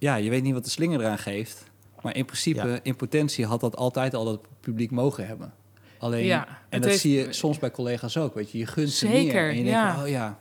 ja, 0.03 0.15
je 0.15 0.29
weet 0.29 0.43
niet 0.43 0.53
wat 0.53 0.63
de 0.63 0.69
slinger 0.69 0.99
eraan 0.99 1.17
geeft. 1.17 1.63
Maar 2.01 2.15
in 2.15 2.25
principe, 2.25 2.79
in 2.83 2.95
potentie 2.95 3.45
had 3.45 3.59
dat 3.59 3.75
altijd 3.75 4.13
al 4.13 4.27
het 4.27 4.39
publiek 4.59 4.91
mogen 4.91 5.27
hebben. 5.27 5.53
Alleen, 5.99 6.25
ja, 6.25 6.47
en 6.69 6.81
dat 6.81 6.93
zie 6.93 7.13
je 7.13 7.33
soms 7.33 7.59
bij 7.59 7.71
collega's 7.71 8.17
ook, 8.17 8.33
weet 8.33 8.51
je. 8.51 8.57
Je 8.57 8.65
gunt 8.65 8.89
ze 8.89 9.07
meer. 9.07 9.49
En 9.49 9.57
je 9.57 9.63
ja. 9.63 9.85
denkt, 9.85 10.01
oh 10.01 10.09
ja, 10.09 10.39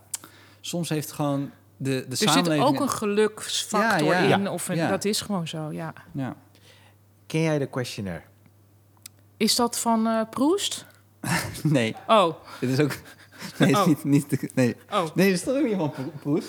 soms 0.60 0.88
heeft 0.88 1.12
gewoon 1.12 1.50
de, 1.82 2.04
de 2.08 2.10
er 2.10 2.16
samenleving... 2.16 2.68
Zit 2.68 2.74
ook 2.74 2.80
een 2.80 2.88
geluksfactor 2.88 4.14
in, 4.14 4.48
of 4.48 4.64
dat 4.64 5.04
is 5.04 5.20
gewoon 5.20 5.48
zo, 5.48 5.72
ja. 5.72 5.92
ja. 6.12 6.36
Ken 7.26 7.40
jij 7.40 7.58
de 7.58 7.66
questionnaire? 7.66 8.22
Is 9.36 9.56
dat 9.56 9.78
van 9.78 10.06
uh, 10.06 10.20
Proest? 10.30 10.86
nee. 11.62 11.96
Oh. 12.06 12.34
Dit 12.60 12.70
is 12.70 12.80
ook... 12.80 12.92
Nee, 13.58 13.74
oh. 13.74 13.86
niet, 13.86 14.04
niet, 14.04 14.54
nee. 14.54 14.76
Oh. 14.90 15.04
nee, 15.14 15.30
dat 15.30 15.38
is 15.38 15.42
toch 15.42 15.56
ook 15.56 15.64
niet 15.64 15.76
van 15.76 16.12
Proest? 16.20 16.48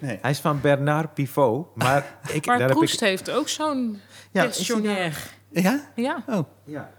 Nee. 0.00 0.18
Hij 0.22 0.30
is 0.30 0.38
van 0.38 0.60
Bernard 0.60 1.14
Pivot. 1.14 1.76
Maar, 1.76 2.18
ik, 2.32 2.46
maar 2.46 2.58
daar 2.58 2.70
Proest 2.70 3.00
heb 3.00 3.00
ik... 3.00 3.08
heeft 3.08 3.30
ook 3.30 3.48
zo'n 3.48 4.00
ja, 4.32 4.42
questionnaire. 4.42 5.16
Ja? 5.50 5.90
Ja. 5.94 6.24
Oh. 6.26 6.44
ja. 6.64 6.90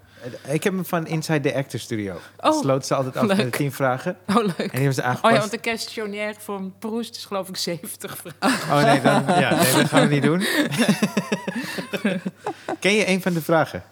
Ik 0.47 0.63
heb 0.63 0.73
hem 0.73 0.85
van 0.85 1.07
Inside 1.07 1.39
the 1.39 1.55
Actor 1.55 1.79
Studio. 1.79 2.19
Oh, 2.39 2.61
sloot 2.61 2.85
ze 2.85 2.95
altijd 2.95 3.17
af 3.17 3.27
leuk. 3.27 3.37
met 3.37 3.51
tien 3.51 3.71
vragen. 3.71 4.17
Oh, 4.27 4.35
leuk. 4.35 4.45
En 4.47 4.55
die 4.57 4.69
hebben 4.69 4.93
ze 4.93 5.01
aangepast. 5.03 5.25
Oh 5.25 5.31
ja, 5.31 5.39
want 5.39 5.51
de 5.51 5.57
questionnaire 5.57 6.39
van 6.39 6.73
Proest 6.79 7.15
is 7.15 7.25
geloof 7.25 7.49
ik 7.49 7.57
70 7.57 8.17
vragen. 8.17 8.75
Oh 8.75 8.83
nee, 8.83 9.01
dan, 9.01 9.23
ja, 9.43 9.55
nee 9.55 9.73
dat 9.73 9.85
gaan 9.85 10.07
we 10.07 10.13
niet 10.13 10.23
doen. 10.23 10.45
Ken 12.79 12.93
je 12.93 13.07
een 13.07 13.21
van 13.21 13.33
de 13.33 13.41
vragen? 13.41 13.83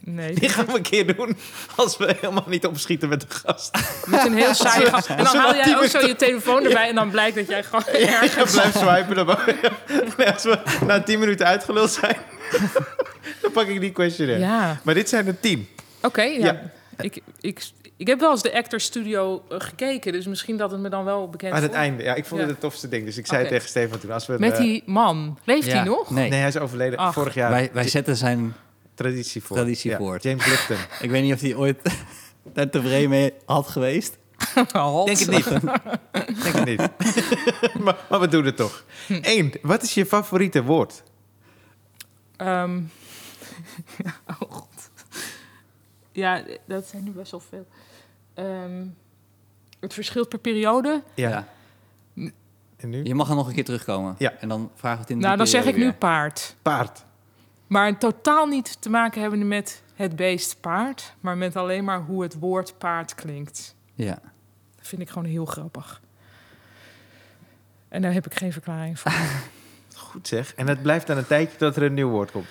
nee. 0.00 0.34
Die 0.34 0.48
gaan 0.48 0.66
we 0.66 0.76
een 0.76 0.82
keer 0.82 1.16
doen 1.16 1.36
als 1.76 1.96
we 1.96 2.14
helemaal 2.20 2.44
niet 2.46 2.66
opschieten 2.66 3.08
met 3.08 3.20
de 3.20 3.26
gast. 3.28 3.78
Met 4.06 4.26
een 4.26 4.34
heel 4.34 4.54
saai 4.54 4.86
gast. 4.86 5.08
En 5.08 5.24
dan 5.24 5.36
haal 5.36 5.54
jij 5.54 5.76
ook 5.76 5.84
zo 5.84 6.06
je 6.06 6.16
telefoon 6.16 6.64
erbij 6.64 6.88
en 6.88 6.94
dan 6.94 7.10
blijkt 7.10 7.36
dat 7.36 7.48
jij 7.48 7.62
gewoon 7.62 8.00
ja, 8.00 8.22
ergens... 8.22 8.52
blijft 8.52 8.78
swipen. 8.78 9.16
Dan, 9.16 9.26
als 10.32 10.42
we 10.42 10.58
na 10.86 11.02
tien 11.02 11.18
minuten 11.18 11.46
uitgeluld 11.46 11.90
zijn... 11.90 12.16
dan 13.42 13.52
pak 13.52 13.66
ik 13.66 13.80
die 13.80 13.92
questionnaire. 13.92 14.44
Ja. 14.44 14.80
Maar 14.82 14.94
dit 14.94 15.08
zijn 15.08 15.26
er 15.26 15.40
tien. 15.40 15.68
Oké, 16.02 16.22
ja. 16.22 16.72
Ik, 16.98 17.20
ik, 17.40 17.60
ik 17.96 18.06
heb 18.06 18.20
wel 18.20 18.30
eens 18.30 18.42
de 18.42 18.54
Actor 18.54 18.80
Studio 18.80 19.44
eh, 19.48 19.56
gekeken, 19.60 20.12
dus 20.12 20.26
misschien 20.26 20.56
dat 20.56 20.70
het 20.70 20.80
me 20.80 20.88
dan 20.88 21.04
wel 21.04 21.28
bekend 21.28 21.52
Aan 21.52 21.62
het 21.62 21.72
einde, 21.72 22.02
ja. 22.02 22.14
Ik 22.14 22.24
vond 22.24 22.40
het 22.40 22.50
het 22.50 22.60
tofste 22.60 22.88
ding, 22.88 23.04
dus 23.04 23.16
ik 23.16 23.26
zei 23.26 23.48
tegen 23.48 23.68
Stefan 23.68 23.98
toen... 23.98 24.10
Als 24.10 24.26
we 24.26 24.36
Met 24.38 24.56
die 24.56 24.82
man, 24.86 25.38
leeft 25.44 25.72
hij 25.72 25.82
nog? 25.82 26.10
Nee. 26.10 26.30
nee, 26.30 26.38
hij 26.38 26.48
is 26.48 26.58
overleden 26.58 27.12
vorig 27.12 27.34
jaar. 27.34 27.50
Wij, 27.50 27.70
wij 27.72 27.88
zetten 27.88 28.16
zijn 28.16 28.54
traditie 28.94 29.42
voor. 29.42 29.56
Traditie 29.56 29.96
voor. 29.96 30.18
James 30.20 30.46
Lipton. 30.46 30.76
ik 31.06 31.10
weet 31.10 31.22
niet 31.22 31.34
of 31.34 31.40
hij 31.40 31.54
ooit 31.54 31.76
daar 32.54 32.70
tevreden 32.70 33.08
mee 33.08 33.32
had 33.44 33.68
geweest. 33.68 34.18
Denk 34.54 35.18
het 35.18 35.30
niet. 35.30 35.50
Denk 36.42 36.54
het 36.54 36.64
niet. 36.64 36.78
maar, 37.84 37.96
maar, 38.08 38.20
we 38.20 38.28
doen 38.28 38.44
het 38.44 38.56
toch. 38.56 38.84
Eén, 39.08 39.52
wat 39.62 39.82
is 39.82 39.94
je 39.94 40.06
favoriete 40.06 40.62
woord? 40.62 41.02
Um, 42.36 42.90
oh 44.30 44.50
god. 44.50 44.90
Ja, 46.12 46.42
dat 46.64 46.86
zijn 46.86 47.04
nu 47.04 47.10
best 47.10 47.30
wel 47.30 47.40
veel. 47.40 47.66
Um, 48.34 48.96
het 49.80 49.94
verschilt 49.94 50.28
per 50.28 50.38
periode. 50.38 51.02
Ja. 51.14 51.48
En 52.76 52.88
nu? 52.88 53.04
Je 53.04 53.14
mag 53.14 53.28
er 53.28 53.34
nog 53.34 53.48
een 53.48 53.54
keer 53.54 53.64
terugkomen. 53.64 54.14
Ja. 54.18 54.32
En 54.32 54.48
dan 54.48 54.70
we 54.80 54.88
het 54.88 55.10
in 55.10 55.18
Nou, 55.18 55.36
dan 55.36 55.46
zeg 55.46 55.64
ik 55.64 55.76
nu 55.76 55.92
paard. 55.92 56.56
Paard. 56.62 57.04
Maar 57.66 57.98
totaal 57.98 58.46
niet 58.46 58.82
te 58.82 58.90
maken 58.90 59.20
hebben 59.20 59.48
met 59.48 59.82
het 59.94 60.16
beest 60.16 60.60
paard, 60.60 61.14
maar 61.20 61.36
met 61.36 61.56
alleen 61.56 61.84
maar 61.84 62.00
hoe 62.00 62.22
het 62.22 62.38
woord 62.38 62.78
paard 62.78 63.14
klinkt. 63.14 63.74
Ja. 63.94 64.18
Dat 64.76 64.86
vind 64.86 65.02
ik 65.02 65.08
gewoon 65.08 65.28
heel 65.28 65.44
grappig. 65.44 66.00
En 67.88 68.02
daar 68.02 68.12
heb 68.12 68.26
ik 68.26 68.34
geen 68.34 68.52
verklaring 68.52 69.00
voor. 69.00 69.12
Goed 70.16 70.28
zeg. 70.28 70.54
En 70.54 70.68
het 70.68 70.82
blijft 70.82 71.06
dan 71.06 71.16
een 71.16 71.26
tijdje 71.26 71.58
dat 71.58 71.76
er 71.76 71.82
een 71.82 71.94
nieuw 71.94 72.08
woord 72.08 72.30
komt. 72.30 72.46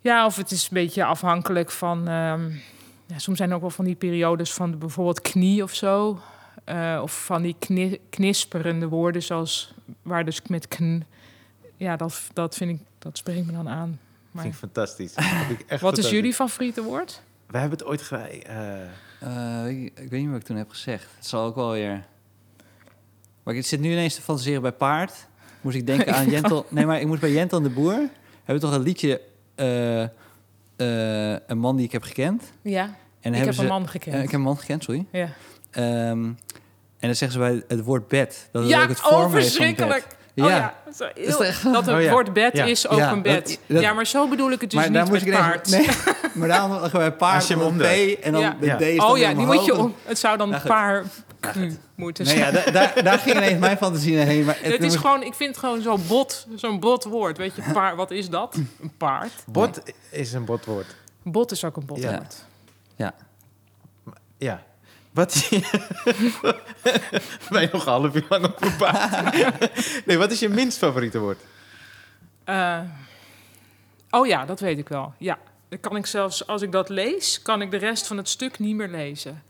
Ja, 0.00 0.26
of 0.26 0.36
het 0.36 0.50
is 0.50 0.62
een 0.62 0.68
beetje 0.72 1.04
afhankelijk 1.04 1.70
van. 1.70 1.98
Um, 2.08 2.60
ja, 3.06 3.18
soms 3.18 3.36
zijn 3.36 3.48
er 3.50 3.54
ook 3.54 3.60
wel 3.60 3.70
van 3.70 3.84
die 3.84 3.94
periodes 3.94 4.52
van 4.52 4.78
bijvoorbeeld 4.78 5.20
knie 5.20 5.62
of 5.62 5.74
zo. 5.74 6.20
Uh, 6.66 7.00
of 7.02 7.24
van 7.24 7.42
die 7.42 7.56
kni 7.58 8.00
knisperende 8.10 8.88
woorden, 8.88 9.22
zoals 9.22 9.74
waar 10.02 10.24
dus 10.24 10.42
met 10.48 10.68
kn. 10.68 11.04
Ja, 11.76 11.96
dat, 11.96 12.22
dat 12.32 12.56
vind 12.56 12.70
ik, 12.70 12.86
dat 12.98 13.18
spreekt 13.18 13.46
me 13.46 13.52
dan 13.52 13.68
aan. 13.68 14.00
Maar... 14.30 14.42
Vind 14.42 14.54
ik 14.54 14.60
fantastisch. 14.60 15.14
ik 15.58 15.64
echt 15.66 15.80
Wat 15.80 15.98
is 15.98 16.10
jullie 16.10 16.34
favoriete 16.34 16.82
woord? 16.82 17.22
We 17.46 17.58
hebben 17.58 17.78
het 17.78 17.88
ooit 17.88 18.02
ge... 18.02 18.42
Uh... 19.22 19.68
ik, 19.68 19.98
ik, 19.98 20.10
weet 20.10 20.20
niet 20.20 20.30
wat 20.30 20.40
ik 20.40 20.46
toen 20.46 20.56
heb 20.56 20.70
gezegd. 20.70 21.06
Het 21.16 21.26
zal 21.26 21.44
ook 21.44 21.54
wel 21.54 21.70
weer. 21.70 22.04
Maar 23.42 23.54
ik 23.54 23.66
zit 23.66 23.80
nu 23.80 23.90
ineens 23.92 24.14
te 24.14 24.22
fantaseren 24.22 24.62
bij 24.62 24.72
paard. 24.72 25.26
Moest 25.66 25.78
ik 25.78 25.86
denken 25.96 26.14
aan 26.14 26.30
Jentel. 26.30 26.66
Nee, 26.68 26.86
maar 26.86 27.00
ik 27.00 27.06
moest 27.06 27.20
bij 27.20 27.32
Jentel 27.32 27.62
de 27.62 27.68
Boer. 27.68 27.92
Hebben 27.92 28.10
we 28.44 28.58
toch 28.58 28.72
een 28.72 28.82
liedje 28.82 29.20
uh, 29.56 30.00
uh, 30.00 31.38
een 31.46 31.58
man 31.58 31.76
die 31.76 31.84
ik 31.84 31.92
heb 31.92 32.02
gekend. 32.02 32.42
Ja, 32.62 32.96
en 33.20 33.34
ik 33.34 33.44
heb 33.44 33.54
ze, 33.54 33.62
een 33.62 33.68
man 33.68 33.88
gekend. 33.88 34.14
Uh, 34.14 34.22
ik 34.22 34.30
heb 34.30 34.38
een 34.40 34.46
man 34.46 34.58
gekend, 34.58 34.84
sorry. 34.84 35.06
Ja. 35.10 35.28
Um, 36.10 36.24
en 36.98 37.08
dan 37.08 37.14
zeggen 37.14 37.32
ze 37.32 37.38
bij 37.38 37.62
het 37.68 37.84
woord 37.84 38.08
bed. 38.08 38.48
Dat 38.52 38.62
het 38.62 38.70
ja, 38.70 38.82
ook 38.82 38.88
het 38.88 39.00
vorm 39.00 39.24
oh, 39.24 39.30
verschrikkelijk. 39.30 40.06
Oh 40.36 40.48
ja, 40.48 40.74
dat 41.62 41.86
het 41.86 41.88
oh 41.88 42.10
woord 42.10 42.32
bed 42.32 42.54
is 42.54 42.88
ook 42.88 43.00
een 43.00 43.22
bed. 43.22 43.58
ja, 43.66 43.92
maar 43.92 44.06
zo 44.06 44.28
bedoel 44.28 44.50
ik 44.50 44.60
het 44.60 44.70
dus 44.70 44.88
niet 44.88 45.10
met 45.10 45.30
paard. 45.30 45.70
nee, 45.70 45.88
maar 46.34 46.48
daarom 46.48 46.72
gewoon 46.72 47.16
paard 47.16 47.46
je 47.46 47.60
om 47.60 47.76
P 47.76 47.82
en 48.22 48.32
dan 48.32 48.56
de 48.60 48.76
D 48.76 48.80
is 48.80 48.98
Oh 48.98 49.18
ja, 49.18 49.34
die 49.34 49.46
moet 49.46 49.64
je 49.64 49.76
om. 49.76 49.94
Het 50.04 50.18
zou 50.18 50.36
dan 50.36 50.60
paar 50.66 51.04
moeten 51.94 52.26
zijn. 52.26 52.52
Nee, 52.52 52.64
ja, 52.64 52.70
daar, 52.70 53.02
daar 53.02 53.18
ging 53.18 53.36
ineens 53.36 53.58
mijn 53.58 53.76
fantasie 53.76 54.16
heen. 54.16 54.44
Maar 54.44 54.58
het, 54.62 54.82
is 54.82 54.96
gewoon, 54.96 55.22
ik 55.22 55.34
vind 55.34 55.50
het 55.50 55.58
gewoon 55.58 55.82
zo'n 55.82 56.06
bot, 56.06 56.46
zo'n 56.54 56.80
bot 56.80 57.04
woord. 57.04 57.38
Weet 57.38 57.54
je, 57.56 57.62
paar, 57.72 57.96
wat 57.96 58.10
is 58.10 58.28
dat? 58.28 58.54
Een 58.54 58.92
paard. 58.96 59.32
Bot 59.46 59.80
is 60.10 60.32
een 60.32 60.44
botwoord. 60.44 60.96
Bot 61.22 61.50
is 61.50 61.64
ook 61.64 61.76
een 61.76 61.86
botwoord. 61.86 62.44
Ja. 62.96 63.14
Ja. 64.38 64.62
Wat 65.16 65.34
je 67.50 67.68
nog 67.72 67.84
half 67.84 68.14
uur 68.14 68.26
lang 68.28 68.44
op 68.44 68.58
nee, 70.04 70.18
wat 70.18 70.30
is 70.30 70.40
je 70.40 70.48
minst 70.48 70.78
favoriete 70.78 71.18
woord? 71.18 71.38
Uh, 72.46 72.80
oh 74.10 74.26
ja, 74.26 74.44
dat 74.44 74.60
weet 74.60 74.78
ik 74.78 74.88
wel. 74.88 75.14
Ja, 75.18 75.38
kan 75.80 75.96
ik 75.96 76.06
zelfs, 76.06 76.46
als 76.46 76.62
ik 76.62 76.72
dat 76.72 76.88
lees, 76.88 77.42
kan 77.42 77.62
ik 77.62 77.70
de 77.70 77.76
rest 77.76 78.06
van 78.06 78.16
het 78.16 78.28
stuk 78.28 78.58
niet 78.58 78.76
meer 78.76 78.88
lezen. 78.88 79.42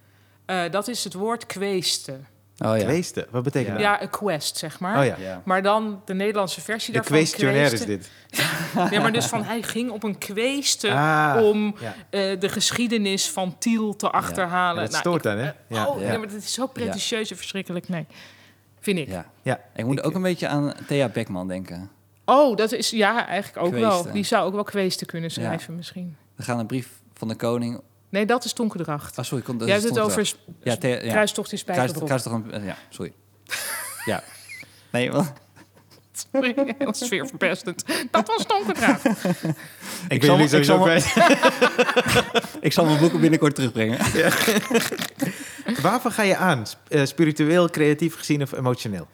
Uh, 0.47 0.71
dat 0.71 0.89
is 0.89 1.05
het 1.05 1.14
woord 1.14 1.47
kweesten. 1.47 2.27
Oh, 2.65 2.77
ja. 2.77 2.85
Kweesten, 2.85 3.27
wat 3.31 3.43
betekent 3.43 3.73
dat? 3.73 3.83
Ja, 3.83 4.03
een 4.03 4.11
quest, 4.11 4.57
zeg 4.57 4.81
maar. 4.81 4.99
Oh, 4.99 5.05
ja. 5.05 5.17
ja. 5.19 5.43
Maar 5.45 5.63
dan 5.63 6.03
de 6.05 6.15
Nederlandse 6.15 6.61
versie 6.61 6.93
de 6.93 6.99
daarvan. 6.99 7.17
questionnaire 7.17 7.75
is 7.75 7.85
dit. 7.85 8.11
ja, 8.91 9.01
maar 9.01 9.13
dus 9.13 9.27
van 9.27 9.43
hij 9.43 9.63
ging 9.63 9.91
op 9.91 10.03
een 10.03 10.19
kweesten 10.19 10.93
ah, 10.93 11.43
om 11.43 11.67
uh, 11.67 12.01
de 12.11 12.49
geschiedenis 12.49 13.31
van 13.31 13.59
Tiel 13.59 13.97
te 13.97 14.11
achterhalen. 14.11 14.83
dat 14.83 14.91
nou, 14.91 15.01
stoort 15.03 15.23
dan, 15.23 15.37
hè? 15.37 15.51
Ja. 15.69 15.87
Oh, 15.87 16.01
ja. 16.01 16.19
maar 16.19 16.29
dat 16.29 16.37
is 16.37 16.53
zo 16.53 16.67
pretentieus 16.67 17.31
en 17.31 17.37
verschrikkelijk. 17.37 17.89
Nee, 17.89 18.07
vind 18.81 18.99
ik. 18.99 19.09
Ja. 19.09 19.27
ja. 19.43 19.61
Ik 19.75 19.85
moet 19.85 20.03
ook 20.03 20.15
een 20.15 20.23
beetje 20.23 20.49
aan 20.49 20.75
Thea 20.87 21.09
Beckman 21.09 21.49
denken. 21.49 21.91
Oh, 22.25 22.57
dat 22.57 22.73
is 22.73 22.91
ja, 22.91 23.27
eigenlijk 23.27 23.67
ook 23.67 23.73
wel. 23.73 24.13
Die 24.13 24.25
zou 24.25 24.47
ook 24.47 24.55
wel 24.55 24.65
kweesten 24.65 25.07
kunnen 25.07 25.31
schrijven 25.31 25.77
misschien. 25.77 26.17
We 26.35 26.43
gaan 26.43 26.59
een 26.59 26.67
brief 26.67 26.89
van 27.15 27.29
de 27.29 27.35
koning 27.35 27.81
Nee, 28.09 28.27
dat 28.27 28.45
is 28.45 28.53
Tonkendracht. 28.53 29.19
Ah, 29.19 29.25
sorry. 29.25 29.45
Kon, 29.45 29.59
dat 29.59 29.69
Jij 29.69 29.77
hebt 29.77 29.89
het 29.89 29.99
over 29.99 30.35
ja, 30.63 30.77
ja. 30.81 30.97
kruistocht 30.97 31.53
in 31.53 31.59
Spijkerbroek. 31.59 32.07
Kruistocht, 32.07 32.43
ja, 32.63 32.77
sorry. 32.89 33.13
ja. 34.05 34.23
Nee, 34.91 35.13
wel. 35.13 35.27
Sorry, 36.13 36.55
heel 36.79 36.95
sfeerverpestend. 36.95 37.85
Dat 38.11 38.27
was 38.27 38.47
Tonkendracht. 38.47 39.05
ik, 40.09 40.25
zal, 40.25 40.39
ik, 40.39 40.65
zal 40.65 40.89
ik 42.61 42.73
zal 42.73 42.85
mijn 42.85 42.99
boeken 42.99 43.21
binnenkort 43.21 43.55
terugbrengen. 43.55 43.99
Ja. 44.13 44.31
Waarvan 45.83 46.13
ga 46.13 46.23
je 46.23 46.37
aan? 46.37 46.65
Uh, 46.89 47.05
spiritueel, 47.05 47.71
creatief 47.71 48.17
gezien 48.17 48.43
of 48.43 48.53
emotioneel? 48.53 49.07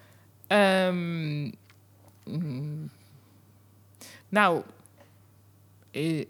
Um, 0.49 1.53
mm, 2.24 2.90
nou, 4.28 4.62
eh, 5.90 6.24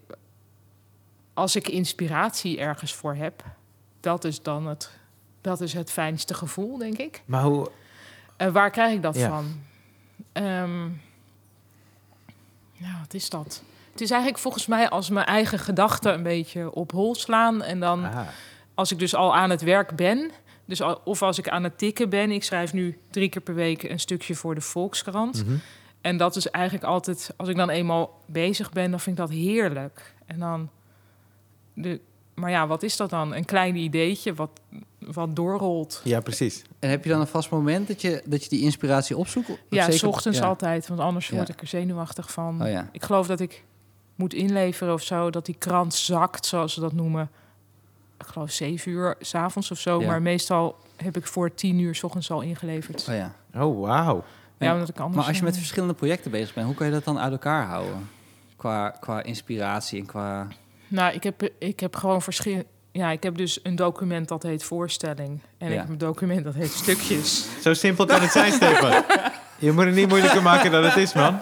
als 1.33 1.55
ik 1.55 1.67
inspiratie 1.67 2.59
ergens 2.59 2.93
voor 2.93 3.15
heb, 3.15 3.43
dat 3.99 4.23
is 4.23 4.41
dan 4.41 4.67
het, 4.67 4.91
dat 5.41 5.61
is 5.61 5.73
het 5.73 5.91
fijnste 5.91 6.33
gevoel, 6.33 6.77
denk 6.77 6.97
ik. 6.97 7.23
Maar 7.25 7.43
hoe... 7.43 7.71
Uh, 8.37 8.47
waar 8.47 8.71
krijg 8.71 8.93
ik 8.93 9.01
dat 9.01 9.17
van? 9.17 9.61
Um, 10.33 11.01
nou, 12.77 12.99
wat 12.99 13.13
is 13.13 13.29
dat? 13.29 13.63
Het 13.91 14.01
is 14.01 14.11
eigenlijk 14.11 14.41
volgens 14.41 14.65
mij 14.65 14.89
als 14.89 15.09
mijn 15.09 15.25
eigen 15.25 15.59
gedachten 15.59 16.13
een 16.13 16.23
beetje 16.23 16.73
op 16.73 16.91
hol 16.91 17.15
slaan. 17.15 17.63
En 17.63 17.79
dan, 17.79 18.03
ah. 18.03 18.27
als 18.73 18.91
ik 18.91 18.99
dus 18.99 19.15
al 19.15 19.35
aan 19.35 19.49
het 19.49 19.61
werk 19.61 19.95
ben, 19.95 20.31
dus 20.65 20.81
of 21.03 21.21
als 21.21 21.37
ik 21.37 21.49
aan 21.49 21.63
het 21.63 21.77
tikken 21.77 22.09
ben, 22.09 22.31
ik 22.31 22.43
schrijf 22.43 22.73
nu 22.73 22.99
drie 23.09 23.29
keer 23.29 23.41
per 23.41 23.55
week 23.55 23.83
een 23.83 23.99
stukje 23.99 24.35
voor 24.35 24.55
de 24.55 24.61
Volkskrant. 24.61 25.45
Mhm. 25.45 25.55
En 26.01 26.17
dat 26.17 26.35
is 26.35 26.49
eigenlijk 26.49 26.85
altijd, 26.85 27.33
als 27.37 27.49
ik 27.49 27.55
dan 27.55 27.69
eenmaal 27.69 28.21
bezig 28.25 28.71
ben, 28.71 28.91
dan 28.91 28.99
vind 28.99 29.19
ik 29.19 29.27
dat 29.27 29.35
heerlijk. 29.37 30.13
En 30.25 30.39
dan 30.39 30.69
de, 31.73 31.99
maar 32.33 32.49
ja, 32.49 32.67
wat 32.67 32.83
is 32.83 32.97
dat 32.97 33.09
dan? 33.09 33.35
Een 33.35 33.45
klein 33.45 33.75
ideetje 33.75 34.33
wat, 34.33 34.49
wat 34.99 35.35
doorrolt. 35.35 36.01
Ja, 36.03 36.19
precies. 36.19 36.61
En 36.79 36.89
heb 36.89 37.03
je 37.03 37.09
dan 37.09 37.19
een 37.19 37.27
vast 37.27 37.49
moment 37.49 37.87
dat 37.87 38.01
je, 38.01 38.21
dat 38.25 38.43
je 38.43 38.49
die 38.49 38.61
inspiratie 38.61 39.17
opzoekt? 39.17 39.49
Ja, 39.69 39.83
zeker? 39.83 39.99
s 39.99 40.03
ochtends 40.03 40.41
altijd, 40.41 40.87
want 40.87 40.99
anders 40.99 41.29
word 41.29 41.49
ik 41.49 41.61
er 41.61 41.67
zenuwachtig 41.67 42.31
van. 42.31 42.61
Oh, 42.61 42.69
ja. 42.69 42.89
Ik 42.91 43.03
geloof 43.03 43.27
dat 43.27 43.39
ik 43.39 43.63
moet 44.15 44.33
inleveren 44.33 44.93
of 44.93 45.01
zo, 45.01 45.29
dat 45.29 45.45
die 45.45 45.55
krant 45.57 45.93
zakt, 45.93 46.45
zoals 46.45 46.73
ze 46.73 46.79
dat 46.79 46.93
noemen. 46.93 47.29
Ik 48.19 48.25
geloof 48.25 48.51
zeven 48.51 48.91
uur 48.91 49.15
s'avonds 49.19 49.71
of 49.71 49.79
zo, 49.79 50.01
maar 50.01 50.21
meestal 50.21 50.75
heb 50.95 51.17
ik 51.17 51.27
voor 51.27 51.53
tien 51.53 51.79
uur 51.79 51.95
s 51.95 52.03
ochtends 52.03 52.31
al 52.31 52.41
ingeleverd. 52.41 53.07
Oh 53.09 53.15
ja. 53.15 53.35
Oh, 53.55 53.79
wauw. 53.79 54.23
Ja, 54.57 54.73
omdat 54.73 54.89
ik 54.89 54.99
anders... 54.99 55.15
Maar 55.15 55.27
als 55.27 55.37
je 55.37 55.43
met 55.43 55.57
verschillende 55.57 55.93
projecten 55.93 56.31
bezig 56.31 56.53
bent, 56.53 56.65
hoe 56.65 56.75
kan 56.75 56.85
je 56.87 56.93
dat 56.93 57.03
dan 57.03 57.19
uit 57.19 57.31
elkaar 57.31 57.65
houden? 57.65 58.09
Qua, 58.55 58.89
qua 58.89 59.23
inspiratie 59.23 59.99
en 59.99 60.05
qua... 60.05 60.47
Nou, 60.93 61.13
ik 61.13 61.23
heb, 61.23 61.49
ik 61.59 61.79
heb 61.79 61.95
gewoon 61.95 62.21
verschillende. 62.21 62.65
Ja, 62.91 63.11
ik 63.11 63.23
heb 63.23 63.37
dus 63.37 63.59
een 63.63 63.75
document 63.75 64.27
dat 64.27 64.43
heet 64.43 64.63
voorstelling. 64.63 65.39
En 65.57 65.71
ik 65.71 65.77
heb 65.77 65.89
een 65.89 65.97
document 65.97 66.43
dat 66.43 66.53
heet 66.53 66.71
stukjes. 66.71 67.45
Zo 67.61 67.73
simpel 67.73 68.05
kan 68.05 68.21
het 68.21 68.31
zijn, 68.31 68.51
Stefan. 68.61 69.03
Je 69.57 69.71
moet 69.71 69.85
het 69.85 69.95
niet 69.95 70.07
moeilijker 70.07 70.41
maken 70.41 70.71
dan 70.71 70.83
het 70.83 70.95
is, 70.95 71.13
man. 71.13 71.41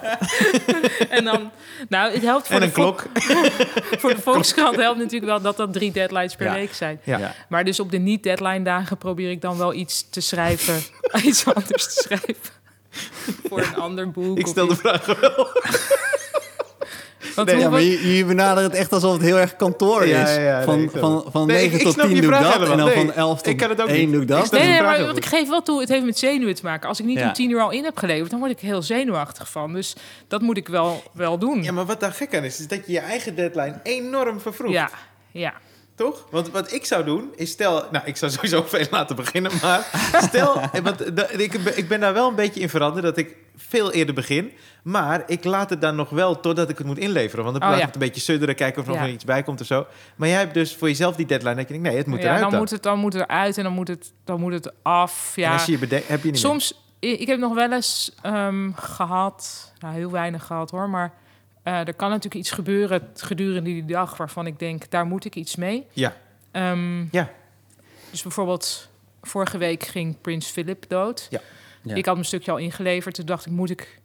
en 1.09 1.23
dan, 1.23 1.51
nou, 1.89 2.13
het 2.13 2.21
helpt 2.21 2.47
voor 2.47 2.55
en 2.55 2.61
een 2.61 2.71
klok. 2.71 3.05
voor 4.01 4.15
de 4.15 4.21
Volkskrant 4.21 4.75
helpt 4.75 4.97
natuurlijk 4.97 5.31
wel 5.31 5.41
dat 5.41 5.57
dat 5.57 5.73
drie 5.73 5.91
deadlines 5.91 6.35
per 6.35 6.51
week 6.51 6.73
zijn. 6.73 6.99
Ja. 7.03 7.33
Maar 7.49 7.63
dus 7.63 7.79
op 7.79 7.91
de 7.91 7.97
niet-deadline 7.97 8.63
dagen 8.63 8.97
probeer 8.97 9.29
ik 9.29 9.41
dan 9.41 9.57
wel 9.57 9.73
iets 9.73 10.09
te 10.09 10.21
schrijven, 10.21 10.81
iets 11.23 11.45
anders 11.45 11.93
te 11.93 12.01
schrijven. 12.01 12.53
voor 13.49 13.59
een 13.59 13.75
ander 13.75 14.11
boek. 14.11 14.37
Ik 14.37 14.47
stel 14.47 14.67
de 14.67 14.75
vraag 14.75 15.05
wel. 15.05 15.47
Nee, 17.45 17.57
ja, 17.57 17.69
maar 17.69 17.81
je, 17.81 18.25
benadert 18.25 18.65
het 18.65 18.75
echt 18.75 18.93
alsof 18.93 19.13
het 19.13 19.21
heel 19.21 19.39
erg 19.39 19.55
kantoor 19.55 20.05
is. 20.05 20.29
van, 20.63 20.89
van, 20.93 21.25
van 21.31 21.47
9 21.47 21.79
tot 21.79 21.99
10 21.99 22.07
doe 22.09 22.17
ik 22.17 22.29
dat. 22.29 22.69
En 22.69 22.77
dan 22.77 22.91
van 22.91 23.13
11 23.13 23.41
tot 23.41 23.61
1 23.87 24.11
doe 24.11 24.21
ik 24.21 24.27
dat. 24.27 24.51
Nee, 24.51 24.67
nee, 24.67 24.81
maar 24.81 25.05
want 25.05 25.17
ik 25.17 25.25
geef 25.25 25.49
wel 25.49 25.61
toe, 25.61 25.79
het 25.79 25.89
heeft 25.89 26.05
met 26.05 26.17
zenuwen 26.17 26.55
te 26.55 26.63
maken. 26.63 26.89
Als 26.89 26.99
ik 26.99 27.05
niet 27.05 27.21
om 27.21 27.33
10 27.33 27.49
uur 27.49 27.61
al 27.61 27.71
in 27.71 27.83
heb 27.83 27.97
geleverd, 27.97 28.29
dan 28.29 28.39
word 28.39 28.51
ik 28.51 28.59
heel 28.59 28.81
zenuwachtig 28.81 29.49
van. 29.49 29.73
Dus 29.73 29.95
dat 30.27 30.41
moet 30.41 30.57
ik 30.57 30.67
wel, 30.67 31.03
wel 31.13 31.37
doen. 31.37 31.63
Ja, 31.63 31.71
maar 31.71 31.85
wat 31.85 31.99
daar 31.99 32.11
gek 32.11 32.35
aan 32.35 32.43
is, 32.43 32.59
is 32.59 32.67
dat 32.67 32.85
je 32.85 32.91
je 32.91 32.99
eigen 32.99 33.35
deadline 33.35 33.79
enorm 33.83 34.39
vervroegt. 34.39 34.73
Ja, 34.73 34.89
ja. 35.31 35.53
Toch? 35.95 36.27
Want 36.31 36.51
wat 36.51 36.73
ik 36.73 36.85
zou 36.85 37.03
doen, 37.03 37.31
is 37.35 37.49
stel... 37.49 37.85
Nou, 37.91 38.05
ik 38.05 38.17
zou 38.17 38.31
sowieso 38.31 38.63
veel 38.67 38.85
laten 38.91 39.15
beginnen, 39.15 39.51
maar 39.61 39.87
stel... 40.29 40.61
want, 40.83 41.19
ik, 41.39 41.53
ik 41.53 41.87
ben 41.87 41.99
daar 41.99 42.13
wel 42.13 42.27
een 42.27 42.35
beetje 42.35 42.59
in 42.59 42.69
veranderd, 42.69 43.03
dat 43.05 43.17
ik 43.17 43.35
veel 43.55 43.91
eerder 43.91 44.15
begin. 44.15 44.51
Maar 44.81 45.23
ik 45.27 45.43
laat 45.43 45.69
het 45.69 45.81
dan 45.81 45.95
nog 45.95 46.09
wel 46.09 46.39
totdat 46.39 46.69
ik 46.69 46.77
het 46.77 46.87
moet 46.87 46.97
inleveren. 46.97 47.43
Want 47.43 47.59
dan 47.59 47.69
oh, 47.69 47.73
blijf 47.73 47.87
ik 47.87 47.93
een 47.93 47.99
beetje 47.99 48.21
sudderen, 48.21 48.55
kijken 48.55 48.81
of 48.81 48.87
er 48.87 48.99
nog 48.99 49.07
iets 49.07 49.23
bij 49.23 49.43
komt 49.43 49.61
of 49.61 49.67
zo. 49.67 49.85
Maar 50.15 50.27
jij 50.27 50.37
hebt 50.37 50.53
dus 50.53 50.75
voor 50.75 50.87
jezelf 50.87 51.15
die 51.15 51.25
deadline. 51.25 51.55
Dat 51.55 51.67
je 51.67 51.73
denkt, 51.73 51.87
nee, 51.87 51.97
het 51.97 52.07
moet 52.07 52.19
eruit 52.19 52.41
dan, 52.41 52.49
dan. 52.49 52.59
Moet 52.59 52.69
het, 52.69 52.83
dan 52.83 52.99
moet 52.99 53.13
het 53.13 53.21
eruit 53.21 53.57
en 53.57 53.63
dan 53.63 53.73
moet 53.73 53.87
het, 53.87 54.11
dan 54.23 54.39
moet 54.39 54.53
het 54.53 54.71
af. 54.81 55.33
Ja. 55.35 55.45
En 55.45 55.53
als 55.53 55.65
je 55.65 56.03
heb 56.07 56.23
je 56.23 56.31
niet 56.31 56.39
Soms, 56.39 56.81
ik 56.99 57.27
heb 57.27 57.39
nog 57.39 57.53
wel 57.53 57.71
eens 57.71 58.15
um, 58.25 58.73
gehad... 58.75 59.71
Nou, 59.79 59.95
heel 59.95 60.11
weinig 60.11 60.45
gehad 60.45 60.71
hoor, 60.71 60.89
maar... 60.89 61.13
Uh, 61.63 61.87
er 61.87 61.93
kan 61.93 62.09
natuurlijk 62.09 62.35
iets 62.35 62.51
gebeuren 62.51 63.09
gedurende 63.15 63.69
die 63.69 63.85
dag 63.85 64.17
waarvan 64.17 64.45
ik 64.45 64.59
denk, 64.59 64.89
daar 64.89 65.05
moet 65.05 65.25
ik 65.25 65.35
iets 65.35 65.55
mee. 65.55 65.87
Ja. 65.91 66.15
Um, 66.51 67.07
ja. 67.11 67.29
Dus 68.11 68.21
bijvoorbeeld, 68.21 68.89
vorige 69.21 69.57
week 69.57 69.83
ging 69.83 70.21
Prins 70.21 70.47
Philip 70.47 70.85
dood. 70.87 71.27
Ja. 71.29 71.39
Ik 71.95 72.05
had 72.05 72.13
mijn 72.13 72.25
stukje 72.25 72.51
al 72.51 72.57
ingeleverd. 72.57 73.15
Toen 73.15 73.25
dacht 73.25 73.45
ik, 73.45 73.51
moet 73.51 73.69
ik 73.69 74.00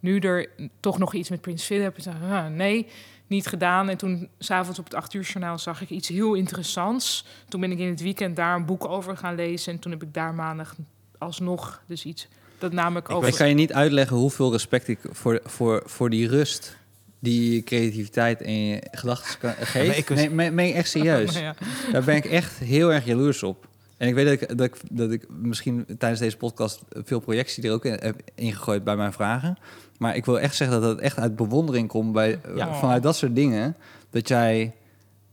nu 0.00 0.18
er 0.18 0.48
toch 0.80 0.98
nog 0.98 1.14
iets 1.14 1.30
met 1.30 1.40
Prins 1.40 1.64
Philip? 1.64 1.96
Ah, 2.30 2.46
nee, 2.46 2.86
niet 3.26 3.46
gedaan. 3.46 3.88
En 3.88 3.96
toen 3.96 4.28
s'avonds 4.38 4.78
op 4.78 4.84
het 4.84 4.94
8 4.94 5.14
uur 5.14 5.22
journaal 5.22 5.58
zag 5.58 5.80
ik 5.80 5.90
iets 5.90 6.08
heel 6.08 6.34
interessants. 6.34 7.24
Toen 7.48 7.60
ben 7.60 7.72
ik 7.72 7.78
in 7.78 7.88
het 7.88 8.00
weekend 8.00 8.36
daar 8.36 8.56
een 8.56 8.66
boek 8.66 8.84
over 8.84 9.16
gaan 9.16 9.34
lezen. 9.34 9.72
En 9.72 9.78
toen 9.78 9.92
heb 9.92 10.02
ik 10.02 10.14
daar 10.14 10.34
maandag 10.34 10.76
alsnog 11.18 11.82
dus 11.86 12.04
iets... 12.04 12.28
Dat 12.58 12.72
namelijk 12.72 13.10
over... 13.10 13.28
Ik 13.28 13.34
kan 13.34 13.48
je 13.48 13.54
niet 13.54 13.72
uitleggen 13.72 14.16
hoeveel 14.16 14.52
respect 14.52 14.88
ik 14.88 14.98
voor, 15.02 15.40
voor, 15.44 15.82
voor 15.86 16.10
die 16.10 16.28
rust 16.28 16.76
die 17.18 17.62
creativiteit 17.62 18.42
en 18.42 18.66
je 18.66 18.82
gedachten 18.90 19.54
geeft. 19.66 20.08
Nee, 20.30 20.50
meen, 20.50 20.74
echt 20.74 20.90
serieus. 20.90 21.38
ja. 21.38 21.54
Daar 21.92 22.04
ben 22.04 22.16
ik 22.16 22.24
echt 22.24 22.58
heel 22.58 22.92
erg 22.92 23.04
jaloers 23.04 23.42
op. 23.42 23.68
En 23.96 24.08
ik 24.08 24.14
weet 24.14 24.24
dat 24.24 24.50
ik, 24.50 24.58
dat 24.58 24.66
ik, 24.66 24.76
dat 24.90 25.10
ik 25.10 25.24
misschien 25.28 25.86
tijdens 25.98 26.20
deze 26.20 26.36
podcast 26.36 26.80
veel 26.90 27.20
projectie 27.20 27.64
er 27.64 27.72
ook 27.72 27.84
in 27.84 27.98
heb 28.00 28.20
ingegooid 28.34 28.84
bij 28.84 28.96
mijn 28.96 29.12
vragen. 29.12 29.58
Maar 29.98 30.16
ik 30.16 30.24
wil 30.24 30.40
echt 30.40 30.54
zeggen 30.54 30.80
dat 30.80 30.90
het 30.90 31.00
echt 31.00 31.18
uit 31.18 31.36
bewondering 31.36 31.88
komt 31.88 32.12
bij, 32.12 32.40
vanuit 32.56 33.02
dat 33.02 33.16
soort 33.16 33.34
dingen. 33.34 33.76
Dat 34.10 34.28
jij 34.28 34.74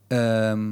ehm, 0.08 0.72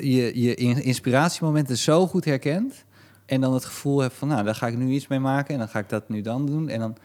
je, 0.00 0.40
je 0.42 0.54
inspiratiemomenten 0.82 1.76
zo 1.76 2.06
goed 2.06 2.24
herkent. 2.24 2.84
En 3.26 3.40
dan 3.40 3.54
het 3.54 3.64
gevoel 3.64 4.00
hebt 4.00 4.14
van, 4.14 4.28
nou, 4.28 4.44
daar 4.44 4.54
ga 4.54 4.66
ik 4.66 4.76
nu 4.76 4.90
iets 4.90 5.06
mee 5.06 5.18
maken. 5.18 5.54
En 5.54 5.58
dan 5.58 5.68
ga 5.68 5.78
ik 5.78 5.88
dat 5.88 6.08
nu 6.08 6.20
dan 6.20 6.46
doen. 6.46 6.68
En 6.68 6.80
dan 6.80 6.96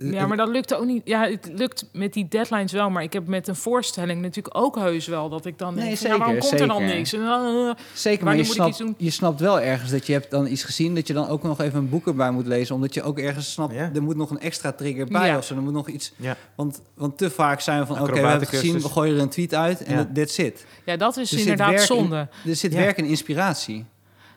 ja, 0.00 0.26
maar 0.26 0.36
dat 0.36 0.48
lukt 0.48 0.74
ook 0.74 0.84
niet. 0.84 1.02
Ja, 1.04 1.28
het 1.28 1.50
lukt 1.54 1.88
met 1.92 2.12
die 2.12 2.28
deadlines 2.28 2.72
wel, 2.72 2.90
maar 2.90 3.02
ik 3.02 3.12
heb 3.12 3.26
met 3.26 3.48
een 3.48 3.56
voorstelling 3.56 4.22
natuurlijk 4.22 4.56
ook 4.58 4.76
heus 4.76 5.06
wel 5.06 5.28
dat 5.28 5.46
ik 5.46 5.58
dan 5.58 5.74
nee, 5.74 5.84
denk, 5.84 5.96
zeker, 5.96 6.18
waarom 6.18 6.38
komt 6.38 6.50
zeker. 6.50 6.66
er 6.66 6.72
dan 6.72 6.84
niks? 6.84 7.14
Uh, 7.14 7.70
zeker, 7.94 8.24
maar 8.24 8.36
je 8.36 8.44
snapt, 8.44 8.82
je 8.96 9.10
snapt 9.10 9.40
wel 9.40 9.60
ergens 9.60 9.90
dat 9.90 10.06
je 10.06 10.12
hebt 10.12 10.30
dan 10.30 10.46
iets 10.46 10.64
gezien 10.64 10.94
dat 10.94 11.06
je 11.06 11.12
dan 11.12 11.28
ook 11.28 11.42
nog 11.42 11.60
even 11.60 11.78
een 11.78 11.88
boek 11.88 12.06
erbij 12.06 12.30
moet 12.30 12.46
lezen, 12.46 12.74
omdat 12.74 12.94
je 12.94 13.02
ook 13.02 13.18
ergens 13.18 13.52
snapt, 13.52 13.74
er 13.74 14.02
moet 14.02 14.16
nog 14.16 14.30
een 14.30 14.40
extra 14.40 14.72
trigger 14.72 15.06
bij 15.06 15.26
ja. 15.26 15.36
of 15.36 15.44
zo, 15.44 15.54
er 15.54 15.62
moet 15.62 15.72
nog 15.72 15.88
iets. 15.88 16.12
Ja. 16.16 16.36
Want, 16.54 16.80
want 16.94 17.18
te 17.18 17.30
vaak 17.30 17.60
zijn 17.60 17.80
we 17.80 17.86
van, 17.86 18.00
oké, 18.00 18.12
we 18.12 18.26
hebben 18.26 18.48
gezien, 18.48 18.80
we 18.80 18.88
gooien 18.88 19.14
er 19.16 19.20
een 19.20 19.28
tweet 19.28 19.54
uit 19.54 19.84
en 19.84 19.96
ja. 19.96 20.10
that's 20.14 20.38
it. 20.38 20.66
Ja, 20.84 20.96
dat 20.96 21.16
is 21.16 21.32
inderdaad 21.32 21.80
zonde. 21.80 22.28
er 22.46 22.56
zit 22.56 22.74
werk 22.74 22.98
en 22.98 23.04
inspiratie. 23.04 23.84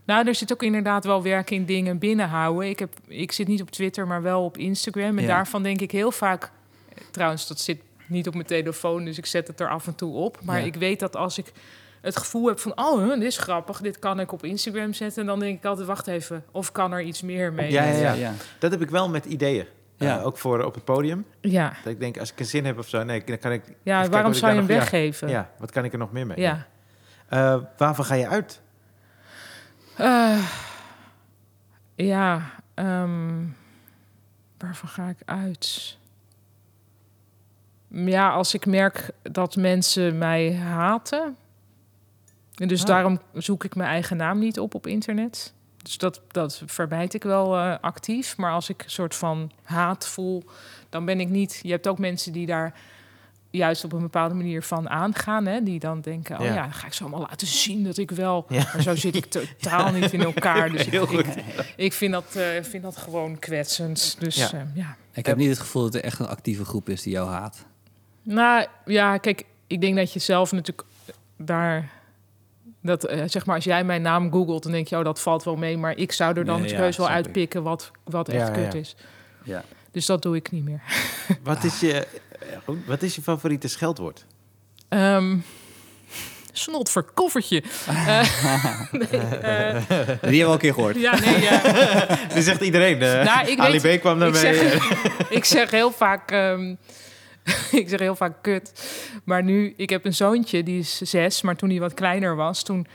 Nou, 0.09 0.27
er 0.27 0.35
zit 0.35 0.53
ook 0.53 0.63
inderdaad 0.63 1.05
wel 1.05 1.23
werk 1.23 1.49
in 1.49 1.65
dingen 1.65 1.97
binnenhouden. 1.97 2.69
Ik, 2.69 2.79
heb, 2.79 2.93
ik 3.07 3.31
zit 3.31 3.47
niet 3.47 3.61
op 3.61 3.69
Twitter, 3.69 4.07
maar 4.07 4.21
wel 4.21 4.43
op 4.43 4.57
Instagram. 4.57 5.17
En 5.17 5.27
daarvan 5.27 5.63
denk 5.63 5.81
ik 5.81 5.91
heel 5.91 6.11
vaak... 6.11 6.51
Trouwens, 7.11 7.47
dat 7.47 7.59
zit 7.59 7.81
niet 8.07 8.27
op 8.27 8.33
mijn 8.33 8.45
telefoon, 8.45 9.05
dus 9.05 9.17
ik 9.17 9.25
zet 9.25 9.47
het 9.47 9.59
er 9.59 9.69
af 9.69 9.87
en 9.87 9.95
toe 9.95 10.13
op. 10.13 10.37
Maar 10.43 10.65
ik 10.65 10.75
weet 10.75 10.99
dat 10.99 11.15
als 11.15 11.37
ik 11.37 11.51
het 12.01 12.17
gevoel 12.17 12.47
heb 12.47 12.59
van... 12.59 12.71
oh, 12.75 13.13
dit 13.13 13.23
is 13.23 13.37
grappig, 13.37 13.81
dit 13.81 13.99
kan 13.99 14.19
ik 14.19 14.31
op 14.31 14.43
Instagram 14.43 14.93
zetten... 14.93 15.25
dan 15.25 15.39
denk 15.39 15.57
ik 15.57 15.65
altijd, 15.65 15.87
wacht 15.87 16.07
even, 16.07 16.43
of 16.51 16.71
kan 16.71 16.91
er 16.91 17.01
iets 17.01 17.21
meer 17.21 17.53
mee? 17.53 17.71
Ja, 17.71 17.83
ja, 17.83 18.13
ja. 18.13 18.33
dat 18.59 18.71
heb 18.71 18.81
ik 18.81 18.89
wel 18.89 19.09
met 19.09 19.25
ideeën. 19.25 19.65
Ja. 19.95 20.17
Uh, 20.17 20.25
ook 20.25 20.37
voor 20.37 20.63
op 20.63 20.73
het 20.73 20.83
podium. 20.83 21.25
Ja. 21.41 21.73
Dat 21.83 21.93
ik 21.93 21.99
denk, 21.99 22.19
als 22.19 22.31
ik 22.31 22.39
een 22.39 22.45
zin 22.45 22.65
heb 22.65 22.77
of 22.77 22.87
zo, 22.87 23.03
nee, 23.03 23.23
dan 23.23 23.37
kan 23.37 23.51
ik... 23.51 23.63
Ja, 23.83 24.09
waarom 24.09 24.33
zou 24.33 24.51
je 24.51 24.57
hem 24.57 24.67
weggeven? 24.67 25.29
Ja, 25.29 25.49
wat 25.57 25.71
kan 25.71 25.85
ik 25.85 25.91
er 25.91 25.99
nog 25.99 26.11
meer 26.11 26.27
mee? 26.27 26.39
Ja. 26.39 26.67
Uh, 27.33 27.55
waarvan 27.77 28.05
ga 28.05 28.15
je 28.15 28.27
uit? 28.27 28.61
Uh, 29.99 30.49
ja, 31.95 32.51
um, 32.75 33.55
waarvan 34.57 34.89
ga 34.89 35.07
ik 35.07 35.17
uit? 35.25 35.97
Ja, 37.87 38.29
als 38.29 38.53
ik 38.53 38.65
merk 38.65 39.09
dat 39.21 39.55
mensen 39.55 40.17
mij 40.17 40.55
haten. 40.55 41.37
En 42.55 42.67
dus 42.67 42.81
ah. 42.81 42.87
daarom 42.87 43.19
zoek 43.33 43.63
ik 43.63 43.75
mijn 43.75 43.89
eigen 43.89 44.17
naam 44.17 44.39
niet 44.39 44.59
op 44.59 44.75
op 44.75 44.87
internet. 44.87 45.53
Dus 45.83 45.97
dat, 45.97 46.21
dat 46.27 46.63
verwijt 46.65 47.13
ik 47.13 47.23
wel 47.23 47.57
uh, 47.57 47.75
actief. 47.81 48.37
Maar 48.37 48.51
als 48.51 48.69
ik 48.69 48.83
een 48.83 48.89
soort 48.89 49.15
van 49.15 49.51
haat 49.63 50.07
voel, 50.07 50.43
dan 50.89 51.05
ben 51.05 51.19
ik 51.19 51.29
niet. 51.29 51.59
Je 51.63 51.71
hebt 51.71 51.87
ook 51.87 51.99
mensen 51.99 52.31
die 52.31 52.45
daar 52.45 52.73
juist 53.49 53.83
op 53.83 53.93
een 53.93 54.01
bepaalde 54.01 54.35
manier 54.35 54.63
van 54.63 54.89
aangaan. 54.89 55.45
Hè? 55.45 55.63
Die 55.63 55.79
dan 55.79 56.01
denken, 56.01 56.39
oh 56.39 56.45
ja, 56.45 56.61
dan 56.61 56.73
ga 56.73 56.87
ik 56.87 56.93
zo 56.93 57.03
allemaal 57.03 57.27
laten 57.29 57.47
zien 57.47 57.83
dat 57.83 57.97
ik 57.97 58.11
wel... 58.11 58.45
Ja. 58.49 58.69
Maar 58.73 58.81
zo 58.81 58.95
zit 58.95 59.15
ik 59.15 59.25
totaal 59.35 59.91
niet 59.91 60.13
in 60.13 60.21
elkaar. 60.21 60.69
Dus 60.69 60.85
ik, 60.85 61.25
ik, 61.75 61.93
vind, 61.93 62.11
dat, 62.11 62.33
uh, 62.37 62.43
vind 62.61 62.83
dat 62.83 62.97
gewoon 62.97 63.39
kwetsend. 63.39 64.15
Dus 64.19 64.35
ja. 64.35 64.53
Uh, 64.53 64.61
ja. 64.73 64.95
Ik 65.13 65.25
heb 65.25 65.37
niet 65.37 65.49
het 65.49 65.59
gevoel 65.59 65.81
dat 65.81 65.95
er 65.95 66.03
echt 66.03 66.19
een 66.19 66.27
actieve 66.27 66.65
groep 66.65 66.89
is 66.89 67.01
die 67.01 67.13
jou 67.13 67.29
haat. 67.29 67.65
Nou 68.23 68.65
ja, 68.85 69.17
kijk, 69.17 69.43
ik 69.67 69.81
denk 69.81 69.95
dat 69.95 70.13
je 70.13 70.19
zelf 70.19 70.51
natuurlijk 70.51 70.87
daar... 71.37 71.97
Dat, 72.81 73.11
uh, 73.11 73.23
zeg 73.25 73.45
maar, 73.45 73.55
als 73.55 73.63
jij 73.63 73.83
mijn 73.83 74.01
naam 74.01 74.31
googelt, 74.31 74.63
dan 74.63 74.71
denk 74.71 74.87
je, 74.87 74.97
oh, 74.97 75.03
dat 75.03 75.19
valt 75.19 75.43
wel 75.43 75.55
mee. 75.55 75.77
Maar 75.77 75.97
ik 75.97 76.11
zou 76.11 76.37
er 76.37 76.45
dan 76.45 76.61
nee, 76.61 76.75
heus 76.75 76.97
wel 76.97 77.09
uitpikken 77.09 77.63
wat, 77.63 77.91
wat 78.03 78.29
echt 78.29 78.51
kut 78.51 78.73
is. 78.73 78.95
Ja. 79.43 79.63
Dus 79.91 80.05
dat 80.05 80.21
doe 80.21 80.35
ik 80.35 80.51
niet 80.51 80.63
meer. 80.63 80.81
Wat 81.43 81.63
is 81.63 81.79
je 81.79 82.07
wat 82.85 83.01
is 83.01 83.15
je 83.15 83.21
favoriete 83.21 83.67
scheldwoord? 83.67 84.25
Um, 84.89 85.43
snot 86.51 86.89
voor 86.89 87.11
koffertje. 87.13 87.63
uh, 87.89 88.05
nee, 88.91 89.01
uh, 89.01 89.87
Die 89.91 90.01
hebben 90.05 90.29
we 90.31 90.45
al 90.45 90.53
een 90.53 90.59
keer 90.59 90.73
gehoord. 90.73 90.95
Ja, 90.95 91.19
nee, 91.19 91.41
ja. 91.41 91.61
Dat 92.33 92.43
zegt 92.43 92.61
iedereen. 92.61 93.01
Uh, 93.01 93.23
nou, 93.23 93.47
ik 93.47 93.59
Ali 93.59 93.79
weet, 93.79 93.97
B 93.97 94.01
kwam 94.01 94.19
daarmee. 94.19 94.41
Ik 94.41 94.55
zeg, 94.55 95.29
ik 95.29 95.45
zeg 95.45 95.71
heel 95.71 95.91
vaak... 95.91 96.31
Um, 96.31 96.77
ik 97.71 97.89
zeg 97.89 97.99
heel 97.99 98.15
vaak 98.15 98.33
kut. 98.41 98.71
Maar 99.23 99.43
nu, 99.43 99.73
ik 99.77 99.89
heb 99.89 100.05
een 100.05 100.13
zoontje, 100.13 100.63
die 100.63 100.79
is 100.79 100.97
zes. 100.97 101.41
Maar 101.41 101.55
toen 101.55 101.69
hij 101.69 101.79
wat 101.79 101.93
kleiner 101.93 102.35
was, 102.35 102.63
toen... 102.63 102.87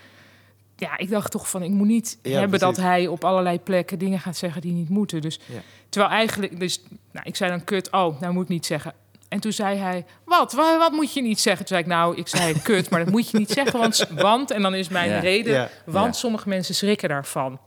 Ja, 0.85 0.99
ik 0.99 1.11
dacht 1.11 1.31
toch 1.31 1.51
van, 1.51 1.63
ik 1.63 1.71
moet 1.71 1.87
niet 1.87 2.19
hebben 2.23 2.59
dat 2.59 2.77
hij 2.77 3.07
op 3.07 3.25
allerlei 3.25 3.61
plekken 3.61 3.99
dingen 3.99 4.21
gaat 4.21 4.37
zeggen 4.37 4.61
die 4.61 4.73
niet 4.73 4.89
moeten. 4.89 5.21
Dus, 5.21 5.41
ja. 5.47 5.61
terwijl 5.89 6.13
eigenlijk, 6.13 6.61
dus, 6.61 6.83
nou, 7.13 7.27
ik 7.27 7.37
zei 7.37 7.51
dan 7.51 7.65
kut, 7.65 7.91
oh, 7.91 8.21
nou 8.21 8.33
moet 8.33 8.43
ik 8.43 8.49
niet 8.49 8.67
zeggen. 8.67 8.93
En 9.29 9.41
toen 9.41 9.53
zei 9.53 9.79
hij, 9.79 10.05
wat? 10.25 10.53
wat? 10.53 10.79
Wat 10.79 10.93
moet 10.93 11.13
je 11.13 11.23
niet 11.23 11.41
zeggen? 11.41 11.67
Toen 11.67 11.77
zei 11.77 11.89
ik, 11.89 11.95
nou, 11.97 12.17
ik 12.17 12.29
zei 12.29 12.61
kut, 12.63 12.91
maar 12.91 13.05
dat 13.05 13.13
moet 13.13 13.31
je 13.31 13.39
niet 13.39 13.51
zeggen, 13.51 13.79
want... 13.79 14.07
want 14.11 14.51
en 14.51 14.63
dan 14.63 14.75
is 14.75 14.89
mijn 14.89 15.21
reden, 15.21 15.69
want 15.87 16.17
sommige 16.17 16.49
mensen 16.49 16.75
schrikken 16.75 17.09
daarvan. 17.09 17.61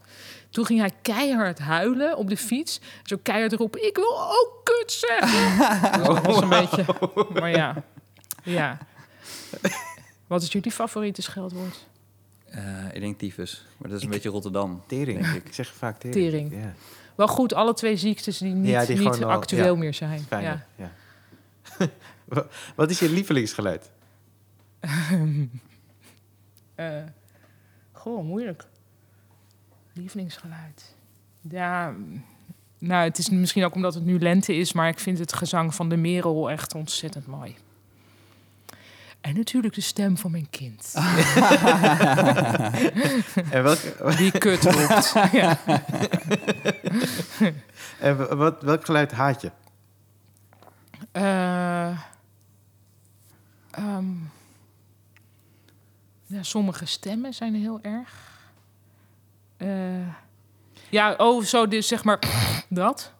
Toen 0.50 0.66
ging 0.66 0.80
hij 0.80 0.92
keihard 1.02 1.60
huilen 1.60 2.18
op 2.18 2.30
de 2.30 2.38
fiets. 2.38 2.80
Zo 3.04 3.18
keihard 3.24 3.52
erop, 3.52 3.76
ik 3.76 3.96
wil 3.96 4.22
ook 4.22 4.62
kut 4.64 4.92
zeggen. 4.92 5.58
dat 6.04 6.26
was 6.26 6.42
een 6.42 6.50
beetje... 6.50 6.86
Maar 7.40 7.50
ja, 7.50 7.84
ja. 8.44 8.78
Wat 10.28 10.42
is 10.42 10.52
jullie 10.52 10.72
favoriete 10.72 11.22
scheldwoord? 11.22 11.87
Uh, 12.56 12.94
ik 12.94 13.02
denk 13.02 13.18
tyfus, 13.18 13.66
maar 13.78 13.90
dat 13.90 13.98
is 13.98 14.04
een 14.04 14.10
beetje 14.10 14.30
Rotterdam. 14.30 14.84
Tering, 14.88 15.22
denk 15.22 15.36
ik. 15.36 15.46
Ik 15.46 15.54
zeg 15.54 15.74
vaak 15.74 16.00
tering. 16.00 16.16
tering. 16.16 16.54
Ja. 16.54 16.74
Wel 17.16 17.28
goed, 17.28 17.54
alle 17.54 17.74
twee 17.74 17.98
ziektes 17.98 18.38
die 18.38 18.54
niet, 18.54 18.88
niet 18.88 19.24
actueel 19.24 19.76
meer 19.76 19.94
zijn. 19.94 20.20
Fijn, 20.20 20.44
ja. 20.44 20.66
ja. 20.76 20.92
Wat 22.76 22.90
is 22.90 23.00
je 23.00 23.10
lievelingsgeluid? 23.10 23.92
uh, 26.76 27.04
goh, 27.92 28.24
moeilijk. 28.24 28.66
Lievelingsgeluid. 29.94 30.96
Ja, 31.50 31.96
nou, 32.80 33.04
het 33.04 33.18
is 33.18 33.30
misschien 33.30 33.66
ook 33.66 33.76
omdat 33.76 33.94
het 33.94 34.06
nu 34.06 34.20
lente 34.20 34.56
is, 34.56 34.74
maar 34.74 34.88
ik 34.88 35.00
vind 35.00 35.20
het 35.20 35.34
gezang 35.34 35.76
van 35.76 35.90
de 35.90 35.98
merel 35.98 36.50
echt 36.50 36.76
ontzettend 36.76 37.28
mooi. 37.28 37.56
En 39.22 39.36
natuurlijk 39.36 39.74
de 39.74 39.82
stem 39.82 40.18
van 40.18 40.32
mijn 40.32 40.50
kind. 40.50 40.94
en 43.52 43.64
welke... 43.64 44.14
Die 44.18 44.32
kut 44.32 44.64
roept. 44.64 45.14
ja. 45.32 45.60
en 48.00 48.38
wat, 48.38 48.62
welk 48.62 48.86
geluid 48.86 49.12
haat 49.12 49.42
je? 49.42 49.52
Uh, 51.14 52.00
ja, 56.26 56.44
sommige 56.44 56.86
stemmen 56.86 57.34
zijn 57.34 57.56
heel 57.56 57.80
erg. 57.82 58.26
Uh, 59.58 60.08
ja, 60.90 61.14
oh, 61.14 61.44
zo, 61.44 61.68
dus 61.68 61.88
zeg 61.88 62.04
maar 62.04 62.20
dat. 62.70 63.14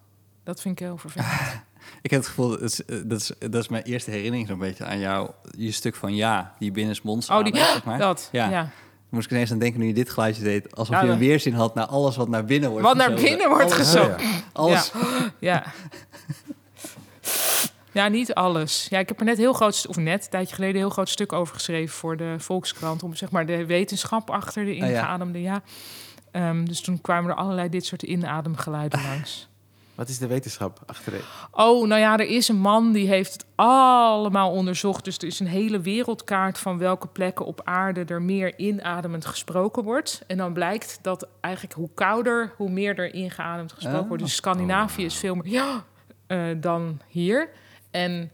Dat 0.44 0.62
vind 0.62 0.80
ik 0.80 0.86
heel 0.86 0.98
vervelend. 0.98 1.66
Ik 2.02 2.12
heb 2.12 2.20
het 2.20 2.30
gevoel, 2.30 2.50
dat 2.50 2.62
is, 2.62 2.86
eh, 2.86 2.98
dat 3.06 3.20
is, 3.20 3.32
dat 3.40 3.62
is 3.62 3.68
mijn 3.68 3.84
eerste 3.84 4.12
herinnering 4.12 4.48
zo'n 4.48 4.60
beetje 4.60 4.86
aan 4.86 5.00
jou. 5.00 5.30
Je 5.58 5.72
stuk 5.72 5.96
van 5.96 6.16
ja, 6.16 6.54
die 6.60 6.72
binnensmonds. 6.72 7.30
Oh, 7.30 7.44
die, 7.44 7.56
zeg 7.56 7.84
maar. 7.84 8.00
dat, 8.00 8.30
ja. 8.32 8.50
ja. 8.50 8.70
Moest 9.10 9.26
ik 9.26 9.32
ineens 9.32 9.52
aan 9.52 9.60
denken 9.60 9.80
nu 9.80 9.88
je 9.88 9.94
dit 9.94 10.10
geluidje 10.10 10.44
deed. 10.44 10.76
Alsof 10.76 11.02
je 11.02 11.08
een 11.08 11.18
weerzin 11.18 11.54
had 11.54 11.76
naar 11.76 11.86
alles 11.86 12.16
wat 12.16 12.28
naar 12.28 12.46
binnen 12.46 12.70
wordt 12.70 12.86
Wat 12.86 12.96
naar 12.96 13.14
binnen 13.14 13.50
wordt 13.50 13.74
gezogen. 13.74 14.18
Alles. 14.54 14.92
ja. 15.40 15.64
Ja, 17.92 18.08
niet 18.08 18.34
alles. 18.34 18.88
Ja, 18.90 19.00
ik 19.00 19.08
heb 19.08 19.20
er 19.20 19.26
net 19.26 19.38
heel 19.38 19.54
groot, 19.54 19.86
of 19.90 19.98
net 19.98 20.24
een 20.24 20.30
tijdje 20.30 20.56
geleden, 20.56 20.76
heel 20.76 20.90
groot 20.90 21.10
stuk 21.10 21.34
over 21.34 21.54
geschreven 21.54 21.96
voor 21.96 22.18
de 22.18 22.36
Volkskrant. 22.38 23.04
Om 23.04 23.16
zeg 23.16 23.32
maar 23.32 23.46
de 23.46 23.66
wetenschap 23.66 24.30
achter 24.30 24.66
de 24.66 24.72
ah, 24.72 24.78
ingeademde. 24.78 25.42
ja. 25.42 25.62
Ehm, 26.32 26.66
dus 26.66 26.82
toen 26.82 27.02
kwamen 27.02 27.32
er 27.32 27.38
allerlei 27.38 27.70
dit 27.70 27.86
soort 27.86 28.04
inademgeluiden 28.04 29.02
langs. 29.10 29.50
Wat 29.98 30.10
is 30.10 30.18
de 30.18 30.28
wetenschap 30.28 30.80
achter 30.86 31.12
de... 31.12 31.24
Oh, 31.52 31.88
nou 31.88 32.02
ja, 32.02 32.18
er 32.18 32.28
is 32.28 32.48
een 32.48 32.60
man 32.60 32.92
die 32.92 33.08
heeft 33.08 33.34
het 33.34 33.46
allemaal 33.56 34.52
onderzocht. 34.52 35.04
Dus 35.04 35.18
er 35.18 35.28
is 35.28 35.40
een 35.40 35.48
hele 35.48 35.80
wereldkaart 35.80 36.58
van 36.58 36.78
welke 36.78 37.08
plekken 37.08 37.46
op 37.46 37.62
aarde 37.64 38.04
er 38.06 38.22
meer 38.22 38.60
inademend 38.60 39.26
gesproken 39.26 39.84
wordt. 39.84 40.24
En 40.28 40.38
dan 40.38 40.54
blijkt 40.54 41.00
dat 41.02 41.28
eigenlijk 41.42 41.76
hoe 41.76 41.90
kouder, 41.94 42.54
hoe 42.58 42.70
meer 42.70 43.00
er 43.00 43.14
ingeademd 43.14 43.74
gesproken 43.74 44.08
wordt. 44.08 44.24
Dus 44.24 44.32
oh. 44.32 44.38
Scandinavië 44.38 45.06
is 45.06 45.16
veel 45.16 45.36
meer 45.36 45.52
ja, 45.52 45.86
uh, 46.28 46.56
dan 46.62 47.02
hier. 47.08 47.50
En 47.92 48.32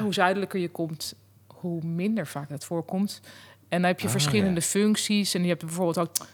hoe 0.00 0.14
zuidelijker 0.14 0.60
je 0.60 0.70
komt, 0.70 1.14
hoe 1.46 1.82
minder 1.82 2.26
vaak 2.26 2.48
dat 2.48 2.64
voorkomt. 2.64 3.20
En 3.68 3.80
dan 3.80 3.90
heb 3.90 4.00
je 4.00 4.06
ah, 4.06 4.12
verschillende 4.12 4.62
functies. 4.62 5.34
En 5.34 5.42
je 5.42 5.48
hebt 5.48 5.64
bijvoorbeeld 5.64 5.98
ook. 5.98 6.26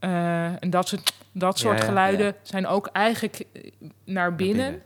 Uh, 0.00 0.62
en 0.62 0.70
dat 0.70 0.88
soort, 0.88 1.12
dat 1.32 1.58
soort 1.58 1.84
geluiden 1.84 2.34
zijn 2.42 2.66
ook 2.66 2.86
eigenlijk 2.86 3.44
eh, 3.52 3.70
naar 4.04 4.34
binnen. 4.34 4.82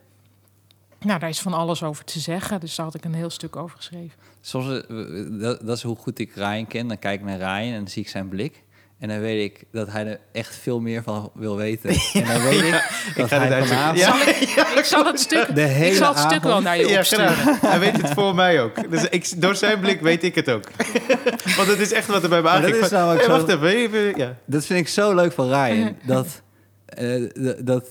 Nou, 1.00 1.18
daar 1.18 1.28
is 1.28 1.40
van 1.40 1.52
alles 1.52 1.82
over 1.82 2.04
te 2.04 2.20
zeggen. 2.20 2.60
Dus 2.60 2.74
daar 2.74 2.86
had 2.86 2.94
ik 2.94 3.04
een 3.04 3.14
heel 3.14 3.30
stuk 3.30 3.56
over 3.56 3.76
geschreven. 3.76 4.18
Soms, 4.40 4.66
eh, 4.66 5.40
dat, 5.40 5.66
dat 5.66 5.76
is 5.76 5.82
hoe 5.82 5.96
goed 5.96 6.18
ik 6.18 6.34
Ryan 6.34 6.66
ken. 6.66 6.88
Dan 6.88 6.98
kijk 6.98 7.20
ik 7.20 7.26
naar 7.26 7.38
Ryan 7.38 7.72
en 7.72 7.78
dan 7.78 7.88
zie 7.88 8.02
ik 8.02 8.08
zijn 8.08 8.28
blik. 8.28 8.62
En 9.00 9.08
dan 9.08 9.20
weet 9.20 9.44
ik 9.44 9.64
dat 9.72 9.90
hij 9.90 10.06
er 10.06 10.20
echt 10.32 10.56
veel 10.56 10.80
meer 10.80 11.02
van 11.02 11.30
wil 11.34 11.56
weten. 11.56 11.90
En 12.12 12.24
dan 12.26 12.42
weet 12.42 12.62
ik 12.62 12.72
dat 13.16 13.24
ik 13.24 13.26
ga 13.26 13.38
hij 13.38 13.64
vanavond... 13.64 13.98
Ja. 13.98 14.06
Zal 14.06 14.28
ik, 14.28 14.36
ik, 14.78 14.84
zal 14.84 15.04
het 15.04 15.20
stuk, 15.20 15.54
de 15.54 15.60
hele 15.60 15.90
ik 15.90 15.96
zal 15.96 16.14
het 16.14 16.18
stuk 16.18 16.42
wel 16.42 16.60
naar 16.60 16.78
je 16.78 16.98
opsturen. 16.98 17.58
hij 17.60 17.78
weet 17.78 18.02
het 18.02 18.10
voor 18.10 18.34
mij 18.34 18.62
ook. 18.62 18.90
Dus 18.90 19.08
ik, 19.08 19.40
door 19.40 19.54
zijn 19.54 19.80
blik 19.80 20.00
weet 20.10 20.22
ik 20.22 20.34
het 20.34 20.50
ook. 20.50 20.64
Want 21.56 21.68
het 21.68 21.78
is 21.78 21.92
echt 21.92 22.06
wat 22.06 22.22
er 22.22 22.28
bij 22.28 22.42
me 22.42 22.48
aangaat. 22.48 22.70
Dat 22.70 22.82
is 22.82 22.88
zo... 22.88 24.12
Ja. 24.16 24.36
Dat 24.46 24.66
vind 24.66 24.80
ik 24.80 24.88
zo 24.88 25.14
leuk 25.14 25.32
van 25.32 25.48
Ryan. 25.48 25.96
Dat 26.02 26.42
uh, 26.98 27.54
dat, 27.58 27.88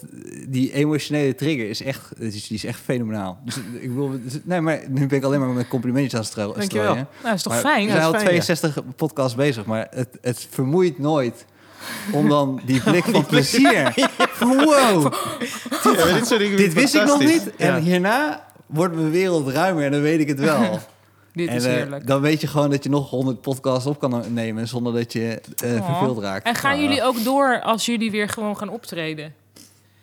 die 0.48 0.74
emotionele 0.74 1.36
trigger 1.36 1.70
is 1.70 1.84
echt, 1.84 2.12
die 2.18 2.44
is 2.50 2.64
echt 2.64 2.80
fenomenaal. 2.80 3.40
Dus, 3.46 3.56
ik 3.80 3.92
wil, 3.92 4.20
dus, 4.24 4.40
nee, 4.44 4.62
maar 4.62 4.80
nu 4.90 5.08
ben 5.08 5.18
ik 5.18 5.24
alleen 5.24 5.40
maar 5.40 5.50
met 5.50 5.68
complimentjes 5.68 6.14
aan 6.14 6.20
het 6.20 6.30
strooien. 6.30 6.54
Dankjewel. 6.58 6.94
Nou, 6.94 7.06
dat 7.24 7.34
is 7.34 7.44
toch 7.44 7.60
fijn? 7.60 7.86
We 7.86 7.92
zijn 7.92 8.04
al 8.04 8.14
62 8.14 8.78
podcasts 8.96 9.36
bezig, 9.36 9.66
maar 9.66 9.88
het, 9.92 10.18
het 10.22 10.48
vermoeit 10.50 11.00
nooit 11.00 11.46
om 12.12 12.30
dan 12.30 12.62
die 12.66 12.82
blik 12.82 13.04
van 13.04 13.26
plezier. 13.26 13.94
wow, 14.40 15.14
dit, 16.30 16.58
dit 16.58 16.74
wist 16.74 16.96
ik 16.96 17.06
nog 17.06 17.20
niet. 17.20 17.56
En 17.56 17.82
hierna 17.82 18.48
wordt 18.66 18.96
mijn 18.96 19.12
wereld 19.12 19.48
ruimer 19.48 19.86
en 19.86 19.92
dan 19.92 20.02
weet 20.02 20.20
ik 20.20 20.28
het 20.28 20.40
wel. 20.40 20.80
Dit 21.46 21.54
is 21.54 21.66
eh, 21.66 21.94
dan 22.06 22.22
weet 22.22 22.42
je 22.42 22.48
gewoon 22.48 22.70
dat 22.70 22.84
je 22.84 22.90
nog 22.90 23.10
100 23.10 23.42
podcasts 23.42 23.86
op 23.86 24.00
kan 24.00 24.24
nemen 24.34 24.68
zonder 24.68 24.94
dat 24.94 25.14
je 25.14 25.42
uh, 25.64 25.86
verveeld 25.86 26.20
raakt. 26.20 26.46
En 26.46 26.56
gaan 26.56 26.82
jullie 26.82 27.04
ook 27.04 27.24
door 27.24 27.62
als 27.62 27.86
jullie 27.86 28.12
weer 28.12 28.30
gewoon 28.30 28.58
gaan 28.58 28.70
optreden? 28.70 29.34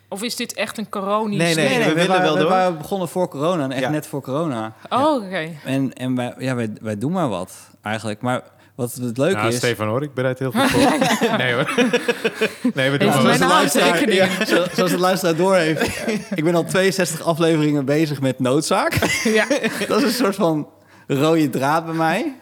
Of 0.09 0.23
is 0.23 0.35
dit 0.35 0.53
echt 0.53 0.77
een 0.77 0.89
corona? 0.89 1.35
Nee, 1.35 1.55
nee, 1.55 1.83
we, 1.83 1.93
willen 1.93 2.21
wel 2.21 2.33
we 2.33 2.39
door. 2.39 2.49
We 2.49 2.75
begonnen 2.77 3.07
voor 3.07 3.27
corona 3.27 3.63
en 3.63 3.71
echt 3.71 3.89
net 3.89 4.07
voor 4.07 4.21
corona. 4.21 4.73
Oh, 4.89 5.23
oké. 5.23 5.49
En, 5.65 5.93
en 5.93 6.15
wij, 6.15 6.33
ja, 6.37 6.55
wij, 6.55 6.73
wij 6.81 6.97
doen 6.97 7.11
maar 7.11 7.29
wat 7.29 7.53
eigenlijk. 7.81 8.21
Maar 8.21 8.41
wat 8.77 8.93
het 8.93 9.17
leuke 9.17 9.35
nou, 9.35 9.47
is... 9.47 9.55
Stefan 9.55 9.87
hoor, 9.87 10.03
ik 10.03 10.13
bereid 10.13 10.39
heel 10.39 10.51
goed 10.51 10.71
voor. 10.71 10.81
nee 11.37 11.53
hoor. 11.53 11.73
nee, 12.73 12.89
we 12.89 12.97
doen 12.97 13.11
wel. 13.11 13.21
Zoals 13.21 13.37
de, 13.37 13.45
luisteraar, 13.45 14.11
ja, 14.11 14.27
zoals 14.73 14.91
de 14.91 14.99
luisteraar 14.99 15.35
door 15.35 15.55
heeft. 15.55 16.07
ik 16.35 16.43
ben 16.43 16.55
al 16.55 16.63
62 16.63 17.21
afleveringen 17.21 17.85
bezig 17.85 18.21
met 18.21 18.39
noodzaak. 18.39 18.93
ja. 19.23 19.47
Dat 19.87 19.97
is 19.97 20.03
een 20.03 20.25
soort 20.25 20.35
van 20.35 20.67
rode 21.07 21.49
draad 21.49 21.85
bij 21.85 21.93
mij. 21.93 22.35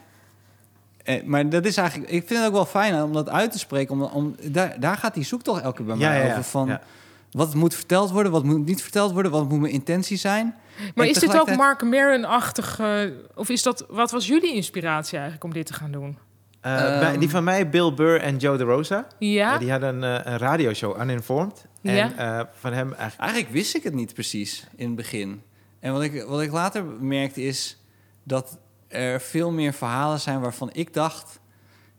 Eh, 1.03 1.23
maar 1.23 1.49
dat 1.49 1.65
is 1.65 1.77
eigenlijk, 1.77 2.11
ik 2.11 2.27
vind 2.27 2.39
het 2.39 2.47
ook 2.47 2.53
wel 2.53 2.65
fijn 2.65 3.03
om 3.03 3.13
dat 3.13 3.29
uit 3.29 3.51
te 3.51 3.59
spreken. 3.59 3.93
Om, 3.95 4.01
om, 4.01 4.35
daar, 4.41 4.79
daar 4.79 4.97
gaat 4.97 5.13
die 5.13 5.23
zoektocht 5.23 5.61
elke 5.61 5.77
keer 5.77 5.85
bij 5.85 5.95
mij 5.95 6.31
over. 6.31 6.43
Van, 6.43 6.79
Wat 7.31 7.53
moet 7.53 7.75
verteld 7.75 8.11
worden, 8.11 8.31
wat 8.31 8.43
moet 8.43 8.65
niet 8.65 8.81
verteld 8.81 9.11
worden, 9.11 9.31
wat 9.31 9.49
moet 9.49 9.59
mijn 9.59 9.73
intentie 9.73 10.17
zijn. 10.17 10.55
Maar 10.95 11.05
is 11.05 11.19
dit 11.19 11.39
ook 11.39 11.55
Mark 11.55 11.83
Maron-achtig? 11.83 12.81
of 13.35 13.49
is 13.49 13.63
dat, 13.63 13.85
wat 13.89 14.11
was 14.11 14.27
jullie 14.27 14.53
inspiratie 14.53 15.13
eigenlijk 15.13 15.43
om 15.43 15.53
dit 15.53 15.65
te 15.65 15.73
gaan 15.73 15.91
doen? 15.91 16.17
Uh, 16.65 17.19
die 17.19 17.29
van 17.29 17.43
mij, 17.43 17.69
Bill 17.69 17.93
Burr 17.93 18.21
en 18.21 18.37
Joe 18.37 18.57
DeRosa. 18.57 19.07
Ja. 19.19 19.57
die 19.57 19.71
hadden 19.71 20.03
een, 20.03 20.19
uh, 20.19 20.25
een 20.25 20.37
radioshow, 20.37 21.01
Uninformed. 21.01 21.65
En 21.81 21.95
ja. 21.95 22.49
van 22.59 22.73
hem 22.73 22.93
eigenlijk... 22.93 23.19
Eigenlijk 23.19 23.51
wist 23.51 23.75
ik 23.75 23.83
het 23.83 23.93
niet 23.93 24.13
precies 24.13 24.67
in 24.75 24.85
het 24.85 24.95
begin. 24.95 25.41
En 25.79 25.93
wat 25.93 26.01
ik, 26.01 26.23
wat 26.23 26.41
ik 26.41 26.51
later 26.51 26.85
merkte 26.85 27.41
is 27.41 27.77
dat 28.25 28.57
er 28.87 29.21
veel 29.21 29.51
meer 29.51 29.73
verhalen 29.73 30.19
zijn 30.19 30.39
waarvan 30.39 30.69
ik 30.73 30.93
dacht... 30.93 31.39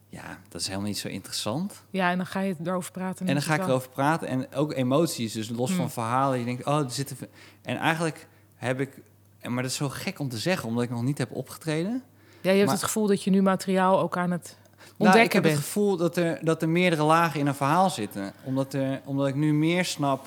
Ja, 0.08 0.38
dat 0.48 0.60
is 0.60 0.66
helemaal 0.66 0.88
niet 0.88 0.98
zo 0.98 1.08
interessant. 1.08 1.82
Ja, 1.90 2.10
en 2.10 2.16
dan 2.16 2.26
ga 2.26 2.40
je 2.40 2.56
erover 2.64 2.92
praten. 2.92 3.26
En 3.26 3.32
dan 3.32 3.42
ga 3.42 3.54
ik 3.54 3.62
erover 3.62 3.88
praten. 3.88 4.28
En 4.28 4.54
ook 4.54 4.72
emoties, 4.72 5.32
dus 5.32 5.48
los 5.48 5.70
van 5.70 5.78
hmm. 5.78 5.90
verhalen. 5.90 6.38
Je 6.38 6.44
denkt, 6.44 6.66
oh, 6.66 6.78
er 6.78 6.90
zitten... 6.90 7.16
En 7.62 7.76
eigenlijk 7.76 8.28
heb 8.54 8.80
ik... 8.80 9.00
Maar 9.42 9.62
dat 9.62 9.70
is 9.70 9.76
zo 9.76 9.88
gek 9.88 10.18
om 10.18 10.28
te 10.28 10.38
zeggen, 10.38 10.68
omdat 10.68 10.84
ik 10.84 10.90
nog 10.90 11.02
niet 11.02 11.18
heb 11.18 11.32
opgetreden. 11.32 12.02
Ja, 12.40 12.50
je 12.50 12.58
hebt 12.58 12.70
het 12.70 12.82
gevoel 12.82 13.06
dat 13.06 13.22
je 13.22 13.30
nu 13.30 13.42
materiaal 13.42 14.00
ook 14.00 14.16
aan 14.16 14.30
het 14.30 14.56
ontdekken 14.98 15.14
nou, 15.14 15.24
ik 15.24 15.32
heb 15.32 15.44
het 15.44 15.54
gevoel 15.54 15.96
dat 15.96 16.16
er, 16.16 16.38
dat 16.44 16.62
er 16.62 16.68
meerdere 16.68 17.02
lagen 17.02 17.40
in 17.40 17.46
een 17.46 17.54
verhaal 17.54 17.90
zitten. 17.90 18.32
Omdat, 18.44 18.74
er, 18.74 19.00
omdat 19.04 19.26
ik 19.26 19.34
nu 19.34 19.54
meer 19.54 19.84
snap 19.84 20.26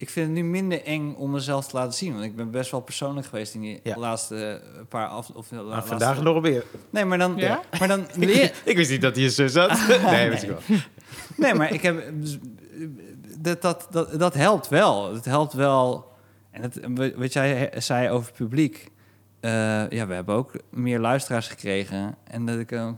ik 0.00 0.10
vind 0.10 0.26
het 0.26 0.34
nu 0.34 0.44
minder 0.44 0.84
eng 0.84 1.14
om 1.14 1.30
mezelf 1.30 1.66
te 1.66 1.76
laten 1.76 1.92
zien. 1.92 2.12
Want 2.12 2.24
ik 2.24 2.36
ben 2.36 2.50
best 2.50 2.70
wel 2.70 2.80
persoonlijk 2.80 3.26
geweest 3.26 3.54
in 3.54 3.60
die 3.60 3.80
laatste 3.96 4.62
paar 4.88 5.06
af... 5.06 5.30
Of 5.30 5.48
de 5.48 5.82
vandaag 5.84 6.22
nog 6.22 6.42
weer. 6.42 6.64
Nee, 6.90 7.04
maar 7.04 7.18
dan... 7.18 7.36
Ja? 7.36 7.60
Maar 7.78 7.88
dan 7.88 8.06
ik 8.64 8.76
wist 8.76 8.90
niet 8.90 9.00
dat 9.00 9.16
hij 9.16 9.28
zo 9.28 9.46
zat. 9.46 9.86
nee, 10.02 10.28
weet 10.28 10.42
ik 10.42 10.48
wel. 10.48 10.78
Nee, 11.36 11.54
maar 11.54 11.72
ik 11.72 11.82
heb... 11.82 12.04
Dat, 13.38 13.62
dat, 13.62 13.86
dat, 13.90 14.18
dat 14.18 14.34
helpt 14.34 14.68
wel. 14.68 15.14
Het 15.14 15.24
helpt 15.24 15.52
wel... 15.52 16.12
En 16.50 16.62
het, 16.62 16.80
wat 17.16 17.32
jij 17.32 17.72
zei 17.76 18.10
over 18.10 18.32
publiek... 18.32 18.90
Uh, 19.40 19.50
ja, 19.90 20.06
we 20.06 20.14
hebben 20.14 20.34
ook 20.34 20.52
meer 20.70 20.98
luisteraars 20.98 21.48
gekregen. 21.48 22.16
En 22.24 22.46
dat 22.46 22.58
ik, 22.58 22.72
uh, 22.72 22.90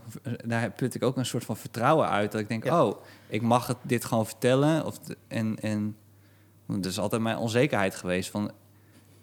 daar 0.45 0.71
put 0.71 0.95
ik 0.95 1.03
ook 1.03 1.17
een 1.17 1.25
soort 1.25 1.45
van 1.45 1.57
vertrouwen 1.57 2.09
uit. 2.09 2.31
Dat 2.31 2.41
ik 2.41 2.47
denk, 2.47 2.65
oh, 2.65 3.01
ik 3.27 3.41
mag 3.41 3.67
het 3.67 3.77
dit 3.81 4.05
gewoon 4.05 4.25
vertellen. 4.25 4.85
Of 4.85 4.99
en, 5.27 5.59
en 5.61 5.95
dat 6.65 6.85
is 6.85 6.99
altijd 6.99 7.21
mijn 7.21 7.37
onzekerheid 7.37 7.95
geweest. 7.95 8.29
Van, 8.29 8.51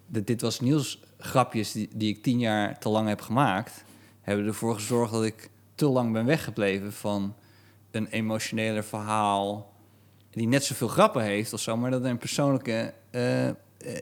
de, 0.07 0.25
dit 0.25 0.41
was 0.41 0.61
nieuwsgrapjes 0.61 1.73
die, 1.73 1.89
die 1.95 2.09
ik 2.17 2.23
tien 2.23 2.39
jaar 2.39 2.79
te 2.79 2.89
lang 2.89 3.09
heb 3.09 3.21
gemaakt. 3.21 3.85
Hebben 4.21 4.47
ervoor 4.47 4.75
gezorgd 4.75 5.12
dat 5.12 5.25
ik 5.25 5.51
te 5.75 5.89
lang 5.89 6.12
ben 6.12 6.27
weggebleven 6.27 6.93
van 6.93 7.35
een 7.91 8.07
emotioneler 8.07 8.85
verhaal. 8.85 9.73
Die 10.31 10.49
net 10.49 10.65
zoveel 10.65 10.89
grappen 10.89 11.23
heeft 11.23 11.53
of 11.53 11.61
zo, 11.61 11.77
maar 11.77 11.91
dat 11.91 12.05
een 12.05 12.19
persoonlijke 12.19 12.95
uh, 13.11 13.51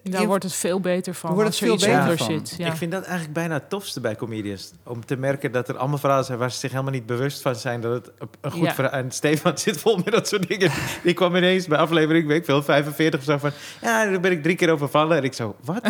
Daar 0.03 0.27
wordt 0.27 0.45
het 0.45 0.55
veel 0.55 0.81
beter 0.81 1.15
van. 1.15 1.35
Wordt 1.35 1.49
het 1.49 1.59
veel 1.59 1.77
beter 1.77 2.17
van. 2.17 2.27
Zit, 2.27 2.55
ja. 2.59 2.67
Ik 2.67 2.77
vind 2.77 2.93
dat 2.93 3.03
eigenlijk 3.03 3.33
bijna 3.33 3.55
het 3.55 3.69
tofste 3.71 4.01
bij 4.01 4.17
comedians. 4.17 4.73
Om 4.85 5.05
te 5.05 5.17
merken 5.17 5.53
dat 5.53 5.69
er 5.69 5.77
allemaal 5.77 5.99
verhalen 5.99 6.25
zijn 6.25 6.39
waar 6.39 6.51
ze 6.51 6.59
zich 6.59 6.71
helemaal 6.71 6.93
niet 6.93 7.07
bewust 7.07 7.43
van 7.43 7.55
zijn 7.55 7.81
dat 7.81 7.93
het 7.93 8.31
een 8.41 8.51
goed 8.51 8.63
ja. 8.63 8.75
verhaal 8.75 8.93
En 8.93 9.11
Stefan 9.11 9.59
zit 9.59 9.81
vol 9.81 9.97
met 9.97 10.13
dat 10.13 10.29
soort 10.29 10.49
dingen. 10.49 10.71
Die 11.03 11.15
kwam 11.15 11.37
ineens 11.37 11.67
bij 11.67 11.79
aflevering, 11.79 12.27
weet 12.27 12.39
ik 12.39 12.45
veel, 12.45 12.63
45 12.63 13.21
of 13.21 13.27
zo 13.27 13.39
van. 13.39 13.51
Ja, 13.81 14.05
daar 14.05 14.21
ben 14.21 14.33
ik 14.33 14.43
drie 14.43 14.57
keer 14.57 14.71
overvallen. 14.71 15.17
En 15.17 15.25
ik 15.25 15.33
zo, 15.33 15.57
wat? 15.65 15.83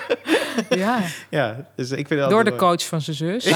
Ja. 0.76 1.00
ja 1.30 1.56
dus 1.74 1.90
ik 1.90 2.06
vind 2.06 2.30
Door 2.30 2.44
de 2.44 2.56
coach 2.56 2.86
van 2.86 3.00
zijn 3.00 3.16
zus. 3.16 3.44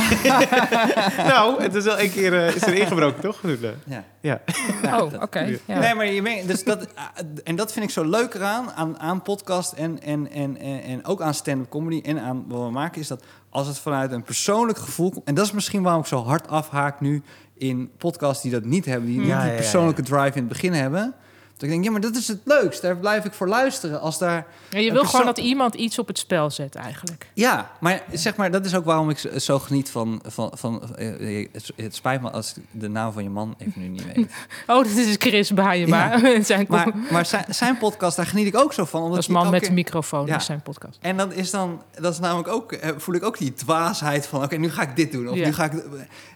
nou, 1.33 1.63
het 1.63 1.75
is 1.75 1.85
wel 1.85 2.01
een 2.01 2.11
keer 2.11 2.33
uh, 2.33 2.57
is 2.57 2.63
er 2.63 2.75
ingebroken, 2.75 3.21
toch? 3.21 3.41
Ja. 3.85 4.05
ja. 4.21 4.41
oh, 4.85 5.23
oké. 5.23 5.59
Ja. 5.67 5.79
Nee, 5.79 5.95
maar 5.95 6.07
je 6.07 6.23
merkt, 6.23 6.47
dus 6.47 6.65
dat, 6.65 6.83
eh, 6.83 7.03
en 7.45 7.57
dat 7.57 7.73
vind 7.73 7.85
ik 7.85 7.91
zo 7.91 8.05
leuk 8.05 8.35
eraan, 8.35 8.71
aan, 8.71 8.99
aan 8.99 9.23
podcast 9.23 9.73
en, 9.73 10.03
en, 10.03 10.31
en, 10.31 10.59
en, 10.59 10.83
en 10.83 11.05
ook 11.05 11.23
aan 11.23 11.35
stand-up 11.35 11.69
comedy 11.69 12.01
en 12.05 12.21
aan 12.21 12.45
wat 12.49 12.65
we 12.65 12.71
maken, 12.71 13.01
is 13.01 13.09
dat 13.09 13.25
als 13.51 13.67
het 13.67 13.79
vanuit 13.79 14.13
een 14.13 14.23
persoonlijk 14.23 14.79
gevoel 14.79 15.11
komt, 15.11 15.27
en 15.27 15.35
dat 15.35 15.45
is 15.45 15.53
misschien 15.53 15.83
waarom 15.83 16.03
ik 16.03 16.09
zo 16.09 16.25
hard 16.25 16.49
afhaak 16.49 17.01
nu 17.01 17.23
in 17.55 17.91
podcasts 17.99 18.43
die 18.43 18.53
dat 18.53 18.65
niet 18.65 18.85
hebben, 18.85 19.09
die 19.09 19.19
niet 19.21 19.41
die 19.41 19.55
persoonlijke 19.55 20.03
drive 20.03 20.33
in 20.37 20.45
het 20.45 20.49
begin 20.49 20.73
hebben 20.73 21.15
ik 21.62 21.69
denk, 21.69 21.85
ja, 21.85 21.91
maar 21.91 22.01
dat 22.01 22.16
is 22.16 22.28
het 22.28 22.41
leukst. 22.45 22.82
Daar 22.82 22.97
blijf 22.97 23.24
ik 23.24 23.32
voor 23.32 23.49
luisteren. 23.49 24.01
Als 24.01 24.19
daar 24.19 24.47
ja, 24.70 24.78
je 24.78 24.93
wil 24.93 25.05
gewoon 25.05 25.27
dat 25.27 25.39
iemand 25.39 25.74
iets 25.74 25.99
op 25.99 26.07
het 26.07 26.19
spel 26.19 26.51
zet, 26.51 26.74
eigenlijk. 26.74 27.31
Ja, 27.35 27.70
maar 27.81 28.03
zeg 28.12 28.37
maar, 28.37 28.51
dat 28.51 28.65
is 28.65 28.74
ook 28.74 28.85
waarom 28.85 29.11
ik 29.11 29.31
zo 29.37 29.59
geniet 29.59 29.91
van... 29.91 30.23
van, 30.27 30.51
van 30.55 30.82
uh, 30.99 31.49
het, 31.77 31.95
spijt 31.95 32.20
me 32.20 32.31
als 32.31 32.55
de 32.70 32.89
naam 32.89 33.12
van 33.12 33.23
je 33.23 33.31
man 33.31 33.55
even 33.59 33.81
nu 33.81 33.89
niet 33.89 34.15
weet. 34.15 34.16
oh, 34.66 34.77
dat 34.77 34.87
is 34.87 35.16
Chris 35.19 35.53
Baaienma. 35.53 36.16
Ja. 36.16 36.43
zijn 36.51 36.66
maar, 36.69 36.93
maar 37.11 37.27
zijn, 37.27 37.45
zijn, 37.49 37.78
podcast, 37.78 38.16
daar 38.16 38.27
geniet 38.27 38.47
ik 38.47 38.57
ook 38.57 38.73
zo 38.73 38.85
van. 38.85 39.01
Omdat 39.01 39.15
dat 39.15 39.28
is 39.28 39.35
man 39.35 39.51
met 39.51 39.65
de 39.65 39.73
microfoon, 39.73 40.27
ja. 40.27 40.37
is 40.37 40.45
zijn 40.45 40.62
podcast. 40.62 40.99
En 41.01 41.16
dan 41.16 41.32
is 41.32 41.51
dan, 41.51 41.82
dat 42.01 42.12
is 42.12 42.19
namelijk 42.19 42.49
ook, 42.49 42.73
eh, 42.73 42.91
voel 42.97 43.15
ik 43.15 43.24
ook 43.24 43.39
die 43.39 43.55
dwaasheid 43.55 44.27
van... 44.27 44.43
oké, 44.43 44.57
nu 44.57 44.70
ga 44.70 44.82
ik 44.82 44.97
dit 44.97 45.12
doen. 45.12 45.28
Of 45.28 45.37
nu 45.37 45.53
ga 45.53 45.65
ik... 45.65 45.85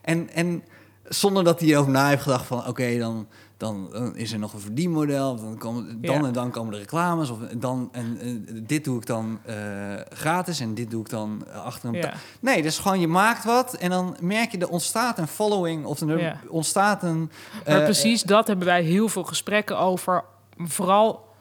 En, 0.02 0.30
en 0.34 0.62
zonder 1.04 1.44
dat 1.44 1.60
hij 1.60 1.78
over 1.78 1.92
na 1.92 2.08
heeft 2.08 2.22
gedacht 2.22 2.46
van... 2.46 2.66
oké, 2.66 2.98
dan 2.98 3.26
dan, 3.56 3.90
is 4.16 4.32
er 4.32 4.38
nog 4.38 4.52
een 4.52 4.60
verdienmodel. 4.60 5.36
Dan, 5.36 5.58
komen, 5.58 6.00
dan 6.00 6.26
en 6.26 6.32
dan 6.32 6.50
komen 6.50 6.72
de 6.72 6.78
reclames. 6.78 7.30
Of 7.30 7.38
dan, 7.38 7.88
en, 7.92 8.18
dit 8.66 8.84
doe 8.84 8.96
ik 8.96 9.06
dan 9.06 9.38
uh, 9.46 9.54
gratis 10.08 10.60
en 10.60 10.74
dit 10.74 10.90
doe 10.90 11.00
ik 11.00 11.08
dan 11.08 11.44
achter 11.64 11.88
een... 11.88 11.94
Ja. 11.94 12.12
Nee, 12.40 12.62
dus 12.62 12.78
gewoon 12.78 13.00
je 13.00 13.08
maakt 13.08 13.44
wat 13.44 13.74
en 13.74 13.90
dan 13.90 14.16
merk 14.20 14.50
je 14.50 14.58
er 14.58 14.68
ontstaat 14.68 15.18
een 15.18 15.28
following 15.28 15.84
of 15.84 16.00
er 16.00 16.38
ontstaat 16.48 17.02
een... 17.02 17.30
Maar 17.66 17.78
uh, 17.78 17.84
precies 17.84 18.22
dat 18.22 18.46
hebben 18.46 18.66
wij 18.66 18.82
heel 18.82 19.08
veel 19.08 19.24
gesprekken 19.24 19.78
over. 19.78 20.24
Vooral 20.56 21.33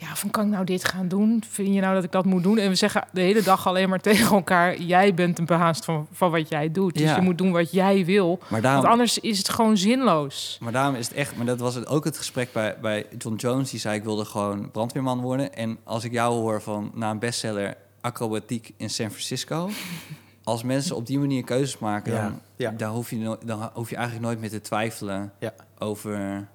ja, 0.00 0.16
van 0.16 0.30
kan 0.30 0.44
ik 0.44 0.50
nou 0.50 0.64
dit 0.64 0.84
gaan 0.84 1.08
doen? 1.08 1.42
Vind 1.48 1.74
je 1.74 1.80
nou 1.80 1.94
dat 1.94 2.04
ik 2.04 2.12
dat 2.12 2.24
moet 2.24 2.42
doen? 2.42 2.58
En 2.58 2.68
we 2.68 2.74
zeggen 2.74 3.04
de 3.12 3.20
hele 3.20 3.42
dag 3.42 3.66
alleen 3.66 3.88
maar 3.88 4.00
tegen 4.10 4.36
elkaar: 4.36 4.80
jij 4.80 5.14
bent 5.14 5.38
een 5.38 5.46
behaast 5.46 5.84
van, 5.84 6.06
van 6.12 6.30
wat 6.30 6.48
jij 6.48 6.70
doet. 6.70 6.94
Dus 6.94 7.14
je 7.14 7.20
moet 7.20 7.38
doen 7.38 7.52
wat 7.52 7.72
jij 7.72 8.04
wil. 8.04 8.38
Maar 8.48 8.60
daarom, 8.60 8.80
want 8.80 8.92
anders 8.92 9.18
is 9.18 9.38
het 9.38 9.48
gewoon 9.48 9.76
zinloos. 9.76 10.58
Maar 10.60 10.72
daarom 10.72 10.94
is 10.94 11.08
het 11.08 11.16
echt, 11.16 11.36
maar 11.36 11.46
dat 11.46 11.60
was 11.60 11.74
het 11.74 11.86
ook 11.86 12.04
het 12.04 12.16
gesprek 12.16 12.52
bij, 12.52 12.76
bij 12.80 13.06
John 13.18 13.36
Jones. 13.36 13.70
Die 13.70 13.80
zei: 13.80 13.96
Ik 13.96 14.04
wilde 14.04 14.24
gewoon 14.24 14.70
brandweerman 14.70 15.20
worden. 15.20 15.54
En 15.54 15.78
als 15.84 16.04
ik 16.04 16.12
jou 16.12 16.34
hoor 16.34 16.62
van 16.62 16.90
na 16.94 17.10
een 17.10 17.18
bestseller 17.18 17.76
acrobatiek 18.00 18.72
in 18.76 18.90
San 18.90 19.10
Francisco. 19.10 19.70
als 20.44 20.62
mensen 20.62 20.96
op 20.96 21.06
die 21.06 21.18
manier 21.18 21.44
keuzes 21.44 21.78
maken, 21.78 22.12
dan, 22.12 22.40
ja. 22.56 22.70
Dan, 22.70 22.94
hoef 22.94 23.10
je 23.10 23.38
dan 23.44 23.70
hoef 23.74 23.90
je 23.90 23.96
eigenlijk 23.96 24.26
nooit 24.26 24.40
meer 24.40 24.50
te 24.50 24.60
twijfelen 24.60 25.32
over 25.78 26.48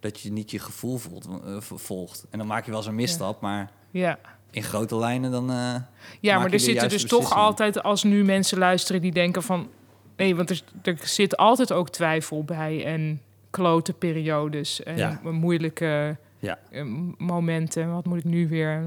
dat 0.00 0.20
je 0.20 0.32
niet 0.32 0.50
je 0.50 0.58
gevoel 0.58 0.96
voelt, 0.96 1.28
uh, 1.46 1.56
volgt. 1.60 2.26
En 2.30 2.38
dan 2.38 2.46
maak 2.46 2.64
je 2.64 2.70
wel 2.70 2.82
zo'n 2.82 2.94
misstap, 2.94 3.40
maar 3.40 3.70
ja. 3.90 4.18
in 4.50 4.62
grote 4.62 4.96
lijnen 4.96 5.30
dan. 5.30 5.50
Uh, 5.50 5.74
ja, 6.20 6.38
maar 6.38 6.52
er 6.52 6.60
zitten 6.60 6.88
dus 6.88 7.04
toch 7.04 7.32
altijd, 7.34 7.82
als 7.82 8.02
nu 8.02 8.24
mensen 8.24 8.58
luisteren 8.58 9.00
die 9.00 9.12
denken 9.12 9.42
van. 9.42 9.68
Nee, 10.16 10.36
want 10.36 10.50
er, 10.50 10.62
er 10.82 10.98
zit 11.02 11.36
altijd 11.36 11.72
ook 11.72 11.90
twijfel 11.90 12.44
bij 12.44 12.84
en 12.84 13.20
klote 13.50 13.92
periodes 13.92 14.82
en 14.82 14.96
ja. 14.96 15.20
moeilijke 15.22 16.16
ja. 16.38 16.58
Eh, 16.70 16.84
momenten. 17.16 17.92
Wat 17.92 18.04
moet 18.04 18.18
ik 18.18 18.24
nu 18.24 18.48
weer? 18.48 18.82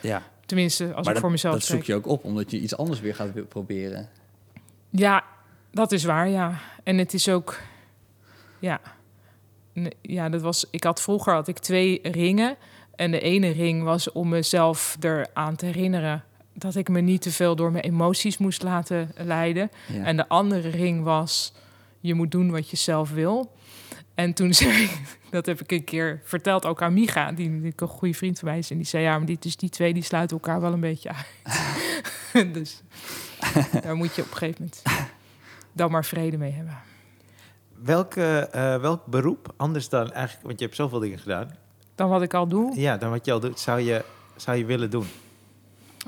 Ja. 0.00 0.22
Tenminste, 0.46 0.94
als 0.94 1.08
ik 1.08 1.16
voor 1.16 1.30
mezelf. 1.30 1.54
Dat 1.54 1.64
zoek 1.64 1.84
je 1.84 1.94
ook 1.94 2.06
op, 2.06 2.24
omdat 2.24 2.50
je 2.50 2.60
iets 2.60 2.76
anders 2.76 3.00
weer 3.00 3.14
gaat 3.14 3.48
proberen. 3.48 4.08
Ja, 4.90 5.24
dat 5.70 5.92
is 5.92 6.04
waar, 6.04 6.28
ja. 6.28 6.60
En 6.82 6.98
het 6.98 7.14
is 7.14 7.28
ook. 7.28 7.58
Ja 8.58 8.80
ja, 10.00 10.28
dat 10.28 10.40
was. 10.40 10.66
Ik 10.70 10.84
had 10.84 11.02
vroeger 11.02 11.32
had 11.32 11.48
ik 11.48 11.58
twee 11.58 12.00
ringen. 12.02 12.56
En 12.94 13.10
de 13.10 13.20
ene 13.20 13.50
ring 13.50 13.82
was 13.82 14.12
om 14.12 14.28
mezelf 14.28 14.96
eraan 15.00 15.56
te 15.56 15.66
herinneren 15.66 16.24
dat 16.54 16.74
ik 16.74 16.88
me 16.88 17.00
niet 17.00 17.22
te 17.22 17.30
veel 17.30 17.56
door 17.56 17.72
mijn 17.72 17.84
emoties 17.84 18.38
moest 18.38 18.62
laten 18.62 19.12
leiden. 19.16 19.70
En 20.02 20.16
de 20.16 20.28
andere 20.28 20.68
ring 20.68 21.02
was: 21.02 21.52
je 22.00 22.14
moet 22.14 22.30
doen 22.30 22.50
wat 22.50 22.70
je 22.70 22.76
zelf 22.76 23.10
wil. 23.10 23.52
En 24.14 24.34
toen 24.34 24.54
zei 24.62 24.82
ik, 24.82 25.18
dat 25.30 25.46
heb 25.46 25.60
ik 25.60 25.72
een 25.72 25.84
keer 25.84 26.20
verteld 26.24 26.66
ook 26.66 26.82
aan 26.82 26.94
Micha, 26.94 27.32
die, 27.32 27.60
die 27.60 27.72
een 27.76 27.88
goede 27.88 28.14
vriend 28.14 28.38
van 28.38 28.48
mij 28.48 28.58
is. 28.58 28.70
En 28.70 28.76
die 28.76 28.86
zei: 28.86 29.02
Ja, 29.02 29.16
maar 29.16 29.26
die, 29.26 29.36
dus 29.40 29.56
die 29.56 29.70
twee 29.70 29.94
die 29.94 30.02
sluiten 30.02 30.36
elkaar 30.36 30.60
wel 30.60 30.72
een 30.72 30.80
beetje 30.80 31.08
uit. 31.08 31.26
dus 32.52 32.82
daar 33.82 33.96
moet 33.96 34.14
je 34.14 34.22
op 34.22 34.30
een 34.30 34.36
gegeven 34.36 34.60
moment 34.60 34.82
dan 35.72 35.90
maar 35.90 36.04
vrede 36.04 36.38
mee 36.38 36.52
hebben. 36.52 36.78
Welke, 37.84 38.50
uh, 38.54 38.80
welk 38.80 39.06
beroep, 39.06 39.52
anders 39.56 39.88
dan 39.88 40.12
eigenlijk, 40.12 40.46
want 40.46 40.58
je 40.58 40.64
hebt 40.64 40.76
zoveel 40.76 40.98
dingen 40.98 41.18
gedaan. 41.18 41.56
Dan 41.94 42.08
wat 42.08 42.22
ik 42.22 42.34
al 42.34 42.46
doe? 42.48 42.80
Ja, 42.80 42.96
dan 42.96 43.10
wat 43.10 43.24
je 43.24 43.32
al 43.32 43.40
doet, 43.40 43.60
zou 43.60 43.80
je, 43.80 44.04
zou 44.36 44.56
je 44.56 44.64
willen 44.64 44.90
doen? 44.90 45.06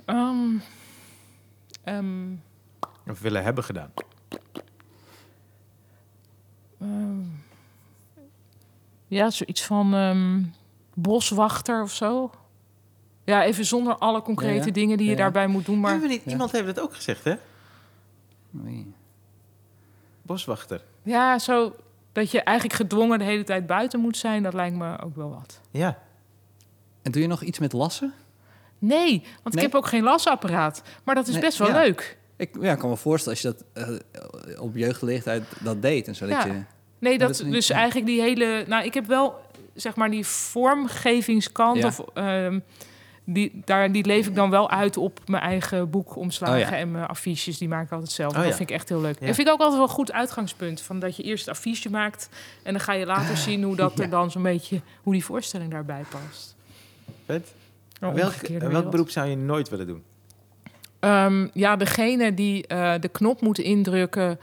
Um, 0.07 0.63
um, 1.85 2.43
of 3.07 3.21
willen 3.21 3.43
hebben 3.43 3.65
gedaan? 3.65 3.91
Um, 6.83 7.43
ja, 9.07 9.31
zoiets 9.31 9.65
van 9.65 10.53
boswachter 10.95 11.83
of 11.83 11.91
zo. 11.91 12.31
Ja, 13.25 13.45
even 13.45 13.65
zonder 13.65 13.97
alle 13.97 14.23
concrete 14.23 14.71
dingen 14.71 14.97
die 14.97 15.11
je 15.11 15.17
daarbij 15.17 15.47
moet 15.47 15.67
doen. 15.67 15.81
Maar... 15.81 16.07
Niet, 16.07 16.25
iemand 16.25 16.53
heeft 16.53 16.67
het 16.67 16.81
ook 16.81 16.95
gezegd, 16.95 17.25
hè? 17.25 17.35
Nee. 18.51 18.93
Boswachter. 20.23 20.83
Ja, 21.05 21.39
zo 21.39 21.77
dat 22.13 22.31
je 22.31 22.43
eigenlijk 22.43 22.77
gedwongen 22.77 23.19
de 23.19 23.25
hele 23.25 23.45
tijd 23.45 23.67
buiten 23.67 24.01
moet 24.01 24.17
zijn, 24.17 24.43
dat 24.43 24.55
lijkt 24.55 24.77
me 24.77 25.01
ook 25.01 25.17
wel 25.17 25.31
wat. 25.31 25.61
Ja. 25.71 25.99
En 27.03 27.13
doe 27.13 27.23
je 27.23 27.29
nog 27.29 27.43
iets 27.43 27.59
met 27.59 27.73
lassen? 27.73 28.13
Nee, 28.79 29.25
want 29.43 29.55
ik 29.55 29.61
heb 29.61 29.75
ook 29.75 29.87
geen 29.87 30.03
lasapparaat. 30.03 30.83
Maar 31.05 31.15
dat 31.15 31.29
is 31.29 31.39
best 31.39 31.59
wel 31.59 31.73
leuk. 31.73 32.19
Ik 32.37 32.57
ja, 32.61 32.75
kan 32.75 32.91
me 32.91 32.97
voorstellen 32.97 33.39
als 33.39 33.57
je 33.57 33.65
dat 33.75 33.89
uh, 33.89 34.61
op 34.61 34.77
jeugdleeftijd 34.77 35.45
dat 35.61 35.83
deed 35.83 36.09
en 36.09 36.15
zo. 36.15 36.27
Dat 36.27 36.43
je, 36.43 36.63
nee, 36.99 37.19
dat, 37.19 37.45
dus 37.47 37.71
eigenlijk 37.71 38.07
die 38.07 38.21
hele. 38.21 38.65
Nou, 38.67 38.85
ik 38.85 38.95
heb 38.95 39.07
wel 39.07 39.41
zeg 39.75 39.95
maar 39.95 40.11
die 40.11 40.27
vormgevingskant 40.27 41.85
of. 41.85 42.05
Um, 42.15 42.63
die, 43.25 43.63
daar, 43.65 43.93
die 43.93 44.07
leef 44.07 44.27
ik 44.27 44.35
dan 44.35 44.51
wel 44.51 44.71
uit 44.71 44.97
op 44.97 45.21
mijn 45.27 45.43
eigen 45.43 45.91
boekomslagen 45.91 46.73
oh 46.73 46.79
en 46.79 46.91
mijn 46.91 47.07
affiches. 47.07 47.59
Die 47.59 47.69
maak 47.69 47.85
ik 47.85 47.93
altijd 47.93 48.11
zelf. 48.11 48.37
Oh 48.37 48.43
dat 48.43 48.57
vind 48.57 48.71
ik 48.71 48.77
echt 48.77 48.89
heel 48.89 49.01
leuk. 49.01 49.21
En 49.21 49.35
vind 49.35 49.49
ik 49.49 49.53
ook 49.53 49.61
altijd 49.61 49.79
wel 49.79 49.89
een 49.89 49.95
goed 49.95 50.13
uitgangspunt. 50.13 50.81
Van 50.81 50.99
dat 50.99 51.17
je 51.17 51.23
eerst 51.23 51.47
het 51.47 51.55
affiche 51.55 51.91
maakt. 51.91 52.29
En 52.63 52.73
dan 52.73 52.83
ga 52.83 52.93
je 52.93 53.07
later 53.07 53.37
zien 53.37 53.63
hoe 53.63 53.77
dat 53.77 53.99
er 53.99 54.11
dan 54.11 54.31
zo'n 54.31 54.43
beetje... 54.43 54.81
hoe 55.03 55.13
die 55.13 55.25
voorstelling 55.25 55.71
daarbij 55.71 56.05
past. 56.09 56.57
Vet. 57.27 57.55
welk, 57.99 58.35
welk 58.59 58.91
beroep 58.91 59.11
zou 59.11 59.29
je 59.29 59.37
nooit 59.37 59.69
willen 59.69 59.87
doen? 59.87 60.03
Um, 61.01 61.51
ja, 61.53 61.77
degene 61.77 62.35
die 62.35 62.65
uh, 62.69 62.95
de 63.01 63.09
knop 63.09 63.41
moet 63.41 63.59
indrukken 63.59 64.39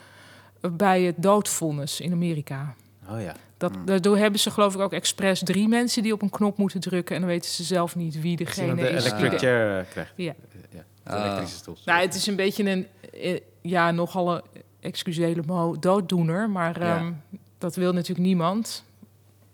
bij 0.71 1.01
het 1.01 1.15
doodvonnis 1.17 1.99
in 1.99 2.11
Amerika. 2.11 2.75
Oh 3.09 3.21
ja. 3.21 3.35
Dat, 3.61 3.75
hmm. 3.75 3.85
Daardoor 3.85 4.17
hebben 4.17 4.39
ze 4.39 4.51
geloof 4.51 4.73
ik 4.73 4.79
ook 4.79 4.93
expres 4.93 5.41
drie 5.43 5.67
mensen 5.67 6.03
die 6.03 6.13
op 6.13 6.21
een 6.21 6.29
knop 6.29 6.57
moeten 6.57 6.79
drukken. 6.79 7.15
En 7.15 7.21
dan 7.21 7.29
weten 7.29 7.51
ze 7.51 7.63
zelf 7.63 7.95
niet 7.95 8.21
wie 8.21 8.35
degene 8.35 8.75
de 8.75 8.89
is. 8.89 9.03
De 9.03 9.09
electric 9.09 9.39
chair 9.39 9.79
eh, 9.79 9.85
krijgt. 9.89 10.13
Ja. 10.15 10.33
ja 10.69 10.83
de 11.03 11.09
ah. 11.09 11.23
elektrische 11.23 11.57
stoel. 11.57 11.77
Nou, 11.85 12.01
het 12.01 12.15
is 12.15 12.27
een 12.27 12.35
beetje 12.35 12.69
een, 12.69 12.87
eh, 13.21 13.39
ja, 13.61 13.91
nogal 13.91 14.35
een 14.35 14.41
excusele 14.79 15.43
mo 15.45 15.79
dooddoener. 15.79 16.49
Maar 16.49 16.81
ehm, 16.81 17.11
dat 17.57 17.75
wil 17.75 17.93
natuurlijk 17.93 18.27
niemand. 18.27 18.83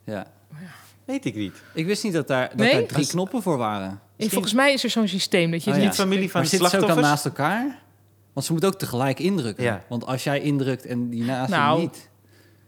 Ja. 0.03 0.27
Weet 1.05 1.25
ik 1.25 1.35
niet. 1.35 1.63
Ik 1.73 1.85
wist 1.85 2.03
niet 2.03 2.13
dat 2.13 2.27
daar, 2.27 2.47
dat 2.49 2.57
nee? 2.57 2.73
daar 2.73 2.85
drie 2.85 3.07
knoppen 3.07 3.41
voor 3.41 3.57
waren. 3.57 3.99
Volgens 4.17 4.53
mij 4.53 4.73
is 4.73 4.83
er 4.83 4.89
zo'n 4.89 5.07
systeem 5.07 5.51
dat 5.51 5.63
je 5.63 5.71
oh, 5.71 5.77
niet 5.77 5.95
familie 5.95 6.31
van 6.31 6.41
maar 6.41 6.49
slachtoffers. 6.49 6.71
Zitten 6.71 6.79
ze 6.79 6.85
ook 6.85 7.01
dan 7.01 7.09
naast 7.09 7.25
elkaar? 7.25 7.79
Want 8.33 8.45
ze 8.45 8.51
moeten 8.51 8.69
ook 8.69 8.79
tegelijk 8.79 9.19
indrukken. 9.19 9.63
Ja. 9.63 9.83
Want 9.89 10.05
als 10.05 10.23
jij 10.23 10.41
indrukt 10.41 10.85
en 10.85 11.09
die 11.09 11.23
naast 11.23 11.51
nou, 11.51 11.79
niet. 11.79 12.09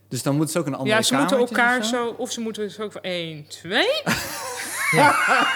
Dus 0.09 0.23
dan 0.23 0.35
moeten 0.35 0.53
ze 0.53 0.59
ook 0.59 0.65
een 0.65 0.75
andere 0.75 0.95
Ja, 0.95 1.01
ze 1.01 1.15
moeten 1.15 1.37
elkaar 1.37 1.85
zo... 1.85 2.15
Of 2.17 2.31
ze 2.31 2.41
moeten 2.41 2.63
dus 2.63 2.79
ook 2.79 2.91
van 2.91 3.01
1, 3.01 3.47
2... 3.47 3.85
Ja, 4.91 5.15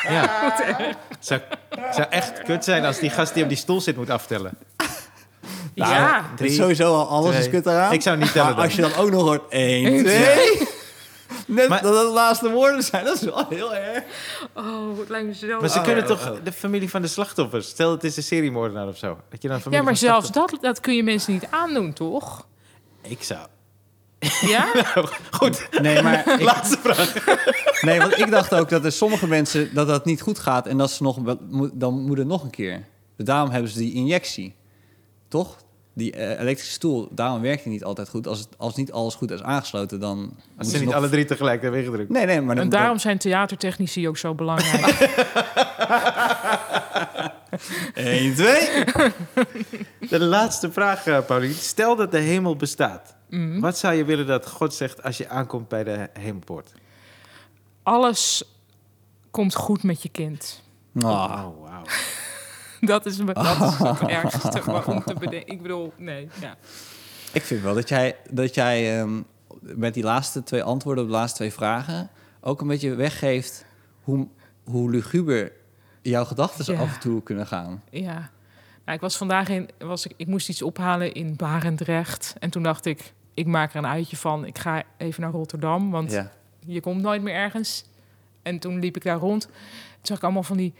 ja. 0.09 0.55
Zou, 1.19 1.41
zou 1.91 2.07
echt 2.09 2.43
kut 2.43 2.63
zijn 2.63 2.85
als 2.85 2.99
die 2.99 3.09
gast 3.09 3.33
die 3.33 3.43
op 3.43 3.49
die 3.49 3.57
stoel 3.57 3.81
zit 3.81 3.95
moet 3.95 4.09
aftellen. 4.09 4.57
Nou, 5.75 5.93
ja. 5.93 6.25
Drie, 6.35 6.49
is 6.49 6.55
sowieso 6.55 6.95
al 6.95 7.07
alles 7.07 7.35
is 7.35 7.49
kut 7.49 7.65
eraan. 7.65 7.93
Ik 7.93 8.01
zou 8.01 8.17
niet 8.17 8.31
tellen. 8.31 8.55
Maar 8.55 8.63
als 8.63 8.75
je 8.75 8.81
dan 8.81 8.95
ook 8.95 9.09
nog 9.09 9.21
hoort 9.21 9.41
1, 9.49 10.03
2... 10.03 10.21
Net 11.47 11.69
maar, 11.69 11.81
dat 11.81 11.95
het 11.95 12.07
de 12.07 12.13
laatste 12.13 12.49
woorden 12.49 12.83
zijn, 12.83 13.05
dat 13.05 13.15
is 13.15 13.21
wel 13.21 13.45
heel 13.49 13.75
erg. 13.75 14.03
Oh, 14.53 14.99
het 14.99 15.09
lijkt 15.09 15.27
me 15.27 15.33
zo... 15.33 15.59
Maar 15.59 15.69
ze 15.69 15.81
kunnen 15.81 16.05
toch 16.05 16.41
de 16.43 16.51
familie 16.51 16.89
van 16.89 17.01
de 17.01 17.07
slachtoffers... 17.07 17.67
Stel, 17.67 17.91
het 17.91 18.03
is 18.03 18.17
een 18.17 18.23
seriemoordenaar 18.23 18.87
of 18.87 18.97
zo. 18.97 19.17
Dat 19.29 19.41
je 19.41 19.47
dan 19.47 19.61
ja, 19.69 19.81
maar 19.81 19.95
zelfs 19.95 20.31
dat, 20.31 20.57
dat 20.61 20.79
kun 20.79 20.95
je 20.95 21.03
mensen 21.03 21.33
niet 21.33 21.47
aandoen, 21.49 21.93
toch? 21.93 22.47
Ik 23.01 23.23
zou... 23.23 23.47
Ja? 24.41 24.71
nou, 24.95 25.07
goed. 25.31 25.67
Nee, 25.81 26.01
maar 26.01 26.27
ik, 26.39 26.41
Laatste 26.41 26.77
vraag. 26.77 27.25
nee, 27.87 27.99
want 27.99 28.19
ik 28.19 28.31
dacht 28.31 28.53
ook 28.53 28.69
dat 28.69 28.85
er 28.85 28.91
sommige 28.91 29.27
mensen 29.27 29.73
dat 29.73 29.87
dat 29.87 30.05
niet 30.05 30.21
goed 30.21 30.39
gaat 30.39 30.67
en 30.67 30.77
dat 30.77 30.91
ze 30.91 31.03
nog 31.03 31.17
dan 31.73 32.01
moet 32.01 32.17
het 32.17 32.27
nog 32.27 32.43
een 32.43 32.49
keer. 32.49 32.83
Dus 33.15 33.25
daarom 33.25 33.49
hebben 33.49 33.71
ze 33.71 33.77
die 33.77 33.93
injectie, 33.93 34.55
toch? 35.27 35.61
Die 35.95 36.15
uh, 36.15 36.39
elektrische 36.39 36.73
stoel, 36.73 37.07
daarom 37.11 37.41
werkt 37.41 37.63
die 37.63 37.71
niet 37.71 37.83
altijd 37.83 38.09
goed. 38.09 38.27
Als, 38.27 38.39
het, 38.39 38.47
als 38.57 38.75
niet 38.75 38.91
alles 38.91 39.15
goed 39.15 39.31
is 39.31 39.41
aangesloten, 39.41 39.99
dan. 39.99 40.33
Als 40.57 40.69
ze 40.69 40.79
niet 40.79 40.93
alle 40.93 41.09
drie 41.09 41.25
tegelijk 41.25 41.61
hebben 41.61 41.79
ingedrukt. 41.79 42.09
Nee, 42.09 42.25
nee, 42.25 42.41
maar 42.41 42.55
dan, 42.55 42.63
en 42.63 42.69
daarom 42.69 42.97
zijn 42.97 43.17
theatertechnici 43.17 44.07
ook 44.07 44.17
zo 44.17 44.35
belangrijk. 44.35 45.11
Eén, 47.93 48.33
twee. 48.33 48.83
De 50.09 50.19
laatste 50.19 50.71
vraag, 50.71 51.05
uh, 51.05 51.19
Pauline. 51.25 51.53
Stel 51.53 51.95
dat 51.95 52.11
de 52.11 52.17
hemel 52.17 52.55
bestaat. 52.55 53.15
Mhm. 53.33 53.59
Wat 53.59 53.77
zou 53.77 53.93
je 53.93 54.05
willen 54.05 54.27
dat 54.27 54.47
God 54.47 54.73
zegt 54.73 55.03
als 55.03 55.17
je 55.17 55.29
aankomt 55.29 55.67
bij 55.67 55.83
de 55.83 56.09
hemelpoort? 56.19 56.71
Alles 57.83 58.43
komt 59.31 59.55
goed 59.55 59.83
met 59.83 60.01
je 60.01 60.09
kind. 60.09 60.63
Oh, 60.95 61.03
oh 61.05 61.43
wow. 61.43 61.85
dat 62.91 63.05
is, 63.05 63.17
dat 63.17 63.61
is 63.61 63.77
het 63.77 64.07
ergste 64.21 64.61
om 64.91 65.03
te 65.03 65.13
bedenken. 65.13 65.53
Ik 65.53 65.61
bedoel, 65.61 65.93
nee, 65.97 66.29
ja. 66.41 66.57
Ik 67.31 67.41
vind 67.41 67.61
wel 67.61 67.73
dat 67.73 67.89
jij, 67.89 68.15
dat 68.29 68.55
jij 68.55 68.99
um, 68.99 69.25
met 69.59 69.93
die 69.93 70.03
laatste 70.03 70.43
twee 70.43 70.63
antwoorden 70.63 71.03
op 71.03 71.09
de 71.09 71.15
laatste 71.15 71.37
twee 71.37 71.53
vragen... 71.53 72.09
ook 72.41 72.61
een 72.61 72.67
beetje 72.67 72.95
weggeeft 72.95 73.65
hoe, 74.03 74.27
hoe 74.63 74.91
luguber 74.91 75.51
jouw 76.01 76.25
gedachten 76.25 76.77
af 76.77 76.93
en 76.93 76.99
toe 76.99 77.23
kunnen 77.23 77.47
gaan. 77.47 77.83
Ja. 77.89 78.31
Nou, 78.85 78.95
ik 78.95 79.01
was 79.01 79.17
vandaag 79.17 79.49
in, 79.49 79.69
was 79.77 80.05
ik, 80.05 80.13
ik 80.17 80.27
moest 80.27 80.49
iets 80.49 80.61
ophalen 80.61 81.13
in 81.13 81.35
Barendrecht. 81.35 82.35
En 82.39 82.49
toen 82.49 82.63
dacht 82.63 82.85
ik, 82.85 83.13
ik 83.33 83.45
maak 83.45 83.71
er 83.71 83.77
een 83.77 83.87
uitje 83.87 84.17
van. 84.17 84.45
Ik 84.45 84.57
ga 84.57 84.83
even 84.97 85.21
naar 85.21 85.31
Rotterdam, 85.31 85.91
want 85.91 86.11
ja. 86.11 86.31
je 86.65 86.81
komt 86.81 87.01
nooit 87.01 87.21
meer 87.21 87.33
ergens. 87.33 87.85
En 88.41 88.59
toen 88.59 88.79
liep 88.79 88.95
ik 88.95 89.03
daar 89.03 89.17
rond. 89.17 89.41
Toen 89.41 89.53
zag 90.01 90.17
ik 90.17 90.23
allemaal 90.23 90.43
van 90.43 90.57
die 90.57 90.73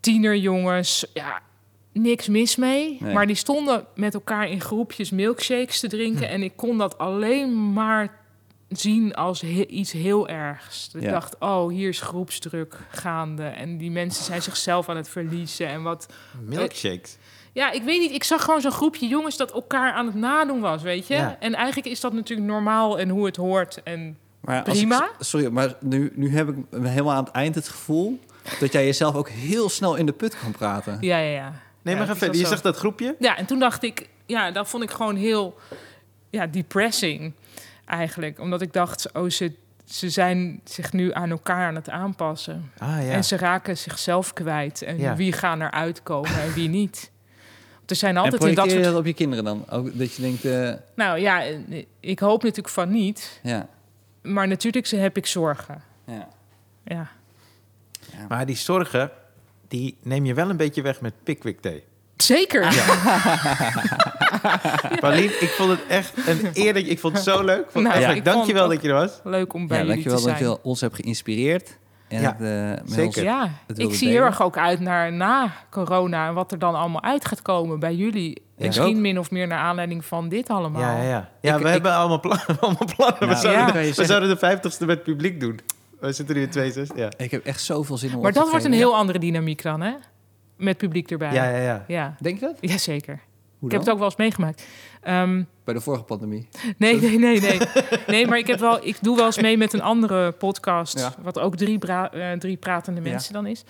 tienerjongens. 0.00 1.06
Ja, 1.14 1.40
niks 1.92 2.28
mis 2.28 2.56
mee. 2.56 2.98
Maar 3.02 3.26
die 3.26 3.36
stonden 3.36 3.86
met 3.94 4.14
elkaar 4.14 4.48
in 4.48 4.60
groepjes 4.60 5.10
milkshakes 5.10 5.80
te 5.80 5.88
drinken. 5.88 6.26
Hm. 6.26 6.32
En 6.32 6.42
ik 6.42 6.52
kon 6.56 6.78
dat 6.78 6.98
alleen 6.98 7.72
maar 7.72 8.18
zien 8.68 9.14
als 9.14 9.42
iets 9.42 9.92
heel 9.92 10.28
ergs. 10.28 10.90
Ik 10.94 11.08
dacht, 11.08 11.38
oh, 11.38 11.70
hier 11.70 11.88
is 11.88 12.00
groepsdruk 12.00 12.76
gaande. 12.90 13.44
En 13.44 13.78
die 13.78 13.90
mensen 13.90 14.24
zijn 14.24 14.42
zichzelf 14.42 14.88
aan 14.88 14.96
het 14.96 15.08
verliezen. 15.08 15.66
En 15.66 15.82
wat... 15.82 16.12
Milkshakes? 16.40 17.16
Ja, 17.52 17.70
ik 17.70 17.82
weet 17.82 18.00
niet. 18.00 18.12
Ik 18.12 18.24
zag 18.24 18.44
gewoon 18.44 18.60
zo'n 18.60 18.70
groepje 18.70 19.06
jongens 19.06 19.36
dat 19.36 19.52
elkaar 19.52 19.92
aan 19.92 20.06
het 20.06 20.14
nadoen 20.14 20.60
was, 20.60 20.82
weet 20.82 21.06
je. 21.06 21.14
En 21.16 21.54
eigenlijk 21.54 21.88
is 21.88 22.00
dat 22.00 22.12
natuurlijk 22.12 22.48
normaal 22.48 22.98
en 22.98 23.08
hoe 23.08 23.26
het 23.26 23.36
hoort. 23.36 23.82
En 23.82 24.18
maar 24.40 24.62
prima. 24.62 25.10
sorry, 25.18 25.46
maar 25.46 25.74
nu, 25.80 26.12
nu 26.14 26.30
heb 26.34 26.48
ik 26.48 26.56
helemaal 26.70 27.14
aan 27.14 27.24
het 27.24 27.32
eind 27.32 27.54
het 27.54 27.68
gevoel... 27.68 28.20
dat 28.60 28.72
jij 28.72 28.84
jezelf 28.84 29.14
ook 29.14 29.28
heel 29.28 29.68
snel 29.68 29.94
in 29.94 30.06
de 30.06 30.12
put 30.12 30.38
kan 30.38 30.52
praten. 30.52 30.96
Ja, 31.00 31.18
ja, 31.18 31.30
ja. 31.30 31.52
Nee, 31.82 31.96
maar 31.96 32.06
ga 32.06 32.16
verder. 32.16 32.40
Je 32.40 32.46
zegt 32.46 32.62
dat 32.62 32.76
groepje? 32.76 33.16
Ja, 33.18 33.36
en 33.36 33.46
toen 33.46 33.58
dacht 33.58 33.82
ik... 33.82 34.08
Ja, 34.26 34.50
dat 34.50 34.68
vond 34.68 34.82
ik 34.82 34.90
gewoon 34.90 35.16
heel 35.16 35.58
ja, 36.30 36.46
depressing 36.46 37.32
eigenlijk. 37.84 38.40
Omdat 38.40 38.62
ik 38.62 38.72
dacht, 38.72 39.12
oh, 39.12 39.30
ze, 39.30 39.52
ze 39.84 40.10
zijn 40.10 40.60
zich 40.64 40.92
nu 40.92 41.12
aan 41.12 41.30
elkaar 41.30 41.66
aan 41.66 41.74
het 41.74 41.88
aanpassen. 41.88 42.72
Ah, 42.78 42.88
ja. 42.88 43.10
En 43.10 43.24
ze 43.24 43.36
raken 43.36 43.78
zichzelf 43.78 44.32
kwijt. 44.32 44.82
En 44.82 45.16
wie 45.16 45.32
gaan 45.32 45.60
er 45.60 45.70
uitkomen 45.70 46.42
en 46.42 46.52
wie 46.52 46.68
niet. 46.68 47.10
Er 47.90 47.96
zijn 47.96 48.16
altijd 48.16 48.44
en 48.44 48.54
dat 48.54 48.70
soort... 48.70 48.84
dat 48.84 48.94
op 48.94 49.06
je 49.06 49.12
kinderen 49.12 49.44
dan? 49.44 49.64
Ook 49.70 49.98
dat 49.98 50.14
je 50.14 50.22
denkt... 50.22 50.44
Uh... 50.44 50.72
Nou 50.94 51.18
ja, 51.18 51.42
ik 52.00 52.18
hoop 52.18 52.42
natuurlijk 52.42 52.74
van 52.74 52.90
niet. 52.90 53.40
Ja. 53.42 53.68
Maar 54.22 54.48
natuurlijk 54.48 54.86
heb 54.86 55.16
ik 55.16 55.26
zorgen. 55.26 55.82
Ja. 56.06 56.28
ja. 56.84 57.10
Maar 58.28 58.46
die 58.46 58.56
zorgen, 58.56 59.10
die 59.68 59.96
neem 60.02 60.24
je 60.24 60.34
wel 60.34 60.50
een 60.50 60.56
beetje 60.56 60.82
weg 60.82 61.00
met 61.00 61.12
Pickwick 61.22 61.60
Thee. 61.60 61.84
Zeker. 62.16 62.72
Ja. 62.72 62.84
Paulien, 65.00 65.30
ik 65.40 65.48
vond 65.56 65.70
het 65.70 65.86
echt 65.88 66.12
een 66.26 66.50
eer. 66.54 66.76
Ik 66.76 66.98
vond 66.98 67.14
het 67.14 67.24
zo 67.24 67.44
leuk. 67.44 67.70
Vond 67.70 67.84
nou, 67.86 68.00
ja. 68.00 68.20
Dankjewel 68.20 68.68
dat 68.68 68.82
je 68.82 68.88
er 68.88 68.94
was. 68.94 69.20
Leuk 69.24 69.52
om 69.52 69.66
bij 69.66 69.78
ja, 69.78 69.84
jullie 69.84 70.02
te 70.02 70.08
zijn. 70.08 70.22
Dankjewel 70.22 70.52
dat 70.54 70.62
je 70.62 70.68
ons 70.68 70.80
hebt 70.80 70.94
geïnspireerd. 70.94 71.78
En 72.10 72.20
ja, 72.20 72.36
het, 72.38 72.88
uh, 72.88 72.96
zeker. 72.96 73.22
ja, 73.22 73.50
ik 73.74 73.94
zie 73.94 74.08
heel 74.08 74.22
erg 74.22 74.42
ook 74.42 74.58
uit 74.58 74.80
naar 74.80 75.12
na 75.12 75.52
corona 75.70 76.28
en 76.28 76.34
wat 76.34 76.52
er 76.52 76.58
dan 76.58 76.74
allemaal 76.74 77.02
uit 77.02 77.24
gaat 77.24 77.42
komen 77.42 77.78
bij 77.78 77.94
jullie. 77.94 78.42
Misschien 78.56 79.00
min 79.00 79.18
of 79.18 79.30
meer 79.30 79.46
naar 79.46 79.58
aanleiding 79.58 80.04
van 80.04 80.28
dit 80.28 80.48
allemaal. 80.48 80.80
Ja, 80.80 80.96
ja, 80.96 81.08
ja. 81.08 81.28
ja 81.40 81.58
we 81.58 81.68
hebben 81.68 81.94
allemaal 81.94 82.20
plannen. 82.20 82.46
Allemaal 82.60 82.88
plannen. 82.96 83.18
Nou, 83.20 83.32
we, 83.32 83.36
zouden, 83.36 83.94
we 83.94 84.04
zouden 84.04 84.28
de 84.28 84.36
vijftigste 84.36 84.86
met 84.86 85.02
publiek 85.02 85.40
doen. 85.40 85.60
We 86.00 86.12
zitten 86.12 86.34
nu 86.34 86.42
in 86.42 86.50
62. 86.50 86.96
Ja. 86.96 87.08
Ik 87.16 87.30
heb 87.30 87.44
echt 87.44 87.62
zoveel 87.62 87.96
zin 87.96 88.14
om 88.14 88.22
Maar 88.22 88.32
dat 88.32 88.50
wordt 88.50 88.64
een 88.64 88.72
heel 88.72 88.96
andere 88.96 89.18
dynamiek 89.18 89.62
dan, 89.62 89.80
hè? 89.80 89.92
Met 90.56 90.76
publiek 90.76 91.10
erbij. 91.10 91.32
Ja, 91.32 91.44
ja, 91.44 91.58
ja. 91.58 91.84
ja. 91.86 92.14
Denk 92.20 92.40
je 92.40 92.46
dat? 92.46 92.56
Jazeker. 92.60 93.20
Ik 93.62 93.70
heb 93.70 93.80
het 93.80 93.90
ook 93.90 93.96
wel 93.96 94.06
eens 94.06 94.16
meegemaakt. 94.16 94.66
Um, 95.08 95.48
Bij 95.64 95.74
de 95.74 95.80
vorige 95.80 96.02
pandemie? 96.02 96.48
Nee, 96.76 97.00
nee, 97.00 97.18
nee, 97.18 97.40
nee. 97.40 97.60
nee, 98.06 98.26
maar 98.26 98.38
ik, 98.38 98.46
heb 98.46 98.58
wel, 98.58 98.86
ik 98.86 98.96
doe 99.00 99.16
wel 99.16 99.26
eens 99.26 99.40
mee 99.40 99.56
met 99.56 99.72
een 99.72 99.82
andere 99.82 100.32
podcast... 100.32 101.10
wat 101.22 101.38
ook 101.38 101.56
drie, 101.56 101.78
uh, 101.86 102.32
drie 102.32 102.56
pratende 102.56 103.00
mensen 103.00 103.32
dan 103.32 103.46
is. 103.46 103.64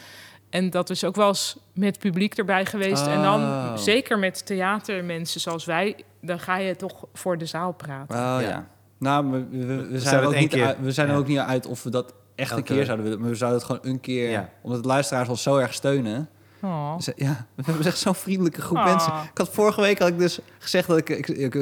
En 0.50 0.70
dat 0.70 0.90
is 0.90 1.04
ook 1.04 1.16
wel 1.16 1.28
eens 1.28 1.56
met 1.74 1.98
publiek 1.98 2.34
erbij 2.34 2.66
geweest. 2.66 3.06
En 3.06 3.22
dan 3.22 3.40
oh. 3.40 3.76
zeker 3.76 4.18
met 4.18 4.46
theatermensen 4.46 5.40
zoals 5.40 5.64
wij... 5.64 5.96
dan 6.20 6.40
ga 6.40 6.56
je 6.56 6.76
toch 6.76 7.04
voor 7.12 7.38
de 7.38 7.46
zaal 7.46 7.72
praten. 7.72 8.16
Oh 8.16 8.38
ja. 8.40 8.68
Nou, 8.98 9.30
we, 9.30 9.46
we, 9.50 9.86
we 9.88 10.00
zijn, 10.00 10.20
er 10.20 10.26
ook, 10.26 10.34
niet 10.34 10.54
uit, 10.54 10.76
we 10.80 10.92
zijn 10.92 11.08
er 11.08 11.16
ook 11.16 11.26
niet 11.26 11.38
uit 11.38 11.66
of 11.66 11.82
we 11.82 11.90
dat 11.90 12.14
echt 12.34 12.56
een 12.56 12.62
keer 12.62 12.84
zouden 12.84 13.04
willen. 13.04 13.20
Maar 13.20 13.30
we 13.30 13.36
zouden 13.36 13.60
het 13.60 13.70
gewoon 13.70 13.92
een 13.92 14.00
keer... 14.00 14.48
Omdat 14.62 14.82
de 14.82 14.88
luisteraars 14.88 15.28
ons 15.28 15.42
zo 15.42 15.56
erg 15.56 15.74
steunen... 15.74 16.28
Oh. 16.62 16.96
Dus, 16.96 17.08
ja, 17.16 17.46
we 17.54 17.62
hebben 17.64 17.86
echt 17.86 17.98
zo'n 17.98 18.14
vriendelijke 18.14 18.60
groep 18.60 18.78
oh. 18.78 18.84
mensen. 18.84 19.12
Ik 19.12 19.38
had 19.38 19.48
vorige 19.48 19.80
week 19.80 19.98
had 19.98 20.08
ik 20.08 20.18
dus 20.18 20.38
gezegd 20.58 20.88
dat 20.88 20.98
ik, 20.98 21.08
ik, 21.08 21.28
ik, 21.28 21.54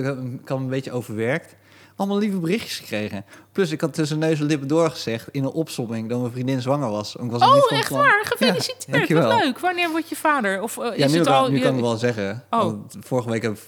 een 0.45 0.69
beetje 0.69 0.93
overwerkt. 0.93 1.57
Allemaal 1.97 2.19
lieve 2.19 2.39
berichtjes 2.39 2.79
gekregen. 2.79 3.25
Plus, 3.53 3.70
ik 3.70 3.81
had 3.81 3.95
tussen 3.95 4.19
neus 4.19 4.41
en 4.41 4.47
lippen 4.47 4.69
doorgezegd 4.69 5.29
in 5.31 5.45
een 5.45 5.51
opsomming 5.51 6.09
dat 6.09 6.20
mijn 6.20 6.33
vriendin 6.33 6.62
zwanger 6.62 6.91
was. 6.91 7.16
Ik 7.16 7.31
was 7.31 7.43
oh, 7.43 7.79
echt 7.79 7.91
waar? 7.91 8.25
Gefeliciteerd. 8.25 9.09
Ja, 9.09 9.23
Wat 9.23 9.43
leuk. 9.43 9.59
Wanneer 9.59 9.91
wordt 9.91 10.09
je 10.09 10.16
vader? 10.16 10.62
Of, 10.62 10.77
uh, 10.77 10.85
ja, 10.85 11.05
is 11.05 11.12
nu, 11.12 11.19
het 11.19 11.27
al, 11.27 11.51
nu 11.51 11.61
kan 11.61 11.75
ik 11.75 11.81
wel 11.81 11.97
zeggen. 11.97 12.45
Oh. 12.51 12.73
vorige 13.01 13.31
week 13.31 13.43
heb 13.43 13.59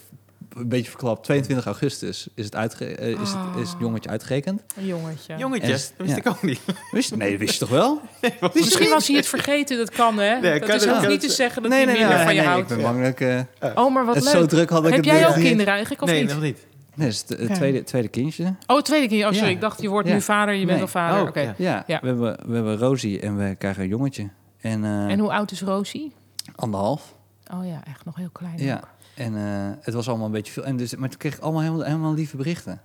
een 0.60 0.68
beetje 0.68 0.90
verklapt. 0.90 1.24
22 1.24 1.66
augustus 1.66 2.28
is 2.34 2.44
het, 2.44 2.54
uitge 2.54 2.98
uh, 3.00 3.08
is, 3.08 3.16
het, 3.18 3.56
is 3.56 3.66
het 3.68 3.74
ah. 3.74 3.80
jongetje 3.80 4.10
uitgerekend. 4.10 4.62
Een 4.76 4.86
jongetje. 4.86 5.36
Jongetje? 5.36 5.68
dat 5.68 5.92
wist 5.96 6.16
ik 6.16 6.26
ook 6.28 6.42
niet. 6.42 6.60
Wist, 6.90 7.16
nee, 7.16 7.38
wist 7.38 7.52
je 7.52 7.58
toch 7.58 7.68
wel? 7.68 8.00
Nee, 8.20 8.32
Misschien 8.52 8.88
was 8.88 9.06
hij 9.06 9.16
het 9.16 9.26
vergeten, 9.26 9.76
dat 9.76 9.90
kan 9.90 10.18
hè? 10.18 10.40
Nee, 10.40 10.58
dat 10.58 10.68
kan 10.68 10.76
is 10.76 10.88
ook 10.88 11.08
niet 11.08 11.20
te 11.20 11.30
zeggen 11.30 11.62
dat 11.62 11.70
nee, 11.70 11.84
hij 11.84 11.98
minder 11.98 12.18
van 12.18 12.34
je 12.34 12.42
houdt. 12.42 12.70
Ik 12.70 12.76
ben 12.76 12.84
bang 12.84 13.02
dat 13.02 13.08
ik... 13.08 13.20
Uh, 13.20 13.70
oh, 13.74 13.94
maar 13.94 14.04
wat 14.04 14.14
het 14.14 14.24
leuk. 14.24 14.32
zo 14.32 14.46
druk 14.46 14.70
had 14.70 14.86
ik 14.86 14.94
Heb 14.94 15.04
jij 15.04 15.28
ook 15.28 15.34
kinderen 15.34 15.72
eigenlijk 15.72 16.02
of 16.02 16.08
nee, 16.08 16.20
niet? 16.20 16.30
nog 16.30 16.40
niet. 16.40 16.66
Nee, 16.94 17.08
het 17.08 17.24
is 17.28 17.38
het 17.38 17.54
tweede, 17.54 17.82
tweede 17.82 18.08
kindje. 18.08 18.54
Oh, 18.66 18.80
tweede 18.80 19.08
kindje. 19.08 19.26
Oh, 19.26 19.32
sorry. 19.32 19.50
Ik 19.50 19.60
dacht, 19.60 19.82
je 19.82 19.88
wordt 19.88 20.08
nu 20.08 20.20
vader, 20.20 20.54
je 20.54 20.66
bent 20.66 20.80
al 20.80 20.88
vader. 20.88 21.22
Oh, 21.22 21.28
Oké. 21.28 21.54
Ja, 21.58 21.84
we, 21.86 22.06
hebben, 22.06 22.38
we 22.46 22.54
hebben 22.54 22.78
Rosie 22.78 23.20
en 23.20 23.36
we 23.36 23.54
krijgen 23.54 23.82
een 23.82 23.88
jongetje. 23.88 24.28
En, 24.60 24.82
uh, 24.82 25.10
en 25.10 25.18
hoe 25.18 25.32
oud 25.32 25.50
is 25.50 25.62
Rosie? 25.62 26.12
Anderhalf. 26.54 27.14
Oh 27.54 27.66
ja, 27.66 27.82
echt 27.86 28.04
nog 28.04 28.16
heel 28.16 28.30
klein. 28.32 28.58
Ja. 28.58 28.80
En 29.20 29.34
uh, 29.34 29.70
het 29.80 29.94
was 29.94 30.09
allemaal 30.09 30.26
een 30.26 30.32
beetje 30.32 30.52
veel. 30.52 30.64
En 30.64 30.76
dus, 30.76 30.94
maar 30.97 31.09
toen 31.09 31.18
kreeg 31.18 31.34
ik 31.34 31.40
allemaal 31.40 31.62
helemaal, 31.62 31.84
helemaal 31.84 32.14
lieve 32.14 32.36
berichten. 32.36 32.80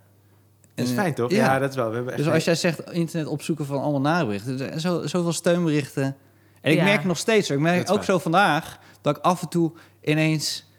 Dat 0.76 0.88
is 0.88 0.92
fijn, 0.92 1.14
toch? 1.14 1.32
Ja, 1.32 1.60
dat 1.60 1.70
is 1.70 1.76
wel. 1.76 1.90
We 1.90 1.96
hebben 1.96 2.18
dus 2.18 2.28
als 2.28 2.44
jij 2.44 2.56
zegt 2.56 2.92
internet 2.92 3.28
opzoeken 3.28 3.66
van 3.66 3.82
allemaal 3.82 4.02
naberichten, 4.02 4.58
dus 4.58 4.82
zo, 4.82 5.08
zoveel 5.08 5.34
steunberichten. 5.34 6.16
En 6.62 6.72
ik 6.72 6.84
merk 6.84 7.04
nog 7.04 7.18
steeds, 7.18 7.50
ik 7.50 7.60
merk 7.60 7.92
ook 7.92 8.04
zo 8.04 8.18
vandaag, 8.18 8.80
dat 9.02 9.18
ik 9.18 9.24
af 9.24 9.42
en 9.42 9.50
toe 9.50 9.72
ineens... 10.02 10.70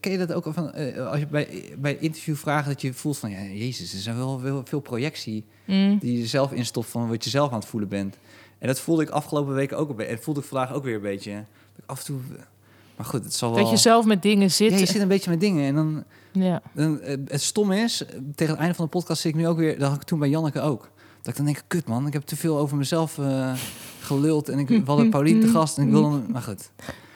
Ken 0.00 0.12
je 0.12 0.18
dat 0.18 0.32
ook 0.32 0.46
van, 0.50 0.72
uh, 0.76 1.06
als 1.06 1.18
je 1.18 1.26
bij, 1.26 1.74
bij 1.78 1.96
interview 1.96 2.36
vragen 2.36 2.68
dat 2.68 2.80
je 2.80 2.92
voelt 2.92 3.18
van, 3.18 3.30
ja, 3.30 3.42
jezus, 3.42 3.92
er 3.92 3.98
zijn 3.98 4.16
wel, 4.16 4.42
wel 4.42 4.62
veel 4.64 4.80
projectie 4.80 5.44
mm. 5.64 5.98
die 5.98 6.18
je 6.18 6.26
zelf 6.26 6.52
instopt 6.52 6.88
van 6.88 7.08
wat 7.08 7.24
je 7.24 7.30
zelf 7.30 7.52
aan 7.52 7.58
het 7.58 7.68
voelen 7.68 7.88
bent. 7.88 8.16
En 8.58 8.66
dat 8.66 8.80
voelde 8.80 9.02
ik 9.02 9.08
afgelopen 9.08 9.54
weken 9.54 9.78
ook 9.78 9.88
een 9.88 9.96
beetje. 9.96 10.12
En 10.12 10.22
voelde 10.22 10.40
ik 10.40 10.46
vandaag 10.46 10.72
ook 10.72 10.84
weer 10.84 10.94
een 10.94 11.00
beetje. 11.00 11.44
Af 11.86 11.98
en 11.98 12.04
toe 12.04 12.20
maar 13.02 13.10
goed, 13.10 13.24
het 13.24 13.34
zal 13.34 13.54
wel... 13.54 13.62
Dat 13.62 13.70
je 13.70 13.76
zelf 13.76 14.04
met 14.04 14.22
dingen 14.22 14.50
zit. 14.50 14.70
Ja, 14.70 14.78
je 14.78 14.86
zit 14.86 15.00
een 15.00 15.08
beetje 15.08 15.30
met 15.30 15.40
dingen. 15.40 15.64
En 15.64 15.74
dan... 15.74 16.04
Ja. 16.32 16.62
dan 16.74 17.00
eh, 17.00 17.16
het 17.26 17.42
stom 17.42 17.72
is, 17.72 18.04
tegen 18.34 18.52
het 18.52 18.62
einde 18.62 18.74
van 18.74 18.84
de 18.84 18.90
podcast 18.90 19.20
zit 19.20 19.32
ik 19.32 19.38
nu 19.38 19.48
ook 19.48 19.56
weer... 19.56 19.78
Dat 19.78 19.88
had 19.88 19.96
ik 19.96 20.06
toen 20.06 20.18
bij 20.18 20.28
Janneke 20.28 20.60
ook. 20.60 20.90
Dat 21.22 21.30
ik 21.30 21.36
dan 21.36 21.44
denk, 21.44 21.62
kut 21.66 21.86
man, 21.86 22.06
ik 22.06 22.12
heb 22.12 22.22
te 22.22 22.36
veel 22.36 22.58
over 22.58 22.76
mezelf 22.76 23.18
uh, 23.18 23.52
geluld. 24.00 24.48
En 24.48 24.58
ik 24.58 24.82
had 24.86 25.10
Paulien 25.10 25.40
te 25.40 25.48
gast 25.48 25.78
en 25.78 25.84
ik 25.84 25.90
wil... 25.90 26.02
Dan, 26.02 26.26
maar 26.28 26.42
goed. 26.42 26.70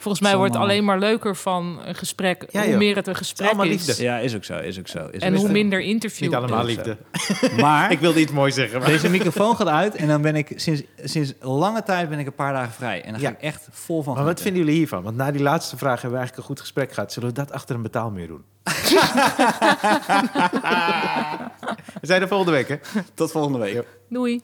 Volgens 0.07 0.29
mij 0.29 0.37
wordt 0.37 0.55
het 0.55 0.63
alleen 0.63 0.85
maar 0.85 0.99
leuker 0.99 1.37
van 1.37 1.81
een 1.85 1.95
gesprek. 1.95 2.47
hoe 2.53 2.77
meer 2.77 2.97
het 2.97 3.07
een 3.07 3.17
gesprek 3.17 3.53
is. 3.53 3.87
Liefde. 3.87 4.03
Ja, 4.03 4.19
is 4.19 4.35
ook 4.35 4.45
zo. 4.45 4.59
Is 4.59 4.79
ook 4.79 4.89
zo. 4.89 5.09
Is 5.11 5.21
en 5.21 5.35
hoe 5.35 5.49
minder 5.49 5.81
interview. 5.81 6.29
Niet 6.29 6.37
allemaal 6.37 6.65
liefde. 6.65 6.97
Maar 7.61 7.91
ik 7.93 7.99
wilde 7.99 8.21
iets 8.21 8.33
moois 8.33 8.55
zeggen. 8.55 8.79
Maar. 8.79 8.89
Deze 8.89 9.09
microfoon 9.09 9.57
gaat 9.57 9.69
uit 9.69 9.95
en 9.95 10.09
dan 10.09 10.23
ben 10.23 10.37
ik 10.37 10.53
sinds, 10.57 10.83
sinds 11.05 11.33
lange 11.41 11.83
tijd 11.83 12.09
ben 12.09 12.19
ik 12.19 12.27
een 12.27 12.35
paar 12.35 12.53
dagen 12.53 12.73
vrij. 12.73 13.03
En 13.03 13.13
dan 13.13 13.21
ga 13.21 13.29
ik 13.29 13.41
echt 13.41 13.69
vol 13.71 14.03
van. 14.03 14.15
Maar 14.15 14.25
wat 14.25 14.41
vinden 14.41 14.63
jullie 14.63 14.77
hiervan? 14.77 15.03
Want 15.03 15.17
na 15.17 15.31
die 15.31 15.43
laatste 15.43 15.77
vraag 15.77 16.03
hebben 16.03 16.11
we 16.11 16.17
eigenlijk 16.17 16.49
een 16.49 16.55
goed 16.55 16.61
gesprek 16.61 16.93
gehad. 16.93 17.13
Zullen 17.13 17.29
we 17.29 17.35
dat 17.35 17.53
achter 17.53 17.75
een 17.75 17.83
betaalmuur 17.83 18.27
doen? 18.27 18.45
we 22.01 22.07
zijn 22.07 22.23
er 22.23 22.29
volgende 22.29 22.53
week, 22.53 22.69
hè? 22.69 22.77
Tot 23.15 23.31
volgende 23.31 23.59
week. 23.59 23.85
Doei. 24.09 24.43